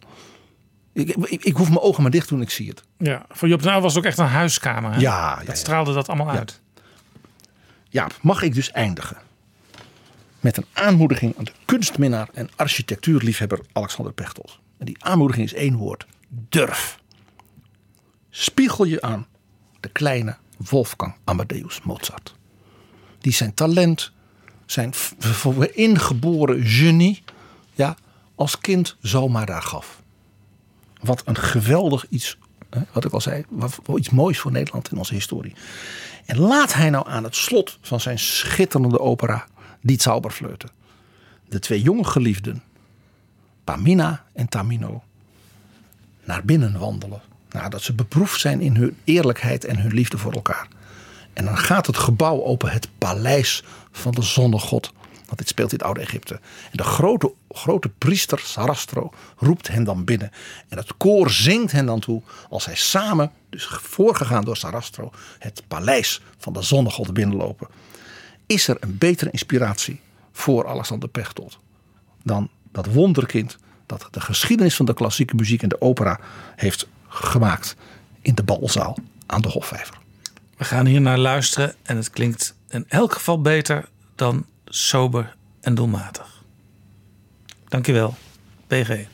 [0.93, 2.83] Ik, ik, ik hoef mijn ogen maar dicht doen, ik zie het.
[2.99, 4.93] Ja, voor Job den Uyl was het ook echt een huiskamer.
[4.93, 4.99] Hè?
[4.99, 6.61] Ja, ja, Dat straalde dat allemaal uit.
[7.89, 9.17] Ja, mag ik dus eindigen
[10.45, 14.59] met een aanmoediging aan de kunstminnaar en architectuurliefhebber Alexander Pechtold.
[14.79, 16.99] En die aanmoediging is één woord: durf.
[18.31, 19.27] Spiegel je aan
[19.81, 22.35] de kleine Wolfgang Amadeus Mozart.
[23.19, 24.13] Die zijn talent,
[24.67, 24.93] zijn
[25.73, 27.23] ingeboren genie,
[27.73, 27.97] ja,
[28.35, 30.03] als kind zomaar daar gaf.
[31.01, 32.39] Wat een geweldig iets,
[32.93, 35.55] wat ik al zei, wat iets moois voor Nederland in onze historie.
[36.25, 39.47] En laat hij nou aan het slot van zijn schitterende opera
[39.87, 40.71] Die Zauberfleuten
[41.49, 42.63] de twee jonge geliefden,
[43.65, 45.03] Pamina en Tamino,
[46.25, 47.23] naar binnen wandelen.
[47.51, 50.69] Nadat ze beproefd zijn in hun eerlijkheid en hun liefde voor elkaar.
[51.33, 54.93] En dan gaat het gebouw open, het paleis van de zonnegod.
[55.25, 56.35] Want dit speelt in het oude Egypte.
[56.71, 60.31] En de grote, grote priester Sarastro roept hen dan binnen.
[60.69, 65.63] En het koor zingt hen dan toe als zij samen, dus voorgegaan door Sarastro, het
[65.69, 67.69] paleis van de zonnegod binnenlopen.
[68.47, 70.01] Is er een betere inspiratie
[70.33, 71.59] voor Alexander Pechtold
[72.23, 73.57] dan dat wonderkind
[73.87, 76.21] dat de geschiedenis van de klassieke muziek en de opera
[76.57, 77.77] heeft gemaakt
[78.21, 78.97] in de balzaal
[79.27, 79.99] aan de Hofvijver.
[80.57, 85.75] We gaan hier naar luisteren en het klinkt in elk geval beter dan sober en
[85.75, 86.43] doelmatig.
[87.69, 88.15] Dankjewel,
[88.67, 89.14] PG.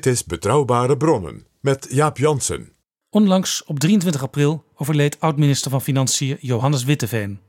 [0.00, 2.72] Dit is Betrouwbare Bronnen met Jaap Jansen.
[3.10, 7.40] Onlangs, op 23 april, overleed oud-minister van Financiën Johannes Witteveen.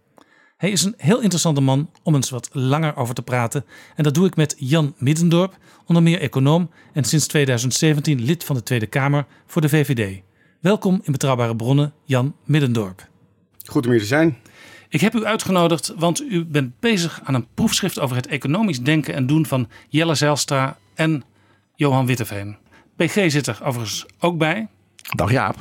[0.57, 3.65] Hij is een heel interessante man om eens wat langer over te praten.
[3.95, 8.55] En dat doe ik met Jan Middendorp, onder meer econoom en sinds 2017 lid van
[8.55, 10.21] de Tweede Kamer voor de VVD.
[10.59, 13.07] Welkom in Betrouwbare Bronnen, Jan Middendorp.
[13.65, 14.37] Goed om hier te zijn.
[14.89, 19.13] Ik heb u uitgenodigd, want u bent bezig aan een proefschrift over het economisch denken
[19.13, 21.23] en doen van Jelle Zijlstra en
[21.81, 22.57] Johan Witteveen.
[22.95, 24.67] PG zit er overigens ook bij.
[25.15, 25.55] Dag Jaap.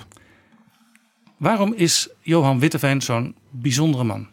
[1.37, 4.29] Waarom is Johan Witteveen zo'n bijzondere man?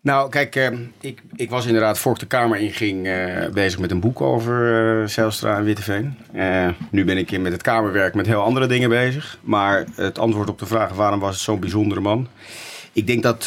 [0.00, 0.70] Nou, kijk, eh,
[1.00, 5.00] ik, ik was inderdaad voor ik de Kamer inging eh, bezig met een boek over
[5.00, 6.14] uh, Zijlstra en Witteveen.
[6.32, 9.38] Eh, nu ben ik in met het Kamerwerk met heel andere dingen bezig.
[9.42, 12.28] Maar het antwoord op de vraag waarom was het zo'n bijzondere man...
[12.92, 13.46] Ik denk dat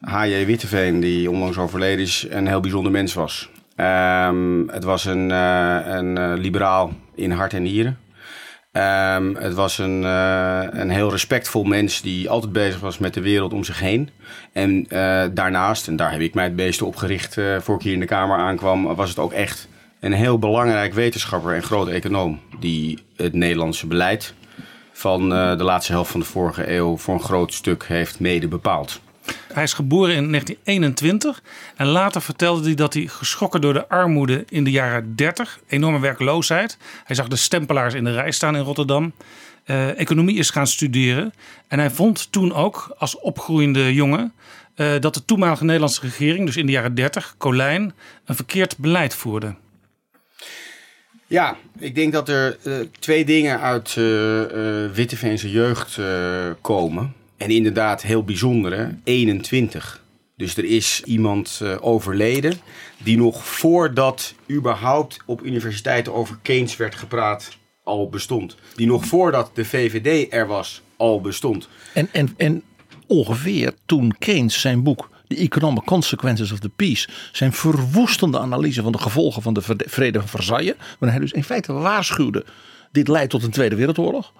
[0.00, 0.44] H.J.
[0.44, 3.50] Witteveen, die onlangs overleden is, een heel bijzonder mens was.
[3.80, 7.98] Ehm, het was een, een liberaal in hart en nieren.
[8.72, 13.20] Um, het was een, uh, een heel respectvol mens die altijd bezig was met de
[13.20, 14.10] wereld om zich heen.
[14.52, 14.86] En
[15.34, 18.06] daarnaast, en daar heb ik mij het meeste op gericht voor ik hier in de
[18.06, 19.68] Kamer aankwam, was het ook echt
[20.00, 22.40] een heel belangrijk wetenschapper en groot econoom.
[22.58, 24.34] Die het Nederlandse beleid
[24.92, 29.00] van de laatste helft van de vorige eeuw voor een groot stuk heeft mede bepaald.
[29.52, 31.42] Hij is geboren in 1921
[31.76, 36.00] en later vertelde hij dat hij geschrokken door de armoede in de jaren 30, enorme
[36.00, 36.78] werkloosheid.
[37.04, 39.12] Hij zag de stempelaars in de rij staan in Rotterdam.
[39.66, 41.32] Uh, economie is gaan studeren.
[41.68, 44.32] En hij vond toen ook als opgroeiende jongen
[44.76, 47.94] uh, dat de toenmalige Nederlandse regering, dus in de jaren 30, Colijn,
[48.24, 49.54] een verkeerd beleid voerde.
[51.26, 53.94] Ja, ik denk dat er uh, twee dingen uit
[54.94, 55.98] Witteveense jeugd
[56.60, 57.14] komen.
[57.40, 60.04] En inderdaad, heel bijzonder, 21.
[60.36, 62.60] Dus er is iemand uh, overleden
[62.98, 68.56] die nog voordat überhaupt op universiteiten over Keynes werd gepraat, al bestond.
[68.74, 71.68] Die nog voordat de VVD er was, al bestond.
[71.94, 72.62] En, en, en
[73.06, 78.92] ongeveer toen Keynes zijn boek The Economic Consequences of the Peace, zijn verwoestende analyse van
[78.92, 82.44] de gevolgen van de Vrede van Versailles, waarin hij dus in feite waarschuwde:
[82.92, 84.32] dit leidt tot een Tweede Wereldoorlog.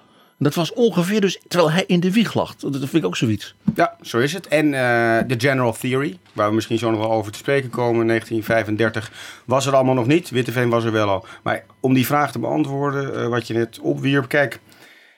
[0.42, 2.56] Dat was ongeveer dus terwijl hij in de wieg lag.
[2.56, 3.54] Dat vind ik ook zoiets.
[3.74, 4.48] Ja, zo is het.
[4.48, 8.00] En de uh, General Theory, waar we misschien zo nog wel over te spreken komen,
[8.00, 10.30] in 1935, was er allemaal nog niet.
[10.30, 11.26] Witteveen was er wel al.
[11.42, 14.28] Maar om die vraag te beantwoorden, uh, wat je net opwierp.
[14.28, 14.60] Kijk,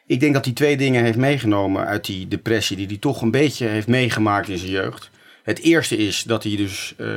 [0.07, 3.31] ik denk dat hij twee dingen heeft meegenomen uit die depressie, die hij toch een
[3.31, 5.11] beetje heeft meegemaakt in zijn jeugd.
[5.43, 7.09] Het eerste is dat hij dus uh,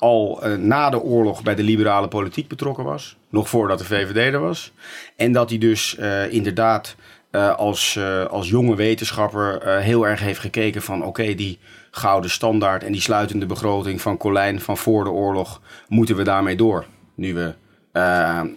[0.00, 3.16] al uh, na de oorlog bij de liberale politiek betrokken was.
[3.28, 4.72] Nog voordat de VVD er was.
[5.16, 6.96] En dat hij dus uh, inderdaad
[7.30, 7.98] uh, als,
[8.30, 11.04] als jonge wetenschapper heel erg heeft gekeken van...
[11.04, 11.58] oké, die
[11.90, 15.60] gouden standaard en die sluitende begroting van Colijn van voor de oorlog...
[15.88, 17.54] moeten we daarmee door, nu we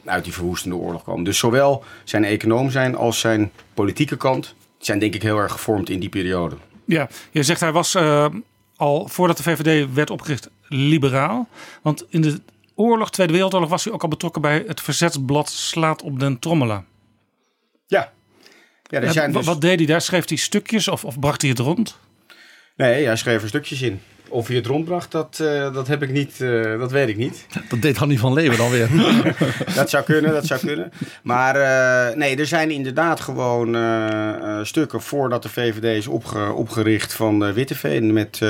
[0.06, 1.24] uit die verwoestende oorlog komen.
[1.24, 4.56] Dus zowel zijn econoom zijn als zijn politieke kant...
[4.78, 6.56] zijn denk ik heel erg gevormd in die periode.
[6.86, 7.96] Ja, je zegt hij was
[8.76, 11.48] al voordat de VVD werd opgericht liberaal.
[11.82, 12.42] Want in de
[12.76, 16.86] oorlog, Tweede Wereldoorlog, was hij ook al betrokken bij het verzetsblad Slaat op den Trommelen.
[17.88, 18.12] Ja.
[18.84, 19.46] ja er zijn dus...
[19.46, 20.02] Wat deed hij daar?
[20.02, 21.98] Schreef hij stukjes of, of bracht hij het rond?
[22.76, 24.02] Nee, hij schreef er stukjes in.
[24.34, 27.46] Of hij het rondbracht, dat, uh, dat heb ik niet, uh, dat weet ik niet.
[27.70, 28.90] Dat deed niet van leven dan weer.
[29.76, 30.92] dat zou kunnen, dat zou kunnen.
[31.24, 33.68] Maar uh, nee, er zijn inderdaad gewoon
[34.66, 38.42] stukken voordat de VVD is opge opgericht van Witteveen met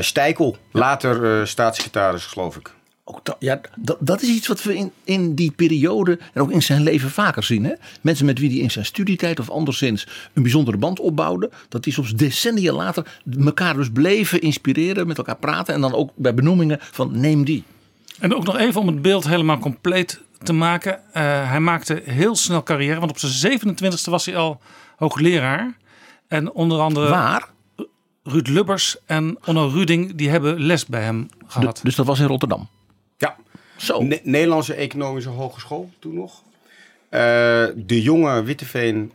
[0.00, 0.56] Stijkel.
[0.72, 2.70] Later staatssecretaris, geloof ik.
[3.10, 6.50] Ook dat, ja, dat, dat is iets wat we in, in die periode en ook
[6.50, 7.64] in zijn leven vaker zien.
[7.64, 7.72] Hè?
[8.00, 11.50] Mensen met wie hij in zijn studietijd of anderszins een bijzondere band opbouwde.
[11.68, 15.74] Dat die soms decennia later elkaar dus bleven inspireren, met elkaar praten.
[15.74, 17.64] En dan ook bij benoemingen van neem die.
[18.18, 20.92] En ook nog even om het beeld helemaal compleet te maken.
[20.92, 21.12] Uh,
[21.50, 24.60] hij maakte heel snel carrière, want op zijn 27e was hij al
[24.96, 25.76] hoogleraar.
[26.26, 27.08] En onder andere...
[27.08, 27.48] Waar?
[28.22, 31.80] Ruud Lubbers en Onno Ruding, die hebben les bij hem gehad.
[31.82, 32.68] Dus dat was in Rotterdam?
[33.78, 34.02] Ja, Zo.
[34.02, 36.42] Ne Nederlandse Economische Hogeschool toen nog.
[37.10, 37.20] Uh,
[37.76, 39.12] de jonge Witteveen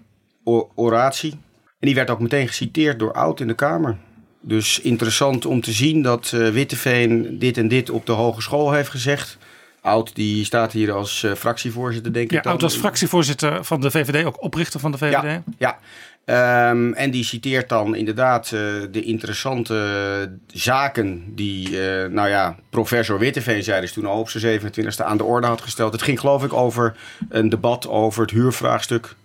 [0.75, 1.31] oratie.
[1.31, 3.97] En die werd ook meteen geciteerd door Oud in de Kamer.
[4.41, 8.89] Dus interessant om te zien dat uh, Witteveen dit en dit op de hogeschool heeft
[8.89, 9.37] gezegd.
[9.81, 12.43] Oud die staat hier als uh, fractievoorzitter, denk ja, ik.
[12.43, 12.51] Dan.
[12.51, 15.21] Oud als fractievoorzitter van de VVD, ook oprichter van de VVD.
[15.21, 15.79] Ja, ja.
[16.25, 18.59] Um, en die citeert dan inderdaad uh,
[18.91, 24.61] de interessante zaken die, uh, nou ja, professor Witteveen zei dus toen al op zijn
[24.61, 25.91] 27e aan de orde had gesteld.
[25.93, 26.95] Het ging geloof ik over
[27.29, 29.15] een debat over het huurvraagstuk.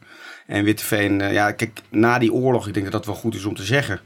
[0.47, 3.45] En Witteveen, uh, ja, kijk, na die oorlog, ik denk dat dat wel goed is
[3.45, 4.01] om te zeggen,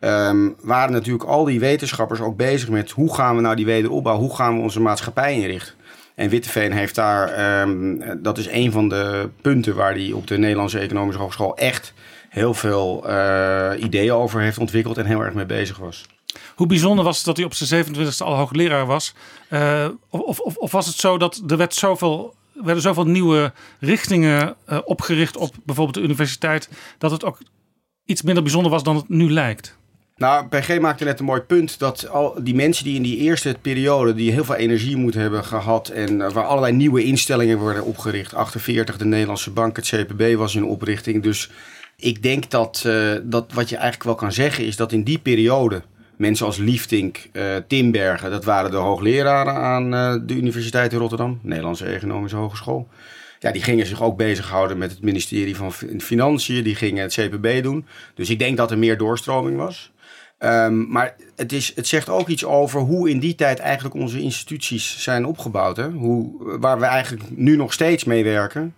[0.00, 4.18] um, waren natuurlijk al die wetenschappers ook bezig met hoe gaan we nou die wederopbouw,
[4.18, 5.74] hoe gaan we onze maatschappij inrichten.
[6.14, 10.38] En Witteveen heeft daar, ehm, dat is een van de punten waar hij op de
[10.38, 11.92] Nederlandse Economische Hogeschool echt
[12.30, 16.06] heel veel eh, ideeën over heeft ontwikkeld en heel erg mee bezig was.
[16.54, 19.14] Hoe bijzonder was het dat hij op zijn 27e al hoogleraar was?
[19.50, 24.54] Uh, of, of, of, was het zo dat er werd zoveel, werden zoveel nieuwe richtingen
[24.68, 27.38] uh, opgericht op bijvoorbeeld de universiteit, dat het ook
[28.04, 29.78] iets minder bijzonder was dan het nu lijkt?
[30.16, 33.56] Nou, PG maakte net een mooi punt dat al die mensen die in die eerste
[33.62, 38.34] periode, die heel veel energie moeten hebben gehad en waar allerlei nieuwe instellingen worden opgericht,
[38.34, 41.50] 48 de Nederlandse Bank, het CPB was in oprichting, dus
[42.00, 45.18] ik denk dat, uh, dat wat je eigenlijk wel kan zeggen is dat in die
[45.18, 45.82] periode
[46.16, 51.38] mensen als Liefdink, uh, Timbergen, dat waren de hoogleraren aan uh, de Universiteit in Rotterdam,
[51.42, 52.88] Nederlandse Economische Hogeschool.
[53.38, 57.62] Ja, die gingen zich ook bezighouden met het ministerie van Financiën, die gingen het CPB
[57.62, 57.86] doen.
[58.14, 59.92] Dus ik denk dat er meer doorstroming was.
[60.38, 64.20] Um, maar het, is, het zegt ook iets over hoe in die tijd eigenlijk onze
[64.20, 65.76] instituties zijn opgebouwd.
[65.76, 65.90] Hè?
[65.90, 68.74] Hoe, waar we eigenlijk nu nog steeds mee werken.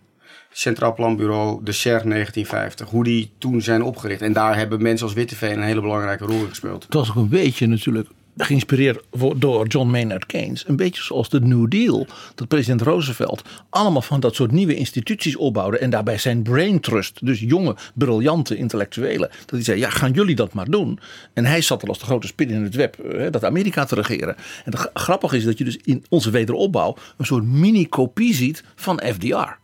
[0.53, 2.91] Centraal Planbureau, de CER 1950.
[2.91, 4.23] Hoe die toen zijn opgericht.
[4.23, 6.85] En daar hebben mensen als Witteveen een hele belangrijke rol gespeeld.
[6.85, 9.05] Het was ook een beetje natuurlijk geïnspireerd
[9.37, 10.65] door John Maynard Keynes.
[10.69, 12.07] Een beetje zoals de New Deal.
[12.35, 15.79] Dat president Roosevelt allemaal van dat soort nieuwe instituties opbouwde.
[15.79, 17.27] En daarbij zijn brain trust.
[17.27, 19.29] Dus jonge, briljante intellectuelen.
[19.29, 20.99] Dat hij zei, ja gaan jullie dat maar doen.
[21.33, 22.97] En hij zat er als de grote spin in het web.
[23.03, 24.37] Hè, dat Amerika te regeren.
[24.65, 26.97] En het grappige is dat je dus in onze wederopbouw.
[27.17, 29.61] Een soort mini-kopie ziet van FDR.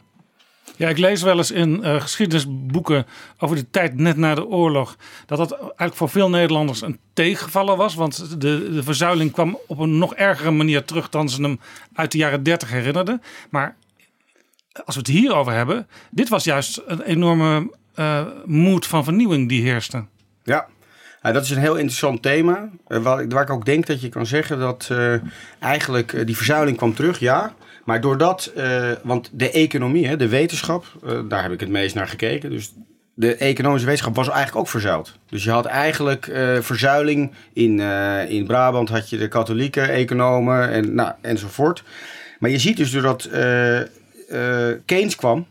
[0.78, 3.06] Ja, ik lees wel eens in uh, geschiedenisboeken
[3.38, 4.96] over de tijd net na de oorlog.
[5.26, 7.94] dat dat eigenlijk voor veel Nederlanders een tegenvaller was.
[7.94, 11.60] Want de, de verzuiling kwam op een nog ergere manier terug dan ze hem
[11.94, 13.22] uit de jaren 30 herinnerden.
[13.50, 13.76] Maar
[14.84, 19.62] als we het hierover hebben, dit was juist een enorme uh, moed van vernieuwing die
[19.62, 20.05] heerste.
[20.42, 20.68] Ja,
[21.23, 22.69] ja, dat is een heel interessant thema.
[22.89, 25.15] Uh, waar, ik ook denk dat je kan zeggen dat uh,
[25.59, 27.55] eigenlijk uh, die verzuiling kwam terug, ja.
[27.85, 28.53] Maar doordat,
[29.03, 30.85] want de economie, hè, de wetenschap,
[31.28, 32.51] daar heb ik het meest naar gekeken.
[32.51, 32.73] Dus
[33.15, 35.19] de economische wetenschap was eigenlijk ook verzuild.
[35.28, 36.31] Dus je had eigenlijk
[36.61, 37.81] verzuiling in,
[38.28, 41.82] in Brabant had je de katholieke economen en, nou, enzovoort.
[42.39, 43.28] Maar je ziet dus doordat
[44.85, 45.47] Keynes kwam,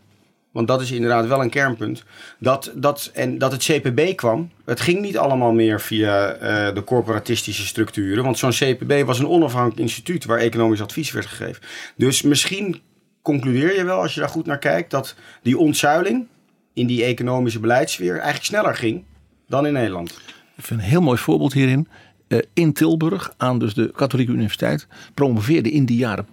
[0.52, 2.04] want dat is inderdaad wel een kernpunt.
[2.38, 4.50] Dat, dat, en dat het CPB kwam.
[4.64, 8.24] Het ging niet allemaal meer via uh, de corporatistische structuren.
[8.24, 11.62] Want zo'n CPB was een onafhankelijk instituut waar economisch advies werd gegeven.
[11.96, 12.80] Dus misschien
[13.22, 16.26] concludeer je wel, als je daar goed naar kijkt, dat die ontzuiling
[16.72, 19.04] in die economische beleidssfeer eigenlijk sneller ging
[19.46, 20.10] dan in Nederland.
[20.56, 21.88] Ik vind een heel mooi voorbeeld hierin.
[22.28, 26.26] Uh, in Tilburg, aan dus de Katholieke Universiteit, promoveerde in die jaren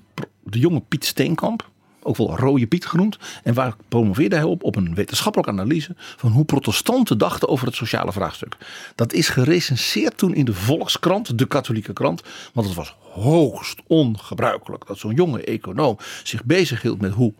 [0.44, 1.70] de jonge Piet Steenkamp
[2.06, 3.18] ook wel Rode Piet genoemd.
[3.44, 4.64] En waar promoveerde hij op?
[4.64, 8.58] Op een wetenschappelijke analyse van hoe protestanten dachten over het sociale vraagstuk.
[8.96, 12.22] Dat is gerecenseerd toen in de Volkskrant, de katholieke krant.
[12.54, 17.34] Want het was hoogst ongebruikelijk dat zo'n jonge econoom zich bezighield met hoe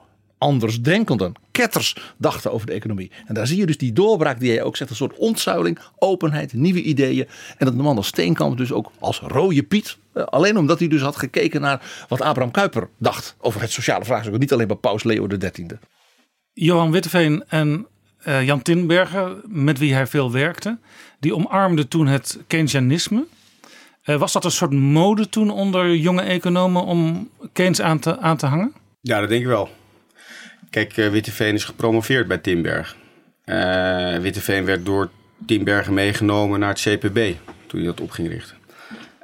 [0.46, 3.12] andersdenkenden, ketters dachten over de economie.
[3.26, 6.54] En daar zie je dus die doorbraak die jij ook zegt, een soort ontzuiling, openheid,
[6.54, 7.28] nieuwe ideeën.
[7.58, 10.88] En dat de man als Steenkamp dus ook als rode Piet, eh, alleen omdat hij
[10.88, 14.38] dus had gekeken naar wat Abraham Kuyper dacht over het sociale vraagstuk.
[14.38, 15.68] Niet alleen bij paus Leo XIII.
[16.54, 17.88] Johan Witteveen en
[18.28, 20.78] uh, Jan Tinbergen, met wie hij veel werkte,
[21.20, 23.26] die omarmden toen het Keynesianisme.
[24.06, 28.38] Uh, was dat een soort mode toen onder jonge economen om Keynes aan te, aan
[28.38, 28.74] te hangen?
[29.02, 29.70] Ja, dat denk ik wel.
[30.76, 32.96] Kijk, uh, Witteveen is gepromoveerd bij Timberg.
[33.46, 35.10] Uh, Witteveen werd door
[35.46, 37.34] Timbergen meegenomen naar het CPB
[37.68, 38.58] toen hij dat op ging richten.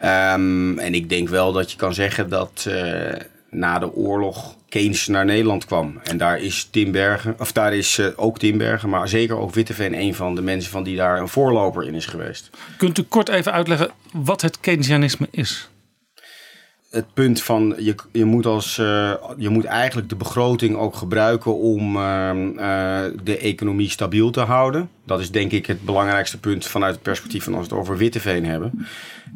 [0.03, 3.11] Um, en ik denk wel dat je kan zeggen dat uh,
[3.49, 5.99] na de oorlog Keynes naar Nederland kwam.
[6.03, 10.35] En daar is Timbergen, of daar is ook Timbergen, maar zeker ook Witteveen een van
[10.35, 12.49] de mensen van die daar een voorloper in is geweest.
[12.77, 15.70] Kunt u kort even uitleggen wat het Keynesianisme is?
[16.91, 21.57] Het punt van je, je, moet als, uh, je moet eigenlijk de begroting ook gebruiken
[21.57, 24.89] om uh, uh, de economie stabiel te houden.
[25.05, 27.97] Dat is denk ik het belangrijkste punt vanuit het perspectief van als we het over
[27.97, 28.87] Witteveen hebben.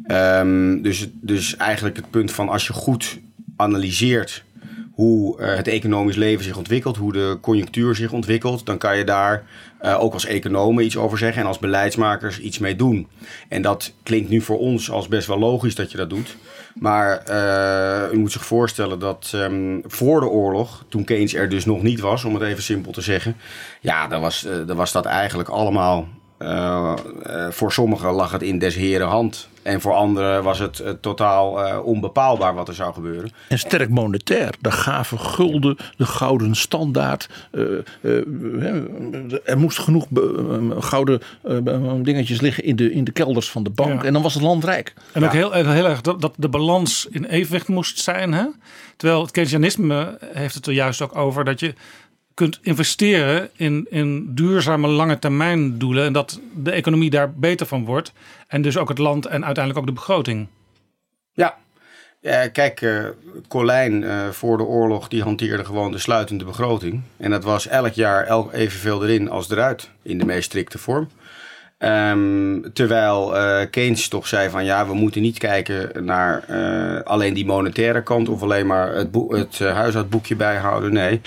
[0.08, 3.18] Um, dus, dus eigenlijk het punt van als je goed
[3.56, 4.44] analyseert
[4.92, 9.44] hoe het economisch leven zich ontwikkelt, hoe de conjunctuur zich ontwikkelt, dan kan je daar
[9.80, 13.08] ook als economen iets over zeggen en als beleidsmakers iets mee doen.
[13.48, 16.36] En dat klinkt nu voor ons als best wel logisch dat je dat doet.
[16.80, 21.64] Maar uh, u moet zich voorstellen dat um, voor de oorlog, toen Keynes er dus
[21.64, 23.36] nog niet was, om het even simpel te zeggen,
[23.80, 26.08] ja, dan was, dan was dat eigenlijk allemaal
[26.38, 29.48] Eh, eh, voor sommigen lag het in des heren hand.
[29.66, 33.30] En voor anderen was het eh, totaal eh, onbepaalbaar wat er zou gebeuren.
[33.48, 34.54] En sterk monetair.
[34.60, 37.28] De gave gulden, de gouden standaard.
[37.50, 37.62] eh,
[38.00, 40.06] eh, er moest genoeg
[40.78, 41.56] gouden eh,
[42.02, 44.00] dingetjes liggen in de, in de kelders van de bank.
[44.00, 44.06] Ja.
[44.06, 44.94] En dan was het land rijk.
[45.12, 48.32] En ook heel, heel erg dat, dat de balans in evenwicht moest zijn.
[48.32, 48.44] Hè?
[48.96, 51.74] Terwijl het Keynesianisme heeft het er juist ook over dat je
[52.34, 56.04] kunt investeren in, in duurzame lange termijn doelen.
[56.04, 58.12] En dat de economie daar beter van wordt.
[58.46, 60.48] En dus ook het land en uiteindelijk ook de begroting.
[62.20, 63.04] Ja, kijk, eh
[63.48, 67.02] Colijn eh, voor de oorlog die hanteerde gewoon de sluitende begroting.
[67.16, 71.08] En dat was elk jaar elk evenveel erin als eruit, in de meest strikte vorm.
[71.78, 76.44] Ehm, terwijl eh, Keynes toch zei van ja, we moeten niet kijken naar
[77.04, 80.92] alleen die monetaire kant of alleen maar het, het huishoudboekje bijhouden.
[80.92, 81.20] Nee,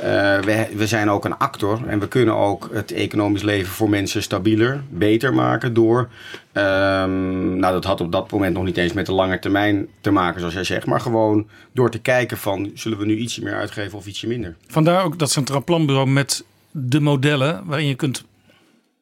[0.00, 3.88] eh, we, we zijn ook een actor en we kunnen ook het economisch leven voor
[3.88, 6.08] mensen stabieler, beter maken door.
[6.52, 10.10] ehm, nou, dat had op dat moment nog niet eens met de lange termijn te
[10.10, 13.54] maken, zoals jij zegt, maar gewoon door te kijken van zullen we nu ietsje meer
[13.54, 14.56] uitgeven of ietsje minder.
[14.66, 18.24] Vandaar ook dat Centraal Planbureau met de modellen waarin je kunt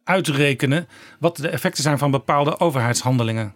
[0.05, 0.89] uitrekenen
[1.19, 3.55] wat de effecten zijn van bepaalde overheidshandelingen.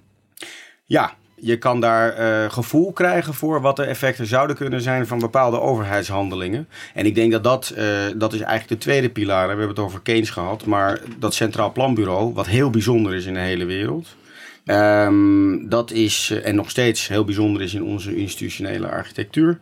[0.85, 5.19] Ja, je kan daar eh, gevoel krijgen voor wat de effecten zouden kunnen zijn van
[5.19, 6.69] bepaalde overheidshandelingen.
[6.95, 7.85] En ik denk dat dat, eh,
[8.17, 9.43] dat is eigenlijk de tweede pilaar.
[9.43, 13.35] We hebben het over Keynes gehad, maar dat Centraal Planbureau, wat heel bijzonder is in
[13.35, 14.17] de hele wereld.
[14.65, 19.59] ehm, dat is, eh, en nog steeds heel bijzonder is in onze institutionele architectuur.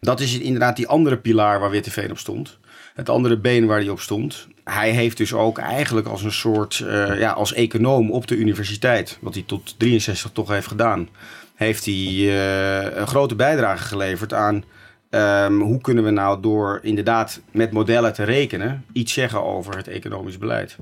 [0.00, 2.58] Dat is inderdaad die andere pilaar waar Witteveen op stond.
[2.94, 4.48] Het andere been waar hij op stond.
[4.70, 9.18] Hij heeft dus ook eigenlijk als een soort, eh, ja, als econoom op de universiteit,
[9.20, 11.08] wat hij tot 63 toch heeft gedaan,
[11.54, 14.64] heeft hij eh, een grote bijdrage geleverd aan
[15.10, 19.88] ehm, hoe kunnen we nou door inderdaad met modellen te rekenen iets zeggen over het
[19.88, 20.76] economisch beleid.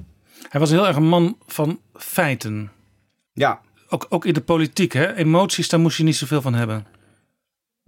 [0.48, 2.70] Hij was heel erg een man van feiten.
[3.32, 3.60] Ja.
[3.88, 5.14] Ook, ook in de politiek, hè?
[5.14, 6.86] emoties, daar moest je niet zoveel van hebben.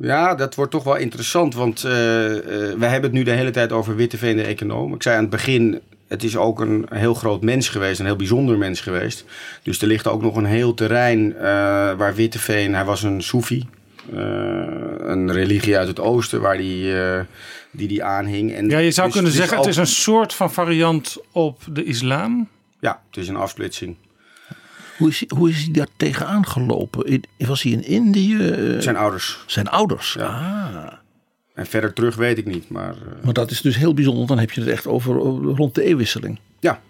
[0.02, 3.50] Ja, dat wordt toch wel interessant, want eh eh, wij hebben het nu de hele
[3.50, 4.94] tijd over Witteveen de econoom.
[4.94, 8.16] Ik zei aan het begin, het is ook een heel groot mens geweest, een heel
[8.16, 9.24] bijzonder mens geweest.
[9.62, 11.42] Dus er ligt ook nog een heel terrein eh,
[11.96, 13.66] waar Witteveen, hij was een Soefi,
[14.98, 16.92] een religie uit het oosten waar die,
[17.70, 18.54] die die aanhing.
[18.54, 21.60] En Ja, je zou dus kunnen zeggen, ook- het is een soort van variant op
[21.72, 22.48] de islam.
[22.80, 23.96] Ja, het is een afsplitsing.
[25.00, 27.20] Hoe is, hoe is hij daar tegenaan gelopen?
[27.38, 28.36] Was hij in Indië?
[28.78, 29.42] Zijn ouders.
[29.46, 30.18] Zijn ouders.
[30.18, 30.86] Ah.
[31.54, 32.90] En verder terug weet ik niet, maar...
[32.94, 34.26] eh, Maar dat is dus heel bijzonder.
[34.26, 35.22] Dan heb je het echt over eh,
[35.56, 36.38] rond de eeuwwisseling.
[36.60, 36.80] Ja.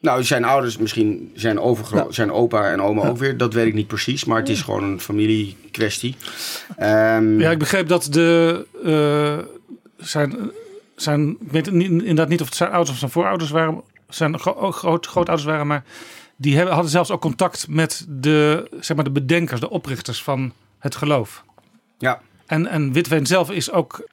[0.00, 3.08] Nou, zijn ouders, misschien zijn, overgro- zijn opa en oma Ja.
[3.08, 3.36] ook weer.
[3.36, 6.16] Dat weet ik niet precies, maar het is gewoon een familiekwestie.
[6.76, 9.38] Ehm, Ja, ik begreep dat de, eh,
[10.06, 10.50] zijn,
[10.96, 14.38] zijn, ik weet niet, inderdaad niet of het zijn ouders of zijn voorouders waren, zijn
[14.38, 15.84] gro- groot, grootouders waren, maar
[16.40, 20.52] die hebben, hadden zelfs ook contact met de, zeg maar, de bedenkers, de oprichters van
[20.78, 21.44] het geloof.
[21.98, 22.20] Ja.
[22.46, 24.08] En, en Witveen zelf is ook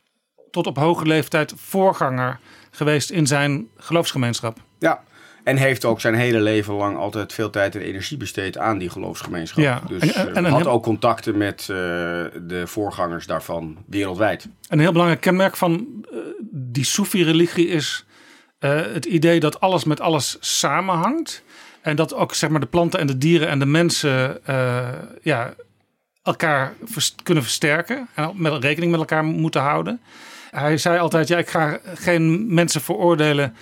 [0.52, 2.40] tot op hoge leeftijd voorganger
[2.72, 4.58] geweest in zijn geloofsgemeenschap.
[4.80, 5.04] Ja,
[5.44, 8.90] en heeft ook zijn hele leven lang altijd veel tijd en energie besteed aan die
[8.90, 9.64] geloofsgemeenschap.
[9.64, 13.26] Ja, Dus en- eh, en- en een had heel- ook contacten met eh, de voorgangers
[13.26, 14.48] daarvan wereldwijd.
[14.70, 16.18] Een heel belangrijk kenmerk van eh,
[16.52, 18.06] die Soefi-religie is
[18.60, 21.44] eh, het idee dat alles met alles samenhangt.
[21.86, 24.88] En dat ook zeg maar, de planten en de dieren en de mensen eh,
[25.22, 25.54] ja,
[26.24, 26.74] elkaar
[27.24, 28.08] kunnen versterken.
[28.16, 30.02] En met rekening met elkaar moeten houden.
[30.52, 33.56] Hij zei altijd, ja, ik ga geen mensen veroordelen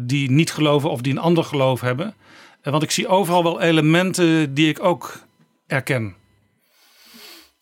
[0.00, 2.14] die niet geloven of die een ander geloof hebben.
[2.62, 5.20] Eh, Want ik zie overal wel elementen die ik ook
[5.66, 6.14] erken.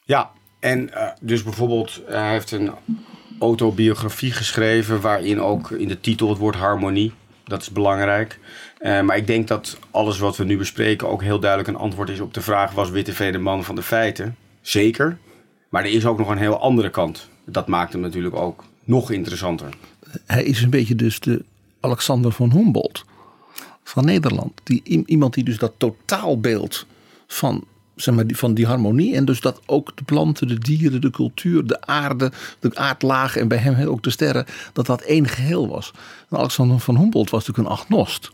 [0.04, 0.30] Ja,
[0.60, 2.70] en eh, dus bijvoorbeeld, hij heeft een
[3.40, 7.12] autobiografie geschreven waarin ook in de titel het woord harmonie,
[7.44, 8.38] dat is belangrijk.
[8.80, 12.08] Eh, maar ik denk dat alles wat we nu bespreken ook heel duidelijk een antwoord
[12.08, 14.36] is op de vraag: was Witteveen de man van de feiten?
[14.60, 15.18] Zeker.
[15.68, 17.28] Maar er is ook nog een heel andere kant.
[17.44, 19.68] Dat maakt hem natuurlijk ook nog interessanter.
[20.26, 21.44] Hij is een beetje dus de
[21.80, 23.04] Alexander van Humboldt
[23.84, 24.52] van Nederland.
[24.64, 26.86] Die, iemand die dus dat totaalbeeld
[27.26, 27.64] van,
[27.96, 29.14] zeg maar, van die harmonie.
[29.14, 33.48] En dus dat ook de planten, de dieren, de cultuur, de aarde, de aardlagen en
[33.48, 34.46] bij hem ook de sterren.
[34.72, 35.92] Dat dat één geheel was.
[36.28, 38.30] Alexander van Humboldt was natuurlijk een agnost.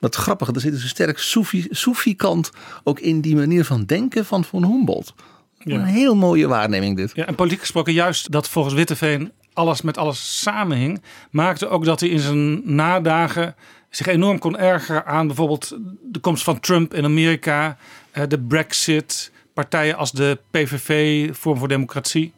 [0.00, 2.50] Dat grappige, er zit dus een sterk Soefi- Soefi-kant
[2.84, 5.14] ook in die manier van denken van Van Humboldt.
[5.58, 7.12] Een heel mooie waarneming dit.
[7.14, 12.00] Ja, en politiek gesproken, juist dat volgens Witteveen alles met alles samenhing, maakte ook dat
[12.00, 13.54] hij in zijn nadagen
[13.90, 17.76] zich enorm kon ergeren aan bijvoorbeeld de komst van Trump in Amerika,
[18.10, 22.32] eh, de Brexit, partijen als de PVV, Vorm voor Democratie.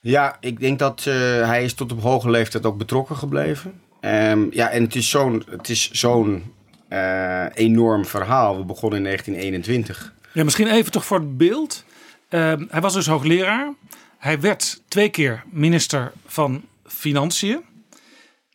[0.00, 1.14] Ja, ik denk dat eh,
[1.46, 3.80] hij is tot op hoge leeftijd ook betrokken gebleven.
[4.04, 6.52] Ehm, ja, en het is zo'n, het is zo'n
[6.88, 8.56] eh, enorm verhaal.
[8.56, 10.12] We begonnen in 1921.
[10.32, 11.84] Ja, misschien even toch voor het beeld.
[12.30, 13.72] Uh, hij was dus hoogleraar.
[14.18, 17.60] Hij werd twee keer minister van Financiën.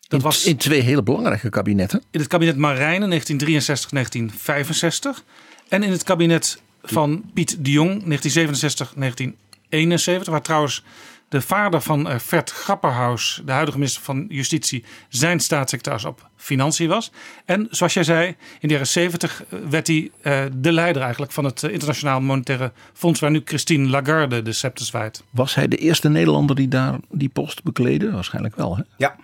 [0.08, 2.04] Dat in, was in twee hele belangrijke kabinetten.
[2.12, 5.24] In het kabinet Marijnen 1963, 1965.
[5.70, 10.34] En in het kabinet van Piet de Jong 1967, 1971.
[10.34, 10.84] Waar trouwens
[11.30, 16.88] de vader van uh, Vert Grapperhaus, de huidige minister van Justitie, zijn staatssecretaris op Financiën
[16.88, 17.12] was.
[17.46, 18.28] En zoals jij zei,
[18.60, 23.20] in de jaren 70 werd hij uh, de leider eigenlijk van het Internationaal Monetaire Fonds,
[23.20, 25.24] waar nu Christine Lagarde de scepter zwaait.
[25.30, 28.12] Was hij de eerste Nederlander die daar die post bekleedde?
[28.12, 28.84] Waarschijnlijk wel, hè?
[28.98, 29.16] Ja,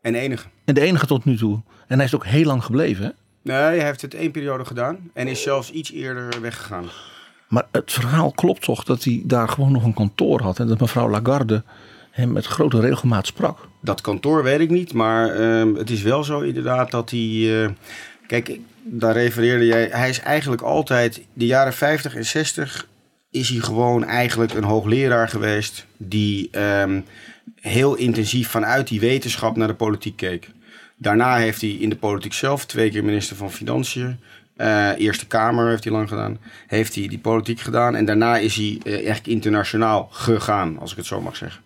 [0.00, 0.46] en de enige.
[0.64, 1.62] En de enige tot nu toe.
[1.86, 3.10] En hij is ook heel lang gebleven, hè?
[3.42, 6.84] Nee, hij heeft het één periode gedaan en is zelfs iets eerder weggegaan.
[7.52, 10.80] Maar het verhaal klopt toch dat hij daar gewoon nog een kantoor had en dat
[10.80, 11.62] mevrouw Lagarde
[12.10, 13.68] hem met grote regelmaat sprak.
[13.80, 17.20] Dat kantoor weet ik niet, maar uh, het is wel zo inderdaad dat hij.
[17.20, 17.68] Uh,
[18.26, 19.88] kijk, daar refereerde jij.
[19.90, 21.22] Hij is eigenlijk altijd.
[21.32, 22.88] De jaren 50 en 60
[23.30, 25.86] is hij gewoon eigenlijk een hoogleraar geweest.
[25.96, 27.04] die um,
[27.60, 30.50] heel intensief vanuit die wetenschap naar de politiek keek.
[30.96, 34.18] Daarna heeft hij in de politiek zelf twee keer minister van Financiën.
[34.62, 36.38] Uh, Eerste Kamer heeft hij lang gedaan.
[36.66, 37.94] Heeft hij die politiek gedaan.
[37.94, 41.62] En daarna is hij uh, echt internationaal gegaan, als ik het zo mag zeggen.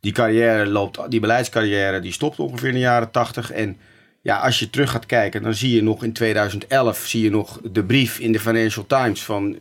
[0.00, 3.50] Die carrière loopt, die beleidscarrière, die stopt ongeveer in de jaren tachtig.
[3.50, 3.76] En
[4.22, 7.60] ja, als je terug gaat kijken, dan zie je nog in 2011 zie je nog
[7.62, 9.56] de brief in de Financial Times van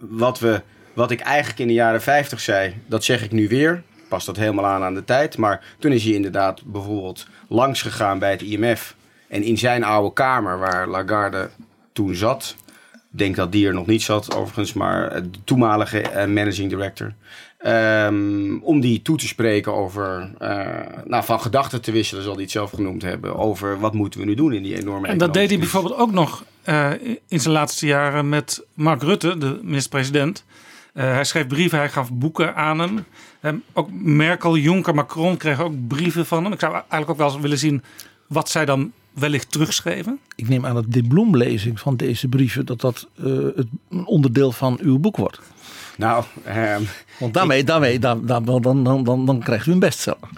[0.00, 3.82] wat, we, wat ik eigenlijk in de jaren 50 zei, dat zeg ik nu weer.
[4.08, 5.36] Past dat helemaal aan aan de tijd.
[5.36, 8.94] Maar toen is hij inderdaad bijvoorbeeld langs gegaan bij het IMF.
[9.28, 11.50] En in zijn oude kamer, waar Lagarde
[11.92, 12.56] toen zat.
[13.12, 17.14] Ik denk dat die er nog niet zat, overigens, maar de toenmalige uh, managing director.
[17.66, 20.48] Um, om die toe te spreken over, uh,
[21.04, 23.36] nou, van gedachten te wisselen, zal hij het zelf genoemd hebben.
[23.36, 25.08] Over wat moeten we nu doen in die enorme.
[25.08, 26.90] En dat deed hij bijvoorbeeld ook nog uh,
[27.28, 30.44] in zijn laatste jaren met Mark Rutte, de minister-president.
[30.92, 33.04] hij schreef brieven, hij gaf boeken aan hem.
[33.42, 36.52] Um, ook Merkel, Juncker, Macron kregen ook brieven van hem.
[36.52, 37.82] Ik zou eigenlijk ook wel eens willen zien
[38.26, 40.18] wat zij dan wellicht terugschreven?
[40.34, 44.52] Ik neem aan dat de bloemlezing van deze brieven dat dat uh, het een onderdeel
[44.52, 45.40] van uw boek wordt.
[45.96, 46.86] Nou, um,
[47.18, 50.28] want daarmee, ik, daarmee dan, dan, dan, dan, dan, dan krijgt u een bestseller.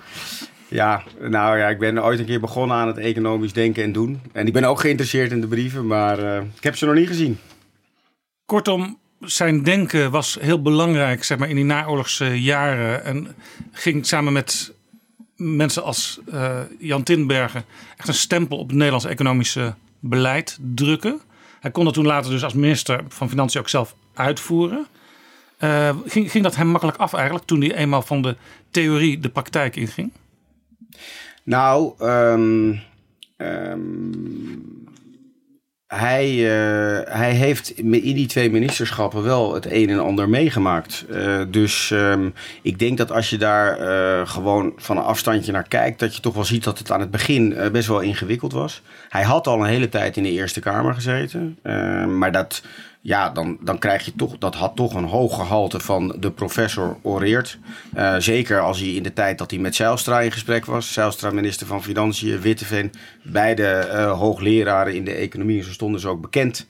[0.69, 4.21] Ja, nou ja, ik ben ooit een keer begonnen aan het economisch denken en doen.
[4.33, 7.09] En ik ben ook geïnteresseerd in de brieven, maar uh, ik heb ze nog niet
[7.09, 7.39] gezien.
[8.47, 13.05] Kortom, zijn denken was heel belangrijk zeg maar, in die naoorlogse jaren.
[13.05, 13.35] En
[13.73, 14.73] ging samen met
[15.43, 17.65] mensen als uh, Jan Tinbergen
[17.97, 21.21] echt een stempel op het Nederlandse economische beleid drukken.
[21.61, 24.87] Hij kon dat toen later dus als minister van Financiën ook zelf uitvoeren.
[25.59, 28.37] Uh, ging, ging dat hem makkelijk af eigenlijk toen hij eenmaal van de
[28.71, 30.13] theorie de praktijk inging?
[31.43, 32.81] Nou, um,
[35.95, 41.05] hij, uh, hij heeft in die twee ministerschappen wel het een en ander meegemaakt.
[41.11, 45.69] Uh, dus um, ik denk dat als je daar uh, gewoon van een afstandje naar
[45.69, 48.83] kijkt, dat je toch wel ziet dat het aan het begin best wel ingewikkeld was.
[49.09, 51.59] Hij had al een hele tijd in de Eerste Kamer gezeten,
[52.19, 52.63] maar dat
[53.05, 56.97] ja, dan, dan krijg je toch, dat had toch een hoog gehalte van de professor
[57.03, 57.59] oreert.
[57.97, 60.93] Uh, zeker als hij in de tijd dat hij met Zijlstra in gesprek was.
[60.93, 62.93] Zijlstra minister van Financiën, Witteveen.
[63.23, 66.67] Beide uh, hoogleraren in de economie, zo stonden ze ook bekend.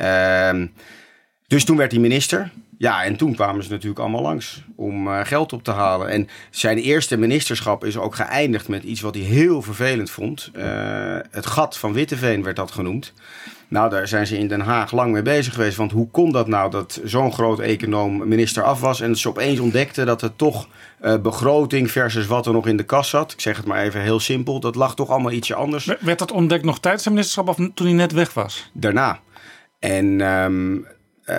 [0.00, 0.62] Uh,
[1.46, 2.50] dus toen werd hij minister.
[2.78, 6.08] Ja, en toen kwamen ze natuurlijk allemaal langs om uh, geld op te halen.
[6.08, 10.50] En zijn eerste ministerschap is ook geëindigd met iets wat hij heel vervelend vond.
[11.30, 13.12] het gat van Witteveen werd dat genoemd.
[13.68, 15.76] Nou, daar zijn ze in Den Haag lang mee bezig geweest.
[15.76, 19.60] Want hoe kon dat nou dat zo'n groot econoom minister af was en ze opeens
[19.60, 20.68] ontdekten dat het toch
[21.02, 23.32] uh, begroting versus wat er nog in de kas zat.
[23.32, 24.60] Ik zeg het maar even heel simpel.
[24.60, 25.90] Dat lag toch allemaal ietsje anders.
[26.00, 28.70] Werd dat ontdekt nog tijdens zijn ministerschap of toen hij net weg was?
[28.72, 29.20] Daarna.
[29.78, 30.86] En um,
[31.26, 31.36] uh,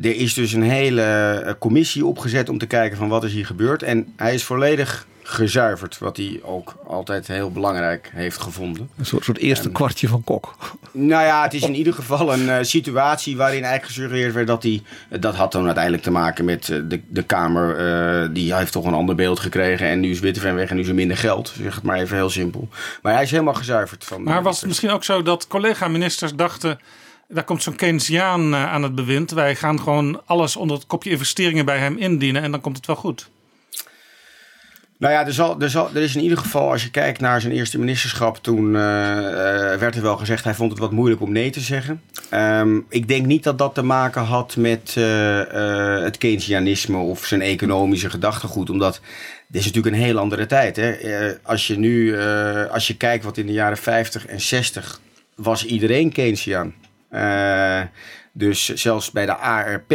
[0.00, 3.82] er is dus een hele commissie opgezet om te kijken van wat is hier gebeurd.
[3.82, 5.98] En hij is volledig gezuiverd.
[5.98, 8.90] Wat hij ook altijd heel belangrijk heeft gevonden.
[8.96, 10.56] Een soort, soort eerste en, kwartje van Kok.
[10.92, 14.62] Nou ja, het is in ieder geval een uh, situatie waarin eigenlijk gesuggereerd werd dat
[14.62, 14.82] hij...
[15.20, 17.78] Dat had dan uiteindelijk te maken met uh, de, de Kamer.
[18.24, 19.88] Uh, die heeft toch een ander beeld gekregen.
[19.88, 21.52] En nu is Witteveen weg en nu is er minder geld.
[21.62, 22.68] Zeg het maar even heel simpel.
[23.02, 24.04] Maar hij is helemaal gezuiverd.
[24.04, 26.78] Van maar was het misschien ook zo dat collega-ministers dachten...
[27.30, 29.30] Daar komt zo'n Keynesiaan aan het bewind.
[29.30, 32.42] Wij gaan gewoon alles onder het kopje investeringen bij hem indienen.
[32.42, 33.28] En dan komt het wel goed.
[34.98, 38.36] Nou ja, er, er, is in ieder geval, als je kijkt naar zijn eerste ministerschap,
[38.36, 41.60] toen uh, uh, werd er wel gezegd, hij vond het wat moeilijk om nee te
[41.60, 42.02] zeggen.
[42.34, 47.42] Um, ik denk niet dat dat te maken had met uh, het Keynesianisme of zijn
[47.42, 49.00] economische gedachtegoed, omdat
[49.46, 50.76] dit is natuurlijk een heel andere tijd.
[50.76, 50.94] Hè?
[51.42, 52.18] als je nu,
[52.70, 55.00] als je kijkt wat in de jaren 50 en 60
[55.34, 56.74] was iedereen Keynesiaan.
[57.08, 57.80] Eh,
[58.32, 59.94] dus zelfs bij de ARP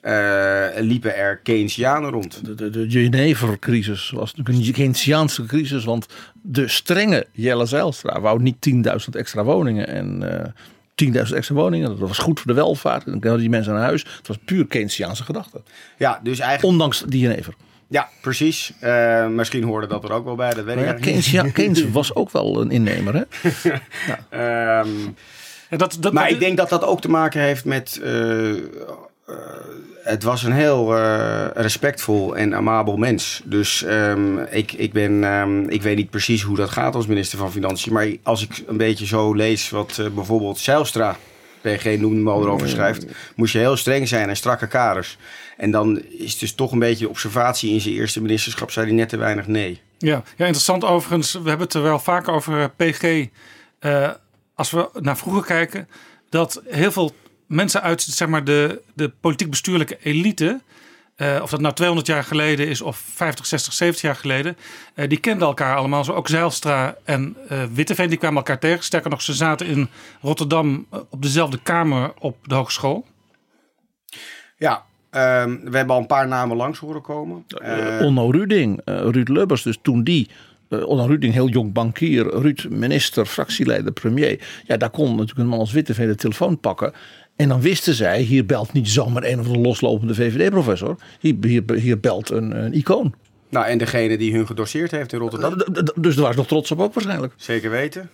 [0.00, 2.44] eh, liepen er Keynesianen rond.
[2.44, 5.84] De, de, de Genever-crisis was natuurlijk een Keynesiaanse crisis.
[5.84, 6.06] Want
[6.42, 8.82] de strenge Jelle Zijlstra wou niet 10.000
[9.12, 9.88] extra woningen.
[9.88, 10.50] En eh
[11.04, 13.04] 10.000 extra woningen, dat was goed voor de welvaart.
[13.04, 14.04] Dan hadden die mensen naar huis.
[14.16, 15.62] Het was puur Keynesiaanse gedachte.
[15.96, 16.72] Ja, dus eigenlijk...
[16.72, 17.54] Ondanks die Genever.
[17.88, 18.72] Ja, precies.
[18.80, 21.34] Eh, misschien hoorde dat er ook wel bij, dat weet ik ja, eigenlijk Keynes, niet.
[21.34, 23.14] ja, Keynes was ook wel een innemer.
[23.14, 23.22] Hè?
[24.80, 24.88] Ehm,
[25.68, 28.00] dat, dat, maar ik denk dat dat ook te maken heeft met.
[28.02, 28.50] eh,
[30.02, 33.42] het was een heel eh, respectvol en amabel mens.
[33.44, 37.38] Dus ehm, ik, ik, ben, ehm, ik weet niet precies hoe dat gaat als minister
[37.38, 37.92] van Financiën.
[37.92, 41.16] Maar als ik een beetje zo lees wat eh, bijvoorbeeld Zijlstra,
[41.60, 45.18] PG noemde al erover schrijft, moest je heel streng zijn en strakke kaders.
[45.56, 48.94] En dan is het dus toch een beetje observatie in zijn eerste ministerschap, zei hij
[48.94, 49.80] net te weinig nee.
[49.98, 51.32] Ja, ja, interessant overigens.
[51.32, 53.26] We hebben het er wel vaak over eh, PG.
[53.78, 54.10] eh,
[54.54, 55.88] als we naar vroeger kijken,
[56.28, 57.14] dat heel veel
[57.50, 60.60] mensen uit zeg maar, de, de politiek-bestuurlijke elite.
[61.16, 64.56] eh, of dat nou 200 jaar geleden is of 50, 60, 70 jaar geleden.
[64.94, 66.04] eh, die kenden elkaar allemaal.
[66.04, 68.84] Zo ook Zijlstra en eh Witteveen, die kwamen elkaar tegen.
[68.84, 69.88] Sterker nog, ze zaten in
[70.20, 73.06] Rotterdam op dezelfde kamer op de hogeschool.
[74.56, 77.44] Ja, ehm, we hebben al een paar namen langs horen komen.
[78.00, 79.62] Onno Ruding, Ruud Lubbers.
[79.62, 80.28] Dus toen die,
[80.68, 84.40] eh, Onno Ruding, heel jong bankier, Ruud minister, fractieleider, premier.
[84.66, 86.92] Ja, daar kon natuurlijk een man als Witteveen de telefoon pakken.
[87.40, 90.96] En dan wisten zij, hier belt niet zomaar een of de loslopende VVD-professor.
[91.20, 93.14] Hier, hier, hier belt een, een icoon.
[93.48, 95.56] Nou, en degene die hun gedoseerd heeft in Rotterdam.
[95.94, 97.32] Dus daar was nog trots op ook waarschijnlijk.
[97.36, 98.10] Zeker weten.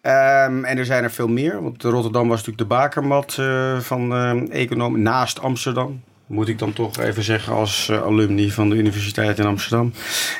[0.00, 1.62] Ehm, en er zijn er veel meer.
[1.62, 6.02] Want Rotterdam was natuurlijk de bakermat eh, van ehm economie naast Amsterdam.
[6.26, 9.92] Moet ik dan toch even zeggen als eh, alumni van de Universiteit in Amsterdam.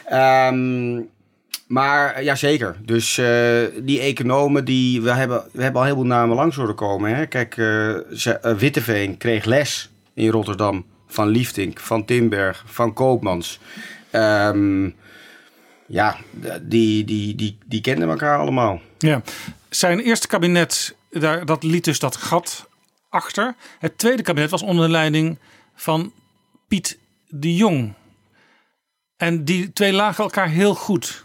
[0.04, 1.00] Ehm,
[1.66, 2.76] maar ja, zeker.
[2.84, 6.74] Dus eh, die economen, die, we, hebben, we hebben al heel veel namen langs horen
[6.74, 7.16] komen.
[7.16, 7.26] Hè?
[7.26, 13.60] Kijk, eh, eh, Witteveen kreeg les in Rotterdam van Liefdink, van Timberg, van Koopmans.
[14.10, 14.90] Ehm,
[15.86, 16.16] ja,
[16.62, 18.80] die, die, die, die kenden elkaar allemaal.
[18.98, 19.22] Ja,
[19.68, 22.68] zijn eerste kabinet, daar, dat liet dus dat gat
[23.08, 23.54] achter.
[23.78, 25.38] Het tweede kabinet was onder de leiding
[25.74, 26.12] van
[26.68, 26.98] Piet
[27.28, 27.94] de Jong.
[29.16, 31.24] En die twee lagen elkaar heel goed,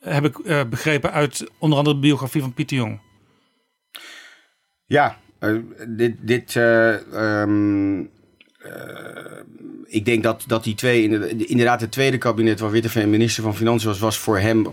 [0.00, 3.00] heb ik eh, begrepen uit onder andere de biografie van Piet de Jong.
[4.86, 5.54] Ja, eh,
[5.88, 6.94] dit, dit eh,
[7.42, 8.06] ehm, eh,
[9.86, 13.56] ik denk dat, dat die twee, inderdaad, inderdaad het tweede kabinet waar Witteveen minister van
[13.56, 14.66] Financiën was, was voor hem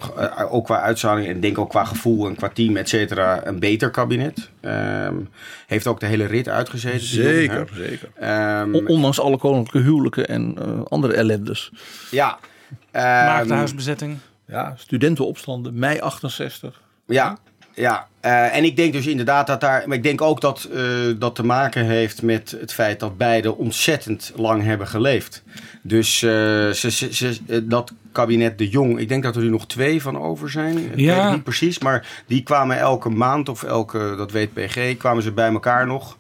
[0.49, 3.89] ook qua uitstraling en denk ook qua gevoel en qua team, et cetera, een beter
[3.89, 4.49] kabinet.
[4.61, 5.15] Ehm,
[5.67, 6.99] heeft ook de hele rit uitgezeten.
[7.07, 8.09] Zeker, zeker.
[8.15, 11.71] Ehm, On- Ondanks alle koninklijke huwelijken en eh, andere ellendes.
[12.11, 12.39] ja.
[12.91, 14.17] ehm, Maagdenhuisbezetting.
[14.47, 16.81] Ja, studentenopstanden, mei 68.
[17.07, 17.37] Ja,
[17.73, 18.07] ja.
[18.19, 19.83] Eh, en ik denk dus inderdaad dat daar.
[19.87, 20.81] Maar ik denk ook dat eh,
[21.17, 25.43] dat te maken heeft met het feit dat beide ontzettend lang hebben geleefd.
[25.81, 26.29] Dus eh,
[26.69, 30.17] ze, ze, ze- dat kabinet De Jong, ik denk dat er nu nog twee van
[30.19, 30.77] over zijn.
[30.77, 31.13] Ik Ja.
[31.15, 35.23] weet het niet precies, maar die kwamen elke maand of elke, dat weet PG, kwamen
[35.23, 36.17] ze bij elkaar nog.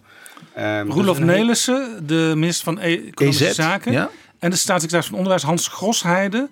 [0.53, 3.91] Ehm, Roelof Nelissen, de minister van E- Economische EZ, Zaken.
[3.91, 4.09] ja.
[4.39, 6.49] En de staatssecretaris van Onderwijs, Hans Grosheide.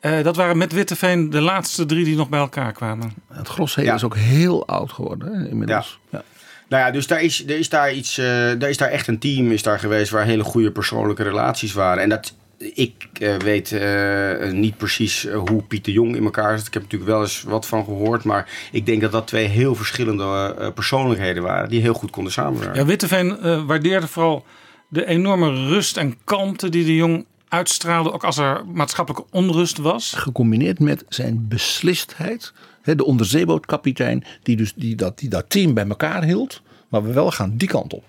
[0.00, 3.12] Eh, dat waren met Witteveen de laatste drie die nog bij elkaar kwamen.
[3.32, 5.98] Het Grosheden is ook heel oud geworden hè, inmiddels.
[6.10, 6.22] Ja.
[6.68, 8.24] Nou ja, dus daar is, er is daar iets, eh
[8.58, 12.02] daar is daar echt een team is daar geweest waar hele goede persoonlijke relaties waren.
[12.02, 16.66] En dat, ik eh, weet eh, niet precies hoe Piet de Jong in elkaar zit.
[16.66, 19.74] Ik heb natuurlijk wel eens wat van gehoord, maar ik denk dat dat twee heel
[19.74, 22.80] verschillende eh, persoonlijkheden waren die heel goed konden samenwerken.
[22.80, 24.44] Ja, Witteveen eh, waardeerde vooral
[24.88, 28.12] de enorme rust en kalmte die de Jong uitstraalde.
[28.12, 30.12] Ook als er maatschappelijke onrust was.
[30.12, 32.52] Gecombineerd met zijn beslistheid.
[32.82, 36.60] De onderzeebootkapitein die, dus, die, dat, die dat team bij elkaar hield.
[36.88, 38.04] Maar we wel gaan die kant op.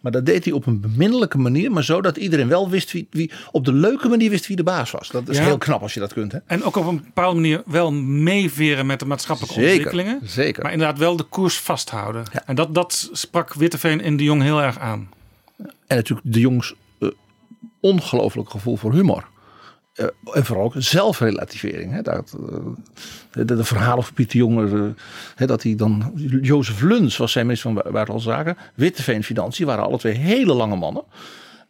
[0.00, 1.72] Maar dat deed hij op een beminnelijke manier.
[1.72, 4.62] Maar zo dat iedereen wel wist wie, wie op de leuke manier wist wie de
[4.62, 5.08] baas was.
[5.08, 5.44] Dat is Ja.
[5.44, 6.32] heel knap als je dat kunt.
[6.32, 6.38] Hè?
[6.46, 10.20] En ook op een bepaalde manier wel meeveren met de maatschappelijke Zeker, ontwikkelingen.
[10.28, 10.62] zeker.
[10.62, 12.24] Maar inderdaad wel de koers vasthouden.
[12.46, 15.08] En dat, dat sprak Witteveen in de Jong heel erg aan.
[15.86, 16.74] En natuurlijk de jongs
[17.82, 19.28] ongelooflijk gevoel voor humor.
[19.92, 21.92] Eh, en vooral ook zelfrelativering.
[21.92, 22.02] Hè?
[22.02, 22.56] Dat, eh,
[23.32, 24.84] de, de verhalen van Pieter Jonger.
[24.84, 24.90] eh,
[25.34, 26.12] hè, dat hij dan.
[26.42, 28.56] Jozef Luns was zijn minister van Buitenlandse Zaken.
[28.74, 31.04] Witteveen Financiën waren alle twee hele lange mannen.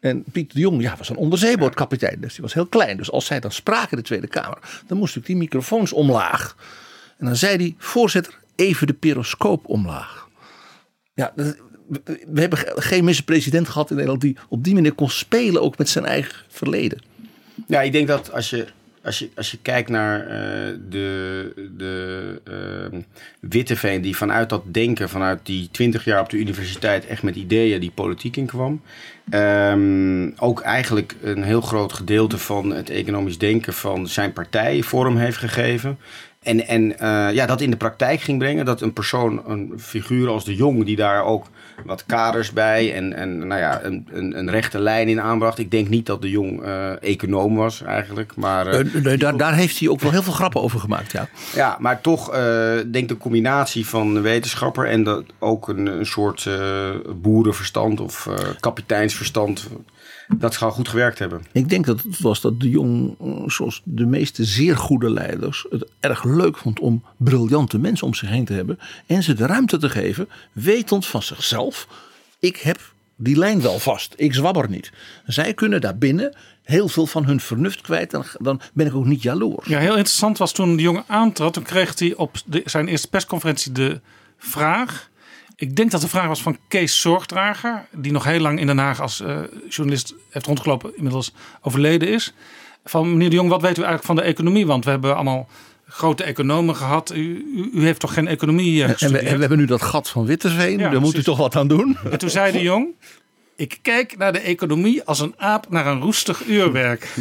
[0.01, 2.21] En Pieter de Jong ja, was een onderzeebootkapitein.
[2.21, 2.97] Dus die was heel klein.
[2.97, 4.59] Dus als zij dan spraken in de Tweede Kamer.
[4.87, 6.57] dan moest natuurlijk die microfoons omlaag.
[7.19, 10.29] En dan zei hij: Voorzitter, even de periscoop omlaag.
[11.15, 11.57] Ja, dat-
[12.05, 15.79] we- hebben ge- geen minister-president gehad in Nederland die op die manier kon spelen, ook
[15.79, 16.99] met zijn eigen verleden.
[17.67, 18.67] Ja, ik denk dat als je
[19.05, 20.29] als je, als je kijkt naar eh,
[20.89, 22.41] de, de
[22.93, 22.99] uh,
[23.41, 27.81] Witteveen, die vanuit dat denken, vanuit die twintig jaar op de universiteit, echt met ideeën
[27.81, 28.83] die politiek in kwam.
[29.31, 35.17] Ehm, ook eigenlijk een heel groot gedeelte van het economisch denken van zijn partij vorm
[35.17, 35.99] heeft gegeven.
[36.43, 38.65] En, en uh, ja, dat in de praktijk ging brengen.
[38.65, 41.47] Dat een persoon, een figuur als de Jong, die daar ook
[41.85, 45.59] wat kaders bij en, en nou ja, een, een, een rechte lijn in aanbracht.
[45.59, 48.37] Ik denk niet dat de Jong uh, econoom was eigenlijk.
[48.37, 51.29] Maar, uh, daar, daar heeft hij ook wel heel veel grappen over gemaakt, ja.
[51.55, 52.31] Ja, maar toch
[52.87, 56.49] denk de combinatie van wetenschapper en dat ook een, een soort
[57.23, 58.29] boerenverstand of
[58.61, 59.69] kapiteinsverstand
[60.29, 61.43] dat zou goed gewerkt hebben.
[61.53, 63.17] Ik denk dat het was dat de Jong,
[63.47, 68.29] zoals de meeste zeer goede leiders, het erg leuk vond om briljante mensen om zich
[68.29, 68.79] heen te hebben.
[69.07, 71.89] En ze de ruimte te geven, wetend van zichzelf.
[72.39, 74.15] Ik heb die lijn wel vast.
[74.17, 74.93] Ik zwabber niet.
[75.27, 78.15] Zij kunnen daarbinnen heel veel van hun vernuft kwijt.
[78.15, 79.69] En dan ben ik ook niet jaloers.
[79.69, 81.53] Ja, heel interessant was toen de jongen aantrad.
[81.53, 84.01] Toen kreeg hij op de, zijn eerste persconferentie de
[84.39, 85.11] vraag
[85.63, 88.79] ik denk dat de vraag was van Kees Zorgdrager, die nog heel lang in Den
[88.79, 92.35] Haag als uh, journalist heeft rondgelopen, inmiddels overleden is.
[92.85, 94.67] Van meneer de Jong, wat weet u eigenlijk van de economie?
[94.67, 95.49] Want we hebben allemaal
[95.87, 97.13] grote economen gehad.
[97.15, 100.09] U, u, u heeft toch geen economie en, we, en we hebben nu dat gat
[100.09, 101.97] van Witteveen, ja, daar moet u toch wat aan doen?
[102.11, 102.89] En toen zei de Jong,
[103.57, 107.15] ik kijk naar de economie als een aap naar een roestig uurwerk.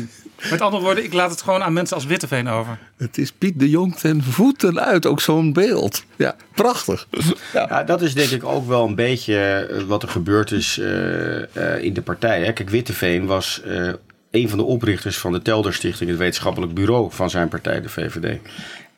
[0.50, 2.78] Met andere woorden, ik laat het gewoon aan mensen als Witteveen over.
[2.98, 6.04] Het is Piet de Jong ten voeten uit, ook zo'n beeld.
[6.16, 7.08] Ja, prachtig.
[7.54, 7.66] Ja.
[7.70, 7.84] ja.
[7.84, 11.44] dat is denk ik ook wel een beetje eh, wat er gebeurd is uh, uh,
[11.82, 12.44] in de partij.
[12.44, 12.54] Hè.
[12.54, 13.62] Kijk, Witteveen was
[14.32, 17.90] een van de oprichters van de Telder Stichting, het wetenschappelijk bureau van zijn partij, de
[17.90, 18.40] VVD.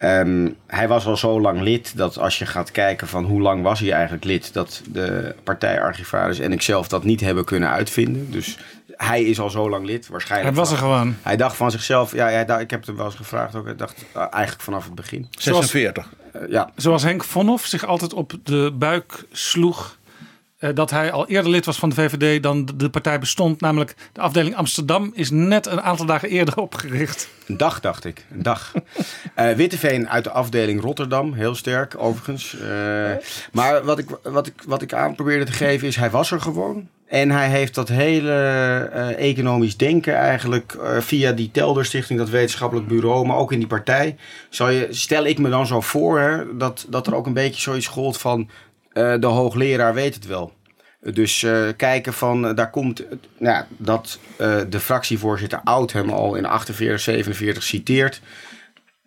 [0.04, 3.64] Um, hij was al zo lang lid dat als je gaat kijken van hoe lang
[3.64, 8.32] was hij eigenlijk lid, dat de partijarchivaris en ikzelf dat niet hebben kunnen uitvinden.
[8.32, 8.58] Dus
[9.04, 10.56] hij is al zo lang lid, waarschijnlijk.
[10.56, 11.16] Hij was er gewoon.
[11.22, 14.06] Hij dacht van zichzelf, ja, hij, ik heb hem wel eens gevraagd ook, hij dacht
[14.16, 15.28] uh, eigenlijk vanaf het begin.
[15.32, 16.10] 46.
[16.32, 16.72] Zoals, uh, ja.
[16.76, 19.98] Zoals Henk Vonhoff zich altijd op de buik sloeg
[20.64, 23.62] uh, dat hij al eerder lid was van de VVD dan de partij bestond.
[23.62, 27.30] Namelijk de afdeling Amsterdam is net een aantal dagen eerder opgericht.
[27.48, 28.74] Een dag dacht ik, een dag.
[29.40, 32.56] uh, Witteveen uit de afdeling Rotterdam, heel sterk overigens.
[32.62, 33.12] Uh,
[33.52, 36.42] maar wat ik, wat, ik, wat ik aan probeerde te geven is, hij was er
[36.42, 36.90] gewoon.
[37.14, 38.32] En hij heeft dat hele
[38.94, 43.60] uh, economisch denken eigenlijk uh, via die Telder Stichting, dat wetenschappelijk bureau, maar ook in
[43.60, 44.16] die partij.
[44.50, 47.62] Zou je, stel ik me dan zo voor hè, dat, dat er ook een beetje
[47.62, 48.50] zoiets gold van
[48.94, 50.54] uh, de hoogleraar weet het wel.
[51.14, 51.46] Dus
[51.78, 53.04] kijken van, daar komt,
[53.38, 54.20] nou, dat
[54.70, 58.22] de fractievoorzitter Oud hem al in 48, 47 citeert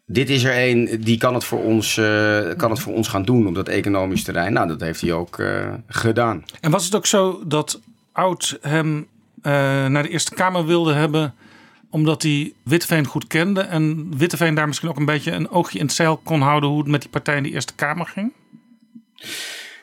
[0.09, 1.95] dit is er een die kan het, voor ons,
[2.57, 4.53] kan het voor ons gaan doen op dat economisch terrein.
[4.53, 5.43] Nou, dat heeft hij ook
[5.89, 6.45] gedaan.
[6.61, 7.81] En was het ook zo dat
[8.17, 9.53] Oud hem uh,
[9.87, 11.35] naar de Eerste Kamer wilde hebben
[11.91, 15.85] omdat hij Witteveen goed kende en Witteveen daar misschien ook een beetje een oogje in
[15.85, 18.33] het zeil kon houden hoe het met die partij in de Eerste Kamer ging?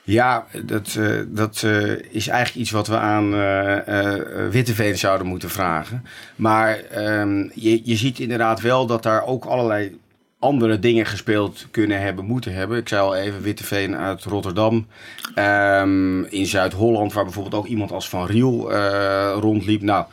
[0.04, 5.50] Ja, dat, uh, dat uh, is eigenlijk iets wat we aan uh, Witteveen zouden moeten
[5.50, 6.06] vragen.
[6.36, 6.80] Maar
[7.20, 10.00] um, je, je ziet inderdaad wel dat daar ook allerlei
[10.44, 12.78] andere dingen gespeeld kunnen hebben, moeten hebben.
[12.78, 14.88] Ik zei al even Witteveen uit Rotterdam.
[15.36, 19.82] Um, in Zuid-Holland, waar bijvoorbeeld ook iemand als Van Riel uh, rondliep.
[19.82, 20.06] Nou,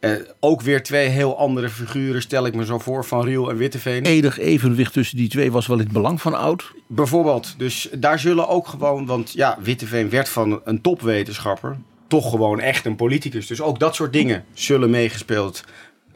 [0.00, 3.56] uh, ook weer twee heel andere figuren, stel ik me zo voor, Van Riel en
[3.56, 4.04] Witteveen.
[4.04, 6.72] Edig evenwicht tussen die twee was wel in het belang van Oud.
[6.86, 11.76] Bijvoorbeeld, dus daar zullen ook gewoon, want ja, Witteveen werd van een topwetenschapper
[12.08, 13.46] toch gewoon echt een politicus.
[13.46, 15.64] Dus ook dat soort dingen zullen meegespeeld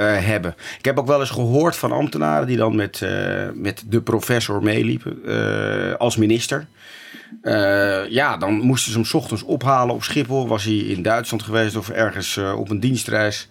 [0.00, 0.54] uh, hebben.
[0.78, 4.62] Ik heb ook wel eens gehoord van ambtenaren die dan met, uh, met de professor
[4.62, 6.66] meeliepen uh, als minister.
[8.08, 10.48] ja, dan moesten ze hem ochtends ophalen op Schiphol.
[10.48, 13.48] Was hij in Duitsland geweest of ergens op een dienstreis.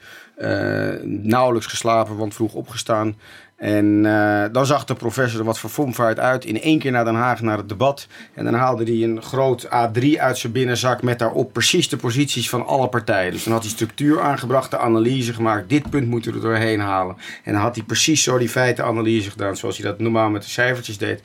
[1.04, 3.16] nauwelijks geslapen, want vroeg opgestaan.
[3.60, 6.46] En uh, dan zag de professor er wat verfomvaart uit.
[6.46, 8.08] In één keer naar Den Haag naar het debat.
[8.34, 11.02] En dan haalde hij een groot A3 uit zijn binnenzak.
[11.02, 13.32] Met daarop precies de posities van alle partijen.
[13.32, 15.70] Dus dan had hij structuur aangebracht, de analyse gemaakt.
[15.70, 17.16] Dit punt moeten we er doorheen halen.
[17.44, 19.58] En dan had hij precies zo die feitenanalyse gedaan.
[19.58, 21.22] Zoals hij dat normaal met de cijfertjes deed.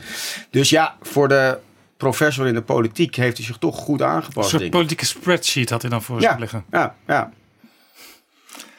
[0.50, 1.58] Dus ja, voor de
[1.96, 4.52] professor in de politiek heeft hij zich toch goed aangepast.
[4.52, 6.64] Een soort politieke spreadsheet had hij dan voor ja, zich liggen.
[6.70, 7.32] Ja, ja.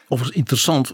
[0.08, 0.94] Overigens interessant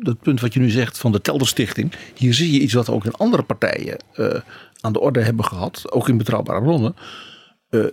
[0.00, 1.92] dat punt wat je nu zegt van de Telder Stichting.
[2.14, 4.34] Hier zie je iets wat ook in andere partijen uh,
[4.80, 5.92] aan de orde hebben gehad.
[5.92, 6.96] Ook in betrouwbare bronnen.
[7.70, 7.84] Uh,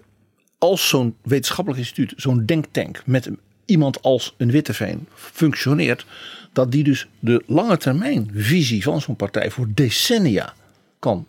[0.57, 3.29] als zo'n wetenschappelijk instituut, zo'n denktank met
[3.65, 6.05] iemand als een Witteveen functioneert.
[6.53, 10.53] Dat die dus de lange termijn visie van zo'n partij voor decennia
[10.99, 11.25] kan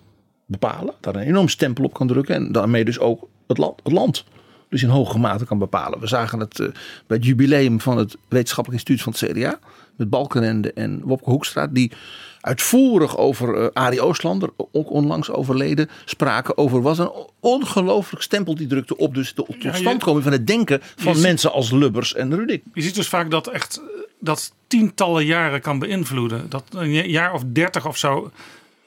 [0.46, 0.94] bepalen.
[1.00, 2.34] Daar een enorm stempel op kan drukken.
[2.34, 3.80] En daarmee dus ook het land.
[3.82, 4.24] Het land.
[4.68, 6.00] dus in hoge mate kan bepalen.
[6.00, 6.66] We zagen het eh,
[7.06, 9.58] bij het jubileum van het wetenschappelijk instituut van het CDA.
[9.96, 11.66] Met Balkenende en Wopke Hoekstra.
[11.66, 11.92] Die
[12.40, 18.66] uitvoerig over uh, Arie Oostlander, ook onlangs overleden, spraken over wat een ongelooflijk stempel die
[18.66, 22.62] drukte op dus de totstandkoming van het denken van mensen als Lubbers en Rudik.
[22.74, 23.82] Je ziet dus vaak dat echt
[24.20, 26.48] dat tientallen jaren kan beïnvloeden.
[26.48, 28.30] Dat een jaar of dertig of zo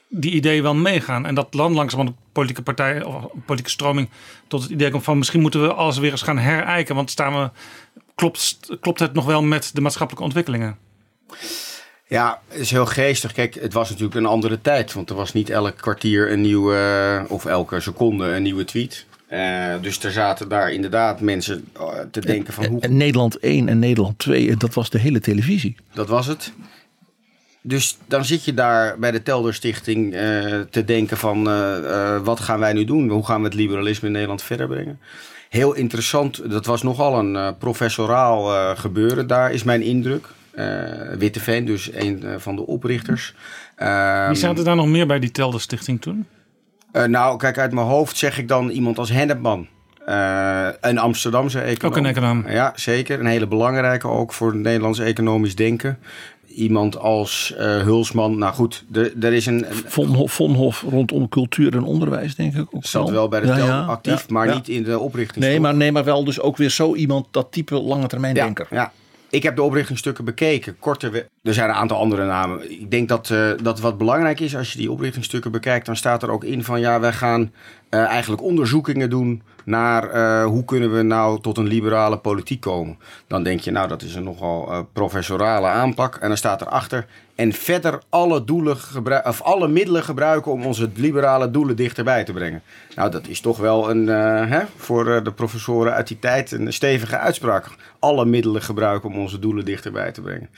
[0.08, 1.26] die ideeën wel meegaan.
[1.26, 3.14] En dat land langzaam een politieke partij of
[3.44, 4.08] politieke stroming
[4.48, 6.94] tot het idee komt van misschien moeten we alles weer eens gaan herijken.
[6.94, 7.50] Want staan we,
[8.14, 10.78] klopt, klopt het nog wel met de maatschappelijke ontwikkelingen?
[12.06, 13.32] Ja, het is heel geestig.
[13.32, 14.92] Kijk, het was natuurlijk een andere tijd.
[14.92, 19.06] Want er was niet elk kwartier een nieuwe, of elke seconde een nieuwe tweet.
[19.32, 22.80] Uh, dus er zaten daar inderdaad mensen uh, te denken van hoe...
[22.80, 25.76] En Nederland 1 en Nederland 2, dat was de hele televisie.
[25.92, 26.52] Dat was het.
[27.62, 30.20] Dus dan zit je daar bij de Telder Stichting uh,
[30.70, 31.44] te denken van
[32.24, 33.08] wat gaan wij nu doen?
[33.08, 35.00] Hoe gaan we het liberalisme in Nederland verder brengen?
[35.48, 39.26] Heel interessant, dat was nogal een professoraal gebeuren.
[39.26, 40.28] Daar is mijn indruk.
[41.18, 43.34] Witteveen, dus een van de oprichters.
[44.26, 46.26] Wie zaten daar nog meer bij die Telder Stichting toen?
[46.92, 49.66] Uh, nou, kijk, uit mijn hoofd zeg ik dan iemand als Hennepman.
[50.08, 51.92] Uh, een Amsterdamse econoom.
[51.92, 52.44] Ook een econoom.
[52.48, 53.20] Ja, zeker.
[53.20, 55.98] Een hele belangrijke ook voor het Nederlands economisch denken.
[56.46, 58.38] Iemand als uh, Hulsman.
[58.38, 58.84] Nou goed,
[59.20, 59.66] er is een...
[59.70, 62.84] Vonhof, Vonhof rondom cultuur en onderwijs, denk ik ook.
[62.84, 64.54] Zat wel bij de ja, tel ja, actief, ja, maar ja.
[64.54, 65.44] niet in de oprichting.
[65.44, 68.66] Nee maar, nee, maar wel dus ook weer zo iemand, dat type lange termijn denker.
[68.70, 68.92] Ja,
[69.30, 70.78] ik heb de oprichtingsstukken bekeken.
[70.78, 72.70] Korte we- er zijn een aantal andere namen.
[72.80, 76.22] Ik denk dat, eh, dat wat belangrijk is als je die oprichtingsstukken bekijkt, dan staat
[76.22, 77.52] er ook in van ja, wij gaan
[77.88, 82.98] eh, eigenlijk onderzoekingen doen naar eh, hoe kunnen we nou tot een liberale politiek komen.
[83.26, 86.16] Dan denk je, nou, dat is een nogal professorale aanpak.
[86.16, 87.06] En dan staat erachter.
[87.38, 88.76] En verder alle, doelen
[89.24, 92.62] of alle middelen gebruiken om onze liberale doelen dichterbij te brengen.
[92.94, 96.52] Nou, dat is toch wel een, eh, hè, voor eh, de professoren uit die tijd
[96.52, 97.66] een stevige uitspraak.
[97.98, 100.48] Alle middelen gebruiken om onze doelen dichterbij te brengen.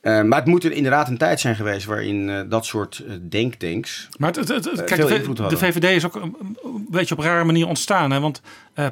[0.00, 4.32] Eh, maar het moet er inderdaad een tijd zijn geweest waarin dat soort denktanks Maar
[4.32, 5.56] het, het, het- kijk, veel de.
[5.56, 8.10] VVD is ook een, een beetje op een rare manier ontstaan.
[8.10, 8.20] Hè?
[8.20, 8.40] Want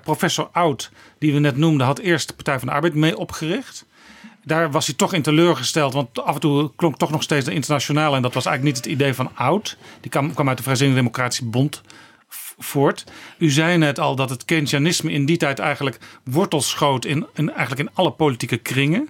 [0.03, 3.87] professor Oud, die we net noemden, had eerst de Partij van de Arbeid mee opgericht.
[4.47, 7.53] Daar was hij toch in teleurgesteld, want af en toe klonk toch nog steeds de
[7.53, 8.17] internationale.
[8.17, 9.77] En dat was eigenlijk niet het idee van Oud.
[10.01, 11.83] Die kwam, kwam uit de Vrijzinnige Democratische Bond
[12.59, 13.05] voort.
[13.39, 17.51] U zei net al dat het Keynesianisme in die tijd eigenlijk wortels schoot in, in,
[17.51, 19.09] eigenlijk in alle politieke kringen.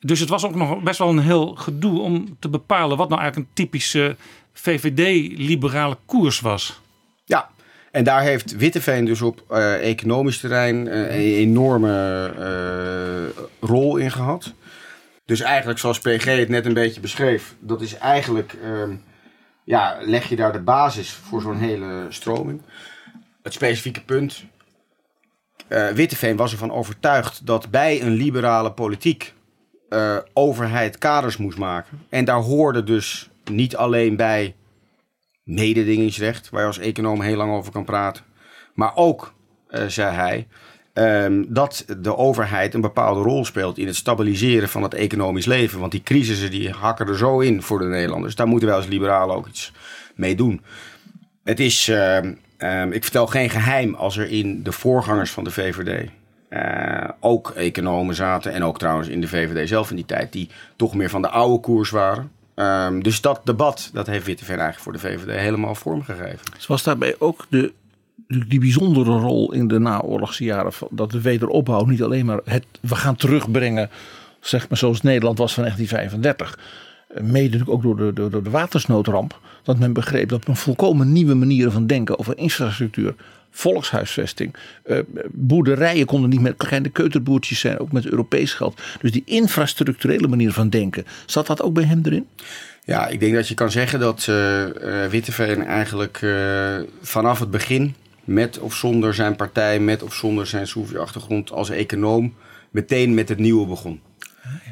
[0.00, 3.20] Dus het was ook nog best wel een heel gedoe om te bepalen wat nou
[3.20, 4.16] eigenlijk een typische
[4.52, 6.80] VVD-liberale koers was.
[7.24, 7.50] Ja,
[7.90, 14.10] en daar heeft Witteveen dus op eh, economisch terrein eh, een enorme eh, rol in
[14.10, 14.52] gehad.
[15.30, 18.96] Dus eigenlijk zoals PG het net een beetje beschreef, dat is eigenlijk, ehm,
[19.64, 22.62] ja, leg je daar de basis voor zo'n hele stroming.
[23.42, 24.44] Het specifieke punt,
[25.68, 29.34] eh Witteveen was ervan overtuigd dat bij een liberale politiek
[29.88, 32.02] eh, overheid kaders moest maken.
[32.08, 34.56] En daar hoorde dus niet alleen bij
[35.44, 38.24] mededingingsrecht, waar je als econoom heel lang over kan praten.
[38.74, 39.34] Maar ook,
[39.68, 40.46] eh, zei hij,
[41.00, 45.80] ehm, dat de overheid een bepaalde rol speelt in het stabiliseren van het economisch leven.
[45.80, 48.34] Want die crisissen die hakken er zo in voor de Nederlanders.
[48.34, 49.72] Daar moeten wij als liberalen ook iets
[50.14, 50.62] mee doen.
[51.44, 55.50] Het is, ehm, ehm, ik vertel geen geheim als er in de voorgangers van de
[55.50, 56.08] VVD
[56.48, 58.52] eh, ook economen zaten.
[58.52, 61.28] En ook trouwens in de VVD zelf in die tijd, die toch meer van de
[61.28, 62.30] oude koers waren.
[63.02, 66.46] Dus dat debat, dat heeft Witteveen eigenlijk voor de VVD helemaal vormgegeven.
[66.54, 67.72] Dus was daarbij ook de,
[68.30, 72.94] die bijzondere rol in de naoorlogse jaren dat de wederopbouw niet alleen maar het we
[72.94, 73.90] gaan terugbrengen,
[74.40, 76.58] zeg maar zoals Nederland was van 1935.
[77.08, 79.40] eh, Mede natuurlijk ook door de, door, de watersnoodramp.
[79.62, 83.14] Dat men begreep dat men volkomen nieuwe manieren van denken over infrastructuur,
[83.50, 84.98] volkshuisvesting, eh,
[85.30, 88.80] boerderijen konden niet meer kleine keuterboertjes zijn, ook met Europees geld.
[89.00, 92.26] Dus die infrastructurele manier van denken, zat dat ook bij hem erin?
[92.84, 96.26] Ja, ik denk dat je kan zeggen dat eh, Witteveen eigenlijk
[97.02, 97.94] vanaf het begin,
[98.30, 102.34] met of zonder zijn partij, met of zonder zijn Soefi-achtergrond als econoom,
[102.70, 104.00] meteen met het nieuwe begon.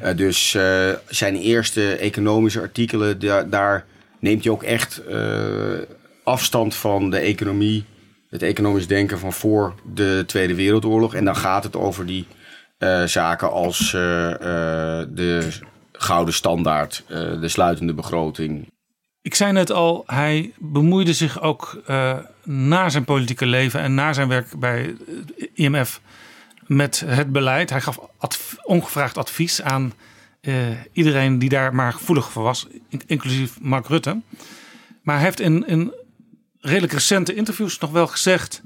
[0.01, 3.85] Eh, dus eh, zijn eerste economische artikelen, da- daar
[4.19, 5.17] neemt hij ook echt eh,
[6.23, 7.85] afstand van de economie,
[8.29, 11.13] het economisch denken van voor de Tweede Wereldoorlog.
[11.15, 12.27] En dan gaat het over die
[13.05, 15.47] zaken als de
[15.91, 17.03] gouden standaard,
[17.41, 18.67] de sluitende begroting.
[19.29, 24.13] Ik zei net al, hij bemoeide zich ook eh, na zijn politieke leven en na
[24.13, 24.95] zijn werk bij
[25.37, 26.01] het IMF
[26.65, 27.69] met het beleid.
[27.69, 27.99] Hij gaf
[28.63, 29.93] ongevraagd advies aan
[30.41, 30.53] eh,
[30.91, 34.19] iedereen die daar maar gevoelig voor was, in- inclusief Mark Rutte.
[35.01, 35.93] Maar hij heeft in, in
[36.59, 38.61] redelijk recente interviews nog wel gezegd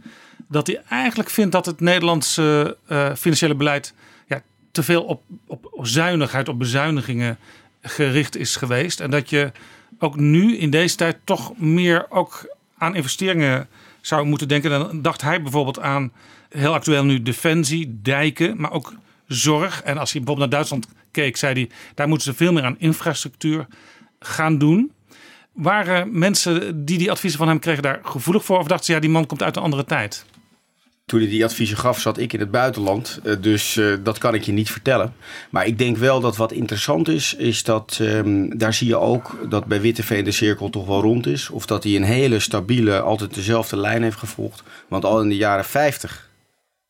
[0.48, 3.94] dat hij eigenlijk vindt dat het Nederlandse eh, financiële beleid
[4.28, 4.42] ja,
[4.72, 7.38] te veel op, op, op zuinigheid, op bezuinigingen
[7.82, 9.00] gericht is geweest.
[9.00, 9.52] En dat je
[10.00, 13.68] ook nu in deze tijd toch meer ook aan investeringen
[14.02, 14.70] zou moeten denken.
[14.70, 16.12] Dan dacht hij bijvoorbeeld aan,
[16.50, 18.94] heel actueel nu, defensie, dijken, maar ook
[19.28, 19.82] zorg.
[19.82, 22.80] En als hij bijvoorbeeld naar Duitsland keek, zei hij, daar moeten ze veel meer aan
[22.80, 23.68] infrastructuur
[24.20, 24.92] gaan doen.
[25.52, 28.60] Waren mensen die die adviezen van hem kregen daar gevoelig voor?
[28.60, 30.26] Of dachten ze, ja, die man komt uit een andere tijd?
[31.06, 33.20] Toen hij die adviezen gaf, zat ik in het buitenland.
[33.24, 35.14] eh, Dus eh, dat kan ik je niet vertellen.
[35.50, 39.50] Maar ik denk wel dat wat interessant is, is dat ehm, daar zie je ook
[39.50, 41.50] dat bij Witteveen de cirkel toch wel rond is.
[41.50, 44.64] Of dat hij een hele stabiele, altijd dezelfde lijn heeft gevolgd.
[44.88, 46.30] Want al in de jaren 50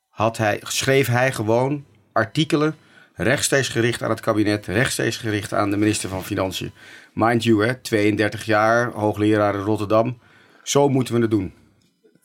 [0.09, 2.75] had hij, schreef hij gewoon artikelen
[3.15, 6.71] rechtstreeks gericht aan het kabinet, rechtstreeks gericht aan de minister van Financiën.
[7.13, 10.17] Mind you, hè, 32 jaar, hoogleraar in Rotterdam.
[10.63, 11.53] Zo moeten we het doen.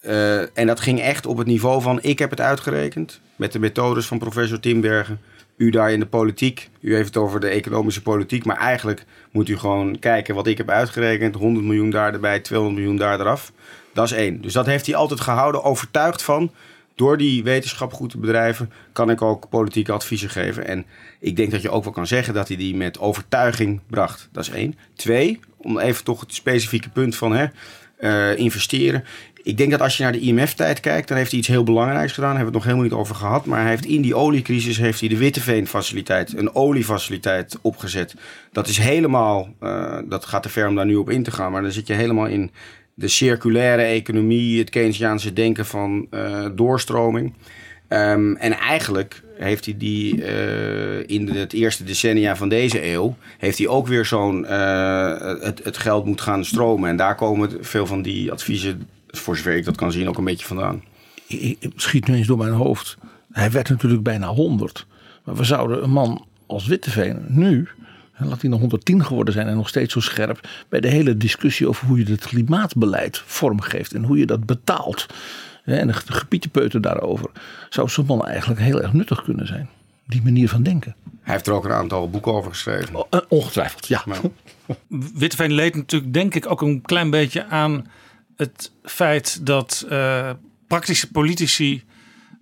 [0.08, 3.58] Eh, en dat ging echt op het niveau van: ik heb het uitgerekend met de
[3.58, 5.20] methodes van professor Timbergen.
[5.56, 9.48] U daar in de politiek, u heeft het over de economische politiek, maar eigenlijk moet
[9.48, 13.52] u gewoon kijken wat ik heb uitgerekend: 100 miljoen daar erbij, 200 miljoen daar eraf.
[13.94, 14.40] Dat is één.
[14.40, 16.52] Dus dat heeft hij altijd gehouden, overtuigd van.
[16.94, 20.66] Door die wetenschap goed te bedrijven, kan ik ook politieke adviezen geven.
[20.66, 20.86] En
[21.20, 24.28] ik denk dat je ook wel kan zeggen dat hij die met overtuiging bracht.
[24.32, 24.78] Dat is één.
[24.94, 27.46] Twee, om even toch het specifieke punt van hè,
[27.98, 29.04] eh, investeren.
[29.48, 32.12] Ik denk dat als je naar de IMF-tijd kijkt, dan heeft hij iets heel belangrijks
[32.12, 32.34] gedaan.
[32.34, 33.44] Daar hebben we het nog helemaal niet over gehad.
[33.44, 38.14] Maar hij heeft in die oliecrisis heeft hij de Witteveen-faciliteit, een oliefaciliteit opgezet.
[38.52, 41.52] Dat is helemaal, eh, dat gaat te ver om daar nu op in te gaan.
[41.52, 42.50] Maar dan zit je helemaal in
[42.94, 47.34] de circulaire economie, het Keynesiaanse denken van eh, doorstroming.
[47.88, 53.58] Ehm, en eigenlijk heeft hij die eh, in het eerste decennia van deze eeuw, heeft
[53.58, 56.88] hij ook weer zo'n, het, het geld moet gaan stromen.
[56.88, 60.24] En daar komen veel van die adviezen, voor zover ik dat kan zien, ook een
[60.24, 60.82] beetje vandaan.
[61.26, 62.96] Ik- ik- schiet nu eens door mijn hoofd.
[63.32, 64.86] Hij werd natuurlijk bijna 100.
[65.24, 67.68] Maar we zouden een man als Witteveen nu,
[68.18, 71.68] laat hij nog 110 geworden zijn en nog steeds zo scherp, bij de hele discussie
[71.68, 75.06] over hoe je het klimaatbeleid vormgeeft en hoe je dat betaalt.
[75.62, 77.30] hè, En de gepietepeuter daarover.
[77.68, 79.68] Zou zo'n man eigenlijk heel erg nuttig kunnen zijn.
[80.06, 80.94] Die manier van denken.
[81.22, 83.06] Hij heeft er ook een aantal boeken over geschreven.
[83.10, 84.04] Eh, ongetwijfeld, ja.
[85.14, 87.86] Witteveen leed natuurlijk denk ik ook een klein beetje aan
[88.38, 90.30] het feit dat eh,
[90.66, 91.84] praktische politici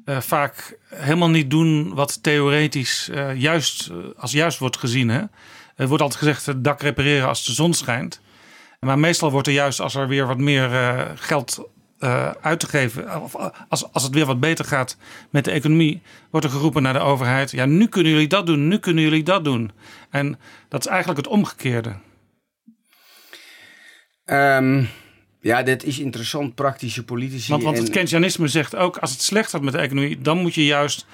[0.05, 5.09] eh, vaak helemaal niet doen wat theoretisch eh, juist als juist wordt gezien.
[5.09, 5.23] Hè?
[5.77, 8.21] Er wordt altijd gezegd het dak repareren als de zon schijnt.
[8.81, 10.71] Maar meestal wordt er juist als er weer wat meer
[11.15, 11.69] geld
[12.41, 13.35] uit te geven, of
[13.69, 14.97] als, als het weer wat beter gaat
[15.31, 18.69] met de economie, wordt er geroepen naar de overheid: ja, nu kunnen jullie dat doen,
[18.69, 19.73] nu kunnen jullie dat doen.
[20.11, 21.97] En dat is eigenlijk het omgekeerde.
[24.25, 24.85] Ehm,
[25.47, 27.51] ja, dit is interessant, praktische politici.
[27.51, 30.39] Want, want het en- Keynesianisme zegt ook, als het slecht gaat met de economie, dan
[30.39, 31.07] moet je juist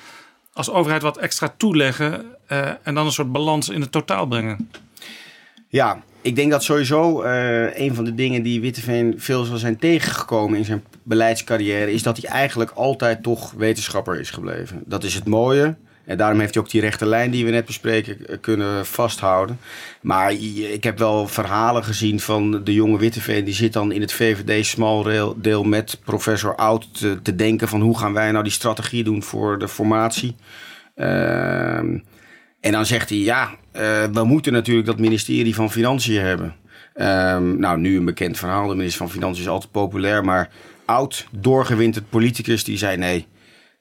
[0.53, 4.71] als overheid wat extra toeleggen eh, en dan een soort balans in het totaal brengen.
[5.69, 9.79] Ja, ik denk dat sowieso eh, een van de dingen die Witteveen veel zal zijn
[9.79, 14.83] tegengekomen in zijn beleidscarrière, is dat hij eigenlijk altijd toch wetenschapper is gebleven.
[14.87, 15.77] Dat is het mooie.
[16.05, 19.59] En daarom heeft hij ook die rechte lijn die we net bespreken eh, kunnen vasthouden.
[20.01, 20.33] Maar
[20.73, 23.45] ik heb wel verhalen gezien van de jonge Witteveen.
[23.45, 24.77] Die zit dan in het VVD
[25.37, 29.23] deel met professor Oud te, te denken van hoe gaan wij nou die strategie doen
[29.23, 30.37] voor de formatie.
[30.95, 31.99] Ehm,
[32.61, 36.55] en dan zegt hij, ja, eh, we moeten natuurlijk dat ministerie van Financiën hebben.
[36.95, 38.69] Ehm, nou, nu een bekend verhaal.
[38.69, 40.25] De minister van Financiën is altijd populair.
[40.25, 40.51] Maar
[40.85, 43.27] oud, doorgewinterd politicus die zei nee.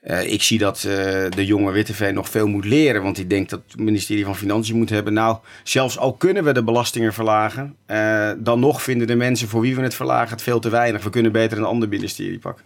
[0.02, 0.84] Eh, ik zie dat eh,
[1.30, 3.04] de jonge Witteveen nog veel moet leren.
[3.04, 5.14] Want die denkt dat het ministerie van Financiën moet hebben.
[5.14, 7.76] Nou, zelfs al kunnen we de belastingen verlagen.
[7.86, 11.04] eh, dan nog vinden de mensen voor wie we het verlagen het veel te weinig.
[11.04, 12.66] We kunnen beter een ander ministerie pakken.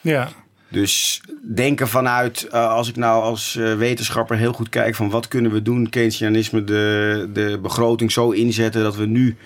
[0.00, 0.28] Ja.
[0.68, 1.20] Dus
[1.54, 5.88] denken vanuit, als ik nou als wetenschapper heel goed kijk van wat kunnen we doen,
[5.88, 9.36] Keynesianisme, de, de begroting zo inzetten dat we nu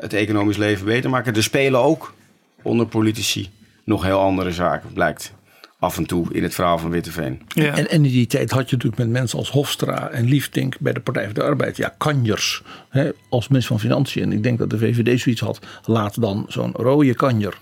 [0.00, 1.34] het economisch leven beter maken.
[1.34, 2.14] Er spelen ook
[2.62, 3.50] onder politici
[3.84, 5.32] nog heel andere zaken, blijkt
[5.78, 7.40] af en toe in het verhaal van Witteveen.
[7.54, 10.92] En, en in die tijd had je natuurlijk met mensen als Hofstra en Liefdink bij
[10.92, 11.76] de Partij voor de Arbeid.
[11.76, 14.22] Ja, kanjers hè, als minister van Financiën.
[14.22, 15.58] En ik denk dat de VVD zoiets had.
[15.84, 17.58] Laat dan zo'n rode kanjer.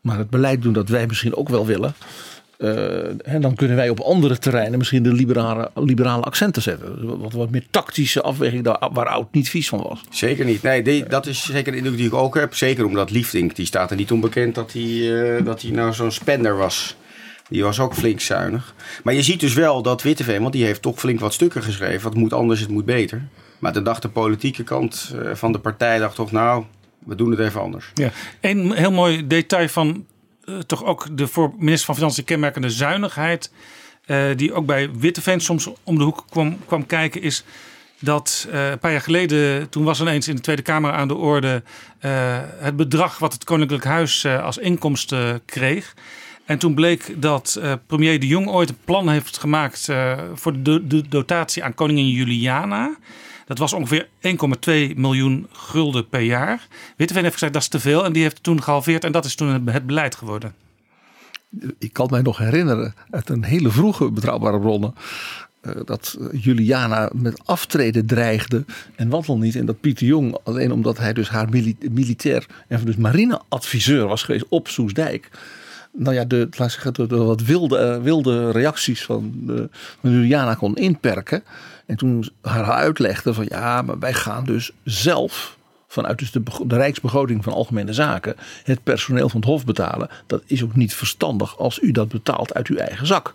[0.00, 1.94] Maar het beleid doen dat wij misschien ook wel willen.
[2.58, 7.18] Eh, en dan kunnen wij op andere terreinen misschien de liberale, liberale accenten zetten.
[7.18, 10.00] Wat, wat meer tactische afweging daar, waar Oud niet vies van was.
[10.10, 10.62] Zeker niet.
[10.62, 12.54] Nee, die- dat is zeker de indruk die ik ook heb.
[12.54, 16.10] Zeker omdat Liefdink, die staat er niet onbekend dat hij, eh, dat hij nou zo'n
[16.10, 16.96] spender was.
[17.48, 18.74] Die was ook flink zuinig.
[19.04, 22.08] Maar je ziet dus wel dat Witteveen, want die heeft toch flink wat stukken geschreven.
[22.08, 23.28] Het moet anders, het moet beter.
[23.58, 26.64] Maar dan dacht de politieke kant eh, van de partij dacht toch, nou,
[26.98, 27.90] we doen het even anders.
[27.94, 28.10] Ja.
[28.40, 30.06] Een heel mooi detail van
[30.44, 33.52] eh, toch ook de voor minister van Financiën kenmerkende zuinigheid.
[34.06, 37.44] eh, die ook bij Witteveen soms om de hoek kwam, kwam kijken, is
[37.98, 41.62] dat een paar jaar geleden, toen was ineens in de Tweede Kamer aan de orde
[42.58, 45.94] het bedrag wat het Koninklijk Huis als inkomsten kreeg.
[46.44, 50.62] En toen bleek dat eh, premier De Jong ooit een plan heeft gemaakt eh, voor
[50.62, 52.96] de, de dotatie aan koningin Juliana.
[53.46, 56.66] Dat was ongeveer 1,2 miljoen gulden per jaar.
[56.96, 59.34] Witteveen heeft gezegd dat is te veel en die heeft toen gehalveerd en dat is
[59.34, 60.54] toen het- beleid geworden.
[61.78, 64.94] ik kan mij nog herinneren uit een hele vroege betrouwbare bronnen.
[65.60, 68.64] eh, dat Juliana met aftreden dreigde.
[68.96, 69.56] En wat al niet.
[69.56, 74.22] En dat Pieter Jong, alleen omdat hij dus haar mili- militair en dus marineadviseur was
[74.22, 75.30] geweest op Soesdijk.
[75.96, 79.54] Nou ja, de, laat zeggen, de, de wat wilde, eh, wilde reacties van, eh,
[80.00, 81.42] van Juliana kon inperken.
[81.86, 85.56] En toen haar uitlegde van ja, maar wij gaan dus zelf
[85.88, 90.08] vanuit dus de, de Rijksbegroting van Algemene Zaken het personeel van het Hof betalen.
[90.26, 93.34] Dat is ook niet verstandig als u dat betaalt uit uw eigen zak.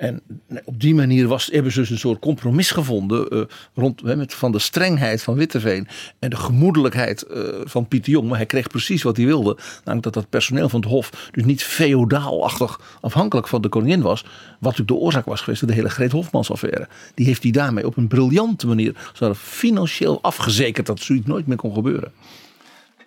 [0.00, 0.22] En
[0.64, 3.40] op die manier was, hebben ze dus een soort compromis gevonden eh,
[3.74, 8.28] rond, met, van de strengheid van Witteveen en de gemoedelijkheid eh, van Pieter Jong.
[8.28, 9.56] Maar hij kreeg precies wat hij wilde.
[9.76, 14.22] Namelijk dat dat personeel van het Hof dus niet feodaalachtig afhankelijk van de koningin was.
[14.22, 16.88] Wat natuurlijk de oorzaak was geweest van de hele Greet Hofmans affaire.
[17.14, 21.56] Die heeft hij daarmee op een briljante manier zo financieel afgezekerd dat zoiets nooit meer
[21.56, 22.12] kon gebeuren.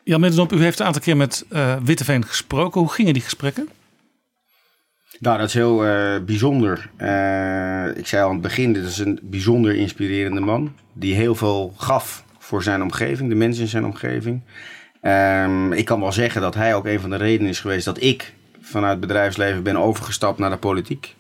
[0.03, 2.81] Jan Middendorp, u heeft een aantal keer met eh, Witteveen gesproken.
[2.81, 3.67] Hoe gingen die gesprekken?
[5.23, 6.89] Nou, dat is heel eh, bijzonder.
[6.95, 10.75] Eh, ik zei al aan het begin, dit is een bijzonder inspirerende man.
[10.93, 14.41] Die heel veel gaf voor zijn omgeving, de mensen in zijn omgeving.
[15.01, 18.01] Ehm, ik kan wel zeggen dat hij ook een van de redenen is geweest dat
[18.01, 21.15] ik vanuit het bedrijfsleven ben overgestapt naar de politiek.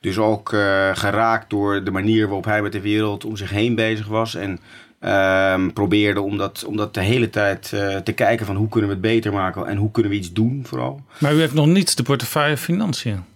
[0.00, 3.74] Dus ook eh, geraakt door de manier waarop hij met de wereld om zich heen
[3.74, 4.34] bezig was.
[4.34, 4.58] En
[5.00, 7.68] ehm, probeerde om dat, om dat de hele tijd
[8.04, 10.62] te kijken van hoe kunnen we het beter maken en hoe kunnen we iets doen
[10.66, 11.00] vooral.
[11.18, 13.34] Maar u heeft nog niet de portefeuille financiën.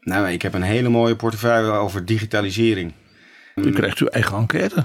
[0.00, 2.92] Nou, ik heb een hele mooie portefeuille over digitalisering.
[3.54, 4.84] U krijgt uw eigen enquête.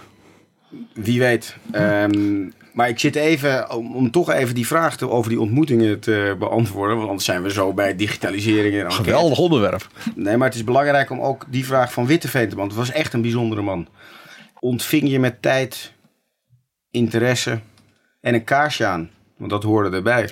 [0.93, 1.55] Wie weet.
[1.71, 5.99] Ehm, maar ik zit even, om, om toch even die vraag te, over die ontmoetingen
[5.99, 6.95] te beantwoorden.
[6.95, 8.73] Want anders zijn we zo bij digitalisering.
[8.73, 9.03] En enquête.
[9.03, 9.87] Geweldig onderwerp.
[10.15, 12.85] Nee, maar het is belangrijk om ook die vraag van Witteveen te beantwoorden.
[12.85, 13.87] Het was echt een bijzondere man.
[14.59, 15.93] Ontving je met tijd,
[16.91, 17.59] interesse
[18.21, 19.09] en een kaarsje aan.
[19.37, 20.29] Want dat hoorde erbij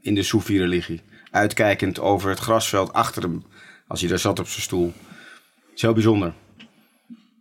[0.00, 1.02] in de Soefi-religie.
[1.30, 3.44] Uitkijkend over het grasveld achter hem.
[3.86, 4.92] Als hij daar zat op zijn stoel.
[5.74, 6.32] Zo bijzonder.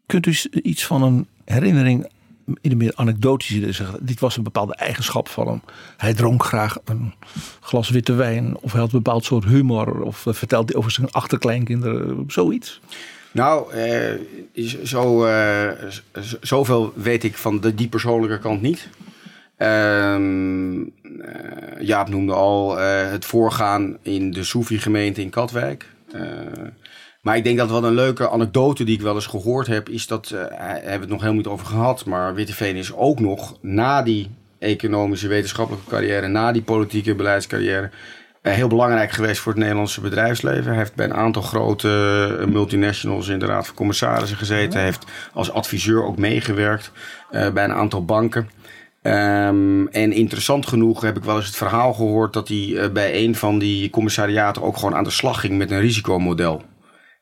[0.06, 2.08] Kunt u iets van een herinnering
[2.62, 4.06] in de meer anekdotische zin zeggen?
[4.06, 5.62] Dit was een bepaalde eigenschap van hem.
[5.98, 7.14] Hij dronk graag een
[7.60, 8.58] glas witte wijn.
[8.62, 10.02] Of hij had een bepaald soort humor.
[10.02, 12.24] Of vertelde hij over zijn achterkleinkinderen.
[12.28, 12.80] Zoiets.
[13.32, 14.14] Nou, eh,
[14.52, 15.70] is- zo, eh,
[16.42, 18.90] zoveel weet ik van de, die persoonlijke kant niet.
[19.58, 20.18] Eh,
[21.80, 25.86] Jaap noemde al eh, het voorgaan in de Soefi-gemeente in Katwijk.
[26.14, 26.22] Eh,
[27.22, 30.08] maar ik denk dat wat een leuke anekdote die ik wel eens gehoord heb, is
[30.08, 33.58] dat, daar hebben we het nog helemaal niet over gehad, maar Witteveen is ook nog
[33.62, 34.30] na die
[34.60, 37.90] economische wetenschappelijke carrière, na die politieke beleidscarrière,
[38.42, 40.66] eh, heel belangrijk geweest voor het Nederlandse bedrijfsleven.
[40.66, 44.74] Hij heeft bij een aantal grote multinationals in de Raad van Commissarissen gezeten.
[44.74, 46.92] Hij heeft als adviseur ook meegewerkt
[47.30, 48.50] bij een aantal banken.
[49.04, 53.24] Ehm, en interessant genoeg heb ik wel eens het verhaal gehoord dat hij eh, bij
[53.24, 56.62] een van die commissariaten ook gewoon aan de slag ging met een risicomodel.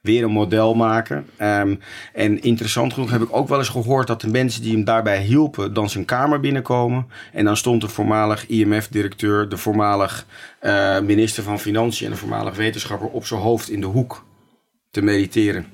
[0.02, 1.26] Weer een model maken.
[1.38, 1.76] Ehm,
[2.14, 5.22] en interessant genoeg heb ik ook wel eens gehoord dat de mensen die hem daarbij
[5.22, 7.08] hielpen, dan zijn kamer binnenkomen.
[7.34, 10.26] En dan stond de voormalig IMF-directeur, de voormalig
[10.60, 14.26] eh, minister van Financiën en de voormalig wetenschapper op zijn hoofd in de hoek
[14.92, 15.66] te mediteren.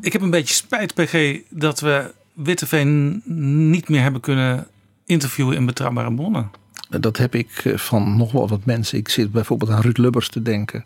[0.00, 3.22] Ik heb een beetje spijt, PG, dat we Witteveen
[3.70, 4.66] niet meer hebben kunnen
[5.04, 6.50] interviewen in betrouwbare bronnen.
[6.88, 8.98] Dat heb ik eh, van nog wel wat mensen.
[8.98, 10.84] Ik zit bijvoorbeeld aan Ruud Lubbers te denken.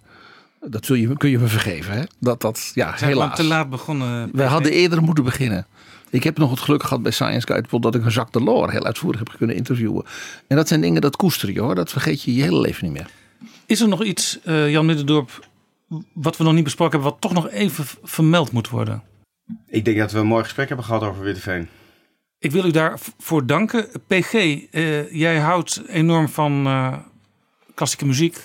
[0.60, 1.92] Dat zul je, kun je me vergeven.
[1.92, 2.02] Hè?
[2.18, 3.36] Dat dat, ja, zijn helaas.
[3.36, 4.30] te laat begonnen.
[4.32, 5.66] Wij hadden eerder moeten beginnen.
[6.10, 8.84] Ik heb nog het geluk gehad bij Science Guide dat ik een Jacques Delors heel
[8.84, 10.04] uitvoerig heb kunnen interviewen.
[10.46, 11.74] En dat zijn dingen dat koester je hoor.
[11.74, 13.10] Dat vergeet je je hele leven niet meer.
[13.66, 15.46] Is er nog iets, eh, Jan Middendorp,
[16.12, 19.02] wat we nog niet besproken hebben, wat toch nog even vermeld moet worden?
[19.66, 21.68] Ik denk dat we een mooi gesprek hebben gehad over Witteveen.
[22.38, 23.88] Ik wil u daarvoor danken.
[24.06, 26.96] PG, eh, jij houdt enorm van eh,
[27.74, 28.38] klassieke muziek.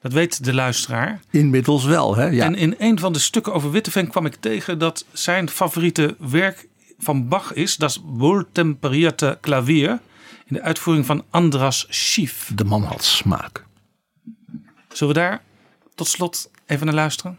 [0.00, 1.20] Dat weet de luisteraar.
[1.30, 2.26] Inmiddels wel hè.
[2.26, 2.44] Ja.
[2.44, 6.68] En in een van de stukken over Witteveen kwam ik tegen dat zijn favoriete werk
[6.98, 7.76] van Bach is.
[7.76, 9.90] Dat is Wohltemperierte Klavier.
[10.46, 12.50] In de uitvoering van Andras Schief.
[12.54, 13.64] De man had smaak.
[14.88, 15.42] Zullen we daar
[15.94, 17.38] tot slot even naar luisteren?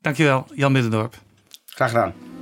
[0.00, 1.22] Dankjewel, Jan Middendorp.
[1.74, 2.33] Graag gedaan.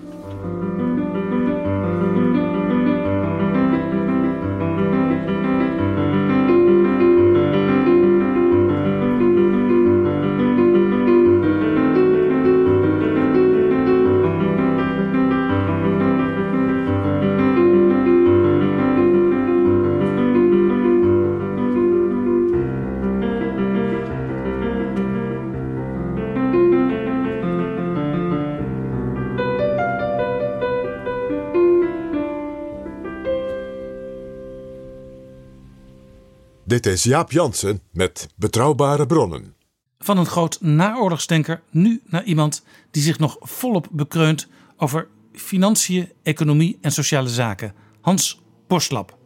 [36.82, 39.54] Dit is Jaap Jansen met Betrouwbare Bronnen.
[39.98, 46.78] Van een groot naoorlogsdenker nu naar iemand die zich nog volop bekreunt over financiën, economie
[46.80, 47.74] en sociale zaken.
[48.00, 49.18] Hans Borslap.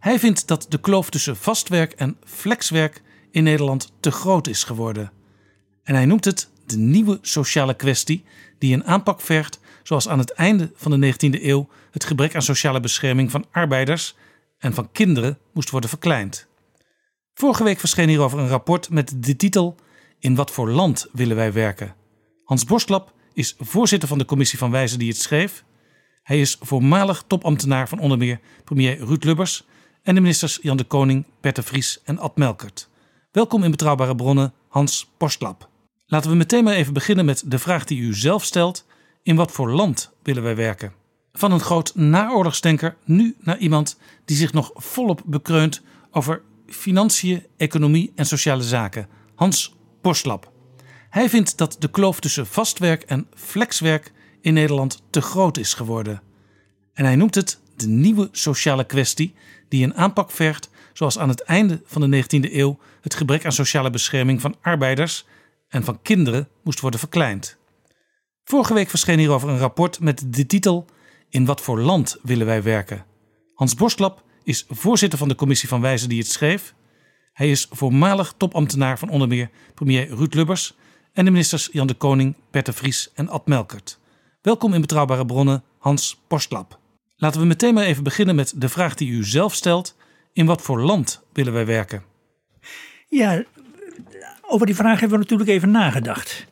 [0.00, 5.12] Hij vindt dat de kloof tussen vastwerk en flexwerk in Nederland te groot is geworden.
[5.82, 8.24] En hij noemt het de nieuwe sociale kwestie
[8.58, 12.42] die een aanpak vergt zoals aan het einde van de 19e eeuw het gebrek aan
[12.42, 14.16] sociale bescherming van arbeiders
[14.58, 16.46] en van kinderen moest worden verkleind.
[17.38, 19.74] Vorige week verscheen hierover een rapport met de titel
[20.18, 21.94] In wat voor land willen wij werken?
[22.44, 25.64] Hans Borstlap is voorzitter van de commissie van wijzen die het schreef.
[26.22, 29.64] Hij is voormalig topambtenaar van onder meer premier Ruud Lubbers
[30.02, 32.88] en de ministers Jan de Koning, Bert de Vries en Ad Melkert.
[33.32, 35.68] Welkom in Betrouwbare Bronnen, Hans Borstlap.
[36.06, 38.86] Laten we meteen maar even beginnen met de vraag die u zelf stelt.
[39.22, 40.92] In wat voor land willen wij werken?
[41.32, 48.12] Van een groot naoorlogsdenker nu naar iemand die zich nog volop bekreunt over financiën, economie
[48.14, 49.08] en sociale zaken.
[49.34, 50.52] Hans Borstlap.
[51.10, 56.22] Hij vindt dat de kloof tussen vastwerk en flexwerk in Nederland te groot is geworden.
[56.92, 59.34] En hij noemt het de nieuwe sociale kwestie
[59.68, 63.52] die een aanpak vergt zoals aan het einde van de 19e eeuw het gebrek aan
[63.52, 65.26] sociale bescherming van arbeiders
[65.68, 67.56] en van kinderen moest worden verkleind.
[68.44, 70.86] Vorige week verscheen hierover een rapport met de titel
[71.28, 73.04] In wat voor land willen wij werken?
[73.54, 76.74] Hans Borstlap is voorzitter van de commissie van wijzen die het schreef.
[77.32, 80.76] Hij is voormalig topambtenaar van onder meer premier Ruud Lubbers
[81.12, 83.98] en de ministers Jan de Koning, Bert de Vries en Ad Melkert.
[84.42, 86.78] Welkom in Betrouwbare Bronnen, Hans Borstlap.
[87.16, 89.96] Laten we meteen maar even beginnen met de vraag die u zelf stelt.
[90.32, 92.02] In wat voor land willen wij werken?
[93.08, 93.44] Ja,
[94.42, 96.46] over die vraag hebben we natuurlijk even nagedacht.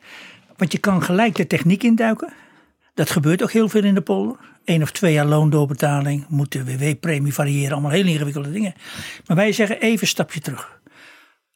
[0.57, 2.33] Want je kan gelijk de techniek induiken.
[2.93, 4.37] Dat gebeurt ook heel veel in de polder.
[4.65, 8.73] Eén of twee jaar loondoorbetaling, moet de WW-premie variëren, allemaal heel ingewikkelde dingen.
[9.25, 10.79] Maar wij zeggen even een stapje terug.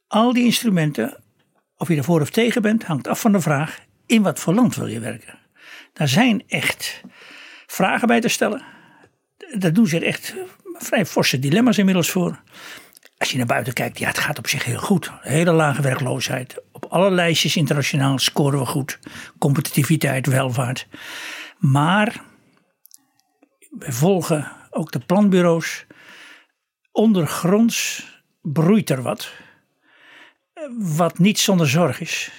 [0.07, 1.17] Al die instrumenten,
[1.77, 4.75] of je ervoor of tegen bent, hangt af van de vraag: in wat voor land
[4.75, 5.39] wil je werken?
[5.93, 7.01] Daar zijn echt
[7.67, 8.61] vragen bij te stellen.
[9.57, 10.35] Daar doen zich echt
[10.73, 12.41] vrij forse dilemma's inmiddels voor.
[13.17, 15.11] Als je naar buiten kijkt, ja, het gaat op zich heel goed.
[15.21, 16.61] Hele lage werkloosheid.
[16.71, 18.99] Op alle lijstjes internationaal scoren we goed.
[19.37, 20.87] Competitiviteit, welvaart.
[21.57, 22.21] Maar
[23.69, 25.85] we volgen ook de planbureaus.
[26.91, 28.07] Ondergronds
[28.41, 29.31] broeit er wat.
[30.77, 32.31] Wat niet zonder zorg is.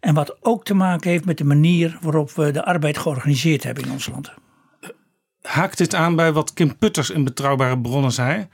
[0.00, 3.84] En wat ook te maken heeft met de manier waarop we de arbeid georganiseerd hebben
[3.84, 4.32] in ons land.
[5.42, 8.48] Haakt dit aan bij wat Kim Putters in Betrouwbare Bronnen zei?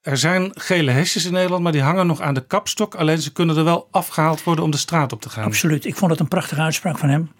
[0.00, 2.94] Er zijn gele hesjes in Nederland, maar die hangen nog aan de kapstok.
[2.94, 5.44] Alleen ze kunnen er wel afgehaald worden om de straat op te gaan.
[5.44, 5.84] Absoluut.
[5.84, 7.30] Ik vond het een prachtige uitspraak van hem.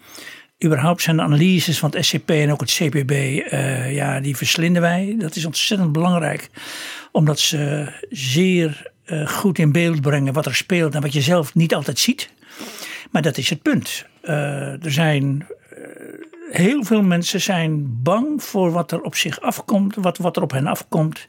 [0.65, 4.81] Überhaupt zijn de analyses van het SCP en ook het CPB, uh, ja, die verslinden
[4.81, 5.15] wij.
[5.17, 6.49] Dat is ontzettend belangrijk,
[7.11, 11.55] omdat ze zeer uh, goed in beeld brengen wat er speelt en wat je zelf
[11.55, 12.29] niet altijd ziet.
[13.11, 14.05] Maar dat is het punt.
[14.23, 15.47] Uh, er zijn
[16.51, 20.51] heel veel mensen zijn bang voor wat er op zich afkomt, wat, wat er op
[20.51, 21.25] hen afkomt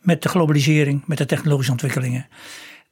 [0.00, 2.26] met de globalisering, met de technologische ontwikkelingen.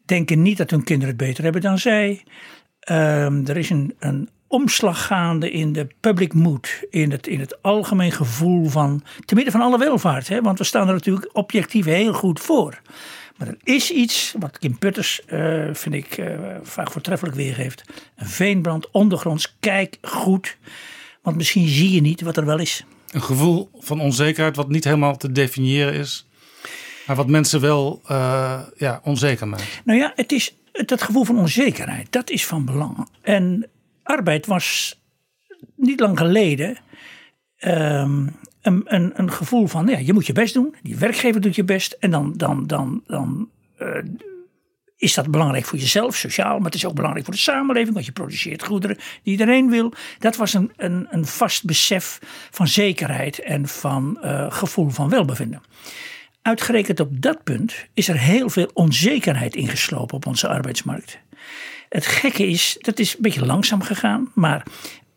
[0.04, 2.22] Denken niet dat hun kinderen het beter hebben dan zij.
[2.90, 7.62] Um, er is een, een omslag gaande in de public mood, in het, in het
[7.62, 11.84] algemeen gevoel van, te midden van alle welvaart, hè, want we staan er natuurlijk objectief
[11.84, 12.80] heel goed voor.
[13.36, 17.84] Maar er is iets wat Kim Putters, uh, vind ik, uh, vaak voortreffelijk weergeeft.
[18.16, 20.56] Een veenbrand ondergronds, kijk goed.
[21.22, 22.84] Want misschien zie je niet wat er wel is.
[23.10, 26.28] Een gevoel van onzekerheid wat niet helemaal te definiëren is.
[27.06, 29.80] Maar wat mensen wel uh, ja, onzeker maakt.
[29.84, 32.12] Nou ja, het is dat gevoel van onzekerheid.
[32.12, 33.08] Dat is van belang.
[33.22, 33.68] En
[34.10, 34.98] arbeid was
[35.76, 36.76] niet lang geleden
[37.60, 40.74] um, een, een, een, gevoel van ja, je moet je best doen.
[40.82, 41.92] Die werkgever doet je best.
[41.92, 43.96] En dan, dan, dan, dan uh,
[44.96, 48.06] is dat belangrijk voor jezelf, sociaal, maar het is ook belangrijk voor de samenleving, want
[48.06, 49.92] je produceert goederen die iedereen wil.
[50.18, 52.18] Dat was een, een, een vast besef
[52.50, 55.62] van zekerheid en van uh, gevoel van welbevinden.
[56.42, 61.18] Uitgerekend op dat punt is er heel veel onzekerheid ingeslopen op onze arbeidsmarkt.
[61.90, 64.66] Het gekke is, dat is een beetje langzaam gegaan, maar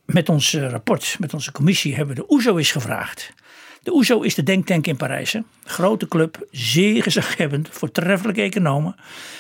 [0.06, 3.34] met ons rapport, met onze commissie, hebben we de OESO eens gevraagd.
[3.84, 5.34] De OESO is de denktank in Parijs.
[5.34, 5.40] Hè?
[5.64, 8.96] Grote club, zeer gezaghebbend, voortreffelijke economen.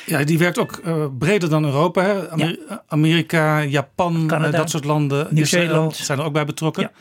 [0.06, 2.04] Ja, die werkt ook uh, breder dan Europa.
[2.04, 2.30] Hè?
[2.30, 2.84] Amer ja.
[2.88, 5.28] Amerika, Japan, Canada, dat soort landen.
[5.30, 5.96] Nieuw-Zeeland.
[5.96, 6.92] zijn er ook bij betrokken.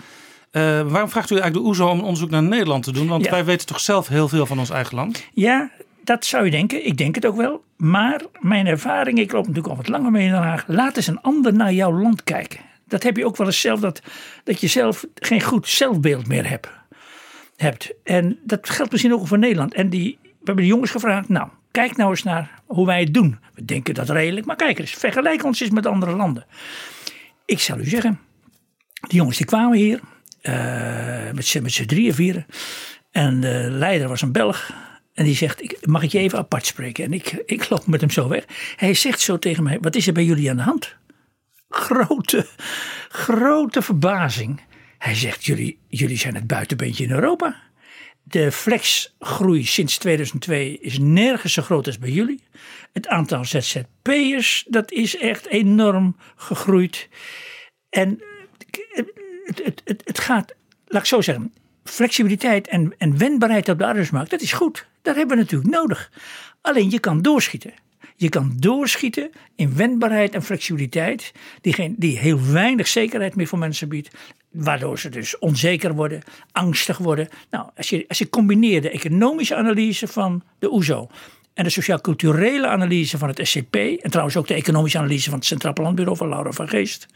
[0.52, 0.80] Ja.
[0.80, 3.09] Uh, waarom vraagt u eigenlijk de OESO om onderzoek naar Nederland te doen?
[3.09, 5.24] Want wij weten toch zelf heel veel van ons eigen land?
[5.34, 5.70] Ja,
[6.04, 6.86] dat zou je denken.
[6.86, 7.64] Ik denk het ook wel.
[7.76, 10.64] Maar mijn ervaring, ik loop natuurlijk al wat langer mee in Den Haag.
[10.66, 12.60] Laat eens een ander naar jouw land kijken.
[12.86, 14.02] Dat heb je ook wel eens zelf, dat,
[14.44, 16.68] dat je zelf geen goed zelfbeeld meer hebt
[17.56, 17.92] hebt.
[18.04, 19.74] En dat geldt misschien ook voor Nederland.
[19.74, 23.14] En die, we hebben de jongens gevraagd, nou, kijk nou eens naar hoe wij het
[23.14, 23.38] doen.
[23.54, 26.46] We denken dat redelijk, maar kijk eens, vergelijk ons eens met andere landen.
[27.44, 28.20] Ik zal u zeggen,
[29.08, 30.00] die jongens die kwamen hier
[30.42, 32.46] uh, met z'n drieën, vieren.
[33.10, 34.72] En de leider was een Belg.
[35.14, 37.05] En die zegt, ik, mag ik je even apart spreken?
[37.05, 38.44] En ik, ik loop met hem zo weg.
[38.76, 40.97] Hij zegt zo tegen mij, wat is er bij jullie aan de hand?
[41.68, 42.47] Grote,
[43.09, 44.60] grote verbazing.
[44.98, 47.60] Hij zegt, jullie, jullie zijn het buitenbeentje in Europa.
[48.22, 52.43] De flexgroei sinds 2002 is nergens zo groot als bij jullie.
[52.93, 57.09] Het aantal ZZP'ers, dat is echt enorm gegroeid.
[57.90, 58.22] En
[59.44, 60.55] het, het, het, het gaat,
[60.86, 64.86] laat ik zo zeggen, flexibiliteit en, en wendbaarheid op de arbeidsmarkt, dat is goed.
[65.02, 66.10] Dat hebben we natuurlijk nodig.
[66.60, 67.72] Alleen je kan doorschieten.
[68.16, 73.58] Je kan doorschieten in wendbaarheid en flexibiliteit, die, geen, die heel weinig zekerheid meer voor
[73.58, 74.10] mensen biedt,
[74.50, 76.22] waardoor ze dus onzeker worden,
[76.52, 77.28] angstig worden.
[77.50, 81.08] Nou, als je, als je combineert de economische analyse van de OESO
[81.54, 85.48] en de sociaal-culturele analyse van het SCP, en trouwens ook de economische analyse van het
[85.48, 87.06] Centraal Planbureau van Laura van Geest,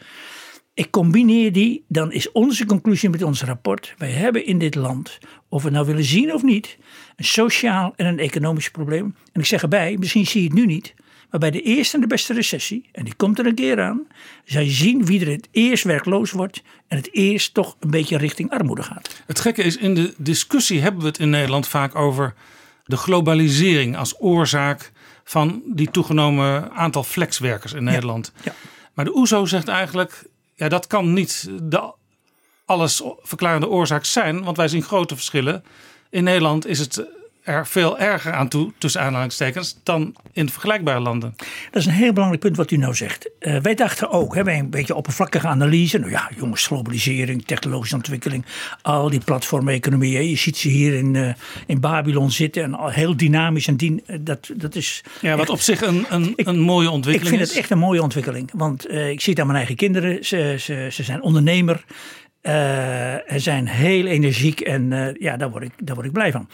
[0.77, 5.19] ik combineer die, dan is onze conclusie met ons rapport: wij hebben in dit land,
[5.49, 6.79] of we het nou willen zien of niet,
[7.17, 9.15] een sociaal en een economisch probleem.
[9.33, 10.95] En ik zeg erbij, misschien zie je het nu niet,
[11.31, 14.07] maar bij de eerste en de beste recessie, en die komt er een keer aan,
[14.45, 18.51] je zien wie er het eerst werkloos wordt en het eerst toch een beetje richting
[18.51, 19.23] armoede gaat.
[19.27, 22.35] Het gekke is, in de discussie hebben we het in Nederland vaak over
[22.85, 24.93] de globalisering als oorzaak
[25.25, 28.33] van die toegenomen aantal flexwerkers in Nederland.
[28.43, 28.55] Ja.
[28.95, 30.25] Maar de OESO zegt eigenlijk,
[30.57, 31.93] ja, dat kan niet de
[32.65, 35.65] alles verklarende oorzaak zijn, want wij zien grote verschillen.
[36.11, 37.07] In Nederland is het
[37.47, 41.35] er veel erger aan toe, tussen aanhalingstekens, dan in vergelijkbare landen.
[41.71, 43.31] Dat is een heel belangrijk punt wat u nou zegt.
[43.41, 45.99] Uh, wij dachten ook, hè, bij een beetje oppervlakkige analyse.
[45.99, 48.45] Nou ja, jongens, globalisering, technologische ontwikkeling,
[48.83, 50.29] al die platformeconomieën.
[50.29, 51.33] Je ziet ze hier in, uh,
[51.67, 53.67] in Babylon zitten en al heel dynamisch.
[53.67, 55.05] En dien, uh, dat, dat is.
[55.21, 57.41] Ja, wat op zich een, een, een mooie ontwikkeling is.
[57.41, 58.51] Ik vind het echt een mooie ontwikkeling.
[58.53, 60.25] Want ik zie het aan mijn eigen kinderen.
[60.25, 61.85] Ze, ze, ze zijn ondernemer.
[62.43, 66.49] Uh, zijn heel energiek en uh, ja, daar word, ik, daar word ik blij van.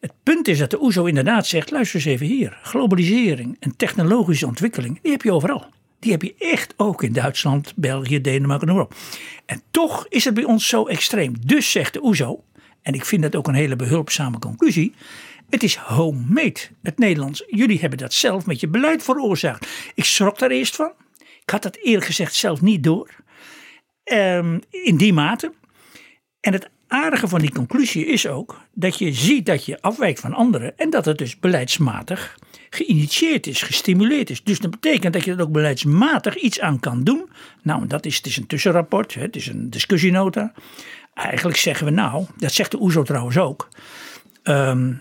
[0.00, 2.58] Het punt is dat de OESO inderdaad zegt: luister eens even hier.
[2.62, 5.66] Globalisering en technologische ontwikkeling, die heb je overal.
[5.98, 8.94] Die heb je echt ook in Duitsland, België, Denemarken en op.
[9.46, 11.34] En toch is het bij ons zo extreem.
[11.46, 12.44] Dus zegt de OESO,
[12.82, 14.94] en ik vind dat ook een hele behulpzame conclusie.
[15.50, 17.44] Het is homemade, het Nederlands.
[17.46, 19.68] Jullie hebben dat zelf met je beleid veroorzaakt.
[19.94, 20.92] Ik schrok daar eerst van.
[21.42, 23.10] Ik had dat eerlijk gezegd zelf niet door.
[24.04, 25.52] Um, in die mate.
[26.40, 30.34] En het aardige van die conclusie is ook dat je ziet dat je afwijkt van
[30.34, 32.38] anderen en dat het dus beleidsmatig
[32.70, 34.42] geïnitieerd is, gestimuleerd is.
[34.42, 37.30] Dus dat betekent dat je er ook beleidsmatig iets aan kan doen.
[37.62, 40.52] Nou, dat is, het is een tussenrapport, het is een discussienota.
[41.14, 43.68] Eigenlijk zeggen we nou, dat zegt de OESO trouwens ook.
[44.44, 45.00] Um,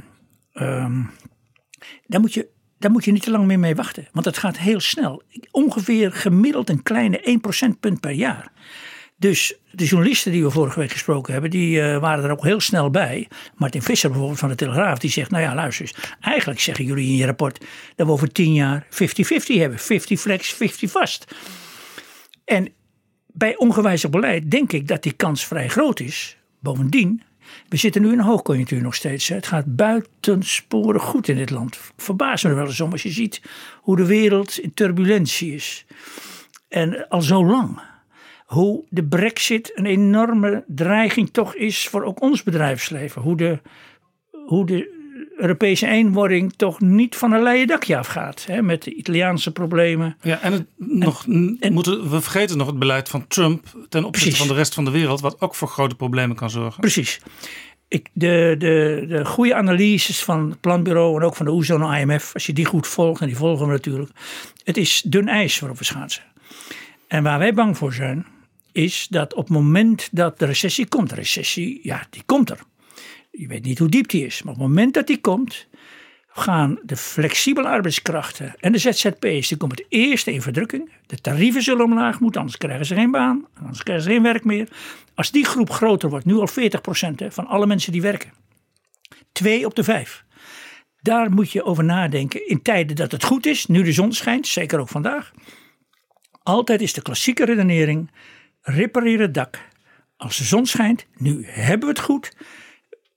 [2.07, 4.57] daar, moet je, daar moet je niet te lang meer mee wachten, want het gaat
[4.57, 5.21] heel snel.
[5.51, 7.39] Ongeveer gemiddeld een kleine
[7.75, 8.51] 1% punt per jaar.
[9.19, 12.59] Dus de journalisten die we vorige week gesproken hebben, die uh, waren er ook heel
[12.59, 13.27] snel bij.
[13.55, 16.15] Martin Visser bijvoorbeeld van de Telegraaf, die zegt, nou ja luister eens.
[16.19, 17.65] Eigenlijk zeggen jullie in je rapport
[17.95, 18.87] dat we over tien jaar 50-50
[19.45, 19.79] hebben.
[19.79, 21.35] 50 flex, 50 vast.
[22.45, 22.69] En
[23.27, 26.37] bij ongewijzigd beleid denk ik dat die kans vrij groot is.
[26.59, 27.21] Bovendien,
[27.69, 29.27] we zitten nu in een hoogconjunctuur nog steeds.
[29.27, 31.79] Het gaat buitensporig goed in dit land.
[31.97, 33.41] Verbaas me wel eens om als je ziet
[33.81, 35.85] hoe de wereld in turbulentie is.
[36.67, 37.79] En al zo lang
[38.49, 43.21] hoe de brexit een enorme dreiging toch is voor ook ons bedrijfsleven.
[43.21, 43.59] Hoe de,
[44.45, 44.97] hoe de
[45.37, 48.45] Europese eenwording toch niet van een leien dakje afgaat.
[48.45, 50.17] Hè, met de Italiaanse problemen.
[50.21, 51.25] Ja, en, het nog,
[51.59, 54.37] en, moeten, we vergeten nog het beleid van Trump ten opzichte precies.
[54.37, 55.21] van de rest van de wereld.
[55.21, 56.79] Wat ook voor grote problemen kan zorgen.
[56.79, 57.21] Precies.
[57.87, 61.99] Ik, de, de, de goede analyses van het planbureau en ook van de OESO en
[61.99, 62.33] IMF.
[62.33, 64.11] Als je die goed volgt, en die volgen we natuurlijk.
[64.63, 66.23] Het is dun ijs waarop we schaatsen.
[67.07, 68.25] En waar wij bang voor zijn
[68.83, 72.59] is dat op het moment dat de recessie komt, de recessie, ja, die komt er.
[73.31, 75.67] Je weet niet hoe diep die is, maar op het moment dat die komt,
[76.27, 80.91] gaan de flexibele arbeidskrachten en de ZZP's, die komen het eerste in verdrukking.
[81.05, 84.43] De tarieven zullen omlaag moeten, anders krijgen ze geen baan, anders krijgen ze geen werk
[84.43, 84.69] meer.
[85.15, 88.31] Als die groep groter wordt, nu al 40% van alle mensen die werken.
[89.31, 90.23] Twee op de vijf.
[91.01, 94.47] Daar moet je over nadenken in tijden dat het goed is, nu de zon schijnt,
[94.47, 95.31] zeker ook vandaag.
[96.43, 98.11] Altijd is de klassieke redenering,
[98.61, 99.59] repareer het dak.
[100.17, 102.33] Als de zon schijnt, nu hebben we het goed.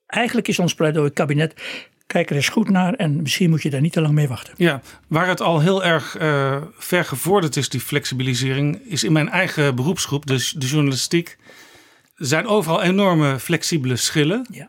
[0.07, 1.63] Eigenlijk is ons pleidooi kabinet,
[2.07, 4.55] kijk er eens goed naar en misschien moet je daar niet te lang mee wachten.
[4.57, 9.29] Ja, waar het al heel erg uh, ver gevorderd is, die flexibilisering, is in mijn
[9.29, 11.37] eigen beroepsgroep, dus de journalistiek.
[12.17, 14.47] Er zijn overal enorme flexibele schillen.
[14.51, 14.69] Ja.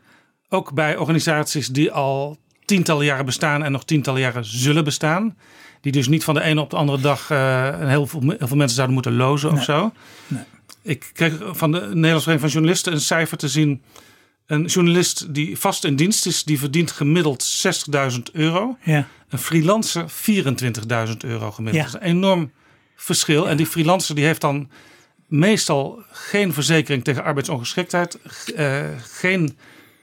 [0.49, 5.37] Ook bij organisaties die al tientallen jaren bestaan en nog tientallen jaren zullen bestaan.
[5.81, 8.47] Die dus niet van de ene op de andere dag eh, een heel, veel, heel
[8.47, 9.91] veel mensen zouden moeten lozen of zo.
[10.27, 10.43] Nee.
[10.83, 13.81] Ik kreeg van de Nederlandse Vereniging van Journalisten een cijfer te zien.
[14.45, 17.65] Een journalist die vast in dienst is, die verdient gemiddeld
[18.11, 18.77] 60.000 euro.
[18.83, 19.07] Ja.
[19.29, 21.85] Een freelancer 24.000 euro gemiddeld.
[21.85, 21.91] Ja.
[21.91, 22.51] Dat is een enorm
[22.95, 23.49] verschil.
[23.49, 24.69] En die freelancer die heeft dan
[25.27, 28.17] meestal geen verzekering tegen arbeidsongeschiktheid.
[28.55, 29.57] eh, geen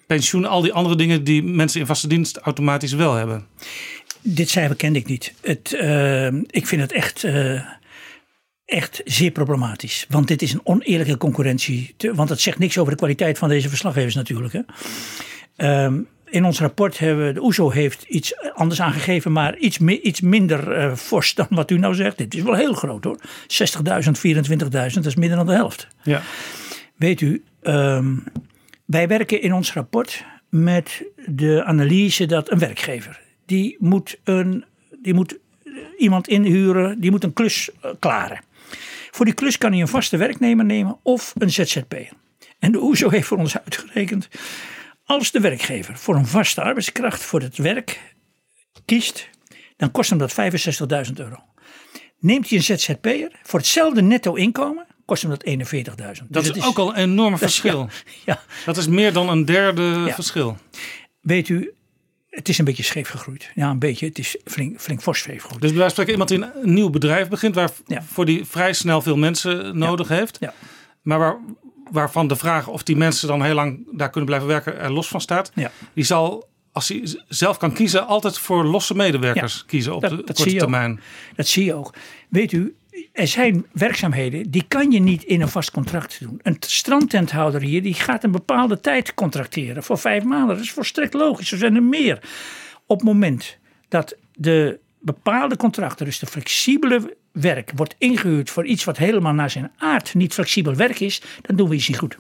[0.07, 3.47] pensioen, al die andere dingen die mensen in vaste dienst automatisch wel hebben.
[4.23, 5.35] Dit cijfer kende ik niet.
[5.41, 7.61] Het, eh, ik vind het echt, eh,
[8.71, 10.07] echt zeer problematisch.
[10.09, 11.95] Want dit is een oneerlijke concurrentie.
[11.97, 14.53] Te- Want het zegt niks over de kwaliteit van deze verslaggevers natuurlijk.
[14.53, 14.61] Hè.
[15.57, 20.01] Ehm, in ons rapport hebben we, de OESO heeft iets anders aangegeven, maar iets, mi-
[20.03, 22.19] iets minder eh, fors dan wat u nou zegt.
[22.19, 23.19] Dit is wel heel groot hoor.
[23.47, 25.87] 60.000, 24.000, dat is minder dan de helft.
[26.03, 26.23] Ja.
[26.97, 28.15] Weet u, ehm,
[28.85, 34.65] wij werken in ons rapport met de analyse dat een werkgever, die moet, een,
[35.03, 35.39] die moet
[35.99, 38.41] iemand inhuren, die moet een klus eh, klaren.
[39.11, 42.09] Voor die klus kan hij een vaste werknemer nemen of een ZZP'er.
[42.59, 44.29] En de OESO heeft voor ons uitgerekend,
[45.05, 48.15] als de werkgever voor een vaste arbeidskracht voor het werk
[48.85, 49.29] kiest,
[49.77, 50.33] dan kost hem dat
[51.07, 51.37] 65.000 euro.
[52.19, 56.27] Neemt hij een ZZP'er voor hetzelfde netto inkomen, kost hem dat 41.000.
[56.29, 57.89] Dat Dus is, ook al een enorm is- verschil.
[58.25, 58.41] ja.
[58.65, 60.15] Dat is meer dan een derde Ja.
[60.15, 60.57] verschil.
[61.21, 61.73] Weet u,
[62.31, 63.51] het is een beetje scheef gegroeid.
[63.55, 64.07] Ja, een beetje.
[64.07, 65.61] Het is flink, flink fors scheef gegroeid.
[65.61, 67.71] Dus bij wijze van spreken iemand die een nieuw bedrijf begint, waar
[68.07, 70.37] voor die vrij snel veel mensen nodig heeft.
[70.41, 70.55] Ja.
[71.03, 71.37] Maar waar,
[71.91, 75.09] waarvan de vraag of die mensen dan heel lang daar kunnen blijven werken er los
[75.09, 75.53] van staat.
[75.55, 75.71] Ja.
[75.95, 80.11] Die zal, als hij zelf kan kiezen, altijd voor losse medewerkers Ja, kiezen op dat-
[80.11, 81.01] de dat korte termijn.
[81.37, 81.95] Dat zie je ook.
[82.29, 82.75] Weet u,
[83.13, 86.41] er zijn werkzaamheden die kan je niet in een vast contract doen.
[86.43, 90.57] Een strandtenthouder hier die gaat een bepaalde tijd contracteren voor vijf maanden.
[90.57, 91.53] Dat is volstrekt logisch.
[91.53, 92.19] Er zijn er meer.
[92.87, 98.85] Op het moment dat de bepaalde contracten, dus de flexibele werk, wordt ingehuurd voor iets
[98.85, 102.19] wat helemaal naar zijn aard niet flexibel werk is, dan doen we iets niet goed.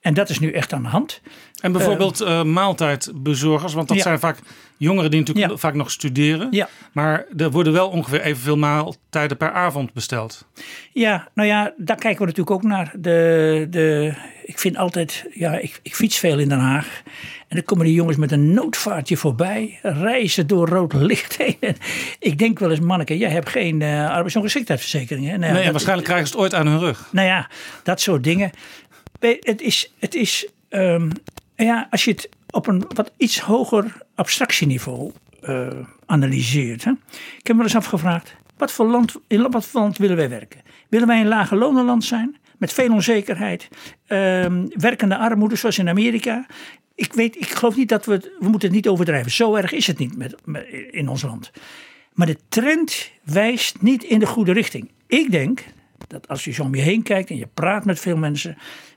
[0.00, 1.20] En dat is nu echt aan de hand.
[1.64, 4.02] En bijvoorbeeld eh, maaltijdbezorgers, want dat ja.
[4.02, 4.38] zijn vaak
[4.76, 6.48] jongeren die natuurlijk vaak nog studeren.
[6.50, 6.68] Ja.
[6.92, 10.46] Maar er worden wel ongeveer evenveel maaltijden per avond besteld.
[10.92, 12.92] Ja, nou ja, daar kijken we natuurlijk ook naar.
[12.98, 17.02] De, de, ik vind altijd, ja, ik, ik fiets veel in Den Haag.
[17.48, 21.56] En dan komen die jongens met een noodvaartje voorbij, reizen door rood licht heen.
[21.60, 21.76] En
[22.18, 25.26] ik denk wel eens, manneke, jij hebt geen uh, arbeidsongeschiktheidsverzekering.
[25.26, 25.36] Hè?
[25.36, 27.08] Nou nee, dat- waarschijnlijk krijgen ze het ooit aan hun rug.
[27.12, 27.48] Nou ja,
[27.82, 28.50] dat soort dingen.
[29.40, 31.08] Het is, het is ehm,
[31.56, 35.68] ja, als je het op een wat iets hoger abstractieniveau eh,
[36.06, 36.84] analyseert.
[36.84, 36.90] Hè?
[37.38, 40.60] Ik heb me eens afgevraagd, wat voor, land, in wat voor land willen wij werken?
[40.88, 42.36] Willen wij een lage lonenland zijn?
[42.58, 43.68] Met veel onzekerheid,
[44.06, 46.46] ehm, werkende armoede zoals in Amerika.
[46.94, 49.30] Ik, weet, ik geloof niet dat we het, we moeten het niet overdrijven.
[49.30, 50.36] Zo erg is het niet met-
[50.90, 51.50] in ons land.
[52.12, 54.90] Maar de trend wijst niet in de goede richting.
[55.06, 55.64] Ik denk
[56.06, 58.56] dat als je zo om je heen kijkt en je praat met veel mensen,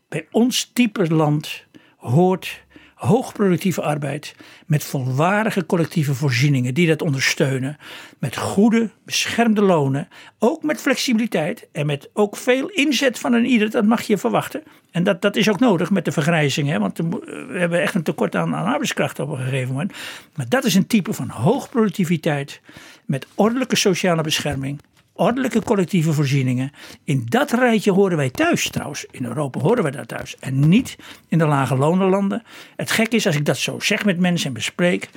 [0.10, 1.66] bij ons type land
[2.10, 2.66] hoort
[2.98, 7.78] hoogproductieve arbeid met volwaardige collectieve voorzieningen die dat ondersteunen,
[8.20, 10.08] met goede beschermde lonen,
[10.40, 14.64] ook met flexibiliteit en met ook veel inzet van een ieder, dat mag je verwachten.
[14.92, 16.80] En dat, dat is ook nodig met de vergrijzing, hè?
[16.80, 19.94] want we hebben echt een tekort aan, aan arbeidskracht op een gegeven moment.
[20.36, 22.62] Maar dat is een type van hoogproductiviteit
[23.06, 24.80] met ordelijke sociale bescherming,
[25.18, 26.72] ordelijke collectieve voorzieningen.
[27.04, 29.06] In dat rijtje horen wij thuis trouwens.
[29.12, 30.38] In Europa horen wij daar thuis.
[30.40, 30.96] En niet
[31.28, 32.44] in de lage lonenlanden.
[32.76, 35.10] Het gek is als ik dat zo zeg met mensen en bespreek.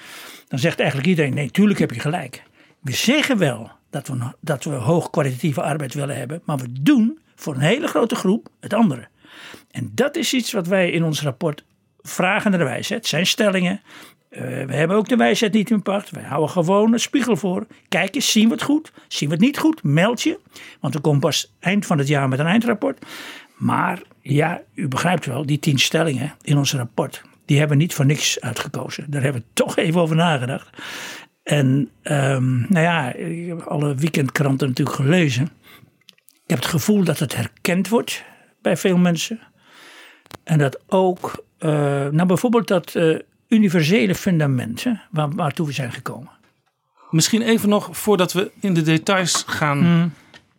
[0.49, 2.43] Dan zegt eigenlijk iedereen, nee, tuurlijk heb je gelijk.
[2.81, 6.43] We zeggen wel dat we, dat we hoogkwalitatieve arbeid willen hebben.
[6.45, 9.09] Maar we doen voor een hele grote groep het andere.
[9.71, 11.65] En dat is iets wat wij in ons rapport
[12.03, 13.01] vragen naar de wijsheid.
[13.01, 13.81] Het zijn stellingen.
[14.31, 16.11] Uh, we hebben ook de wijsheid niet in pacht.
[16.11, 17.67] Wij houden gewoon een spiegel voor.
[17.89, 18.93] Kijk eens, zien we het goed?
[19.09, 19.83] Zien we het niet goed?
[19.83, 20.39] Meld je.
[20.81, 23.07] Want we komen pas eind van het jaar met een eindrapport.
[23.57, 27.95] Maar ja, u begrijpt wel, die tien stellingen in ons rapport, die hebben we niet
[27.95, 29.11] voor niks uitgekozen.
[29.11, 30.69] Daar hebben we toch even over nagedacht.
[31.43, 35.51] En um, nou ja, ik heb alle weekendkranten natuurlijk gelezen.
[36.33, 38.25] Ik heb het gevoel dat het herkend wordt
[38.63, 39.41] bij veel mensen.
[40.45, 41.71] En dat ook, uh,
[42.09, 46.31] nou bijvoorbeeld dat uh, universele fundament hè, waar, waartoe we zijn gekomen.
[47.11, 50.13] Misschien even nog voordat we in de details gaan, Mm.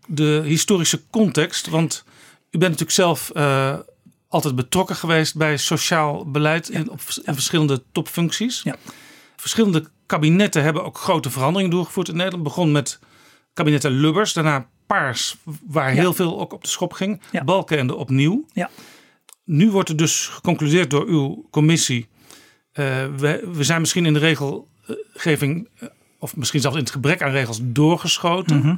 [0.07, 1.67] de historische context.
[1.67, 2.03] Want
[2.51, 3.75] u bent natuurlijk zelf uh,
[4.27, 6.79] altijd betrokken geweest bij sociaal beleid Ja.
[6.79, 8.61] in, op, in verschillende topfuncties.
[8.63, 8.75] Ja.
[9.35, 12.43] Verschillende kabinetten hebben ook grote veranderingen doorgevoerd in Nederland.
[12.43, 12.99] Begon met
[13.53, 16.01] kabinetten Lubbers, daarna Paars, waar Ja.
[16.01, 17.21] heel veel ook op de schop ging.
[17.31, 17.43] Ja.
[17.43, 18.45] Balkenende opnieuw.
[18.53, 18.69] Ja.
[19.51, 22.07] Nu wordt er dus geconcludeerd door uw commissie.
[22.71, 22.85] eh,
[23.17, 25.87] we, we zijn misschien in de regel regelgeving, eh,
[26.19, 28.57] of misschien zelfs in het gebrek aan regels, doorgeschoten.
[28.57, 28.75] Mhm.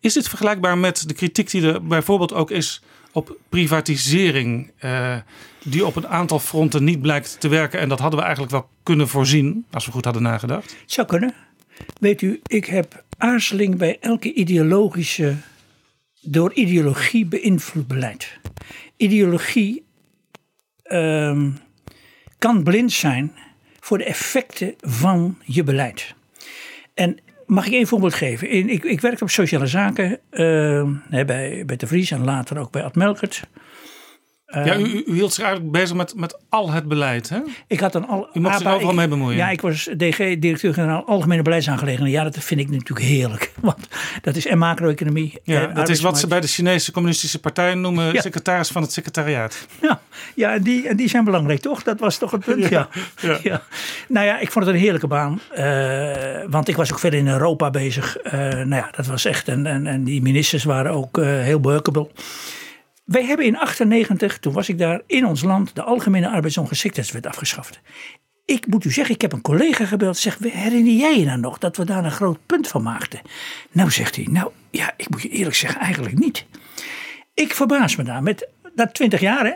[0.00, 5.16] Is dit vergelijkbaar met de kritiek die er bijvoorbeeld ook is op privatisering, eh,
[5.64, 7.80] die op een aantal fronten niet blijkt te werken?
[7.80, 10.76] En dat hadden we eigenlijk wel kunnen voorzien, als we goed hadden nagedacht.
[10.80, 11.34] Het zou kunnen.
[12.00, 15.36] Weet u, ik heb aarzeling bij elke ideologische,
[16.20, 18.38] door ideologie beïnvloed beleid.
[18.96, 19.85] Ideologie
[20.88, 21.50] ehm,
[22.38, 23.32] kan blind zijn
[23.80, 26.14] voor de effecten van je beleid.
[26.94, 28.48] En mag ik één voorbeeld geven?
[28.48, 32.70] In, ik, ik werkte op sociale zaken ehm, bij, bij De Vries en later ook
[32.70, 33.42] bij Ad Melkert.
[34.46, 37.38] ja, Ehm, u, u- hield zich eigenlijk bezig met, met al het beleid, hè?
[37.66, 38.28] Ik had dan al.
[38.34, 39.36] U mocht zich overal ik- mee bemoeien.
[39.36, 42.18] Ja, ik was DG, directeur-generaal Algemene Beleidsaangelegenheden.
[42.18, 43.52] Ja, dat vind ik natuurlijk heerlijk.
[43.60, 43.88] Want
[44.22, 45.38] dat is en macro-economie.
[45.42, 48.20] Ja, eh, dat is wat ze bij de Chinese communistische partij noemen Ja.
[48.20, 49.66] secretaris van het secretariaat.
[49.80, 50.00] Ja,
[50.34, 51.82] ja en, die, en die zijn belangrijk, toch?
[51.82, 52.68] Dat was toch het punt?
[52.68, 52.88] Ja.
[53.20, 53.62] Ja, Ja.
[54.08, 55.40] Nou ja, ik vond het een heerlijke baan.
[55.54, 58.16] eh, want ik was ook verder in Europa bezig.
[58.16, 59.48] Eh, nou ja, dat was echt.
[59.48, 62.10] En, en, en die ministers waren ook eh, heel workable.
[63.04, 67.80] Wij hebben in 98, toen was ik daar, in ons land de Algemene Arbeidsongeschiktheidswet afgeschaft.
[68.44, 70.16] Ik moet u zeggen, ik heb een collega gebeld.
[70.16, 73.20] Zeg, herinner jij je nou nog dat we daar een groot punt van maakten?
[73.72, 76.46] Nou, zegt hij, nou ja, ik moet je eerlijk zeggen, eigenlijk niet.
[77.34, 79.52] Ik verbaas me daar met, dat 20 jaar hè.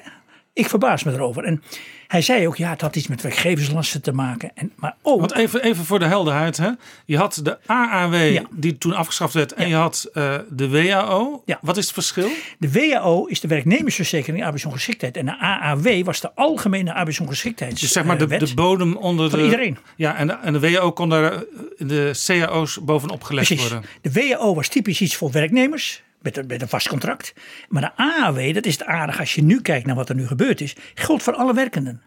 [0.53, 1.45] Ik verbaas me erover.
[1.45, 1.63] En
[2.07, 4.51] hij zei ook, ja, het had iets met werkgeverslasten te maken.
[4.55, 6.71] En, maar ook, Want even, even voor de helderheid, hè?
[7.05, 8.43] je had de AAW Ja.
[8.51, 11.43] die toen afgeschaft werd en je had eh, de WAO.
[11.61, 12.29] Wat is het verschil?
[12.59, 15.17] De WAO is de werknemersverzekering arbeidsongeschiktheid.
[15.17, 17.81] En de AAW was de Algemene Arbeidsongeschiktheidswet.
[17.83, 19.45] Dus zeg maar de, de bodem onder Van de...
[19.45, 19.79] iedereen.
[19.97, 21.39] Ja, en de, en de WAO kon daar eh,
[21.79, 23.71] de cao's bovenop gelegd Precies.
[23.71, 23.89] worden.
[24.01, 26.03] De WAO was typisch iets voor werknemers.
[26.21, 27.35] Met een, met een vast contract.
[27.69, 30.27] Maar de AAW, dat is het aardig als je nu kijkt naar wat er nu
[30.27, 30.77] gebeurd is.
[30.95, 32.03] Geldt voor alle werkenden.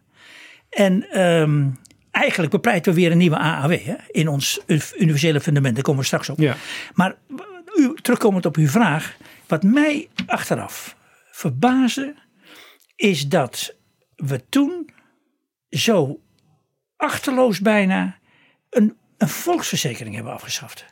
[0.70, 1.70] En ehm,
[2.12, 3.72] eigenlijk bepleiten we weer een nieuwe AAW.
[3.72, 4.62] Hè, in ons
[4.98, 5.76] universele fundament.
[5.76, 6.38] Daar komen we straks op.
[6.38, 6.56] Ja.
[6.94, 7.16] Maar
[7.76, 9.16] u, terugkomend op uw vraag.
[9.48, 10.96] Wat mij achteraf
[11.32, 12.16] verbaasde.
[12.96, 13.76] Is dat
[14.16, 14.90] we toen
[15.70, 16.20] zo
[16.98, 18.18] achterloos bijna
[18.70, 20.86] een, een volksverzekering hebben afgeschaft.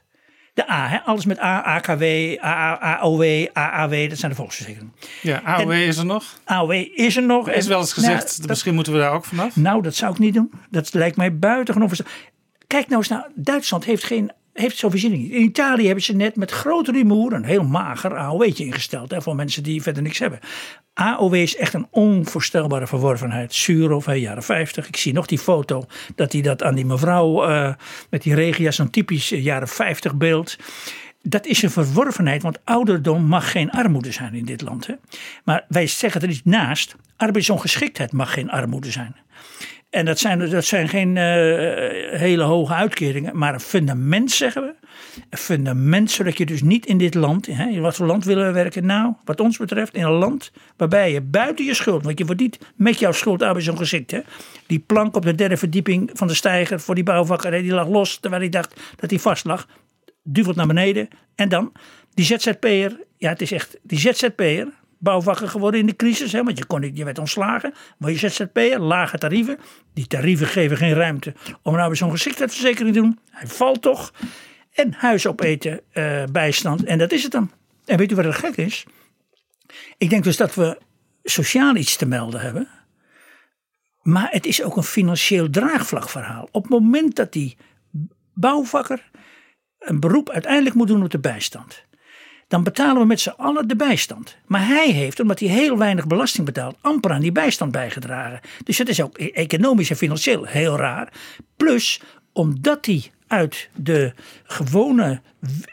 [0.54, 1.00] De A, hè?
[1.02, 2.04] alles met A, AKW,
[2.44, 4.94] AA, AOW, AAW, dat zijn de volksverzekeringen.
[5.22, 6.24] Ja, AOW is er nog.
[6.46, 7.48] AOW is er nog.
[7.48, 9.56] Er is wel eens Nou, gezegd, dat- misschien moeten we daar ook vanaf.
[9.56, 10.52] nou, dat zou ik niet doen.
[10.70, 11.90] Dat lijkt mij buitengewoon.
[12.68, 15.32] Kijk nou eens naar, Duitsland heeft geen heeft zo'n voorziening niet.
[15.32, 19.12] In Italië hebben ze net met grote rumoer een heel mager AOW'tje ingesteld.
[19.12, 20.40] Hè, voor mensen die verder niks hebben.
[20.94, 23.54] AOW is echt een onvoorstelbare verworvenheid.
[23.54, 24.88] Surov, hè, jaren 50.
[24.88, 27.74] Ik zie nog die foto dat hij dat aan die mevrouw eh,
[28.10, 30.58] met die regia, zo'n typisch eh, jaren 50 beeld.
[31.22, 34.88] Dat is een verworvenheid, want ouderdom mag geen armoede zijn in dit land.
[34.88, 34.94] Hè?
[35.44, 36.96] Maar wij zeggen er iets naast.
[37.18, 39.16] Arbeidsongeschiktheid mag geen armoede zijn.
[39.92, 41.24] En dat zijn, dat zijn geen eh,
[42.20, 44.74] hele hoge uitkeringen, maar een fundament zeggen we.
[45.30, 48.46] Een fundament zodat je dus niet in dit land, hè, in wat voor land willen
[48.46, 48.86] we werken?
[48.86, 52.58] Nou, wat ons betreft, in een land waarbij je buiten je schuld, want je wordt
[52.76, 54.12] met jouw schuld arbeidsongeschikt.
[54.12, 54.20] Hè.
[54.68, 57.88] Die plank op de derde verdieping van de steiger voor die bouwvakker, hè, die lag
[57.88, 59.68] los terwijl hij dacht dat hij vast lag.
[60.24, 61.08] Duvelt naar beneden.
[61.36, 61.72] En dan,
[62.14, 64.68] die ZZP'er, ja het is echt, die ZZP'er,
[65.02, 66.32] bouwvakker geworden in de crisis.
[66.32, 67.74] Hè, want je, kon je werd ontslagen.
[67.98, 69.58] Maar je ZZP'er, lage tarieven.
[69.94, 73.20] Die tarieven geven geen ruimte om nou weer zo'n geschiktheidsverzekering te doen.
[73.30, 74.14] Hij valt toch.
[74.72, 76.84] En huis opeten, eh, bijstand.
[76.84, 77.52] En dat is het dan.
[77.86, 78.86] En weet u wat er gek is?
[79.98, 80.78] Ik denk dus dat we
[81.24, 82.68] sociaal iets te melden hebben.
[84.02, 86.48] Maar het is ook een financieel draagvlakverhaal.
[86.52, 87.58] Op het moment dat die
[88.34, 89.10] bouwvakker
[89.80, 91.86] een beroep uiteindelijk moet doen op de bijstand.
[92.52, 94.38] Dan betalen we met z'n allen de bijstand.
[94.46, 98.40] Maar hij heeft, omdat hij heel weinig belasting betaalt, amper aan die bijstand bijgedragen.
[98.64, 101.14] Dus het is ook e- economisch en financieel heel raar.
[101.58, 102.02] Plus,
[102.34, 104.14] omdat hij uit de
[104.44, 105.22] gewone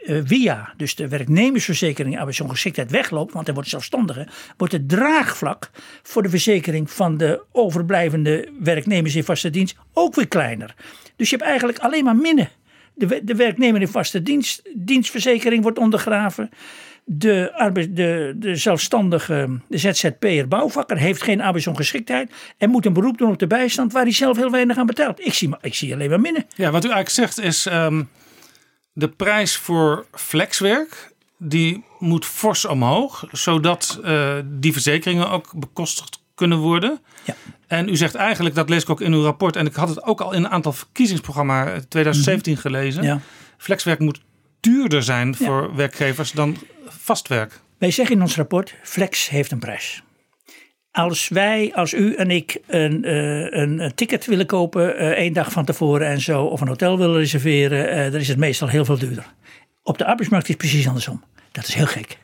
[0.04, 4.26] eh, via, dus de werknemersverzekering arbeidsongeschiktheid wegloopt, want hij wordt zelfstandige,
[4.56, 5.70] wordt het draagvlak
[6.02, 10.74] voor de verzekering van de overblijvende werknemers in vaste dienst ook weer kleiner.
[11.16, 12.48] Dus je hebt eigenlijk alleen maar minnen.
[12.98, 16.50] De, de werknemer in vaste dienst, dienstverzekering wordt ondergraven.
[17.04, 22.32] De, arbeid, de, de zelfstandige de ZZP'er bouwvakker heeft geen arbeidsongeschiktheid.
[22.58, 25.20] En moet een beroep doen op de bijstand waar hij zelf heel weinig aan betaalt.
[25.26, 26.46] Ik zie, maar- ik zie alleen maar minnen.
[26.54, 28.02] Ja, wat u eigenlijk zegt is ehm,
[28.92, 36.58] de prijs voor flexwerk die moet fors omhoog, zodat eh, die verzekeringen ook bekostigd kunnen
[36.58, 37.00] worden.
[37.24, 37.34] Ja.
[37.68, 40.02] En u zegt eigenlijk, dat lees ik ook in uw rapport, en ik had het
[40.02, 43.02] ook al in een aantal verkiezingsprogramma 2017 gelezen.
[43.02, 43.20] Ja.
[43.56, 44.20] Flexwerk moet
[44.60, 46.56] duurder zijn voor werkgevers dan
[46.86, 47.60] vastwerk.
[47.78, 50.02] Wij zeggen in ons rapport, flex heeft een prijs.
[50.90, 55.32] Als wij, als u en ik een, eh, een, een ticket willen kopen eh, één
[55.32, 58.68] dag van tevoren en zo, of een hotel willen reserveren, eh, dan is het meestal
[58.68, 59.26] heel veel duurder.
[59.82, 61.24] Op de arbeidsmarkt is het precies andersom.
[61.52, 62.18] Dat is heel gek.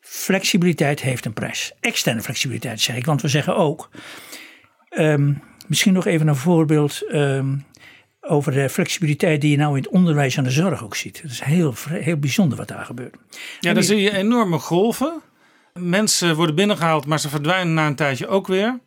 [0.00, 1.72] Flexibiliteit heeft een prijs.
[1.80, 3.90] Externe flexibiliteit zeg ik, want we zeggen ook.
[4.92, 5.32] Ehm,
[5.66, 7.56] misschien nog even een voorbeeld ehm,
[8.20, 11.22] over de flexibiliteit die je nou in het onderwijs en de zorg ook ziet.
[11.22, 13.16] Het is heel, heel bijzonder wat daar gebeurt.
[13.60, 15.22] Ja, dan zie je enorme golven.
[15.74, 18.78] Mensen worden binnengehaald, maar ze verdwijnen na een tijdje ook weer.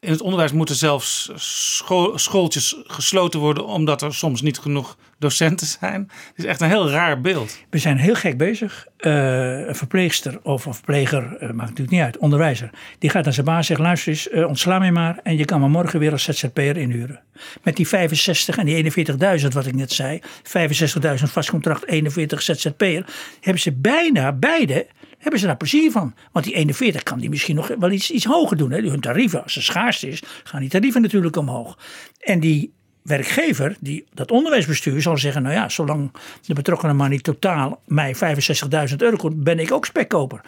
[0.00, 5.66] In het onderwijs moeten zelfs school, schooltjes gesloten worden, omdat er soms niet genoeg docenten
[5.66, 6.10] zijn.
[6.10, 7.58] Het is echt een heel raar beeld.
[7.70, 8.86] We zijn heel gek bezig.
[8.96, 12.70] Eh, een verpleegster of een verpleger, eh, maakt natuurlijk niet uit, onderwijzer.
[12.98, 15.20] Die gaat naar zijn baas en zegt, luister eens, eh, ontsla mij maar.
[15.22, 17.20] En je kan me morgen weer als ZZP'er inhuren.
[17.62, 20.20] Met die 65 en die 41.000 wat ik net zei.
[20.42, 23.04] 65.000 vast contract, 41 ZZP'er.
[23.40, 24.86] Hebben ze bijna, beide,
[25.18, 26.14] hebben ze daar plezier van.
[26.32, 28.70] Want die 41 kan die misschien nog wel iets, iets hoger doen.
[28.70, 28.80] Hè.
[28.80, 31.78] Hun tarieven, als het schaars is, gaan die tarieven natuurlijk omhoog.
[32.18, 32.72] En die
[33.02, 36.12] werkgever, die, dat onderwijsbestuur, zal zeggen: Nou ja, zolang
[36.46, 40.40] de betrokkenen maar niet totaal mij 65.000 euro komt, ben ik ook spekkoper.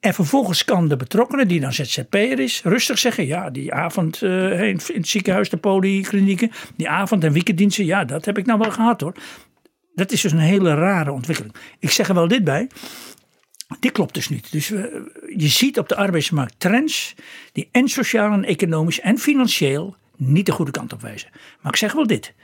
[0.00, 4.62] En vervolgens kan de betrokkenen, die dan ZZP'er is, rustig zeggen: Ja, die avond in,
[4.62, 8.70] in het ziekenhuis, de polyklinieken, die avond- en weekenddiensten, ja, dat heb ik nou wel
[8.70, 9.14] gehad hoor.
[9.94, 11.54] Dat is dus een hele rare ontwikkeling.
[11.78, 12.68] Ik zeg er wel dit bij.
[13.80, 14.52] Dit klopt dus niet.
[14.52, 17.14] Dus we- je ziet op de arbeidsmarkt trends
[17.52, 21.30] die en sociaal en economisch en financieel niet de goede kant op wijzen.
[21.60, 22.34] Maar ik zeg wel dit.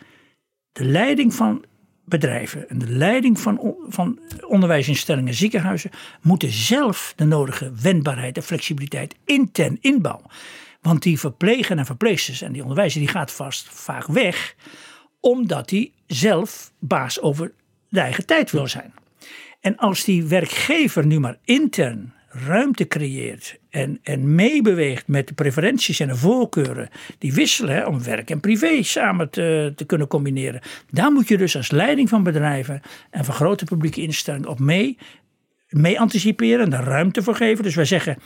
[0.73, 1.65] De leiding van
[2.05, 5.91] bedrijven en de leiding van, van onderwijsinstellingen, ziekenhuizen
[6.23, 10.31] moeten zelf de nodige wendbaarheid en flexibiliteit intern inbouwen.
[10.81, 14.55] Want die verplegen en verpleegsters en die onderwijzer die gaat vast vaak weg
[15.21, 17.53] omdat hij zelf baas over
[17.89, 18.93] de eigen tijd wil zijn.
[19.61, 26.01] En als die werkgever nu maar intern ruimte creëert en, en meebeweegt met de preferenties
[26.01, 26.89] en de voorkeuren
[27.19, 30.61] die wisselen om werk en privé samen te, te kunnen combineren.
[30.91, 32.81] Daar moet je dus als leiding van bedrijven
[33.11, 34.99] en van grote publieke instellingen op mee,
[35.69, 37.65] mee anticiperen en daar ruimte voor geven.
[37.65, 38.19] Dus wij zeggen,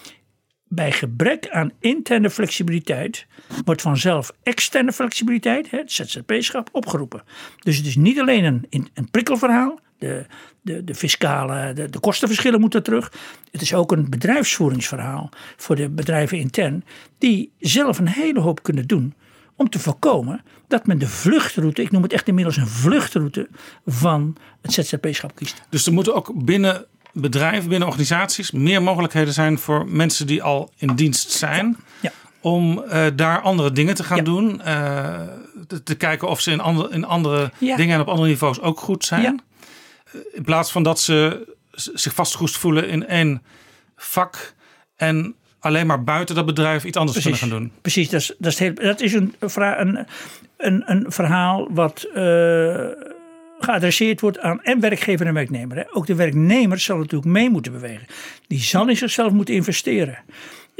[0.69, 3.27] bij gebrek aan interne flexibiliteit
[3.65, 7.23] wordt vanzelf externe flexibiliteit, het ZZP-schap, opgeroepen.
[7.59, 10.27] Dus het is niet alleen een, een prikkelverhaal, de,
[10.61, 13.13] de, de fiscale, de, de kostenverschillen moeten terug.
[13.51, 16.85] Het is ook een bedrijfsvoeringsverhaal voor de bedrijven intern,
[17.19, 19.15] die zelf een hele hoop kunnen doen
[19.57, 23.49] om te voorkomen dat men de vluchtroute, ik noem het echt inmiddels een vluchtroute
[23.87, 25.63] van het ZZP-schap kiest.
[25.69, 30.71] Dus er moeten ook binnen bedrijven, binnen organisaties meer mogelijkheden zijn voor mensen die al
[30.77, 31.77] in dienst zijn.
[32.01, 32.11] Ja.
[32.41, 34.61] Om eh, daar andere dingen te gaan doen.
[34.63, 35.21] eh,
[35.67, 37.77] te, te kijken of ze in, andere in andere Ja.
[37.77, 39.23] dingen en op andere niveaus ook goed zijn.
[39.23, 39.35] Ja.
[40.13, 43.43] Eh, In plaats van dat ze zich vastgeroest voelen in één
[43.97, 44.55] vak.
[44.97, 47.73] En alleen maar buiten dat bedrijf iets anders kunnen gaan doen.
[47.81, 50.07] Precies, dat is, dat is, heel, dat is een, een,
[50.57, 52.87] een, een verhaal wat eh,
[53.61, 55.77] geadresseerd wordt aan en werkgever en werknemer.
[55.77, 55.83] Hè.
[55.91, 58.07] Ook de werknemer zal natuurlijk mee moeten bewegen.
[58.47, 60.19] Die zal in zichzelf moeten investeren.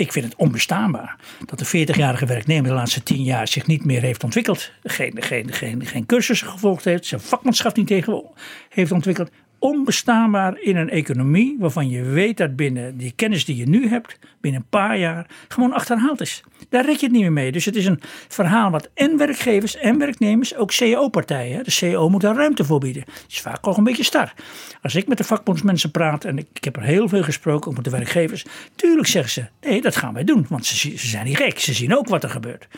[0.03, 4.01] Ik vind het onbestaanbaar dat de 40-jarige werknemer de laatste 10 jaar zich niet meer
[4.01, 4.71] heeft ontwikkeld.
[4.83, 8.25] Geen, geen, geen, geen cursussen gevolgd heeft, zijn vakmanschap niet tegen
[8.69, 9.31] heeft ontwikkeld.
[9.63, 14.19] Onbestaanbaar in een economie waarvan je weet dat binnen die kennis die je nu hebt,
[14.41, 16.43] binnen een paar jaar, gewoon achterhaald is.
[16.69, 17.53] Daar red je het niet meer mee.
[17.53, 22.21] Dus het is een verhaal wat en werkgevers en werknemers, ook CEO-partijen, de CEO moet
[22.21, 23.03] daar ruimte voor bieden.
[23.03, 24.35] Het is vaak ook een beetje star.
[24.83, 27.85] Als ik met de vakbondsmensen praat, en ik, heb er heel veel gesproken, ook met
[27.85, 28.45] de werkgevers,
[28.77, 31.73] tuurlijk zeggen ze, nee, dat gaan wij doen, want ze, ze zijn niet gek, ze
[31.73, 32.69] zien ook wat er gebeurt.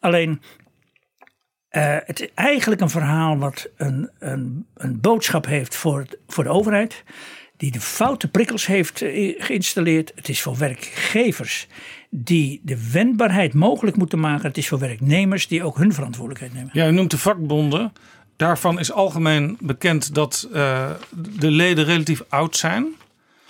[0.00, 0.40] Alleen,
[1.70, 6.44] eh, het is eigenlijk een verhaal wat een, een, een boodschap heeft voor, het- voor
[6.44, 7.04] de overheid.
[7.56, 10.12] Die de foute prikkels heeft eh, geïnstalleerd.
[10.14, 11.66] Het is voor werkgevers
[12.10, 14.46] die de wendbaarheid mogelijk moeten maken.
[14.48, 16.70] Het is voor werknemers die ook hun verantwoordelijkheid nemen.
[16.72, 17.92] Ja, u noemt de vakbonden.
[18.36, 20.90] Daarvan is algemeen bekend dat eh,
[21.38, 22.86] de leden relatief oud zijn.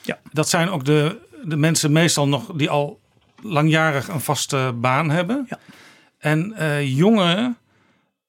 [0.03, 0.19] Ja.
[0.33, 3.01] Dat zijn ook de, de mensen meestal nog die al
[3.43, 5.47] langjarig een vaste baan hebben.
[5.49, 5.59] Ja.
[6.19, 7.57] En eh, jongeren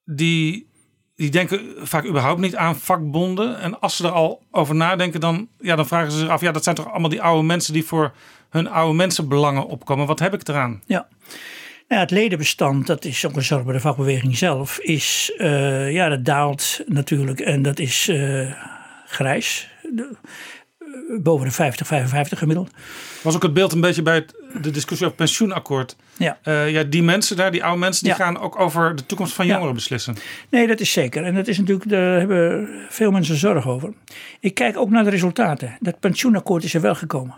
[0.04, 0.68] die,
[1.16, 3.60] die denken vaak überhaupt niet aan vakbonden.
[3.60, 6.40] En als ze er al over nadenken, dan, ja, dan vragen ze zich af...
[6.40, 8.12] ja, dat zijn toch allemaal die oude mensen die voor
[8.50, 10.06] hun oude mensenbelangen opkomen.
[10.06, 10.82] Wat heb ik eraan?
[10.86, 11.08] Ja.
[11.88, 16.08] Nou, het ledenbestand, dat is ook een zorg bij de vakbeweging zelf, is, eh, ja,
[16.08, 18.52] dat daalt natuurlijk en dat is eh,
[19.06, 19.70] grijs.
[21.22, 22.70] Boven de 50, 55 gemiddeld.
[23.22, 25.96] Was ook het beeld een beetje bij het, de discussie over het pensioenakkoord.
[26.16, 26.38] Ja.
[26.42, 28.18] Eh, ja, die mensen daar, die oude mensen, die Ja.
[28.18, 29.52] gaan ook over de toekomst van Ja.
[29.52, 30.16] jongeren beslissen.
[30.48, 31.24] Nee, dat is zeker.
[31.24, 33.92] En dat is natuurlijk, daar hebben veel mensen zorg over.
[34.40, 35.76] Ik kijk ook naar de resultaten.
[35.80, 37.34] Dat pensioenakkoord is er wel gekomen.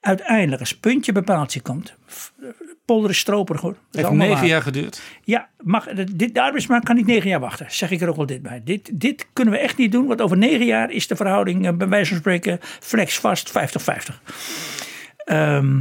[0.00, 1.94] Uiteindelijk, als puntje bepaaldje komt,
[2.88, 3.72] f- polder is stroperig hoor.
[3.72, 5.02] Dat is Heeft negen jaar geduurd.
[5.24, 7.66] Ja, mag, dit, de arbeidsmarkt kan niet negen jaar wachten.
[7.68, 8.60] Zeg ik er ook wel dit bij.
[8.64, 10.06] Dit, dit kunnen we echt niet doen.
[10.06, 14.14] Want over negen jaar is de verhouding eh, bij wijze van spreken flex vast 50-50.
[15.24, 15.80] Ehm,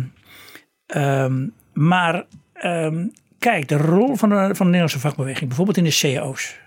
[0.85, 3.05] ehm, maar ehm,
[3.39, 5.47] kijk, de rol van de, van de Nederlandse vakbeweging.
[5.47, 6.59] Bijvoorbeeld in de cao's.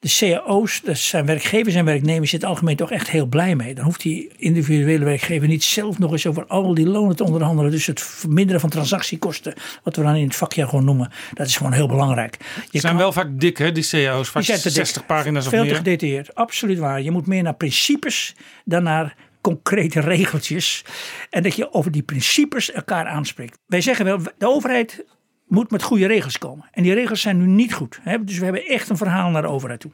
[0.00, 3.74] De cao's, dat zijn werkgevers en werknemers het algemeen toch echt heel blij mee.
[3.74, 7.70] Dan hoeft die individuele werkgever niet zelf nog eens over al die lonen te onderhandelen.
[7.70, 11.56] Dus het verminderen van transactiekosten, wat we dan in het vakjaar gewoon noemen, dat is
[11.56, 12.36] gewoon heel belangrijk.
[12.70, 14.28] Ze zijn wel vaak dik hè, die CEO's.
[14.28, 14.76] Vaak Die zijn te dik.
[14.76, 15.76] 60 pagina's of Veel te meer.
[15.76, 17.02] gedetailleerd, absoluut waar.
[17.02, 20.84] Je moet meer naar principes dan naar concrete regeltjes.
[21.30, 23.58] En dat je over die principes elkaar aanspreekt.
[23.66, 25.04] Wij zeggen wel, de overheid
[25.50, 26.68] moet met goede regels komen.
[26.72, 27.98] En die regels zijn nu niet goed.
[28.02, 28.24] Hè?
[28.24, 29.92] Dus we hebben echt een verhaal naar de overheid toe.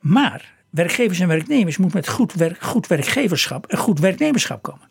[0.00, 4.88] Maar werkgevers en werknemers moeten met goed, werk, goed werkgeverschap en goed werknemerschap komen.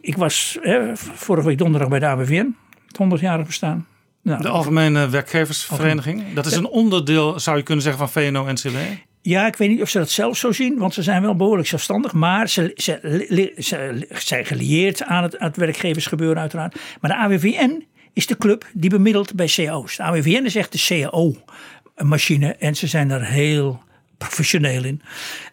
[0.00, 2.56] Ik was hè, vorige week donderdag bij de AWVN,
[2.86, 3.86] het 100-jarig bestaan.
[4.22, 6.32] Nou, De Algemene Werkgeversvereniging.
[6.34, 8.76] Dat is een onderdeel, zou je kunnen zeggen, van VNO-NCW.
[9.22, 11.68] Ja, ik weet niet of ze dat zelf zo zien, want ze zijn wel behoorlijk
[11.68, 12.12] zelfstandig.
[12.12, 16.80] Maar ze, ze, zijn gelieerd aan het, aan het werkgeversgebeuren uiteraard.
[17.00, 19.96] Maar de AWVN is de club die bemiddelt bij cao's.
[19.96, 23.82] De AWVN is echt de cao-machine en ze zijn daar heel
[24.18, 25.02] professioneel in.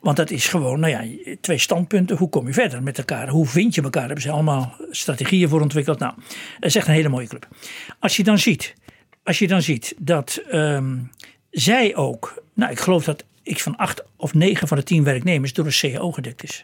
[0.01, 2.17] Want dat is gewoon, nou ja, twee standpunten.
[2.17, 3.29] Hoe kom je verder met elkaar?
[3.29, 4.05] Hoe vind je elkaar?
[4.05, 5.99] Hebben ze allemaal strategieën voor ontwikkeld.
[5.99, 6.13] Nou,
[6.59, 7.47] dat is echt een hele mooie club.
[7.99, 8.73] Als je dan ziet,
[9.23, 10.97] als je dan ziet dat ehm,
[11.51, 15.53] zij ook, nou ik geloof dat ik van acht of negen van de tien werknemers
[15.53, 16.63] door een CAO gedekt is.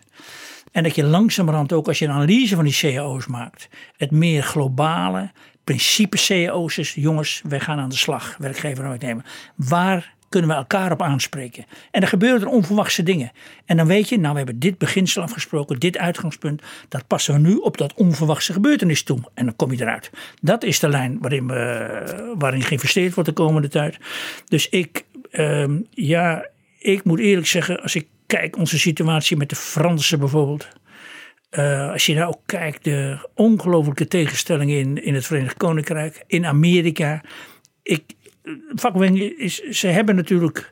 [0.72, 4.44] En dat je langzamerhand ook als je een analyse van die CAO's maakt, het meer
[4.44, 5.32] globale
[5.64, 6.93] principe CAO's is.
[6.93, 9.25] Jongens, wij gaan aan de slag, werkgever en werknemer.
[9.56, 11.66] Waar kunnen we elkaar op aanspreken?
[11.92, 13.32] En er gebeuren er onverwachte dingen.
[13.66, 16.61] En dan weet je, nou we hebben dit beginsel afgesproken, dit uitgangspunt.
[16.90, 19.19] Dat passen we nu op dat onverwachte gebeurtenis toe.
[19.33, 20.11] En dan kom je eruit.
[20.42, 23.98] Dat is de lijn waarin, we, waarin geïnvesteerd wordt de komende tijd.
[24.48, 26.48] Dus ik, ehm, ja,
[26.80, 30.67] ik moet eerlijk zeggen, als ik kijk onze situatie met de Fransen bijvoorbeeld.
[31.53, 36.45] Eh, als je nou ook kijkt, de ongelofelijke tegenstellingen in, in het Verenigd Koninkrijk, in
[36.45, 37.22] Amerika.
[37.83, 38.03] Ik,
[38.75, 40.69] vakbeweging is, ze hebben natuurlijk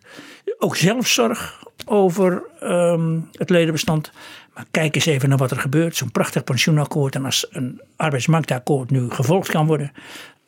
[0.58, 4.12] ook zelfzorg over ehm, het ledenbestand.
[4.54, 5.96] Maar kijk eens even naar wat er gebeurt.
[5.96, 7.16] Zo'n prachtig pensioenakkoord.
[7.16, 9.92] En als een arbeidsmarktakkoord nu gevolgd kan worden.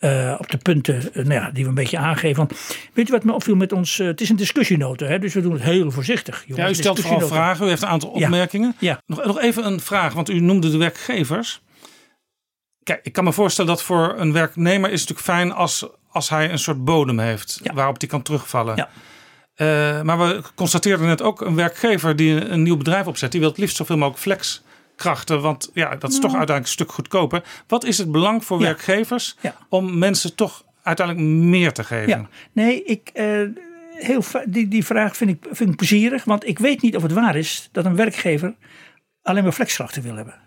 [0.04, 2.38] Eh, op de punten eh, nou ja, die we een beetje aangeven.
[2.38, 2.54] Want
[2.94, 4.00] weet je wat me opviel met ons?
[4.00, 6.44] eh, het is een discussienota, hè, dus we doen het heel voorzichtig.
[6.48, 6.66] jongens.
[6.66, 7.66] Ja, u stelt vooral vragen.
[7.66, 8.76] U heeft een aantal opmerkingen.
[8.80, 9.02] Ja.
[9.06, 11.62] Nog, nog even een vraag, want u noemde de werkgevers.
[12.84, 16.30] Kijk, ik kan me voorstellen dat voor een werknemer is het natuurlijk fijn als, als
[16.30, 18.76] hij een soort bodem heeft waarop hij kan terugvallen.
[18.76, 18.90] Ja.
[20.04, 23.32] Maar we constateerden net ook een werkgever die een, een nieuw bedrijf opzet.
[23.32, 24.24] Die wil het liefst zoveel mogelijk
[24.96, 27.44] flexkrachten, want ja, dat is toch uiteindelijk een stuk goedkoper.
[27.68, 28.66] Wat is het belang voor Ja.
[28.66, 29.56] werkgevers Ja.
[29.70, 32.08] om mensen toch uiteindelijk meer te geven?
[32.08, 33.42] Ja, nee, ik, eh,
[33.94, 36.24] heel, die, die vraag vind ik, vind ik plezierig.
[36.24, 38.56] Want ik weet niet of het waar is dat een werkgever
[39.22, 40.42] alleen maar flexkrachten wil hebben.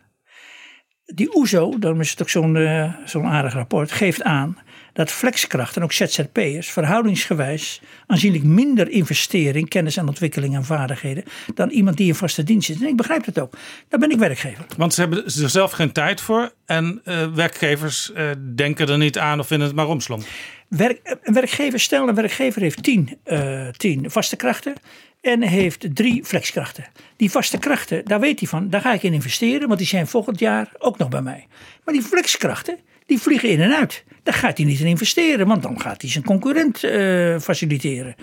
[1.04, 4.58] Die OESO, daarom is het ook zo'n eh, zo'n aardig rapport, geeft aan
[4.96, 11.70] dat flexkrachten, ook ZZP'ers, verhoudingsgewijs aanzienlijk minder investeren in kennis en ontwikkeling en vaardigheden dan
[11.70, 12.80] iemand die in vaste dienst zit.
[12.80, 13.54] En ik begrijp dat ook.
[13.88, 14.66] Dan ben ik werkgever.
[14.76, 16.52] Want ze hebben er zelf geen tijd voor.
[16.66, 20.24] En eh, werkgevers eh, denken er niet aan of vinden het maar romslomp.
[20.68, 24.74] Werk, een werkgever, stel een werkgever heeft tien, eh, tien vaste krachten
[25.20, 26.84] en heeft drie flexkrachten.
[27.16, 30.06] Die vaste krachten, daar weet hij van, daar ga ik in investeren, want die zijn
[30.06, 31.46] volgend jaar ook nog bij mij.
[31.84, 34.04] Maar die flexkrachten, die vliegen in en uit.
[34.22, 38.14] Daar gaat hij niet in investeren, want dan gaat hij zijn concurrent eh, faciliteren.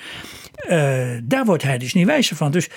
[0.55, 2.51] Eh, daar wordt hij dus niet wijzer van.
[2.51, 2.69] Dus,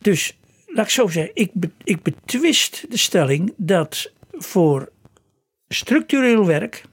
[0.00, 1.50] dus laat ik zo zeggen, ik,
[1.84, 4.92] ik betwist de stelling dat voor
[5.68, 6.84] structureel werk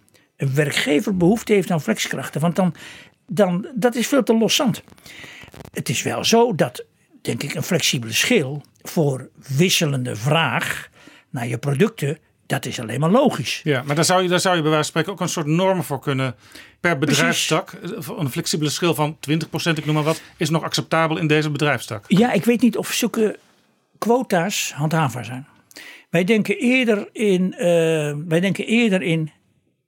[0.42, 2.42] een werkgever behoefte heeft aan flexkrachten.
[2.42, 2.76] Want dan,
[3.28, 4.84] dan dat is veel te loszand.
[5.74, 6.86] Het is wel zo dat,
[7.22, 10.90] denk ik, een flexibele schil voor wisselende vraag
[11.30, 12.18] naar je producten,
[12.52, 13.62] dat is alleen maar logisch.
[13.64, 15.46] Ja, maar daar zou je, daar zou je bij wijze van spreken ook een soort
[15.46, 16.36] norm voor kunnen.
[16.80, 17.74] Per bedrijfstak.
[18.18, 19.38] Een flexibele schil van 20%,
[19.76, 22.06] ik noem maar wat, is nog acceptabel in deze bedrijfstak.
[22.08, 23.40] Ja, ik weet niet of zulke
[23.98, 25.48] quota's handhaafbaar zijn.
[26.10, 27.68] Wij denken eerder in, eh,
[28.28, 29.32] wij denken eerder in,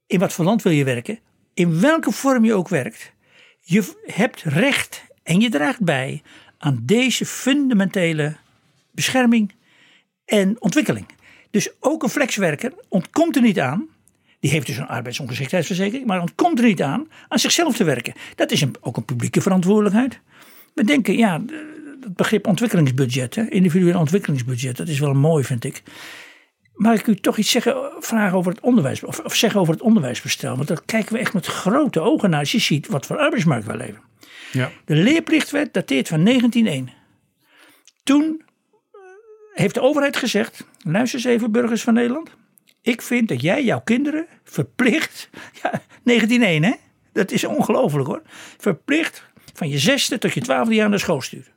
[0.06, 1.18] in wat voor land wil je werken,
[1.54, 3.12] in welke vorm je ook werkt.
[3.60, 6.22] Je hebt recht en je draagt bij
[6.58, 8.36] aan deze fundamentele
[8.90, 9.52] bescherming
[10.24, 11.06] en ontwikkeling.
[11.54, 13.88] Dus ook een flexwerker ontkomt er niet aan.
[14.40, 18.14] Die heeft dus een arbeidsongeschiktheidsverzekering, maar ontkomt er niet aan aan zichzelf te werken.
[18.34, 20.20] Dat is een, ook een publieke verantwoordelijkheid.
[20.72, 21.42] We denken, ja,
[22.00, 25.82] het begrip ontwikkelingsbudget, hè, individueel ontwikkelingsbudget, dat is wel mooi, vind ik.
[26.74, 29.82] Mag ik u toch iets zeggen, vragen over het onderwijs, of, of zeggen over het
[29.82, 30.56] onderwijsbestel?
[30.56, 33.66] Want daar kijken we echt met grote ogen naar als je ziet wat voor arbeidsmarkt
[33.66, 34.00] we leven.
[34.52, 34.70] Ja.
[34.84, 36.90] De leerplichtwet dateert van 1901.
[38.02, 38.42] Toen
[38.92, 39.00] eh,
[39.52, 42.30] heeft de overheid gezegd: luister eens even, burgers van Nederland.
[42.82, 45.28] Ik vind dat jij jouw kinderen verplicht.
[45.62, 45.70] Ja,
[46.02, 46.72] 1901, hè?
[47.12, 48.22] Dat is ongelooflijk hoor.
[48.58, 51.52] Verplicht van je zesde tot je twaalfde jaar naar school sturen.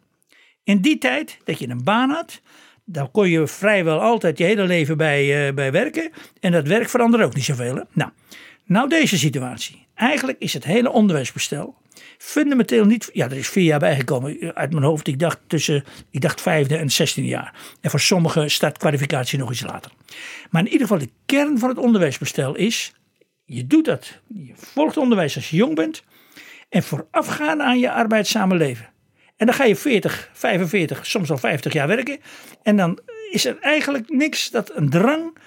[0.64, 2.42] In die tijd dat je een baan had,
[2.86, 6.12] daar kon je vrijwel altijd je hele leven bij, eh, bij werken.
[6.40, 7.86] En dat werk veranderde ook niet zoveel.
[7.92, 8.12] Nou,
[8.66, 9.88] nou deze situatie.
[9.96, 11.76] Eigenlijk is het hele onderwijsbestel
[12.18, 13.10] fundamenteel niet.
[13.14, 15.08] Ja, er is vier jaar bijgekomen uit mijn hoofd.
[15.08, 17.54] Ik dacht tussen, ik dacht vijfde en zestiende jaar.
[17.82, 19.92] En voor sommigen start kwalificatie nog iets later.
[20.50, 22.94] Maar in ieder geval, de kern van het onderwijsbestel is:
[23.46, 24.20] je doet dat.
[24.28, 26.04] Je volgt onderwijs als je jong bent.
[26.70, 28.90] En voorafgaan aan je arbeidszame leven.
[29.36, 32.20] En dan ga je 40, 45, soms al 50 jaar werken.
[32.64, 33.00] En dan
[33.32, 35.38] is er eigenlijk niks dat een drang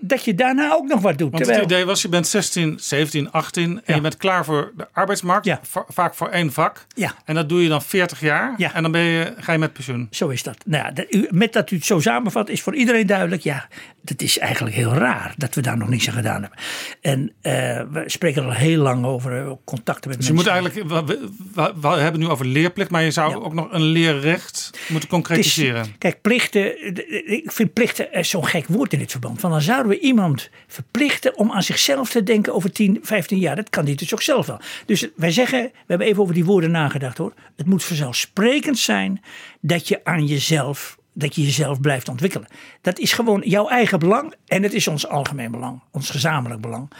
[0.00, 1.30] dat je daarna ook nog wat doet.
[1.30, 4.72] Want Terwijl, het idee was, je bent 16, 17, 18 en je bent klaar voor
[4.76, 5.50] de arbeidsmarkt.
[5.62, 6.86] Va- Vaak voor één vak.
[6.94, 7.14] Ja.
[7.24, 8.54] En dat doe je dan 40 jaar.
[8.72, 10.08] En dan ben je, ga je met pensioen.
[10.10, 10.56] Zo is dat.
[10.64, 13.42] Nou ja, met dat u het zo samenvat, is voor iedereen duidelijk.
[13.42, 13.68] Ja,
[14.04, 16.58] dat is eigenlijk heel raar dat we daar nog niets aan gedaan hebben.
[17.00, 17.52] En eh,
[17.90, 20.52] we spreken er al heel lang over eh, contacten met Dus je mensen.
[20.52, 21.18] moet eigenlijk, we,
[21.54, 24.94] we, we hebben het nu over leerplicht, maar je zou ook nog een leerrecht moeten
[25.08, 25.86] is- concretiseren.
[25.98, 26.86] kijk, plichten.
[27.32, 29.40] Ik vind plichten eh, zo'n gek woord in dit verband.
[29.40, 33.56] Want dan zouden we iemand verplichten om aan zichzelf te denken over 10, 15 jaar.
[33.56, 34.60] Dat kan die dus ook zelf wel.
[34.86, 37.32] Dus wij zeggen, we hebben even over die woorden nagedacht hoor.
[37.56, 39.20] Het moet vanzelfsprekend zijn
[39.60, 40.98] dat je aan jezelf.
[41.16, 42.48] Dat je jezelf blijft ontwikkelen.
[42.80, 44.34] Dat is gewoon jouw eigen belang.
[44.46, 45.82] En het is ons algemeen belang.
[45.90, 46.90] Ons gezamenlijk belang.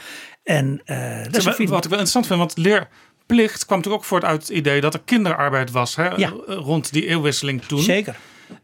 [0.43, 4.23] En eh, dat is wat ik wel interessant vind, want leerplicht kwam natuurlijk ook voort
[4.23, 6.29] uit het idee dat er kinderarbeid was hè, Ja.
[6.47, 7.81] rond die eeuwwisseling toen.
[7.81, 8.15] Zeker.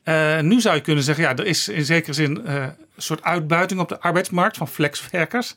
[0.03, 3.23] Eh, nu zou je kunnen zeggen, ja, er is in zekere zin eh, een soort
[3.23, 5.55] uitbuiting op de arbeidsmarkt van flexwerkers.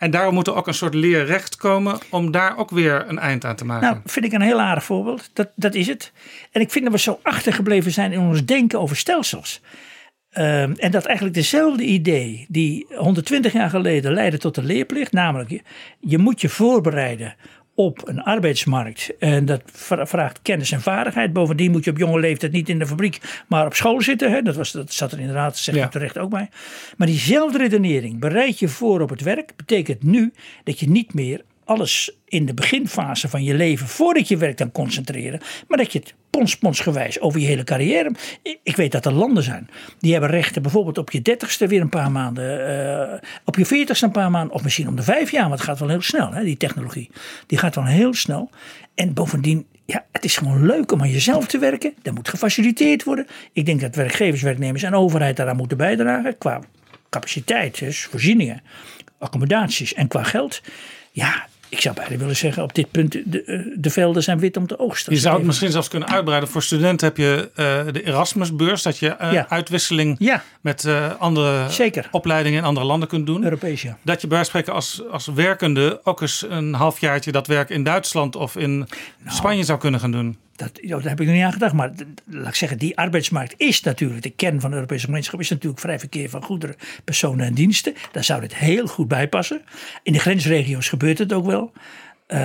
[0.00, 3.44] En daarom moet er ook een soort leerrecht komen om daar ook weer een eind
[3.44, 3.88] aan te maken.
[3.88, 5.30] Nou, vind ik een heel aardig voorbeeld.
[5.32, 6.12] Dat, dat is het.
[6.52, 9.60] En ik vind dat we zo achtergebleven zijn in ons denken over stelsels.
[10.30, 15.50] Ehm, en dat eigenlijk dezelfde idee die 120 jaar geleden leidde tot de leerplicht, namelijk
[15.50, 15.62] je,
[16.00, 17.34] je moet je voorbereiden
[17.84, 19.10] op een arbeidsmarkt.
[19.18, 21.32] En dat vra- vraagt kennis en vaardigheid.
[21.32, 24.30] Bovendien moet je op jonge leeftijd niet in de fabriek, maar op school zitten.
[24.32, 24.42] Hè?
[24.42, 25.88] Dat, was, dat zat er inderdaad, zeg Ja.
[25.88, 26.48] terecht ook bij.
[26.96, 30.32] Maar diezelfde redenering, bereid je voor op het werk, betekent nu
[30.64, 34.72] dat je niet meer alles in de beginfase van je leven voordat je werkt aan
[34.72, 35.40] concentreren.
[35.68, 38.12] Maar dat je het ponsponsgewijs over je hele carrière.
[38.42, 39.68] Ik- Ik weet dat er landen zijn.
[39.98, 42.38] Die hebben rechten bijvoorbeeld op je dertigste weer een paar maanden.
[43.12, 44.54] eh, op je veertigste een paar maanden.
[44.54, 45.42] Of misschien om de vijf jaar.
[45.48, 46.32] Want het gaat wel heel snel.
[46.32, 47.10] Hè, die technologie.
[47.46, 48.50] Die gaat wel heel snel.
[48.94, 49.66] En bovendien.
[49.86, 51.94] Ja, het is gewoon leuk om aan jezelf te werken.
[52.02, 53.26] Dat moet gefaciliteerd worden.
[53.52, 56.38] Ik denk dat werkgevers, werknemers en overheid daaraan moeten bijdragen.
[56.38, 56.60] Qua
[57.10, 58.62] capaciteit, dus voorzieningen,
[59.18, 60.60] accommodaties en qua geld.
[61.12, 64.56] Ja, ik zou bijna willen zeggen, op dit punt, de, eh, de velden zijn wit
[64.56, 65.12] om te oogsten.
[65.12, 66.48] Je zou het misschien zelfs kunnen uitbreiden.
[66.48, 69.46] Voor studenten heb je eh, de Erasmusbeurs, dat je eh, Ja.
[69.48, 71.66] uitwisseling met andere
[72.10, 73.44] opleidingen in andere landen kunt doen.
[73.44, 73.98] Europees, ja.
[74.02, 78.36] Dat je bij spreken als, als werkende ook eens een halfjaartje dat werk in Duitsland
[78.36, 78.88] of in Nou.
[79.26, 80.36] Spanje zou kunnen gaan doen.
[80.60, 81.72] Dat, daar heb ik nog niet aan gedacht.
[81.72, 81.90] Maar
[82.26, 85.80] laat ik zeggen, die arbeidsmarkt is natuurlijk, de kern van de Europese gemeenschap is natuurlijk
[85.80, 87.94] vrij verkeer van goederen, personen en diensten.
[88.12, 89.62] Daar zou dit heel goed bij passen.
[90.02, 91.72] In de grensregio's gebeurt het ook wel.
[92.26, 92.38] Eh,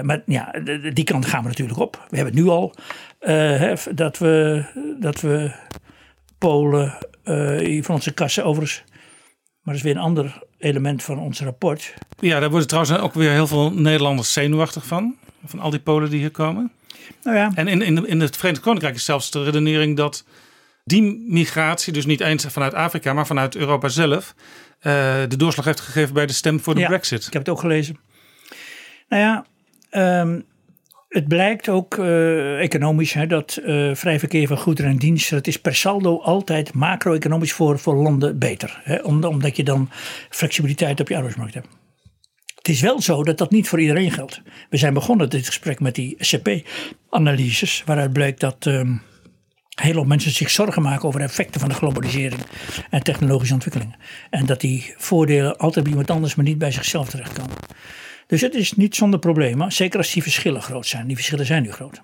[0.00, 0.54] maar ja,
[0.92, 2.06] die kant gaan we natuurlijk op.
[2.08, 2.74] We hebben het nu al
[3.18, 4.64] eh, dat, we,
[5.00, 5.52] dat we
[6.38, 8.84] Polen eh, van onze kassen overigens.
[9.62, 11.94] Maar dat is weer een ander element van ons rapport.
[12.18, 15.16] Ja, daar worden trouwens ook weer heel veel Nederlanders zenuwachtig van.
[15.44, 16.72] Van al die Polen die hier komen.
[17.22, 17.50] Nou ja.
[17.54, 20.24] En in, in, in het Verenigd Koninkrijk is zelfs de redenering dat
[20.84, 24.34] die migratie, dus niet eens vanuit Afrika, maar vanuit Europa zelf,
[24.80, 24.92] eh,
[25.28, 27.26] de doorslag heeft gegeven bij de stem voor de Ja, Brexit.
[27.26, 27.96] Ik heb het ook gelezen.
[29.08, 29.44] Nou ja,
[29.90, 30.40] ehm,
[31.08, 35.46] het blijkt ook eh, economisch hè, dat eh, vrij verkeer van goederen en diensten, dat
[35.46, 38.80] is per saldo altijd macro-economisch voor, voor landen beter.
[38.84, 39.90] Hè, om- omdat je dan
[40.30, 41.66] flexibiliteit op je arbeidsmarkt hebt.
[42.62, 44.42] Het is wel zo dat dat niet voor iedereen geldt.
[44.70, 48.96] We zijn begonnen dit gesprek met die SCP-analyses, waaruit blijkt dat ehm
[49.74, 52.40] heel veel mensen zich zorgen maken over de effecten van de globalisering
[52.90, 53.96] en technologische ontwikkelingen.
[54.30, 57.56] En dat die voordelen altijd bij iemand anders, maar niet bij zichzelf terechtkomen.
[58.26, 61.06] Dus het is niet zonder problemen, zeker als die verschillen groot zijn.
[61.06, 62.00] Die verschillen zijn nu groot.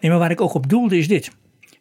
[0.00, 1.30] Nee, maar waar ik ook op doelde is dit.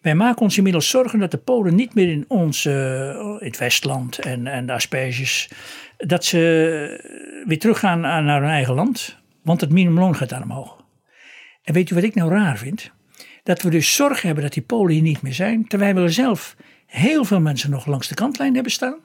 [0.01, 3.57] Wij maken ons inmiddels zorgen dat de Polen niet meer in ons, eh, in het
[3.57, 5.49] Westland en, en de asperges,
[5.97, 10.83] dat ze weer teruggaan aan- naar hun eigen land, want het minimumloon gaat daar omhoog.
[11.63, 12.91] En weet u wat ik nou raar vind?
[13.43, 16.55] Dat we dus zorg hebben dat die Polen hier niet meer zijn, terwijl we zelf
[16.85, 18.97] heel veel mensen nog langs de kantlijn hebben staan.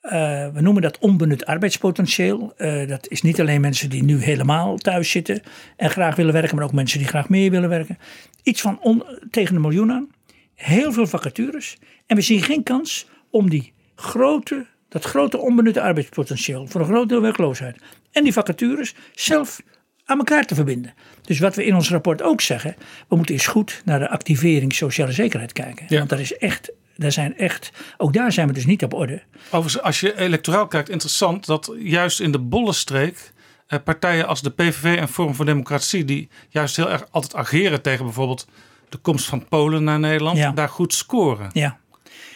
[0.00, 2.52] Eh, we noemen dat onbenut arbeidspotentieel.
[2.56, 5.42] Eh, dat is niet alleen mensen die nu helemaal thuis zitten
[5.76, 7.98] en graag willen werken, maar ook mensen die graag meer willen werken.
[8.42, 10.08] Iets van on- tegen een miljoen aan.
[10.54, 11.76] Heel veel vacatures.
[12.06, 17.08] En we zien geen kans om die grote, dat grote onbenutte arbeidspotentieel voor een groot
[17.08, 17.76] deel werkloosheid
[18.12, 19.60] en die vacatures zelf
[20.04, 20.94] aan elkaar te verbinden.
[21.22, 22.76] Dus wat we in ons rapport ook zeggen,
[23.08, 25.86] we moeten eens goed naar de activering sociale zekerheid kijken.
[25.98, 29.22] Want daar is echt, daar zijn echt, ook daar zijn we dus niet op orde.
[29.50, 33.39] Overigens, als je electoraal kijkt, interessant dat juist in de bollenstreek eh,
[33.78, 38.04] partijen als de PVV en Forum voor Democratie, die juist heel erg altijd ageren tegen
[38.04, 38.46] bijvoorbeeld
[38.88, 40.50] de komst van Polen naar Nederland, Ja.
[40.50, 41.50] daar goed scoren.
[41.52, 41.78] Ja.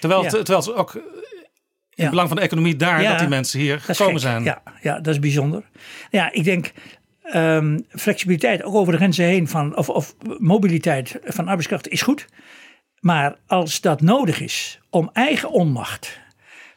[0.00, 0.28] Terwijl, Ja.
[0.28, 1.02] terwijl het ook in
[2.02, 4.22] het belang van de economie daar dat die mensen hier gekomen gek.
[4.22, 4.44] zijn.
[4.44, 5.62] Ja, ja, dat is bijzonder.
[6.10, 6.72] Ja, ik denk
[7.22, 12.26] ehm, flexibiliteit ook over de grenzen heen van, of, of mobiliteit van arbeidskrachten is goed.
[13.00, 16.20] Maar als dat nodig is om eigen onmacht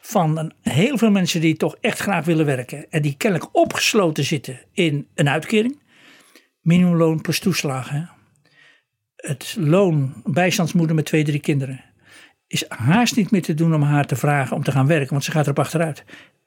[0.07, 4.23] van een, heel veel mensen die toch echt graag willen werken en die kennelijk opgesloten
[4.23, 5.79] zitten in een uitkering,
[6.61, 8.09] minimumloon plus toeslagen,
[9.15, 11.83] het loon, bijstandsmoeder met twee, drie kinderen,
[12.47, 15.23] is haast niet meer te doen om haar te vragen om te gaan werken, want
[15.23, 16.03] ze gaat erop achteruit.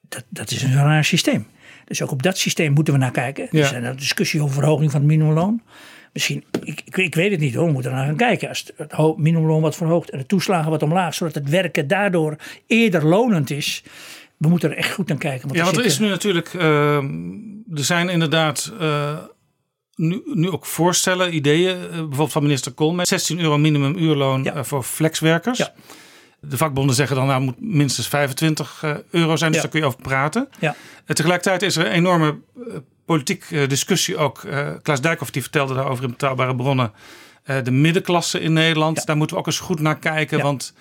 [0.09, 1.47] Dat, dat is een raar systeem.
[1.85, 3.49] Dus ook op dat systeem moeten we naar kijken.
[3.51, 3.61] Ja.
[3.61, 5.63] Er zijn er discussie over verhoging van het minimumloon.
[6.13, 8.49] Misschien, ik, ik, ik weet het niet hoor, we moeten er naar gaan kijken.
[8.49, 12.37] Als het, het minimumloon wat verhoogt en de toeslagen wat omlaag, zodat het werken daardoor
[12.67, 13.83] eerder lonend is.
[14.37, 15.49] We moeten er echt goed naar kijken.
[15.53, 16.97] Ja, want er is nu natuurlijk, eh,
[17.75, 19.17] er zijn inderdaad eh,
[20.01, 24.63] nu, nu ook voorstellen, ideeën, eh, bijvoorbeeld van minister Koolmees, 16 euro minimum uurloon eh,
[24.63, 25.71] voor flexwerkers.
[26.41, 29.63] De vakbonden zeggen dan, nou moet minstens 25 eh, euro zijn, dus Ja.
[29.63, 30.49] daar kun je over praten.
[30.59, 30.75] Ja.
[31.05, 32.39] En tegelijkertijd is er een enorme
[33.11, 34.45] politiek eh, discussie ook.
[34.45, 36.93] Eh, Klaas Dijkhoff die vertelde daarover in Betrouwbare Bronnen.
[37.43, 40.75] eh, de middenklasse in Nederland, daar moeten we ook eens goed naar kijken, want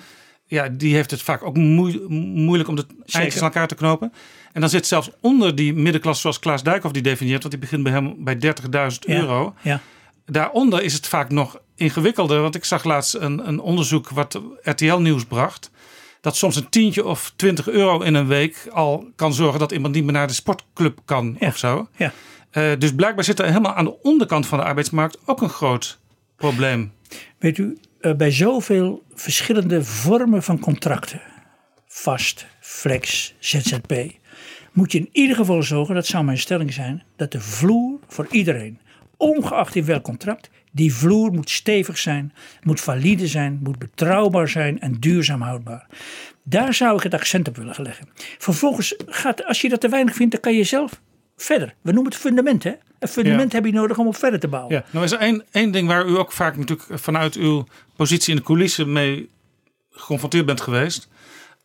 [0.45, 4.13] ja, die heeft het vaak ook moe- moeilijk om de eindjes aan elkaar te knopen.
[4.53, 7.83] En dan zit zelfs onder die middenklasse, zoals Klaas Dijkhoff die definieert, want die begint
[7.83, 9.53] bij hem bij 30.000 Ja, euro.
[9.61, 9.79] Ja.
[10.25, 14.95] Daaronder is het vaak nog ingewikkelder, want ik zag laatst een, een onderzoek wat RTL
[14.97, 15.71] Nieuws bracht.
[16.21, 19.93] Dat soms een tientje of 20 euro in een week al kan zorgen dat iemand
[19.93, 21.87] niet meer naar de sportclub kan of zo.
[21.97, 22.13] Ja.
[22.49, 25.99] Eh, dus blijkbaar zit er helemaal aan de onderkant van de arbeidsmarkt ook een groot
[26.35, 26.91] probleem.
[27.37, 31.21] Weet u, eh, bij zoveel verschillende vormen van contracten,
[31.87, 33.93] vast, flex, ZZP,
[34.71, 38.27] moet je in ieder geval zorgen, dat zou mijn stelling zijn, dat de vloer voor
[38.31, 38.79] iedereen,
[39.17, 42.33] ongeacht in welk contract, die vloer moet stevig zijn,
[42.63, 45.87] moet valide zijn, moet betrouwbaar zijn en duurzaam houdbaar.
[46.43, 48.09] Daar zou ik het accent op willen leggen.
[48.37, 51.01] Vervolgens gaat, als je dat te weinig vindt, dan kan je zelf
[51.37, 51.75] verder.
[51.81, 52.73] We noemen het fundament, hè?
[52.99, 53.57] Een fundament Ja.
[53.57, 54.73] heb je nodig om op verder te bouwen.
[54.75, 57.65] Ja, nou is er één, één ding waar u ook vaak natuurlijk vanuit uw
[57.95, 59.29] positie in de coulissen mee
[59.91, 61.07] geconfronteerd bent geweest.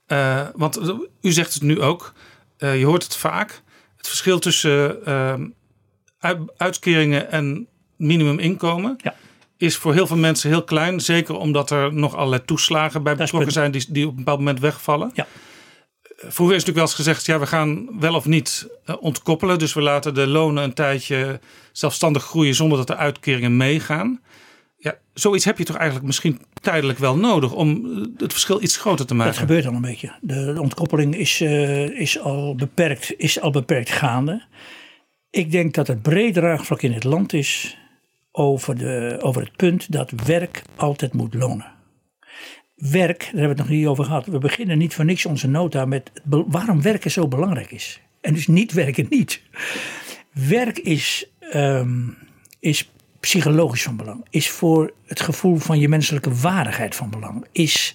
[0.07, 0.81] Eh, want
[1.20, 2.12] u zegt het nu ook,
[2.57, 3.62] eh, je hoort het vaak.
[3.97, 5.34] Het verschil tussen eh,
[6.18, 7.66] uit- uitkeringen en
[7.97, 8.97] minimuminkomen
[9.56, 11.00] is voor heel veel mensen heel klein.
[11.00, 14.60] Zeker omdat er nog allerlei toeslagen bij betrokken zijn die, die op een bepaald moment
[14.60, 15.10] wegvallen.
[15.14, 15.26] Ja.
[16.16, 19.58] Vroeger is natuurlijk wel eens gezegd, ja, we gaan wel of niet eh, ontkoppelen.
[19.58, 21.40] Dus we laten de lonen een tijdje
[21.73, 24.20] zelfstandig groeien zonder dat de uitkeringen meegaan.
[24.76, 28.76] Ja, zoiets heb je toch eigenlijk misschien tijdelijk wel nodig om eh, het verschil iets
[28.76, 29.32] groter te maken.
[29.32, 30.12] Dat gebeurt al een beetje.
[30.20, 34.44] De, de ontkoppeling is, eh, is, al beperkt, is al beperkt gaande.
[35.31, 37.76] Ik denk dat het breed draagvlak in het land is
[38.36, 41.72] over, de, over het punt dat werk altijd moet lonen.
[42.74, 44.26] Werk, daar hebben we het nog niet over gehad.
[44.26, 48.00] We beginnen niet voor niks onze nota met waarom werken zo belangrijk is.
[48.20, 49.42] En dus niet werken niet.
[50.32, 52.08] Werk is, ehm,
[52.60, 52.90] is
[53.20, 54.26] psychologisch van belang.
[54.30, 57.46] Is voor het gevoel van je menselijke waardigheid van belang.
[57.52, 57.94] Is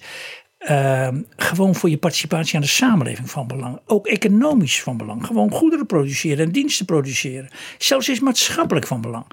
[0.58, 3.80] ehm, gewoon voor je participatie aan de samenleving van belang.
[3.86, 5.26] Ook economisch van belang.
[5.26, 7.50] Gewoon goederen produceren en diensten produceren.
[7.78, 9.24] Zelfs is maatschappelijk van belang.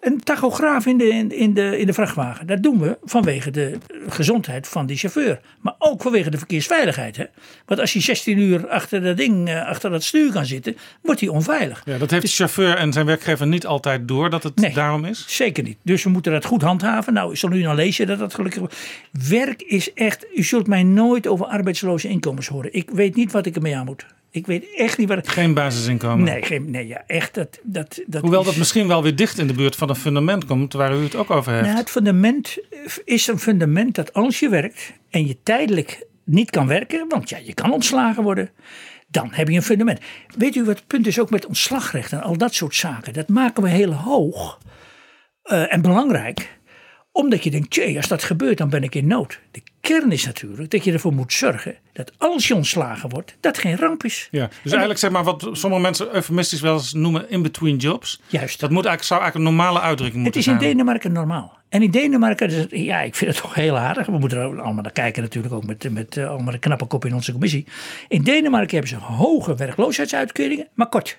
[0.00, 2.46] Een tachograaf in de, in, de, in de vrachtwagen.
[2.46, 5.40] Dat doen we vanwege de gezondheid van die chauffeur.
[5.60, 7.16] Maar ook vanwege de verkeersveiligheid.
[7.16, 7.24] Hè?
[7.66, 11.20] Want als hij 16 uur achter dat ding, eh, achter dat stuur kan zitten, wordt
[11.20, 11.82] hij onveilig.
[11.84, 15.24] Ja, dat heeft de chauffeur en zijn werkgever niet altijd door dat het daarom is.
[15.28, 15.78] Zeker niet.
[15.82, 17.12] Dus we moeten dat goed handhaven.
[17.12, 18.62] Nou, zal u nou lezen dat dat gelukkig.
[19.28, 20.26] Werk is echt.
[20.34, 22.72] U zult mij nooit over arbeidsloze inkomens horen.
[22.72, 24.06] Ik weet niet wat ik ermee aan moet.
[24.36, 25.28] Ik weet echt niet ik.
[25.28, 26.24] Geen basisinkomen.
[26.24, 27.34] Nee, geen, nee ja, echt.
[27.34, 29.94] Dat, dat, dat Hoewel is- dat misschien wel weer dicht in de buurt van een
[29.96, 31.64] fundament komt waar u het ook over heeft.
[31.64, 32.58] Nou, het fundament
[33.04, 37.38] is een fundament dat als je werkt en je tijdelijk niet kan werken, want ja,
[37.44, 38.50] je kan ontslagen worden,
[39.08, 40.00] dan heb je een fundament.
[40.36, 43.12] Weet u wat het punt is ook met ontslagrecht en al dat soort zaken?
[43.12, 44.58] Dat maken we heel hoog
[45.42, 46.55] eh, en belangrijk,
[47.16, 49.40] omdat je denkt, tjee, als dat gebeurt, dan ben ik in nood.
[49.50, 53.58] De kern is natuurlijk dat je ervoor moet zorgen dat als je ontslagen wordt, dat
[53.58, 54.28] geen ramp is.
[54.30, 58.20] Ja, dus eigenlijk zeg maar wat sommige mensen eufemistisch wel eens noemen in-between jobs.
[58.26, 58.60] Juist.
[58.60, 60.72] Dat moet eigenlijk, zou eigenlijk een normale uitdrukking Het moeten is in zijn.
[60.72, 61.58] Denemarken normaal.
[61.68, 64.06] En in Denemarken, dus, ja, ik vind het toch heel aardig.
[64.06, 67.04] We moeten er allemaal naar kijken natuurlijk ook met, met eh, allemaal een knappe kop
[67.04, 67.66] in onze commissie.
[68.08, 71.18] In Denemarken hebben ze hoge werkloosheidsuitkeringen, maar kort.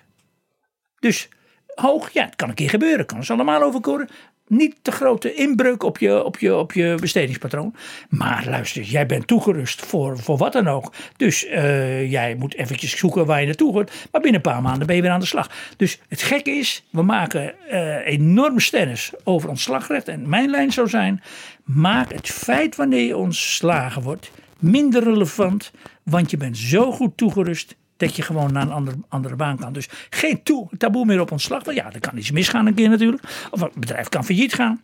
[0.99, 1.29] Dus
[1.75, 3.05] hoog, ja, het kan een keer gebeuren.
[3.05, 4.09] Kan ze allemaal overkoren.
[4.47, 7.75] Niet te grote inbreuk op je, op je, op je bestedingspatroon.
[8.09, 10.93] Maar luister, jij bent toegerust voor, voor wat dan ook.
[11.17, 14.07] Dus eh, jij moet eventjes zoeken waar je naartoe hoort.
[14.11, 15.51] Maar binnen een paar maanden ben je weer aan de slag.
[15.77, 20.07] Dus het gekke is, we maken eh enorm stennis over ontslagrecht.
[20.07, 21.21] En mijn lijn zou zijn,
[21.63, 25.71] maak het feit wanneer je ontslagen wordt minder relevant.
[26.03, 29.73] Want je bent zo goed toegerust dat je gewoon naar een andere, andere baan kan.
[29.73, 31.63] Dus geen toe, taboe meer op ontslag.
[31.63, 33.23] Want ja, er kan iets misgaan een keer natuurlijk.
[33.51, 34.81] Of een bedrijf kan failliet gaan.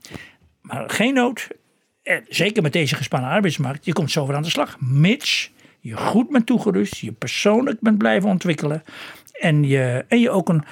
[0.61, 1.48] Maar geen nood.
[2.03, 3.85] En zeker met deze gespannen arbeidsmarkt.
[3.85, 4.80] Je komt zo weer aan de slag.
[4.80, 6.95] Mits je goed bent toegerust.
[6.95, 8.83] Je persoonlijk bent blijven ontwikkelen.
[9.40, 10.64] En je, en je ook een,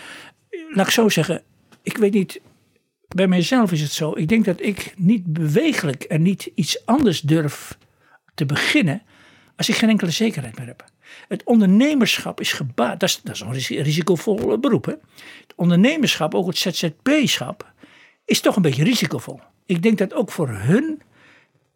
[0.70, 1.42] laat ik zo zeggen.
[1.82, 2.42] Ik weet niet,
[3.08, 4.12] bij mijzelf is het zo.
[4.16, 7.78] Ik denk dat ik niet bewegelijk en niet iets anders durf
[8.34, 9.02] te beginnen.
[9.56, 10.86] Als ik geen enkele zekerheid meer heb.
[11.28, 13.00] Het ondernemerschap is gebaat.
[13.00, 14.86] Dat is, dat een risi- risicovol beroep.
[14.86, 14.94] Hè?
[15.42, 17.72] Het ondernemerschap, ook het ZZP-schap,
[18.26, 19.40] is toch een beetje risicovol.
[19.66, 21.02] Ik denk dat ook voor hun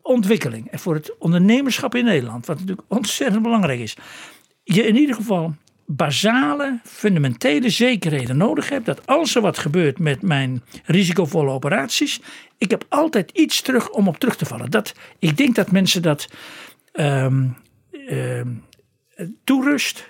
[0.02, 3.96] ontwikkeling en voor het ondernemerschap in Nederland, wat natuurlijk ontzettend belangrijk is,
[4.64, 5.56] je in ieder geval
[5.86, 12.22] basale, fundamentele zekerheden nodig hebt dat als er wat gebeurt met mijn risicovolle operaties,
[12.58, 14.72] ik heb altijd iets terug om op terug te vallen.
[14.72, 16.28] Dat, ik denk dat mensen dat
[16.92, 17.48] ehm,
[18.08, 18.48] ehm,
[19.44, 20.08] toerust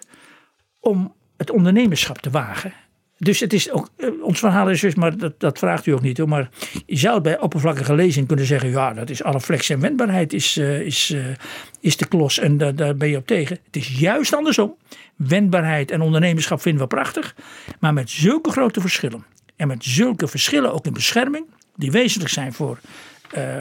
[0.80, 2.74] om het ondernemerschap te wagen.
[3.17, 6.01] Dus het is ook, eh, ons verhaal is dus, maar dat, dat vraagt u ook
[6.01, 6.27] niet hoor.
[6.27, 6.50] Maar
[6.85, 10.58] je zou bij oppervlakkige lezing kunnen zeggen: ja, dat is alle flex en wendbaarheid is,
[10.58, 11.25] eh, is, eh,
[11.80, 13.58] is de klos en daar, daar ben je op tegen.
[13.66, 14.75] Het is juist andersom.
[15.16, 17.35] Wendbaarheid en ondernemerschap vinden we prachtig.
[17.80, 19.25] Maar met zulke grote verschillen
[19.56, 22.80] en met zulke verschillen ook in bescherming, die wezenlijk zijn voor,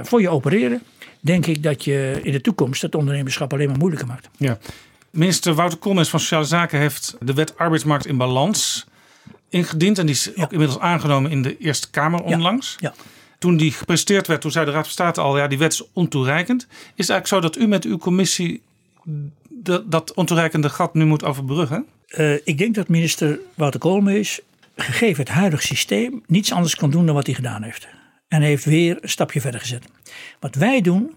[0.02, 0.82] voor je opereren,
[1.20, 4.28] denk ik dat je in de toekomst het ondernemerschap alleen maar moeilijker maakt.
[4.36, 4.58] Ja.
[5.14, 8.86] Minister Wouter Koolmees van Sociale Zaken heeft de wet arbeidsmarkt in balans
[9.48, 9.98] ingediend.
[9.98, 12.76] En die is ook inmiddels aangenomen in de Eerste Kamer onlangs.
[12.78, 12.94] Ja.
[13.38, 15.82] Toen die gepresenteerd werd, toen zei de Raad van State al, ja, die wet is
[15.92, 16.62] ontoereikend.
[16.70, 16.76] Is
[17.08, 18.62] het eigenlijk zo dat u met uw commissie
[19.48, 21.86] de- dat ontoereikende gat nu moet overbruggen?
[22.06, 24.40] Eh, ik denk dat minister Wouter Koolmees,
[24.76, 27.86] gegeven het huidige systeem, niets anders kan doen dan wat hij gedaan heeft.
[28.28, 29.84] En hij heeft weer een stapje verder gezet.
[30.40, 31.14] Wat wij doen,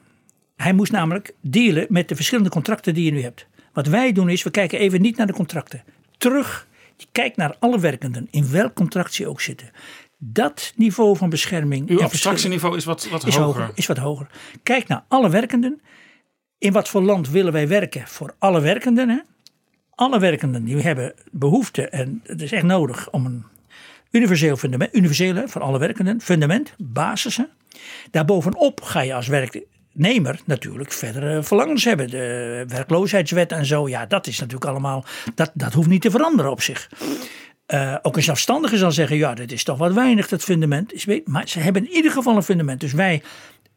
[0.56, 3.46] hij moest namelijk dealen met de verschillende contracten die je nu hebt.
[3.78, 5.84] Wat wij doen is, we kijken even niet naar de contracten.
[6.18, 9.72] Terug, je kijkt naar alle werkenden, in welk contract ze ook zitten.
[10.18, 11.90] Dat niveau van bescherming.
[11.90, 13.72] Uw en abstractieniveau is wat, wat is hoger.
[13.74, 14.28] Is wat hoger.
[14.64, 15.82] Kijk naar alle werkenden.
[16.58, 19.10] In wat voor land willen wij werken voor alle werkenden?
[19.10, 19.20] Hè?
[19.96, 23.46] Alle werkenden die hebben behoefte en het is echt nodig om een
[24.12, 27.38] universeel fundament, universeel hè, voor alle werkenden, fundament, basis.
[27.38, 27.44] Hè?
[28.12, 29.28] Daarbovenop ga je als
[29.98, 32.10] werknemer natuurlijk verdere verlangens hebben.
[32.10, 36.52] De werkloosheidswet en zo, ja, dat is natuurlijk allemaal, dat, dat hoeft niet te veranderen
[36.52, 36.90] op zich.
[37.66, 41.06] Eh, ook een zelfstandige zal zeggen, ja, dit is toch wat weinig, dat fundament.
[41.26, 42.80] Maar ze hebben in ieder geval een fundament.
[42.80, 43.24] Dus wij,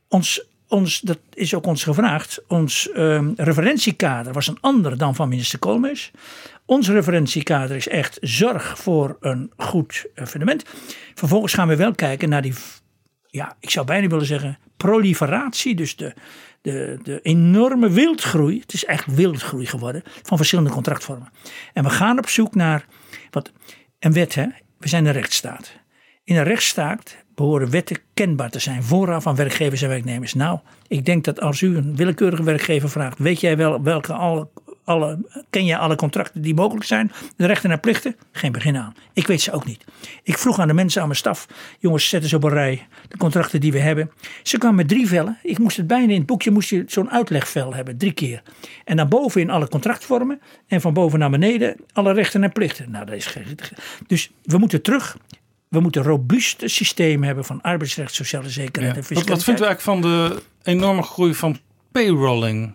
[0.08, 5.28] ons, ons dat is ook ons gevraagd, ons ehm, referentiekader was een ander dan van
[5.28, 6.10] minister Koolmees.
[6.66, 10.65] Ons referentiekader is echt zorg voor een goed eh, fundament.
[11.15, 12.55] Vervolgens gaan we wel kijken naar die,
[13.31, 15.75] ja, ik zou bijna willen zeggen, proliferatie.
[15.75, 16.15] Dus de,
[16.60, 21.33] de, de enorme wildgroei, het is echt wildgroei geworden, van verschillende contractvormen.
[21.73, 22.86] En we gaan op zoek naar,
[23.31, 23.52] wat,
[23.99, 24.47] een wet hè,
[24.78, 25.78] we zijn een rechtsstaat.
[26.25, 30.34] In een rechtsstaat behoren wetten kenbaar te zijn vooraf aan werkgevers en werknemers.
[30.34, 34.49] Nou, ik denk dat als u een willekeurige werkgever vraagt, weet jij wel welke alle,
[34.84, 35.18] alle,
[35.50, 37.12] ken jij alle contracten die mogelijk zijn?
[37.36, 38.17] De rechten en plichten?
[38.33, 38.94] Geen begin aan.
[39.12, 39.84] Ik weet ze ook niet.
[40.23, 41.47] Ik vroeg aan de mensen aan mijn staf,
[41.78, 44.10] jongens, zet eens op een rij de contracten die we hebben.
[44.42, 45.39] Ze kwamen met drie vellen.
[45.42, 48.42] Ik moest het bijna in het boekje moest je zo'n uitlegvel hebben, drie keer.
[48.84, 52.91] En dan bovenin alle contractvormen en van boven naar beneden alle rechten en plichten.
[52.91, 53.59] Nou, dat is geen.
[54.07, 55.17] Dus we moeten terug.
[55.68, 59.36] We moeten een robuust systeem hebben van arbeidsrecht, sociale zekerheid en Wat, fiscaliteit.
[59.36, 61.59] wat vindt u eigenlijk van de enorme groei van
[61.92, 62.73] payrolling?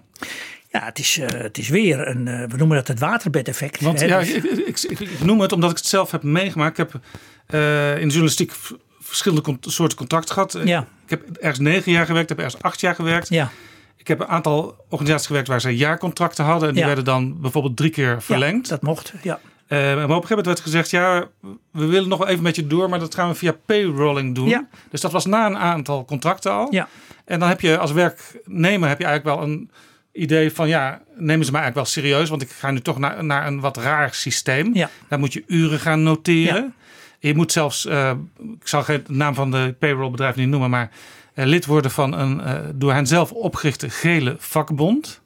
[0.76, 3.82] Ja, het is, eh, het is weer een, eh, we noemen dat het waterbedeffect.
[3.82, 6.24] Want hè, ja, dus- ik, ik, ik, ik noem het omdat ik het zelf heb
[6.24, 6.80] meegemaakt.
[6.80, 7.02] Ik heb
[7.46, 8.54] eh, in de journalistiek
[9.00, 10.58] verschillende soorten contracten gehad.
[10.64, 10.88] Ja.
[11.04, 13.30] Ik heb ergens negen jaar gewerkt, ik heb ergens acht jaar gewerkt.
[13.30, 13.50] Ja.
[13.98, 16.68] Ik heb een aantal organisaties gewerkt waar ze jaarcontracten hadden.
[16.68, 16.88] En die Ja.
[16.88, 18.70] werden dan bijvoorbeeld drie keer verlengd.
[18.70, 19.40] dat mocht, ja.
[19.68, 21.28] Eh, maar op een gegeven moment werd gezegd, ja,
[21.72, 24.48] we willen nog wel even met je door, maar dat gaan we via payrolling doen.
[24.48, 24.68] Ja.
[24.90, 26.68] Dus dat was na een aantal contracten al.
[26.74, 26.88] Ja.
[27.26, 29.70] En dan heb je als werknemer heb je eigenlijk wel een
[30.16, 33.24] idee van, ja, nemen ze mij eigenlijk wel serieus, want ik ga nu toch naar,
[33.24, 34.70] naar een wat raar systeem.
[34.74, 34.90] Ja.
[35.08, 36.64] Daar moet je uren gaan noteren.
[36.64, 36.72] Ja.
[37.20, 38.12] Je moet zelfs, eh,
[38.60, 40.90] ik zal geen naam van de payrollbedrijf niet noemen, maar
[41.34, 45.22] eh, lid worden van een eh, door hen zelf opgerichte gele vakbond.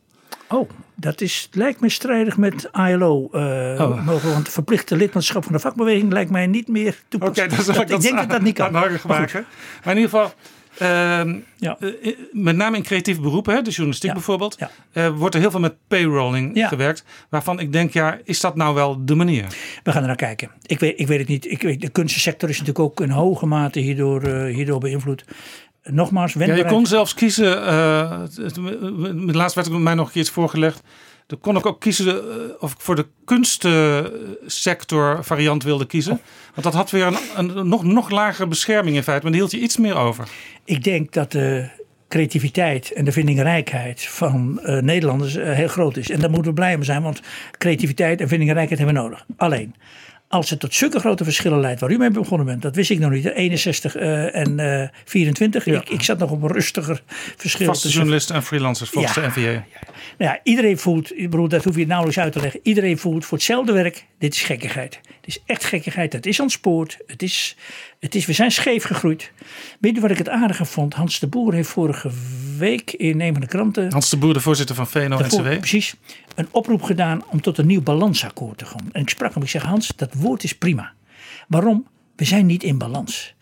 [0.48, 3.30] Oh, dat is, lijkt me strijdig met ILO.
[3.32, 3.40] eh
[3.80, 4.06] Oh.
[4.06, 7.46] mogen, want verplichte lidmaatschap van de vakbeweging lijkt mij niet meer Oké, toepasbaar.
[7.46, 8.72] ik dat ik denk dat dat niet kan.
[8.72, 9.02] Maar.
[9.04, 9.26] Maar
[9.84, 10.34] in ieder geval,
[10.80, 11.78] ehm, Ja.
[11.80, 14.16] eh, met name in creatieve beroepen, hè, de journalistiek Ja.
[14.16, 14.72] bijvoorbeeld, Ja.
[14.92, 17.04] eh, wordt er heel veel met payrolling gewerkt.
[17.30, 19.46] Waarvan ik denk, ja, is dat nou wel de manier?
[19.84, 20.52] We gaan er naar kijken.
[20.66, 21.52] Ik weet, ik weet het niet.
[21.52, 25.24] Ik weet, de kunstensector is natuurlijk ook in hoge mate hierdoor, eh, hierdoor beïnvloed.
[25.84, 28.22] Nogmaals, Ja, je wendbaarheid- kon zelfs kiezen, eh,
[29.26, 30.82] laatst werd er mij nog een keer iets voorgelegd.
[31.30, 32.16] Dan kon ik ook kiezen eh,
[32.60, 36.22] of ik voor de kunstsector variant wilde kiezen.
[36.54, 39.24] Want dat had weer een, een nog, nog lagere bescherming in feite.
[39.24, 40.28] Maar die hield je iets meer over.
[40.66, 41.70] Ik denk dat de
[42.08, 46.10] creativiteit en de vindingrijkheid van eh, Nederlanders eh, heel groot is.
[46.10, 47.22] En daar moeten we blij mee zijn, want
[47.58, 49.26] creativiteit en vindingrijkheid hebben we nodig.
[49.38, 49.76] Alleen,
[50.30, 53.00] als het tot zulke grote verschillen leidt waar u mee begonnen bent, dat wist ik
[53.00, 53.24] nog niet.
[53.24, 55.66] hè, 61 eh, en eh 24.
[55.66, 57.02] Ik, ik zat nog op een rustiger
[57.38, 57.66] verschil.
[57.66, 59.22] Vaste journalisten en freelancers volgens Ja.
[59.22, 59.52] de NVA.
[60.18, 62.60] Nou ja, iedereen voelt, ik bedoel, dat hoef je nauwelijks uit te leggen.
[62.64, 65.00] Iedereen voelt voor hetzelfde werk, dit is gekkigheid.
[65.30, 66.98] Is echt gekkigheid, het is ontspoord.
[67.08, 67.56] Het is,
[68.00, 69.32] het is, we zijn scheef gegroeid.
[69.80, 70.94] Weet je wat ik het aardige vond?
[70.94, 72.12] Hans de Boer heeft vorige
[72.58, 73.92] week in een van de kranten...
[73.92, 75.58] Hans de Boer, de voorzitter van VNO-NCW.
[75.58, 75.96] Precies.
[76.36, 78.90] Een oproep gedaan om tot een nieuw balansakkoord te gaan.
[78.92, 80.94] En ik sprak hem, ik zeg Hans, dat woord is prima.
[81.48, 81.88] Waarom?
[82.16, 83.36] We zijn niet in balans.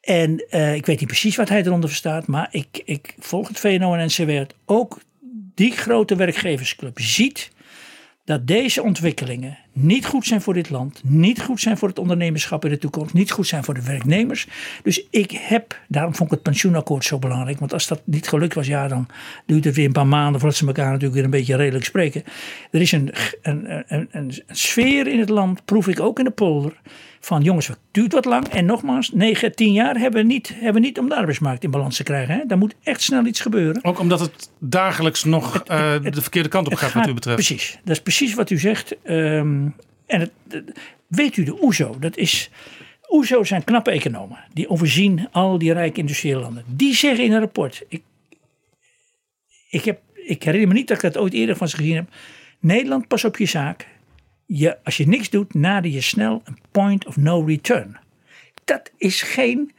[0.00, 3.60] En eh, ik weet niet precies wat hij eronder verstaat, maar ik, ik volg het
[3.60, 4.52] VNO en NCW.
[4.64, 5.00] Ook
[5.54, 7.50] die grote werkgeversclub ziet
[8.24, 12.64] dat deze ontwikkelingen niet goed zijn voor dit land, niet goed zijn voor het ondernemerschap
[12.64, 14.46] in de toekomst, niet goed zijn voor de werknemers.
[14.82, 18.54] Dus ik heb, daarom vond ik het pensioenakkoord zo belangrijk, want als dat niet gelukt
[18.54, 19.08] was, ja, dan
[19.46, 22.24] duurt het weer een paar maanden voordat ze elkaar natuurlijk weer een beetje redelijk spreken.
[22.70, 26.24] Er is een, een, een, een, een sfeer in het land, proef ik ook in
[26.24, 26.80] de polder,
[27.26, 28.46] van jongens, het duurt wat lang.
[28.48, 31.70] En nogmaals, 9, 10 jaar hebben we niet, hebben we niet om de arbeidsmarkt in
[31.70, 32.34] balans te krijgen.
[32.34, 32.46] Hè?
[32.46, 33.84] Daar moet echt snel iets gebeuren.
[33.84, 37.14] Ook omdat het dagelijks nog eh, de verkeerde kant op Het gaat, wat gaat- u
[37.14, 37.36] betreft.
[37.36, 38.96] Precies, dat is precies wat u zegt.
[39.02, 39.68] Ehm,
[40.06, 42.50] en het, het- weet u, de OESO, dat is...
[43.08, 44.38] OESO zijn knappe economen.
[44.52, 46.64] Die overzien al die rijke industriële landen.
[46.66, 47.84] Die zeggen in een rapport...
[47.88, 48.02] Ik,
[49.70, 52.08] ik, heb, ik herinner me niet dat ik dat ooit eerder van ze gezien heb.
[52.60, 53.86] Nederland, pas op je zaak.
[54.46, 57.96] Je, als je niks doet, nader je snel een point of no return.
[58.64, 59.72] Dat is geen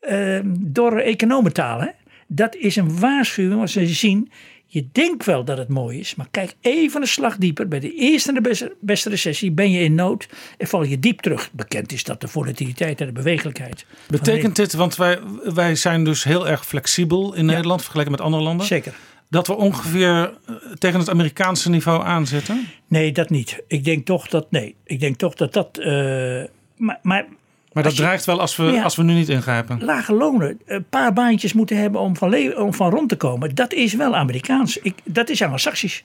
[0.00, 1.80] ehm dorre economentaal.
[1.80, 1.88] Hè?
[2.26, 4.30] Dat is een waarschuwing als ze zien.
[4.70, 7.68] Je denkt wel dat het mooi is, maar kijk even een slag dieper.
[7.68, 10.98] Bij de eerste en de beste, beste recessie ben je in nood en val je
[10.98, 11.50] diep terug.
[11.52, 13.86] Bekend is dat de volatiliteit en de bewegelijkheid.
[14.08, 15.18] Betekent dit, want wij,
[15.54, 18.66] wij zijn dus heel erg flexibel in Nederland vergeleken met andere landen.
[18.66, 18.94] Zeker.
[19.30, 22.66] Dat we ongeveer eh, tegen het Amerikaanse niveau aanzitten.
[22.86, 23.62] Nee, dat niet.
[23.66, 24.50] Ik denk toch dat.
[24.50, 25.78] Nee, ik denk toch dat dat.
[25.78, 25.86] eh,
[26.76, 27.26] maar, maar,
[27.72, 28.82] Maar dat je- dreigt wel als we, Ja.
[28.82, 29.84] als we nu niet ingrijpen.
[29.84, 33.54] Lage lonen, een paar baantjes moeten hebben om van, om van rond te komen.
[33.54, 34.76] Dat is wel Amerikaans.
[34.78, 36.04] Ik, dat is Anglo-Saxisch.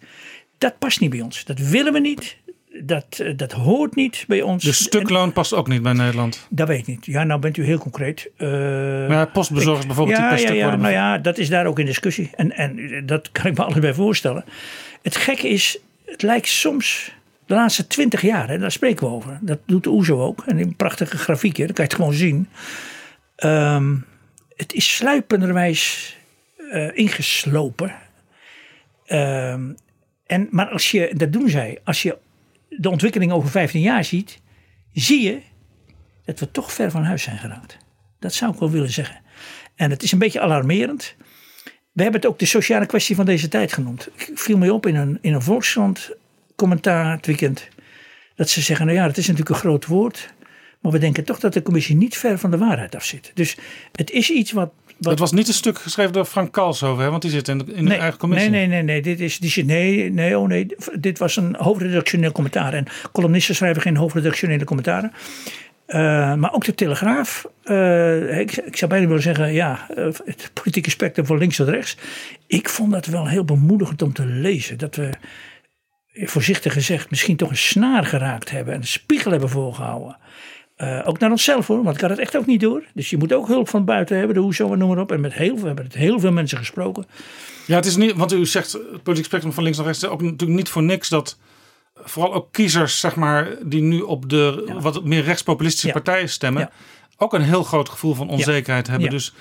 [0.57, 1.45] Dat past niet bij ons.
[1.45, 2.37] Dat willen we niet.
[2.81, 4.63] Dat, eh, dat hoort niet bij ons.
[4.63, 6.47] De stukloon past ook niet bij Nederland.
[6.49, 7.05] Dat weet ik niet.
[7.05, 8.29] Ja, nou bent u heel concreet.
[8.37, 11.49] Eh, ja, postbezorgers bijvoorbeeld ja, die per ja, stuk ja, worden Nou ja, dat is
[11.49, 12.29] daar ook in discussie.
[12.35, 14.45] En, en dat kan ik me allebei voorstellen.
[15.01, 17.11] Het gekke is, het lijkt soms
[17.45, 19.39] de laatste twintig jaar, hè, daar spreken we over.
[19.41, 20.43] Dat doet de OESO ook.
[20.45, 22.49] En in een prachtige grafiekje, dan kan je het gewoon zien.
[23.35, 23.95] Ehm,
[24.55, 26.15] het is sluipenderwijs
[26.71, 27.95] eh, ingeslopen.
[29.05, 29.71] Ehm,
[30.25, 32.17] en, maar als je, dat doen zij, als je
[32.77, 34.41] de ontwikkeling over 15 jaar ziet,
[34.93, 35.41] zie je
[36.25, 37.77] dat we toch ver van huis zijn geraakt.
[38.19, 39.21] Dat zou ik wel willen zeggen.
[39.75, 41.15] En het is een beetje alarmerend.
[41.91, 44.09] We hebben het ook de sociale kwestie van deze tijd genoemd.
[44.15, 46.11] Ik viel me op in een, in een Volkskrant
[46.55, 47.67] commentaar het weekend.
[48.35, 50.33] Dat ze zeggen, nou ja, het is natuurlijk een groot woord.
[50.79, 53.31] Maar we denken toch dat de commissie niet ver van de waarheid af zit.
[53.33, 53.57] Dus
[53.91, 54.73] het is iets wat...
[55.09, 57.73] Het was niet een stuk geschreven door Frank Kalshoven, hè, want die zit in de,
[57.73, 58.49] in de eigen commissie.
[58.49, 59.01] Nee, nee, nee, nee.
[59.01, 60.67] Dit is, die nee, nee, oh nee.
[60.99, 62.73] Dit was een hoofdredactioneel commentaar.
[62.73, 65.11] En columnisten schrijven geen hoofdredactionele commentaren.
[65.85, 67.45] Eh, maar ook de Telegraaf.
[67.63, 71.67] eh, ik, ik zou bijna willen zeggen, ja, eh, het politieke spectrum van links tot
[71.67, 71.97] rechts.
[72.47, 74.77] Ik vond dat wel heel bemoedigend om te lezen.
[74.77, 75.09] Dat we,
[76.13, 78.73] voorzichtig gezegd, misschien toch een snaar geraakt hebben.
[78.73, 80.17] En een spiegel hebben voorgehouden.
[80.83, 82.83] Eh, ook naar onszelf hoor, want ik had het echt ook niet door.
[82.93, 85.11] Dus je moet ook hulp van buiten hebben, de hoezo en noem maar op.
[85.11, 87.05] En met heel veel, we hebben met heel veel mensen gesproken.
[87.67, 90.05] Ja, het is niet, want u zegt het politiek spectrum van links naar rechts.
[90.05, 91.37] Ook natuurlijk niet voor niks dat
[91.95, 96.69] vooral ook kiezers, zeg maar, die nu op de wat meer rechtspopulistische partijen stemmen,
[97.17, 99.09] ook een heel groot gevoel van onzekerheid hebben.
[99.09, 99.33] Dus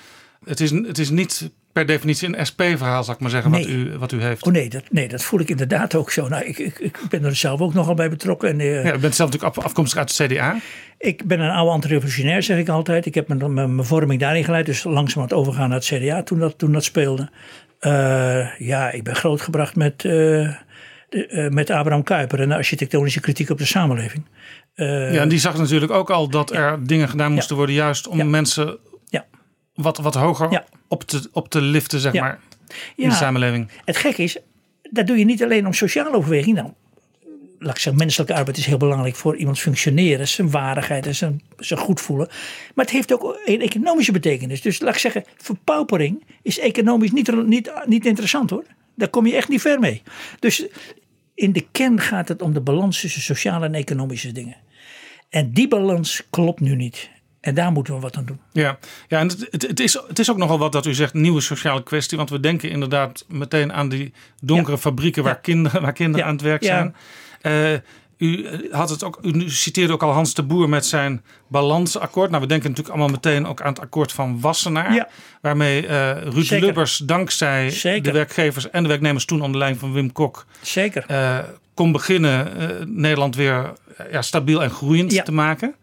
[0.43, 3.97] het is, het is niet per definitie een SP-verhaal, zal ik maar zeggen, wat, u,
[3.97, 4.45] wat u heeft.
[4.45, 6.27] Oh nee dat, nee, dat voel ik inderdaad ook zo.
[6.27, 8.49] Nou, ik, ik, ik ben er zelf ook nogal bij betrokken.
[8.49, 10.55] En, eh, Ja, u bent zelf natuurlijk af- afkomstig uit het CDA.
[10.97, 13.05] Ik ben een oude antirevolutionair, zeg ik altijd.
[13.05, 14.65] Ik heb mijn, mijn, mijn vorming daarin geleid.
[14.65, 17.29] Dus langzaam aan het overgaan naar het CDA toen dat, toen dat speelde.
[17.79, 20.11] Eh, ja, ik ben grootgebracht met, eh,
[21.09, 24.25] de, met Abraham Kuyper en de architectonische kritiek op de samenleving.
[24.75, 28.29] Ja, en die zag natuurlijk ook al dat er dingen gedaan moesten worden, juist om
[28.29, 28.77] mensen
[29.09, 29.25] Ja.
[29.75, 32.21] Wat, wat hoger op, te, op te liften, zeg Ja.
[32.21, 32.39] maar,
[32.95, 33.09] in Ja.
[33.09, 33.69] de samenleving.
[33.85, 34.37] Het gekke is,
[34.91, 36.55] dat doe je niet alleen om sociale overweging.
[36.55, 36.69] Nou,
[37.59, 41.41] laat ik zeggen, menselijke arbeid is heel belangrijk voor iemands functioneren, zijn waardigheid en zijn,
[41.57, 42.27] zijn goed voelen.
[42.75, 44.61] Maar het heeft ook een economische betekenis.
[44.61, 48.63] Dus laat ik zeggen, verpaupering is economisch niet, niet, niet interessant hoor.
[48.95, 50.01] Daar kom je echt niet ver mee.
[50.39, 50.65] Dus
[51.35, 54.55] in de kern gaat het om de balans tussen sociale en economische dingen.
[55.29, 57.09] En die balans klopt nu niet.
[57.43, 58.39] En daar moeten we wat aan doen.
[58.51, 61.41] Ja, ja en het, het, is, het is ook nogal wat dat u zegt, nieuwe
[61.41, 62.17] sociale kwestie.
[62.17, 66.41] Want we denken inderdaad meteen aan die donkere fabrieken waar kinderen, waar kinderen aan het
[66.41, 66.95] werk zijn.
[67.41, 67.73] Eh,
[68.17, 72.29] u had het ook, u citeerde ook al Hans de Boer met zijn balansakkoord.
[72.29, 74.93] Nou, we denken natuurlijk allemaal meteen ook aan het akkoord van Wassenaar.
[74.93, 75.07] Ja.
[75.41, 76.65] Waarmee eh, Ruud Zeker.
[76.65, 78.03] Lubbers dankzij Zeker.
[78.03, 81.03] de werkgevers en de werknemers toen onder de lijn van Wim Kok Zeker.
[81.07, 81.37] eh,
[81.73, 85.75] kon beginnen eh, Nederland weer eh, ja, stabiel en groeiend te maken.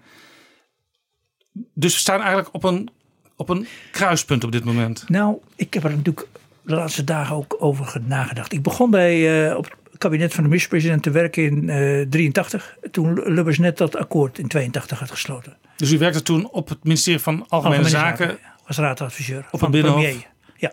[1.53, 2.89] Dus we staan eigenlijk op een,
[3.37, 5.05] op een kruispunt op dit moment.
[5.09, 6.27] Nou, ik heb er natuurlijk
[6.63, 8.53] de laatste dagen ook over ge- nagedacht.
[8.53, 12.77] Ik begon bij, eh, op het kabinet van de minister-president te werken in 1983.
[12.91, 15.57] toen Lubbers net dat akkoord in 82 had gesloten.
[15.77, 18.39] Dus u werkte toen op het ministerie van Algemene, Zaken.
[18.67, 20.15] Als raadadviseur Op van het de premier.
[20.57, 20.73] Ja.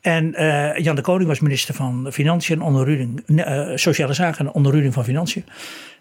[0.00, 4.52] En eh, Jan de Koning was minister van Financiën en onderruding, eh, Sociale Zaken en
[4.52, 5.44] onderruding van Financiën.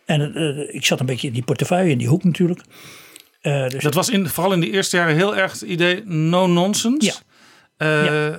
[0.05, 2.61] En eh, ik zat een beetje in die portefeuille, in die hoek natuurlijk.
[3.41, 6.47] Eh, dus Dat was in, vooral in de eerste jaren heel erg het idee no
[6.47, 7.13] nonsense.
[7.77, 8.25] Ja.
[8.27, 8.33] Eh,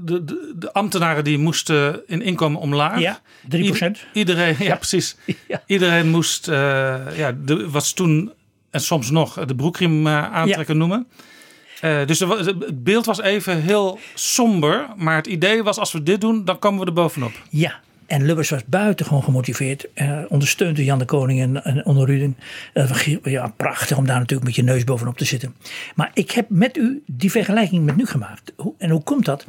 [0.00, 2.98] De, de, de ambtenaren die moesten in inkomen omlaag.
[3.00, 3.54] Ja, 3%.
[3.54, 5.16] I- iedereen, ja, precies.
[5.66, 8.32] Iedereen moest, eh, ja, de, wat ze toen
[8.70, 11.06] en soms nog de broekriem aantrekken noemen.
[11.80, 14.86] Dus er het beeld was even heel somber.
[14.96, 17.32] Maar het idee was als we dit doen, dan komen we er bovenop.
[17.50, 19.86] Ja, en Lubbers was buitengewoon gemotiveerd.
[19.94, 22.34] eh, ondersteund door Jan de Koning en, en Onno Ruding.
[22.74, 25.54] Ge- ja, prachtig om daar natuurlijk met je neus bovenop te zitten.
[25.94, 28.52] Maar ik heb met u die vergelijking met nu gemaakt.
[28.78, 29.46] En hoe komt dat?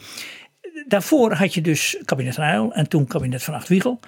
[0.88, 4.00] Daarvoor had je dus kabinet Uyl en toen kabinet van Acht Wiegel.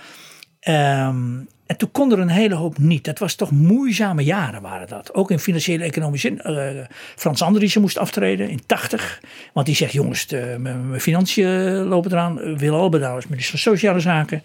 [0.60, 1.40] Ehm,
[1.72, 3.06] en toen kon er een hele hoop niet.
[3.06, 5.14] Dat was toch moeizame jaren waren dat.
[5.14, 6.42] Ook in financiële economische zin.
[6.42, 6.86] Eh,
[7.16, 9.22] Frans Andriessen moest aftreden in 80.
[9.54, 10.28] Want die zegt jongens,
[10.58, 12.58] mijn financiën lopen eraan.
[12.58, 14.44] Wil Alberdaal is minister van Sociale Zaken.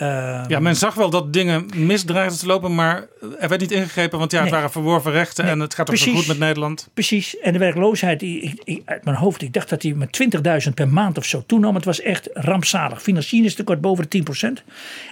[0.00, 3.06] Ehm, Ja, men zag wel dat dingen misdreigden te lopen, maar
[3.38, 4.54] er werd niet ingegrepen, want ja, het Nee.
[4.54, 6.18] waren verworven rechten en het gaat toch zo precies.
[6.20, 6.88] goed met Nederland.
[6.94, 7.38] Precies.
[7.38, 10.74] En de werkloosheid, die, ik, ik- uit mijn hoofd, ik dacht dat die met 20.000
[10.74, 11.74] per maand of zo toenam.
[11.74, 13.02] Het was echt rampzalig.
[13.02, 14.62] Financieringstekort boven de 10%.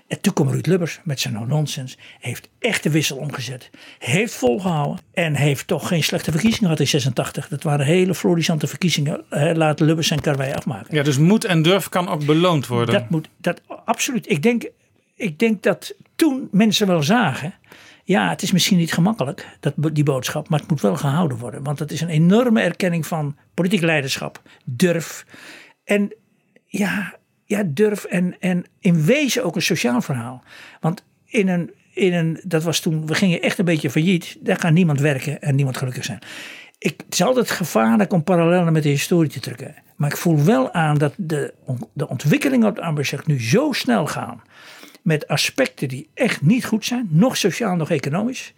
[0.08, 1.96] En toen kwam Ruud Lubbers met zijn no-nonsense.
[2.20, 3.70] Heeft echt de wissel omgezet.
[3.98, 4.98] Heeft volgehouden.
[5.14, 7.48] En heeft toch geen slechte verkiezingen gehad in 86.
[7.48, 9.24] Dat waren hele florissante verkiezingen.
[9.54, 10.94] Laat Lubbers zijn karwei afmaken.
[10.94, 12.94] Ja, dus moed en durf kan ook beloond worden.
[12.94, 14.30] Dat moet, dat, absoluut.
[14.30, 14.64] Ik denk,
[15.18, 17.54] ik denk dat toen mensen wel zagen.
[18.04, 21.62] Ja, het is misschien niet gemakkelijk, dat, die boodschap, maar het moet wel gehouden worden.
[21.62, 25.26] Want het is een enorme erkenning van politiek leiderschap, durf.
[25.84, 26.14] En
[26.66, 30.42] ja, ja durf en, en in wezen ook een sociaal verhaal.
[30.80, 34.36] Want in een, in een, dat was toen, we gingen echt een beetje failliet.
[34.40, 36.18] Daar kan niemand werken en niemand gelukkig zijn.
[36.78, 39.74] Ik, het is altijd gevaarlijk om parallellen met de historie te trekken.
[39.96, 41.54] Maar ik voel wel aan dat de,
[41.92, 44.42] de ontwikkelingen op de arbeidsmarkt nu zo snel gaan.
[45.02, 47.08] Met aspecten die echt niet goed zijn.
[47.10, 48.54] Nog sociaal, nog economisch.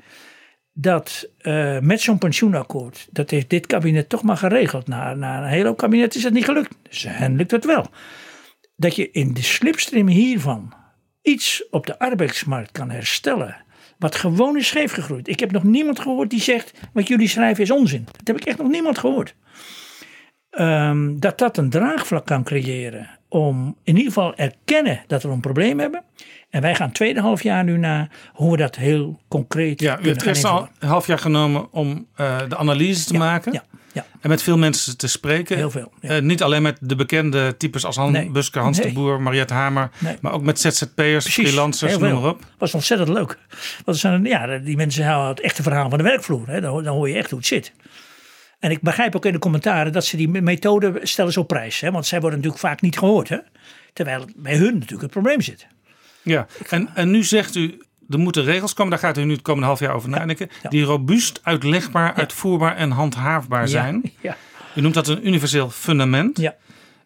[0.72, 3.08] Dat eh, met zo'n pensioenakkoord.
[3.10, 4.88] Dat heeft dit kabinet toch maar geregeld.
[4.88, 6.76] Na, na een hele kabinet is dat niet gelukt.
[6.82, 7.86] Dus hen lukt het wel.
[8.76, 10.72] Dat je in de slipstream hiervan
[11.22, 13.56] iets op de arbeidsmarkt kan herstellen.
[13.98, 15.28] Wat gewoon is scheef gegroeid.
[15.28, 18.04] Ik heb nog niemand gehoord die zegt: wat jullie schrijven is onzin.
[18.04, 19.34] Dat heb ik echt nog niemand gehoord.
[20.50, 23.08] Ehm, dat dat een draagvlak kan creëren.
[23.28, 26.02] Om in ieder geval erkennen dat we een probleem hebben.
[26.50, 29.94] En wij gaan tweede half jaar nu naar hoe we dat heel concreet Ja, u
[29.94, 33.52] kunnen heeft gaan eerst al een half jaar genomen om eh, de analyse te maken.
[33.52, 33.62] ja,
[33.92, 34.06] ja.
[34.20, 35.56] En met veel mensen te spreken.
[35.56, 38.30] Heel veel, Eh, niet alleen met de bekende types als Han Nee.
[38.30, 38.86] Busker, Hans Nee.
[38.86, 39.90] de Boer, Mariette Hamer.
[39.98, 40.16] Nee.
[40.20, 42.44] Maar ook met ZZP'ers, freelancers, noem maar op.
[42.58, 43.38] was ontzettend leuk.
[43.84, 46.48] Want zijn, ja, die mensen houden het echte verhaal van de werkvloer.
[46.48, 46.60] Hè.
[46.60, 47.72] Dan, dan hoor je echt hoe het zit.
[48.60, 51.48] En ik begrijp ook in de commentaren dat ze die me- methode stellen ze op
[51.48, 51.80] prijs.
[51.80, 51.90] Hè.
[51.90, 53.28] Want zij worden natuurlijk vaak niet gehoord.
[53.28, 53.38] Hè.
[53.92, 55.66] Terwijl het bij hun natuurlijk het probleem zit.
[56.22, 58.90] Ja, en, en nu zegt u, er moeten regels komen.
[58.90, 60.48] Daar gaat u nu het komende half jaar over nadenken.
[60.68, 64.02] Die robuust, uitlegbaar, uitvoerbaar en handhaafbaar zijn.
[64.20, 64.36] Ja.
[64.74, 66.38] U noemt dat een universeel fundament.
[66.38, 66.56] Ja.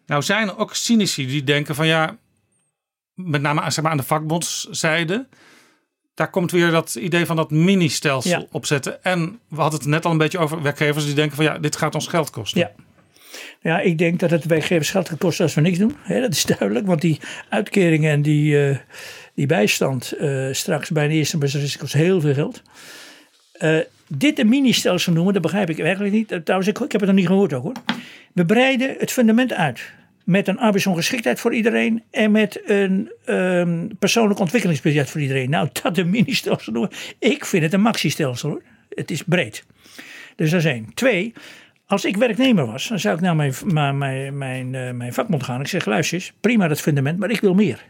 [0.05, 2.17] Nou zijn er ook cynici die denken van ja,
[3.13, 5.27] met name zeg maar, aan de vakbondszijde.
[6.15, 8.45] Daar komt weer dat idee van dat mini-stelsel Ja.
[8.51, 9.03] opzetten.
[9.03, 11.75] En we hadden het net al een beetje over werkgevers die denken van ja, dit
[11.75, 12.59] gaat ons geld kosten.
[12.59, 12.71] Ja.
[13.61, 15.95] Ja, ik denk dat het werkgevers geld gaat kosten als we niks doen.
[16.07, 17.19] Dat is duidelijk, want die
[17.49, 18.77] uitkeringen en die, eh,
[19.33, 22.61] die bijstand eh, straks bij een eerste beslissing kost heel veel geld.
[23.51, 23.77] Eh,
[24.07, 26.39] dit een mini-stelsel noemen, dat begrijp ik werkelijk niet.
[26.43, 27.73] Trouwens, ik, ik heb het nog niet gehoord ook hoor.
[28.33, 29.81] We breiden het fundament uit.
[30.25, 35.49] Met een arbeidsongeschiktheid voor iedereen en met een ehm, persoonlijk ontwikkelingsbudget voor iedereen.
[35.49, 36.91] Nou, dat een mini-stelsel noemen.
[37.19, 38.61] Ik vind het een maxi-stelsel hoor.
[38.89, 39.65] Het is breed.
[40.35, 40.93] Dus dat is één.
[40.93, 41.33] Twee,
[41.85, 43.53] als ik werknemer was, dan zou ik naar mijn,
[43.97, 45.61] mijn, mijn, eh, mijn vakbond gaan.
[45.61, 47.83] Ik zeg, luister eens, prima dat fundament, maar ik wil meer.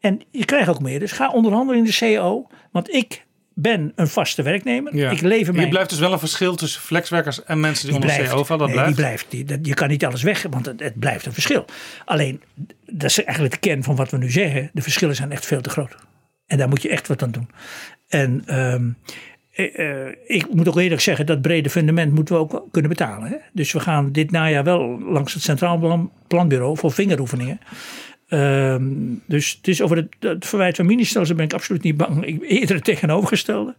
[0.00, 0.98] En je krijgt ook meer.
[0.98, 2.46] Dus ga onderhandelen in de CO.
[2.70, 3.26] Want ik
[3.60, 4.96] ben een vaste werknemer.
[4.96, 5.10] Ja.
[5.10, 5.58] Ik lever mijn...
[5.64, 8.32] Hier blijft dus wel een verschil tussen flexwerkers en mensen die, onder blijft.
[8.32, 8.66] CO vallen.
[8.66, 8.96] Dat Nee, blijft.
[8.96, 9.30] die blijft.
[9.30, 11.64] Die, dat, je kan niet alles weg, want het, het blijft een verschil.
[12.04, 12.42] Alleen,
[12.86, 14.70] dat is eigenlijk de kern van wat we nu zeggen.
[14.72, 15.96] De verschillen zijn echt veel te groot.
[16.46, 17.48] En daar moet je echt wat aan doen.
[18.08, 18.88] En ehm,
[19.52, 23.28] eh, eh, ik moet ook eerlijk zeggen, dat brede fundament moeten we ook kunnen betalen.
[23.28, 23.36] Hè?
[23.52, 27.60] Dus we gaan dit najaar wel langs het Centraal Plan- Planbureau voor vingeroefeningen.
[28.28, 28.82] Ehm,
[29.26, 32.24] dus het is over het, het verwijt van ministers, ben ik absoluut niet bang.
[32.24, 33.74] Ik, eerder het tegenovergestelde.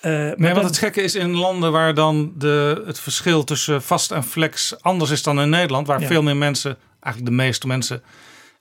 [0.00, 3.82] Eh, maar Nee, dat- het gekke is in landen waar dan de, het verschil tussen
[3.82, 6.06] vast en flex anders is dan in Nederland, waar Ja.
[6.06, 8.02] veel meer mensen, eigenlijk de meeste mensen,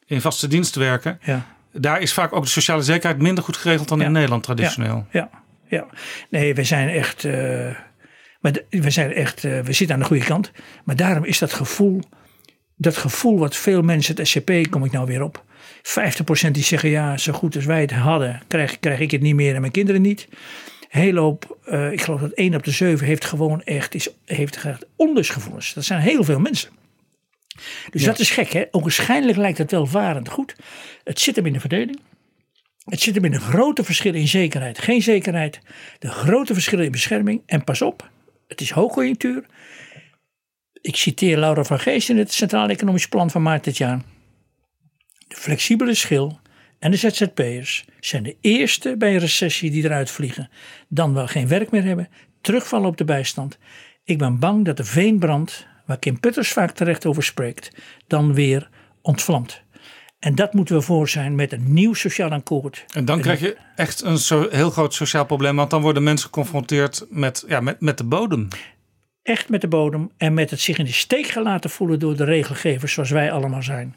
[0.06, 1.20] in vaste dienst werken.
[1.24, 1.46] Ja.
[1.72, 5.06] Daar is vaak ook de sociale zekerheid minder goed geregeld dan in Nederland traditioneel.
[5.12, 5.30] Ja,
[5.68, 5.86] ja.
[6.30, 7.24] Nee, we zijn echt.
[7.26, 7.76] eh,
[8.40, 9.44] maar we zijn echt.
[9.44, 10.52] eh, we zitten aan de goede kant.
[10.84, 12.00] Maar daarom is dat gevoel.
[12.78, 15.44] Dat gevoel wat veel mensen, het SCP kom ik nou weer op.
[16.48, 19.36] 50% die zeggen ja, zo goed als wij het hadden, krijg, krijg ik het niet
[19.36, 20.28] meer en mijn kinderen niet.
[20.90, 24.64] Heel hoop, eh, ik geloof dat 1 op de 7 heeft gewoon echt, is, heeft
[24.64, 25.74] echt onlustgevoelens.
[25.74, 26.70] Dat zijn heel veel mensen.
[27.90, 28.08] Dus Ja.
[28.08, 28.64] dat is gek, hè?
[28.72, 30.56] Ogenschijnlijk lijkt het welvarend goed.
[31.04, 32.00] Het zit hem in de verdeling.
[32.86, 34.80] Het zit hem in de grote verschillen in zekerheid.
[34.80, 35.60] Geen zekerheid.
[36.00, 37.42] De grote verschillen in bescherming.
[37.46, 38.10] En pas op,
[38.48, 39.46] het is hoogconjunctuur.
[40.86, 44.02] Ik citeer Laura van Geest in het Centraal Economisch Plan van maart dit jaar.
[45.28, 46.40] De flexibele schil
[46.80, 50.50] en de ZZP'ers zijn de eerste bij een recessie die eruit vliegen.
[50.88, 52.10] Dan wel geen werk meer hebben,
[52.42, 53.58] terugvallen op de bijstand.
[54.04, 57.72] Ik ben bang dat de veenbrand, waar Kim Putters vaak terecht over spreekt,
[58.08, 58.70] dan weer
[59.02, 59.64] ontvlamt.
[60.20, 62.86] En dat moeten we voor zijn met een nieuw sociaal akkoord.
[62.94, 67.06] En dan krijg je echt een heel groot sociaal probleem, want dan worden mensen geconfronteerd
[67.10, 68.48] met, ja, met, met de bodem.
[69.26, 72.24] Echt met de bodem en met het zich in de steek gelaten voelen door de
[72.24, 73.96] regelgevers zoals wij allemaal zijn.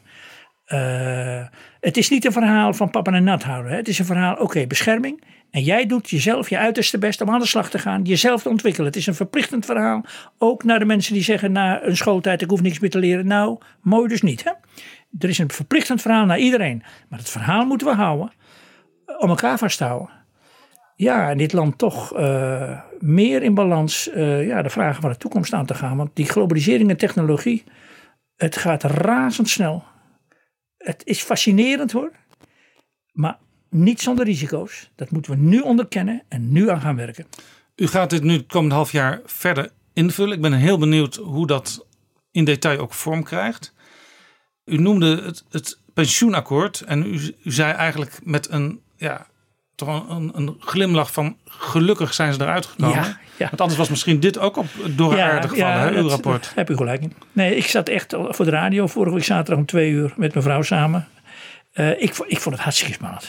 [0.65, 1.45] Eh,
[1.79, 3.71] het is niet een verhaal van papa en nat houden.
[3.71, 5.23] Het is een verhaal, oké, bescherming.
[5.51, 8.49] En jij doet jezelf je uiterste best om aan de slag te gaan, jezelf te
[8.49, 8.87] ontwikkelen.
[8.87, 10.05] Het is een verplichtend verhaal.
[10.37, 13.27] Ook naar de mensen die zeggen na een schooltijd, ik hoef niks meer te leren.
[13.27, 14.43] Nou, mooi dus niet.
[14.43, 14.51] Hè?
[15.19, 16.83] Er is een verplichtend verhaal naar iedereen.
[17.09, 18.31] Maar het verhaal moeten we houden
[19.05, 20.18] eh, om elkaar vast te houden.
[21.01, 25.53] Ja, dit land toch eh, meer in balans eh, ja, de vragen van de toekomst
[25.53, 25.97] aan te gaan.
[25.97, 27.63] Want die globalisering en technologie,
[28.35, 29.83] het gaat razendsnel.
[30.77, 32.11] Het is fascinerend hoor.
[33.11, 33.37] Maar
[33.69, 34.91] niet zonder risico's.
[34.95, 37.25] Dat moeten we nu onderkennen en nu aan gaan werken.
[37.75, 40.35] U gaat dit nu het komende half jaar verder invullen.
[40.35, 41.85] Ik ben heel benieuwd hoe dat
[42.31, 43.73] in detail ook vorm krijgt.
[44.65, 49.27] U noemde het, het pensioenakkoord en u, u zei eigenlijk met een, ja,
[49.79, 52.95] toch een, een glimlach van gelukkig zijn ze eruit gekomen.
[52.95, 53.45] Ja, ja.
[53.47, 56.43] Want anders was misschien dit ook op door aarde gevallen, hè, uw dat- rapport.
[56.43, 57.13] daar heb u gelijk in.
[57.31, 60.43] Nee, ik zat echt voor de radio vorige week zaterdag om twee uur met mijn
[60.45, 61.07] vrouw samen.
[61.71, 63.27] Eh, ik, ik vond het hartstikke spannend.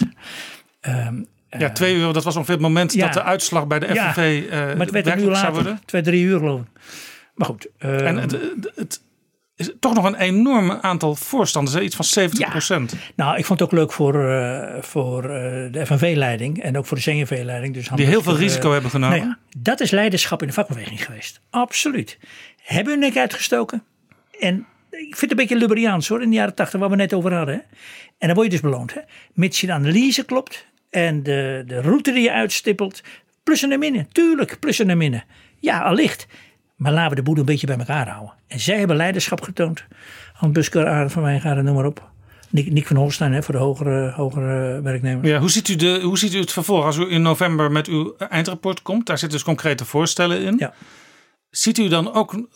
[0.80, 1.14] Ehm,
[1.58, 3.04] Ja, twee uur, dat was ongeveer het moment ja.
[3.04, 5.52] dat de uitslag bij de Ja, FNV eh maar het werd een uur later.
[5.52, 5.80] worden.
[5.84, 6.66] Twee, drie uur geloof ik.
[7.34, 7.68] Maar goed.
[7.78, 9.00] En ehm, het, het, het
[9.60, 11.82] is toch nog een enorm aantal voorstanders, hè?
[11.82, 12.94] iets van 70 procent.
[13.16, 16.96] Nou, ik vond het ook leuk voor, eh, voor eh, de FNV-leiding en ook voor
[16.96, 17.74] de CNV-leiding.
[17.74, 19.18] Dus Die heel veel risico hebben genomen.
[19.18, 21.40] Nou ja, dat is leiderschap in de vakbeweging geweest.
[21.50, 22.18] Absoluut.
[22.62, 23.82] Hebben hun nek uitgestoken.
[24.38, 27.12] En ik vind het een beetje Luberiaans hoor, in de jaren tachtig, waar we net
[27.12, 27.54] over hadden.
[27.54, 27.60] Hè?
[28.18, 28.94] En dan word je dus beloond.
[28.94, 29.00] Hè?
[29.32, 33.02] Mits je de analyse klopt en de, de route die je uitstippelt.
[33.42, 35.24] Plussen en minnen, tuurlijk, plussen en minnen.
[35.58, 36.26] Ja, allicht.
[36.80, 38.34] Maar laten we de boel een beetje bij elkaar houden.
[38.46, 39.84] En zij hebben leiderschap getoond.
[40.32, 42.10] Han Busker, Arend van Wijngaarden, noem maar op.
[42.50, 45.28] Nick, Nick van Holstein hè, voor de hogere, hogere werknemers.
[45.28, 47.86] Ja, hoe, ziet u de, hoe ziet u het vervolg als u in november met
[47.86, 49.06] uw eindrapport komt?
[49.06, 50.56] Daar zitten dus concrete voorstellen in.
[50.58, 50.74] Ja.
[51.50, 52.48] Ziet u dan ook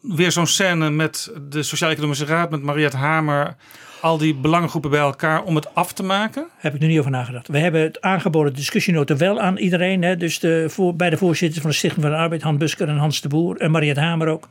[0.00, 3.56] weer zo'n scène met de Sociaal-Economische Raad, met Mariette Hamer,
[4.00, 6.48] al die belangengroepen bij elkaar om het af te maken?
[6.56, 7.48] Heb ik er niet over nagedacht.
[7.48, 10.02] We hebben het aangeboden discussienota wel aan iedereen.
[10.02, 10.16] Hè?
[10.16, 12.96] Dus de, voor, bij de voorzitters van de Stichting van de Arbeid, Han Busker en
[12.96, 14.48] Hans de Boer en Mariette Hamer ook.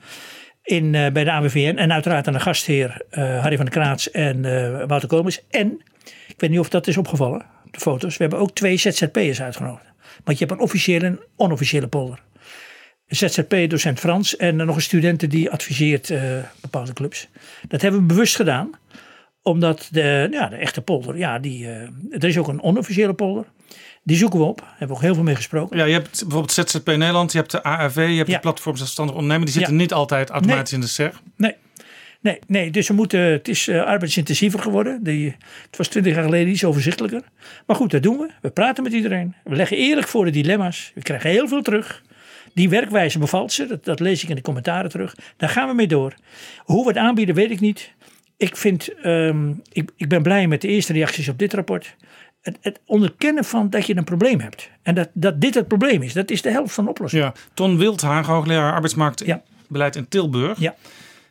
[0.64, 1.78] In, eh, bij de AWVN.
[1.78, 5.42] En uiteraard aan de gastheer eh, Harry van der Kraats en eh, Wouter Komens.
[5.50, 5.82] En,
[6.28, 8.18] ik weet niet of dat is opgevallen, de foto's.
[8.18, 9.86] We hebben ook twee ZZP'ers uitgenodigd.
[10.24, 12.22] Want je hebt een officiële en onofficiële polder.
[13.08, 16.14] ZZP-docent Frans en nog een studenten die adviseert
[16.62, 17.28] bepaalde clubs.
[17.68, 18.72] Dat hebben we bewust gedaan
[19.42, 23.46] omdat de, ja, de echte polder, ja, die, eh, er is ook een onofficiële polder.
[24.04, 24.58] Die zoeken we op.
[24.60, 25.78] Daar hebben we ook heel veel mee gesproken.
[25.78, 29.16] Ja, je hebt bijvoorbeeld ZZP Nederland, je hebt de ARV, je hebt de Platform Zelfstandig
[29.16, 29.46] Ondernemen.
[29.46, 29.80] Die zitten Ja.
[29.80, 31.12] niet altijd automatisch in de SER.
[31.38, 31.56] Nee,
[32.22, 32.72] nee, nee.
[32.72, 35.04] Dus we moeten, het is eh, arbeidsintensiever geworden.
[35.04, 35.36] Die,
[35.66, 37.22] het was twintig jaar geleden iets overzichtelijker.
[37.66, 38.30] Maar goed, dat doen we.
[38.42, 39.36] We praten met iedereen.
[39.44, 40.92] We leggen eerlijk voor de dilemma's.
[40.96, 42.04] We krijgen heel veel terug.
[42.54, 43.66] Die werkwijze bevalt ze.
[43.66, 45.16] Dat, dat lees ik in de commentaren terug.
[45.38, 46.14] Daar gaan we mee door.
[46.58, 47.92] Hoe we het aanbieden, weet ik niet.
[48.40, 51.96] Ik, vind, ehm, ik, ik ben blij met de eerste reacties op dit rapport.
[52.42, 54.70] Het, het onderkennen van dat je een probleem hebt.
[54.82, 56.14] En dat, dat dit het probleem is.
[56.14, 57.24] Dat is de helft van de oplossing.
[57.24, 60.60] Ja, Ton Wildhagen, hoogleraar arbeidsmarktbeleid in Tilburg.
[60.60, 60.76] Ja.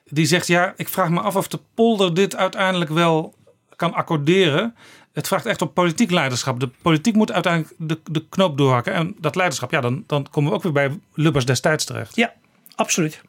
[0.04, 3.34] Die zegt, ja, ik vraag me af of de polder dit uiteindelijk wel
[3.76, 4.74] kan accorderen.
[5.12, 6.60] Het vraagt echt om politiek leiderschap.
[6.60, 8.92] De politiek moet uiteindelijk de, de knoop doorhakken.
[8.92, 12.16] En dat leiderschap, ja, dan, dan komen we ook weer bij Lubbers destijds terecht.
[12.16, 12.32] Ja,
[12.74, 13.20] absoluut.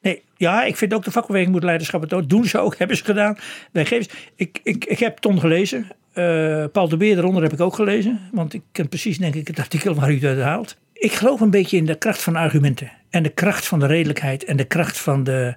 [0.00, 2.28] Nee, ja, ik vind ook de vakbeweging moet leiderschap ook.
[2.28, 3.36] Doen ze ook, hebben ze gedaan.
[3.72, 4.08] Werkgevers.
[4.34, 5.86] Ik, ik, ik heb Ton gelezen.
[6.12, 8.20] Eh, Paul de Beer eronder heb ik ook gelezen.
[8.32, 10.76] Want ik ken precies, denk ik, het artikel waar u het uit haalt.
[10.92, 12.92] Ik geloof een beetje in de kracht van argumenten.
[13.10, 14.44] En de kracht van de redelijkheid.
[14.44, 15.54] En de kracht van de,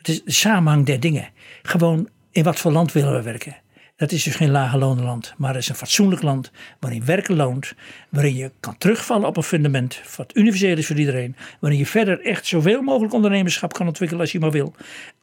[0.00, 1.28] de samenhang der dingen.
[1.62, 3.56] Gewoon, in wat voor land willen we werken?
[4.02, 6.50] Dat is dus geen lage lonenland, maar het is een fatsoenlijk land
[6.80, 7.74] waarin werken loont,
[8.08, 12.20] waarin je kan terugvallen op een fundament wat universeel is voor iedereen, waarin je verder
[12.20, 14.74] echt zoveel mogelijk ondernemerschap kan ontwikkelen als je maar wil.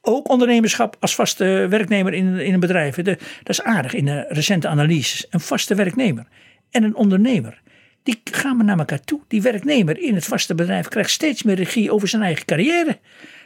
[0.01, 2.95] Ook ondernemerschap als vaste werknemer in, in een bedrijf.
[2.95, 5.25] Dat is aardig in de recente analyses.
[5.29, 6.27] Een vaste werknemer
[6.71, 7.61] en een ondernemer.
[8.03, 9.19] Die gaan maar naar elkaar toe.
[9.27, 12.99] Die werknemer in het vaste bedrijf krijgt steeds meer regie over zijn eigen carrière.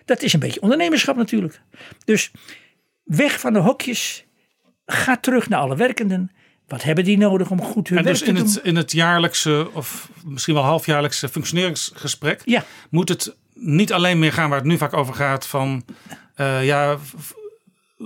[0.06, 1.62] Dat is een beetje ondernemerschap natuurlijk.
[2.06, 2.32] Dus
[3.04, 4.26] weg van de hokjes.
[4.86, 6.32] Ga terug naar alle werkenden.
[6.68, 8.46] Wat hebben die nodig om goed hun En werk dus te in doen?
[8.54, 12.64] het, in het jaarlijkse of misschien wel halfjaarlijkse functioneringsgesprek Ja.
[12.90, 15.86] moet het niet alleen meer gaan waar het nu vaak over gaat van
[16.36, 16.98] eh, ja,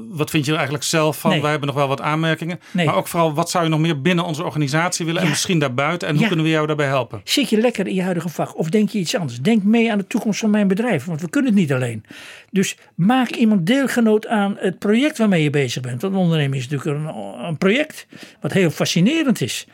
[0.09, 1.32] wat vind je er eigenlijk zelf van?
[1.32, 1.42] Nee.
[1.42, 2.59] Wij hebben nog wel wat aanmerkingen.
[2.72, 2.85] Nee.
[2.85, 6.08] Maar ook vooral wat zou je nog meer binnen onze organisatie willen en misschien daarbuiten
[6.08, 6.27] en hoe Ja.
[6.27, 7.22] kunnen we jou daarbij helpen?
[7.24, 9.40] Zit je lekker in je huidige vak of denk je iets anders?
[9.42, 12.03] Denk mee aan de toekomst van mijn bedrijf, want we kunnen het niet alleen.
[12.51, 16.01] Dus maak iemand deelgenoot aan het project waarmee je bezig bent.
[16.01, 18.08] Want een onderneming is natuurlijk een, een project
[18.42, 19.67] wat heel fascinerend is.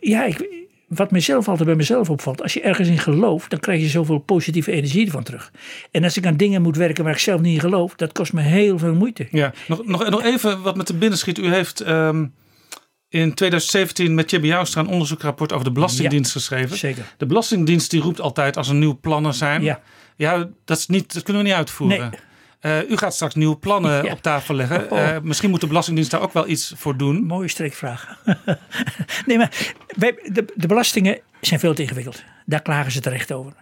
[0.00, 0.48] Ja, ik,
[0.86, 4.18] wat mezelf altijd bij mezelf opvalt, als je ergens in gelooft, dan krijg je zoveel
[4.18, 5.52] positieve energie ervan terug.
[5.90, 8.32] En als ik aan dingen moet werken waar ik zelf niet in geloof, dat kost
[8.32, 9.26] me heel veel moeite.
[9.30, 11.38] Ja, nog, nog, nog even wat met de binnenschiet.
[11.38, 12.26] U heeft ehm,
[13.08, 16.76] in 2017 met Jibbe Joustra een onderzoekrapport over de Belastingdienst Ja, geschreven.
[16.76, 17.14] zeker.
[17.16, 19.62] De Belastingdienst die roept altijd als er nieuwe plannen zijn.
[19.62, 19.80] Ja.
[20.16, 22.12] Ja, dat, is niet, dat kunnen we niet uitvoeren.
[22.66, 24.12] Eh, u gaat straks nieuwe plannen Ja.
[24.12, 24.90] op tafel leggen.
[24.90, 24.98] Oh.
[25.00, 27.24] Eh, misschien moet de Belastingdienst daar ook wel iets voor doen.
[27.24, 28.18] Mooie streekvraag.
[29.26, 32.22] nee, maar wij, de, de belastingen zijn veel te ingewikkeld.
[32.46, 33.52] Daar klagen ze terecht over.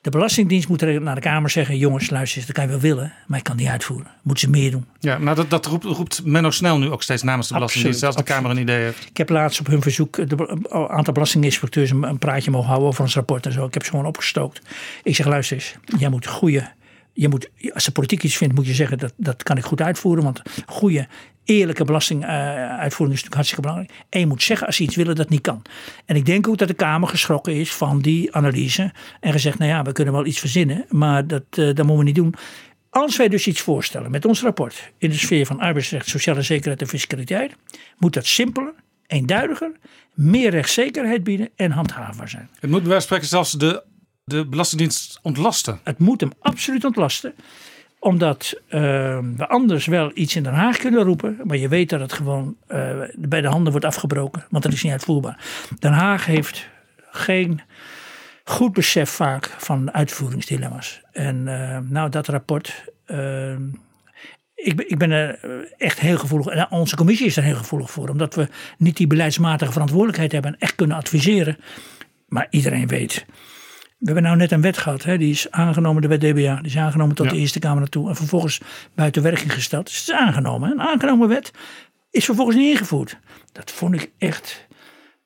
[0.00, 3.12] De Belastingdienst moet naar de Kamer zeggen: jongens, luister eens, dat kan je wel willen,
[3.26, 4.10] maar ik kan niet uitvoeren.
[4.22, 4.86] Moeten ze meer doen.
[4.98, 8.00] Ja, nou dat, dat roept, roept Menno Snel nu ook steeds namens de Belastingdienst.
[8.00, 9.06] Zelfs de Kamer een idee heeft.
[9.10, 13.02] Ik heb laatst op hun verzoek een aantal belastinginspecteurs een, een praatje mogen houden over
[13.02, 13.66] ons rapport en zo.
[13.66, 14.60] Ik heb ze gewoon opgestookt.
[15.02, 16.70] Ik zeg: luister eens, jij moet goede.
[17.20, 19.80] Je moet, als de politiek iets vindt, moet je zeggen dat dat kan ik goed
[19.80, 20.24] uitvoeren.
[20.24, 21.08] Want goede,
[21.44, 23.92] eerlijke belastinguitvoering is natuurlijk hartstikke belangrijk.
[24.08, 25.62] En je moet zeggen als ze iets willen dat niet kan.
[26.04, 28.92] En ik denk ook dat de Kamer geschrokken is van die analyse.
[29.20, 32.04] En gezegd, nou ja, we kunnen wel iets verzinnen, maar dat, eh, dat moeten we
[32.04, 32.34] niet doen.
[32.90, 36.80] Als wij dus iets voorstellen met ons rapport in de sfeer van arbeidsrecht, sociale zekerheid
[36.80, 37.56] en fiscaliteit,
[37.98, 38.74] moet dat simpeler,
[39.06, 39.72] eenduidiger,
[40.14, 42.48] meer rechtszekerheid bieden en handhaafbaar zijn.
[42.60, 43.82] Het moet bij spreken zelfs de,
[44.30, 45.80] de Belastingdienst ontlasten.
[45.84, 47.34] Het moet hem absoluut ontlasten
[47.98, 48.80] omdat eh,
[49.36, 51.36] we anders wel iets in Den Haag kunnen roepen.
[51.44, 54.44] Maar je weet dat het gewoon eh, bij de handen wordt afgebroken.
[54.50, 55.44] Want dat is niet uitvoerbaar.
[55.78, 56.68] Den Haag heeft
[57.10, 57.60] geen
[58.44, 61.00] goed besef vaak van uitvoeringsdilemma's.
[61.12, 62.84] En eh, nou, dat rapport.
[63.06, 63.52] eh,
[64.54, 66.46] ik, ben- ik ben er eh, echt heel gevoelig.
[66.46, 68.08] En onze commissie is er heel gevoelig voor.
[68.08, 70.52] Omdat we niet die beleidsmatige verantwoordelijkheid hebben.
[70.52, 71.58] En echt kunnen adviseren.
[72.28, 73.26] Maar iedereen weet.
[74.00, 75.02] We hebben nou net een wet gehad.
[75.02, 75.18] Hè?
[75.18, 76.54] Die is aangenomen, de wet DBA.
[76.56, 77.32] Die is aangenomen tot Ja.
[77.32, 78.08] de Eerste Kamer naartoe.
[78.08, 78.60] En vervolgens
[78.94, 79.86] buiten werking gesteld.
[79.86, 80.68] Dus het is aangenomen.
[80.68, 80.74] hè.
[80.74, 81.50] Een aangenomen wet
[82.10, 83.18] is vervolgens niet ingevoerd.
[83.52, 84.66] Dat vond ik echt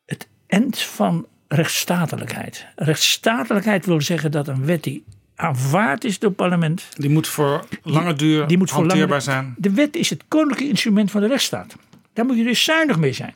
[0.07, 2.67] het eind van rechtsstatelijkheid.
[2.77, 5.05] Rechtsstatelijkheid wil zeggen dat een wet die
[5.37, 6.89] aanvaard is door het parlement.
[6.97, 9.55] Die moet voor lange duur Die moet voor lange- zijn.
[9.57, 11.75] De wet is het koninklijke instrument van de rechtsstaat.
[12.13, 13.35] Daar moet je dus zuinig mee zijn.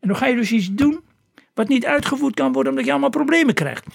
[0.00, 1.00] En dan ga je dus iets doen
[1.54, 3.86] wat niet uitgevoerd kan worden omdat je allemaal problemen krijgt.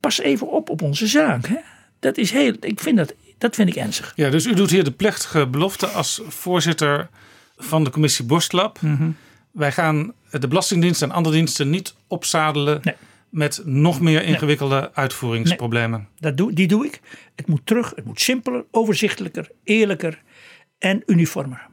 [0.00, 1.46] Pas even op op onze zaak.
[1.46, 1.56] Hè?
[1.98, 4.12] Dat is heel, ik vind dat, dat vind ik ernstig.
[4.16, 7.08] Ja, dus u doet hier de plechtige belofte als voorzitter
[7.56, 8.80] van de commissie Borstlab.
[8.80, 9.10] Mhm.
[9.50, 12.82] Wij gaan de Belastingdienst en andere diensten niet opzadelen
[13.28, 16.08] met nog meer ingewikkelde uitvoeringsproblemen.
[16.16, 17.00] Dat doe, die doe ik.
[17.36, 20.22] Het moet terug, het moet simpeler, overzichtelijker, eerlijker
[20.78, 21.66] en uniformer.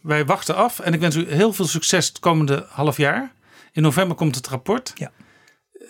[0.00, 3.32] Wij wachten af en ik wens u heel veel succes het komende half jaar.
[3.72, 4.92] In november komt het rapport.
[4.94, 5.10] Ja.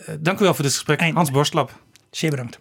[0.06, 1.82] Eh, dank u wel voor dit gesprek, Hans Borstlab.
[2.10, 2.58] Zeer bedankt.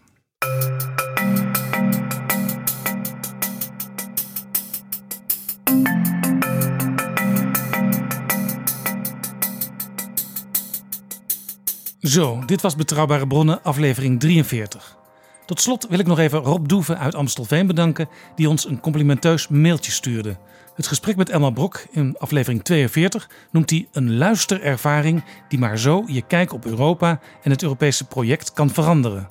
[12.02, 14.98] Zo, dit was Betrouwbare Bronnen, aflevering 43.
[15.46, 19.48] Tot slot wil ik nog even Rob Doeven uit Amstelveen bedanken, die ons een complimenteus
[19.48, 20.38] mailtje stuurde.
[20.76, 26.04] Het gesprek met Elmar Brok in aflevering 42 noemt hij een luisterervaring die maar zo
[26.08, 29.28] je kijk op Europa en het Europese project kan veranderen.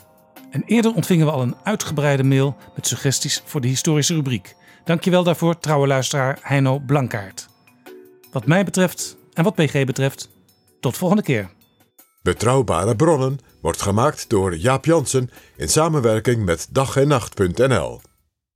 [0.50, 4.56] En eerder ontvingen we al een uitgebreide mail met suggesties voor de historische rubriek.
[4.84, 7.48] Dankjewel daarvoor, trouwe luisteraar Heino Blankaert.
[8.32, 10.28] Wat mij betreft en wat PG betreft,
[10.80, 11.50] tot volgende keer.
[12.22, 18.00] Betrouwbare bronnen wordt gemaakt door Jaap Jansen in samenwerking met dag en nacht.nl.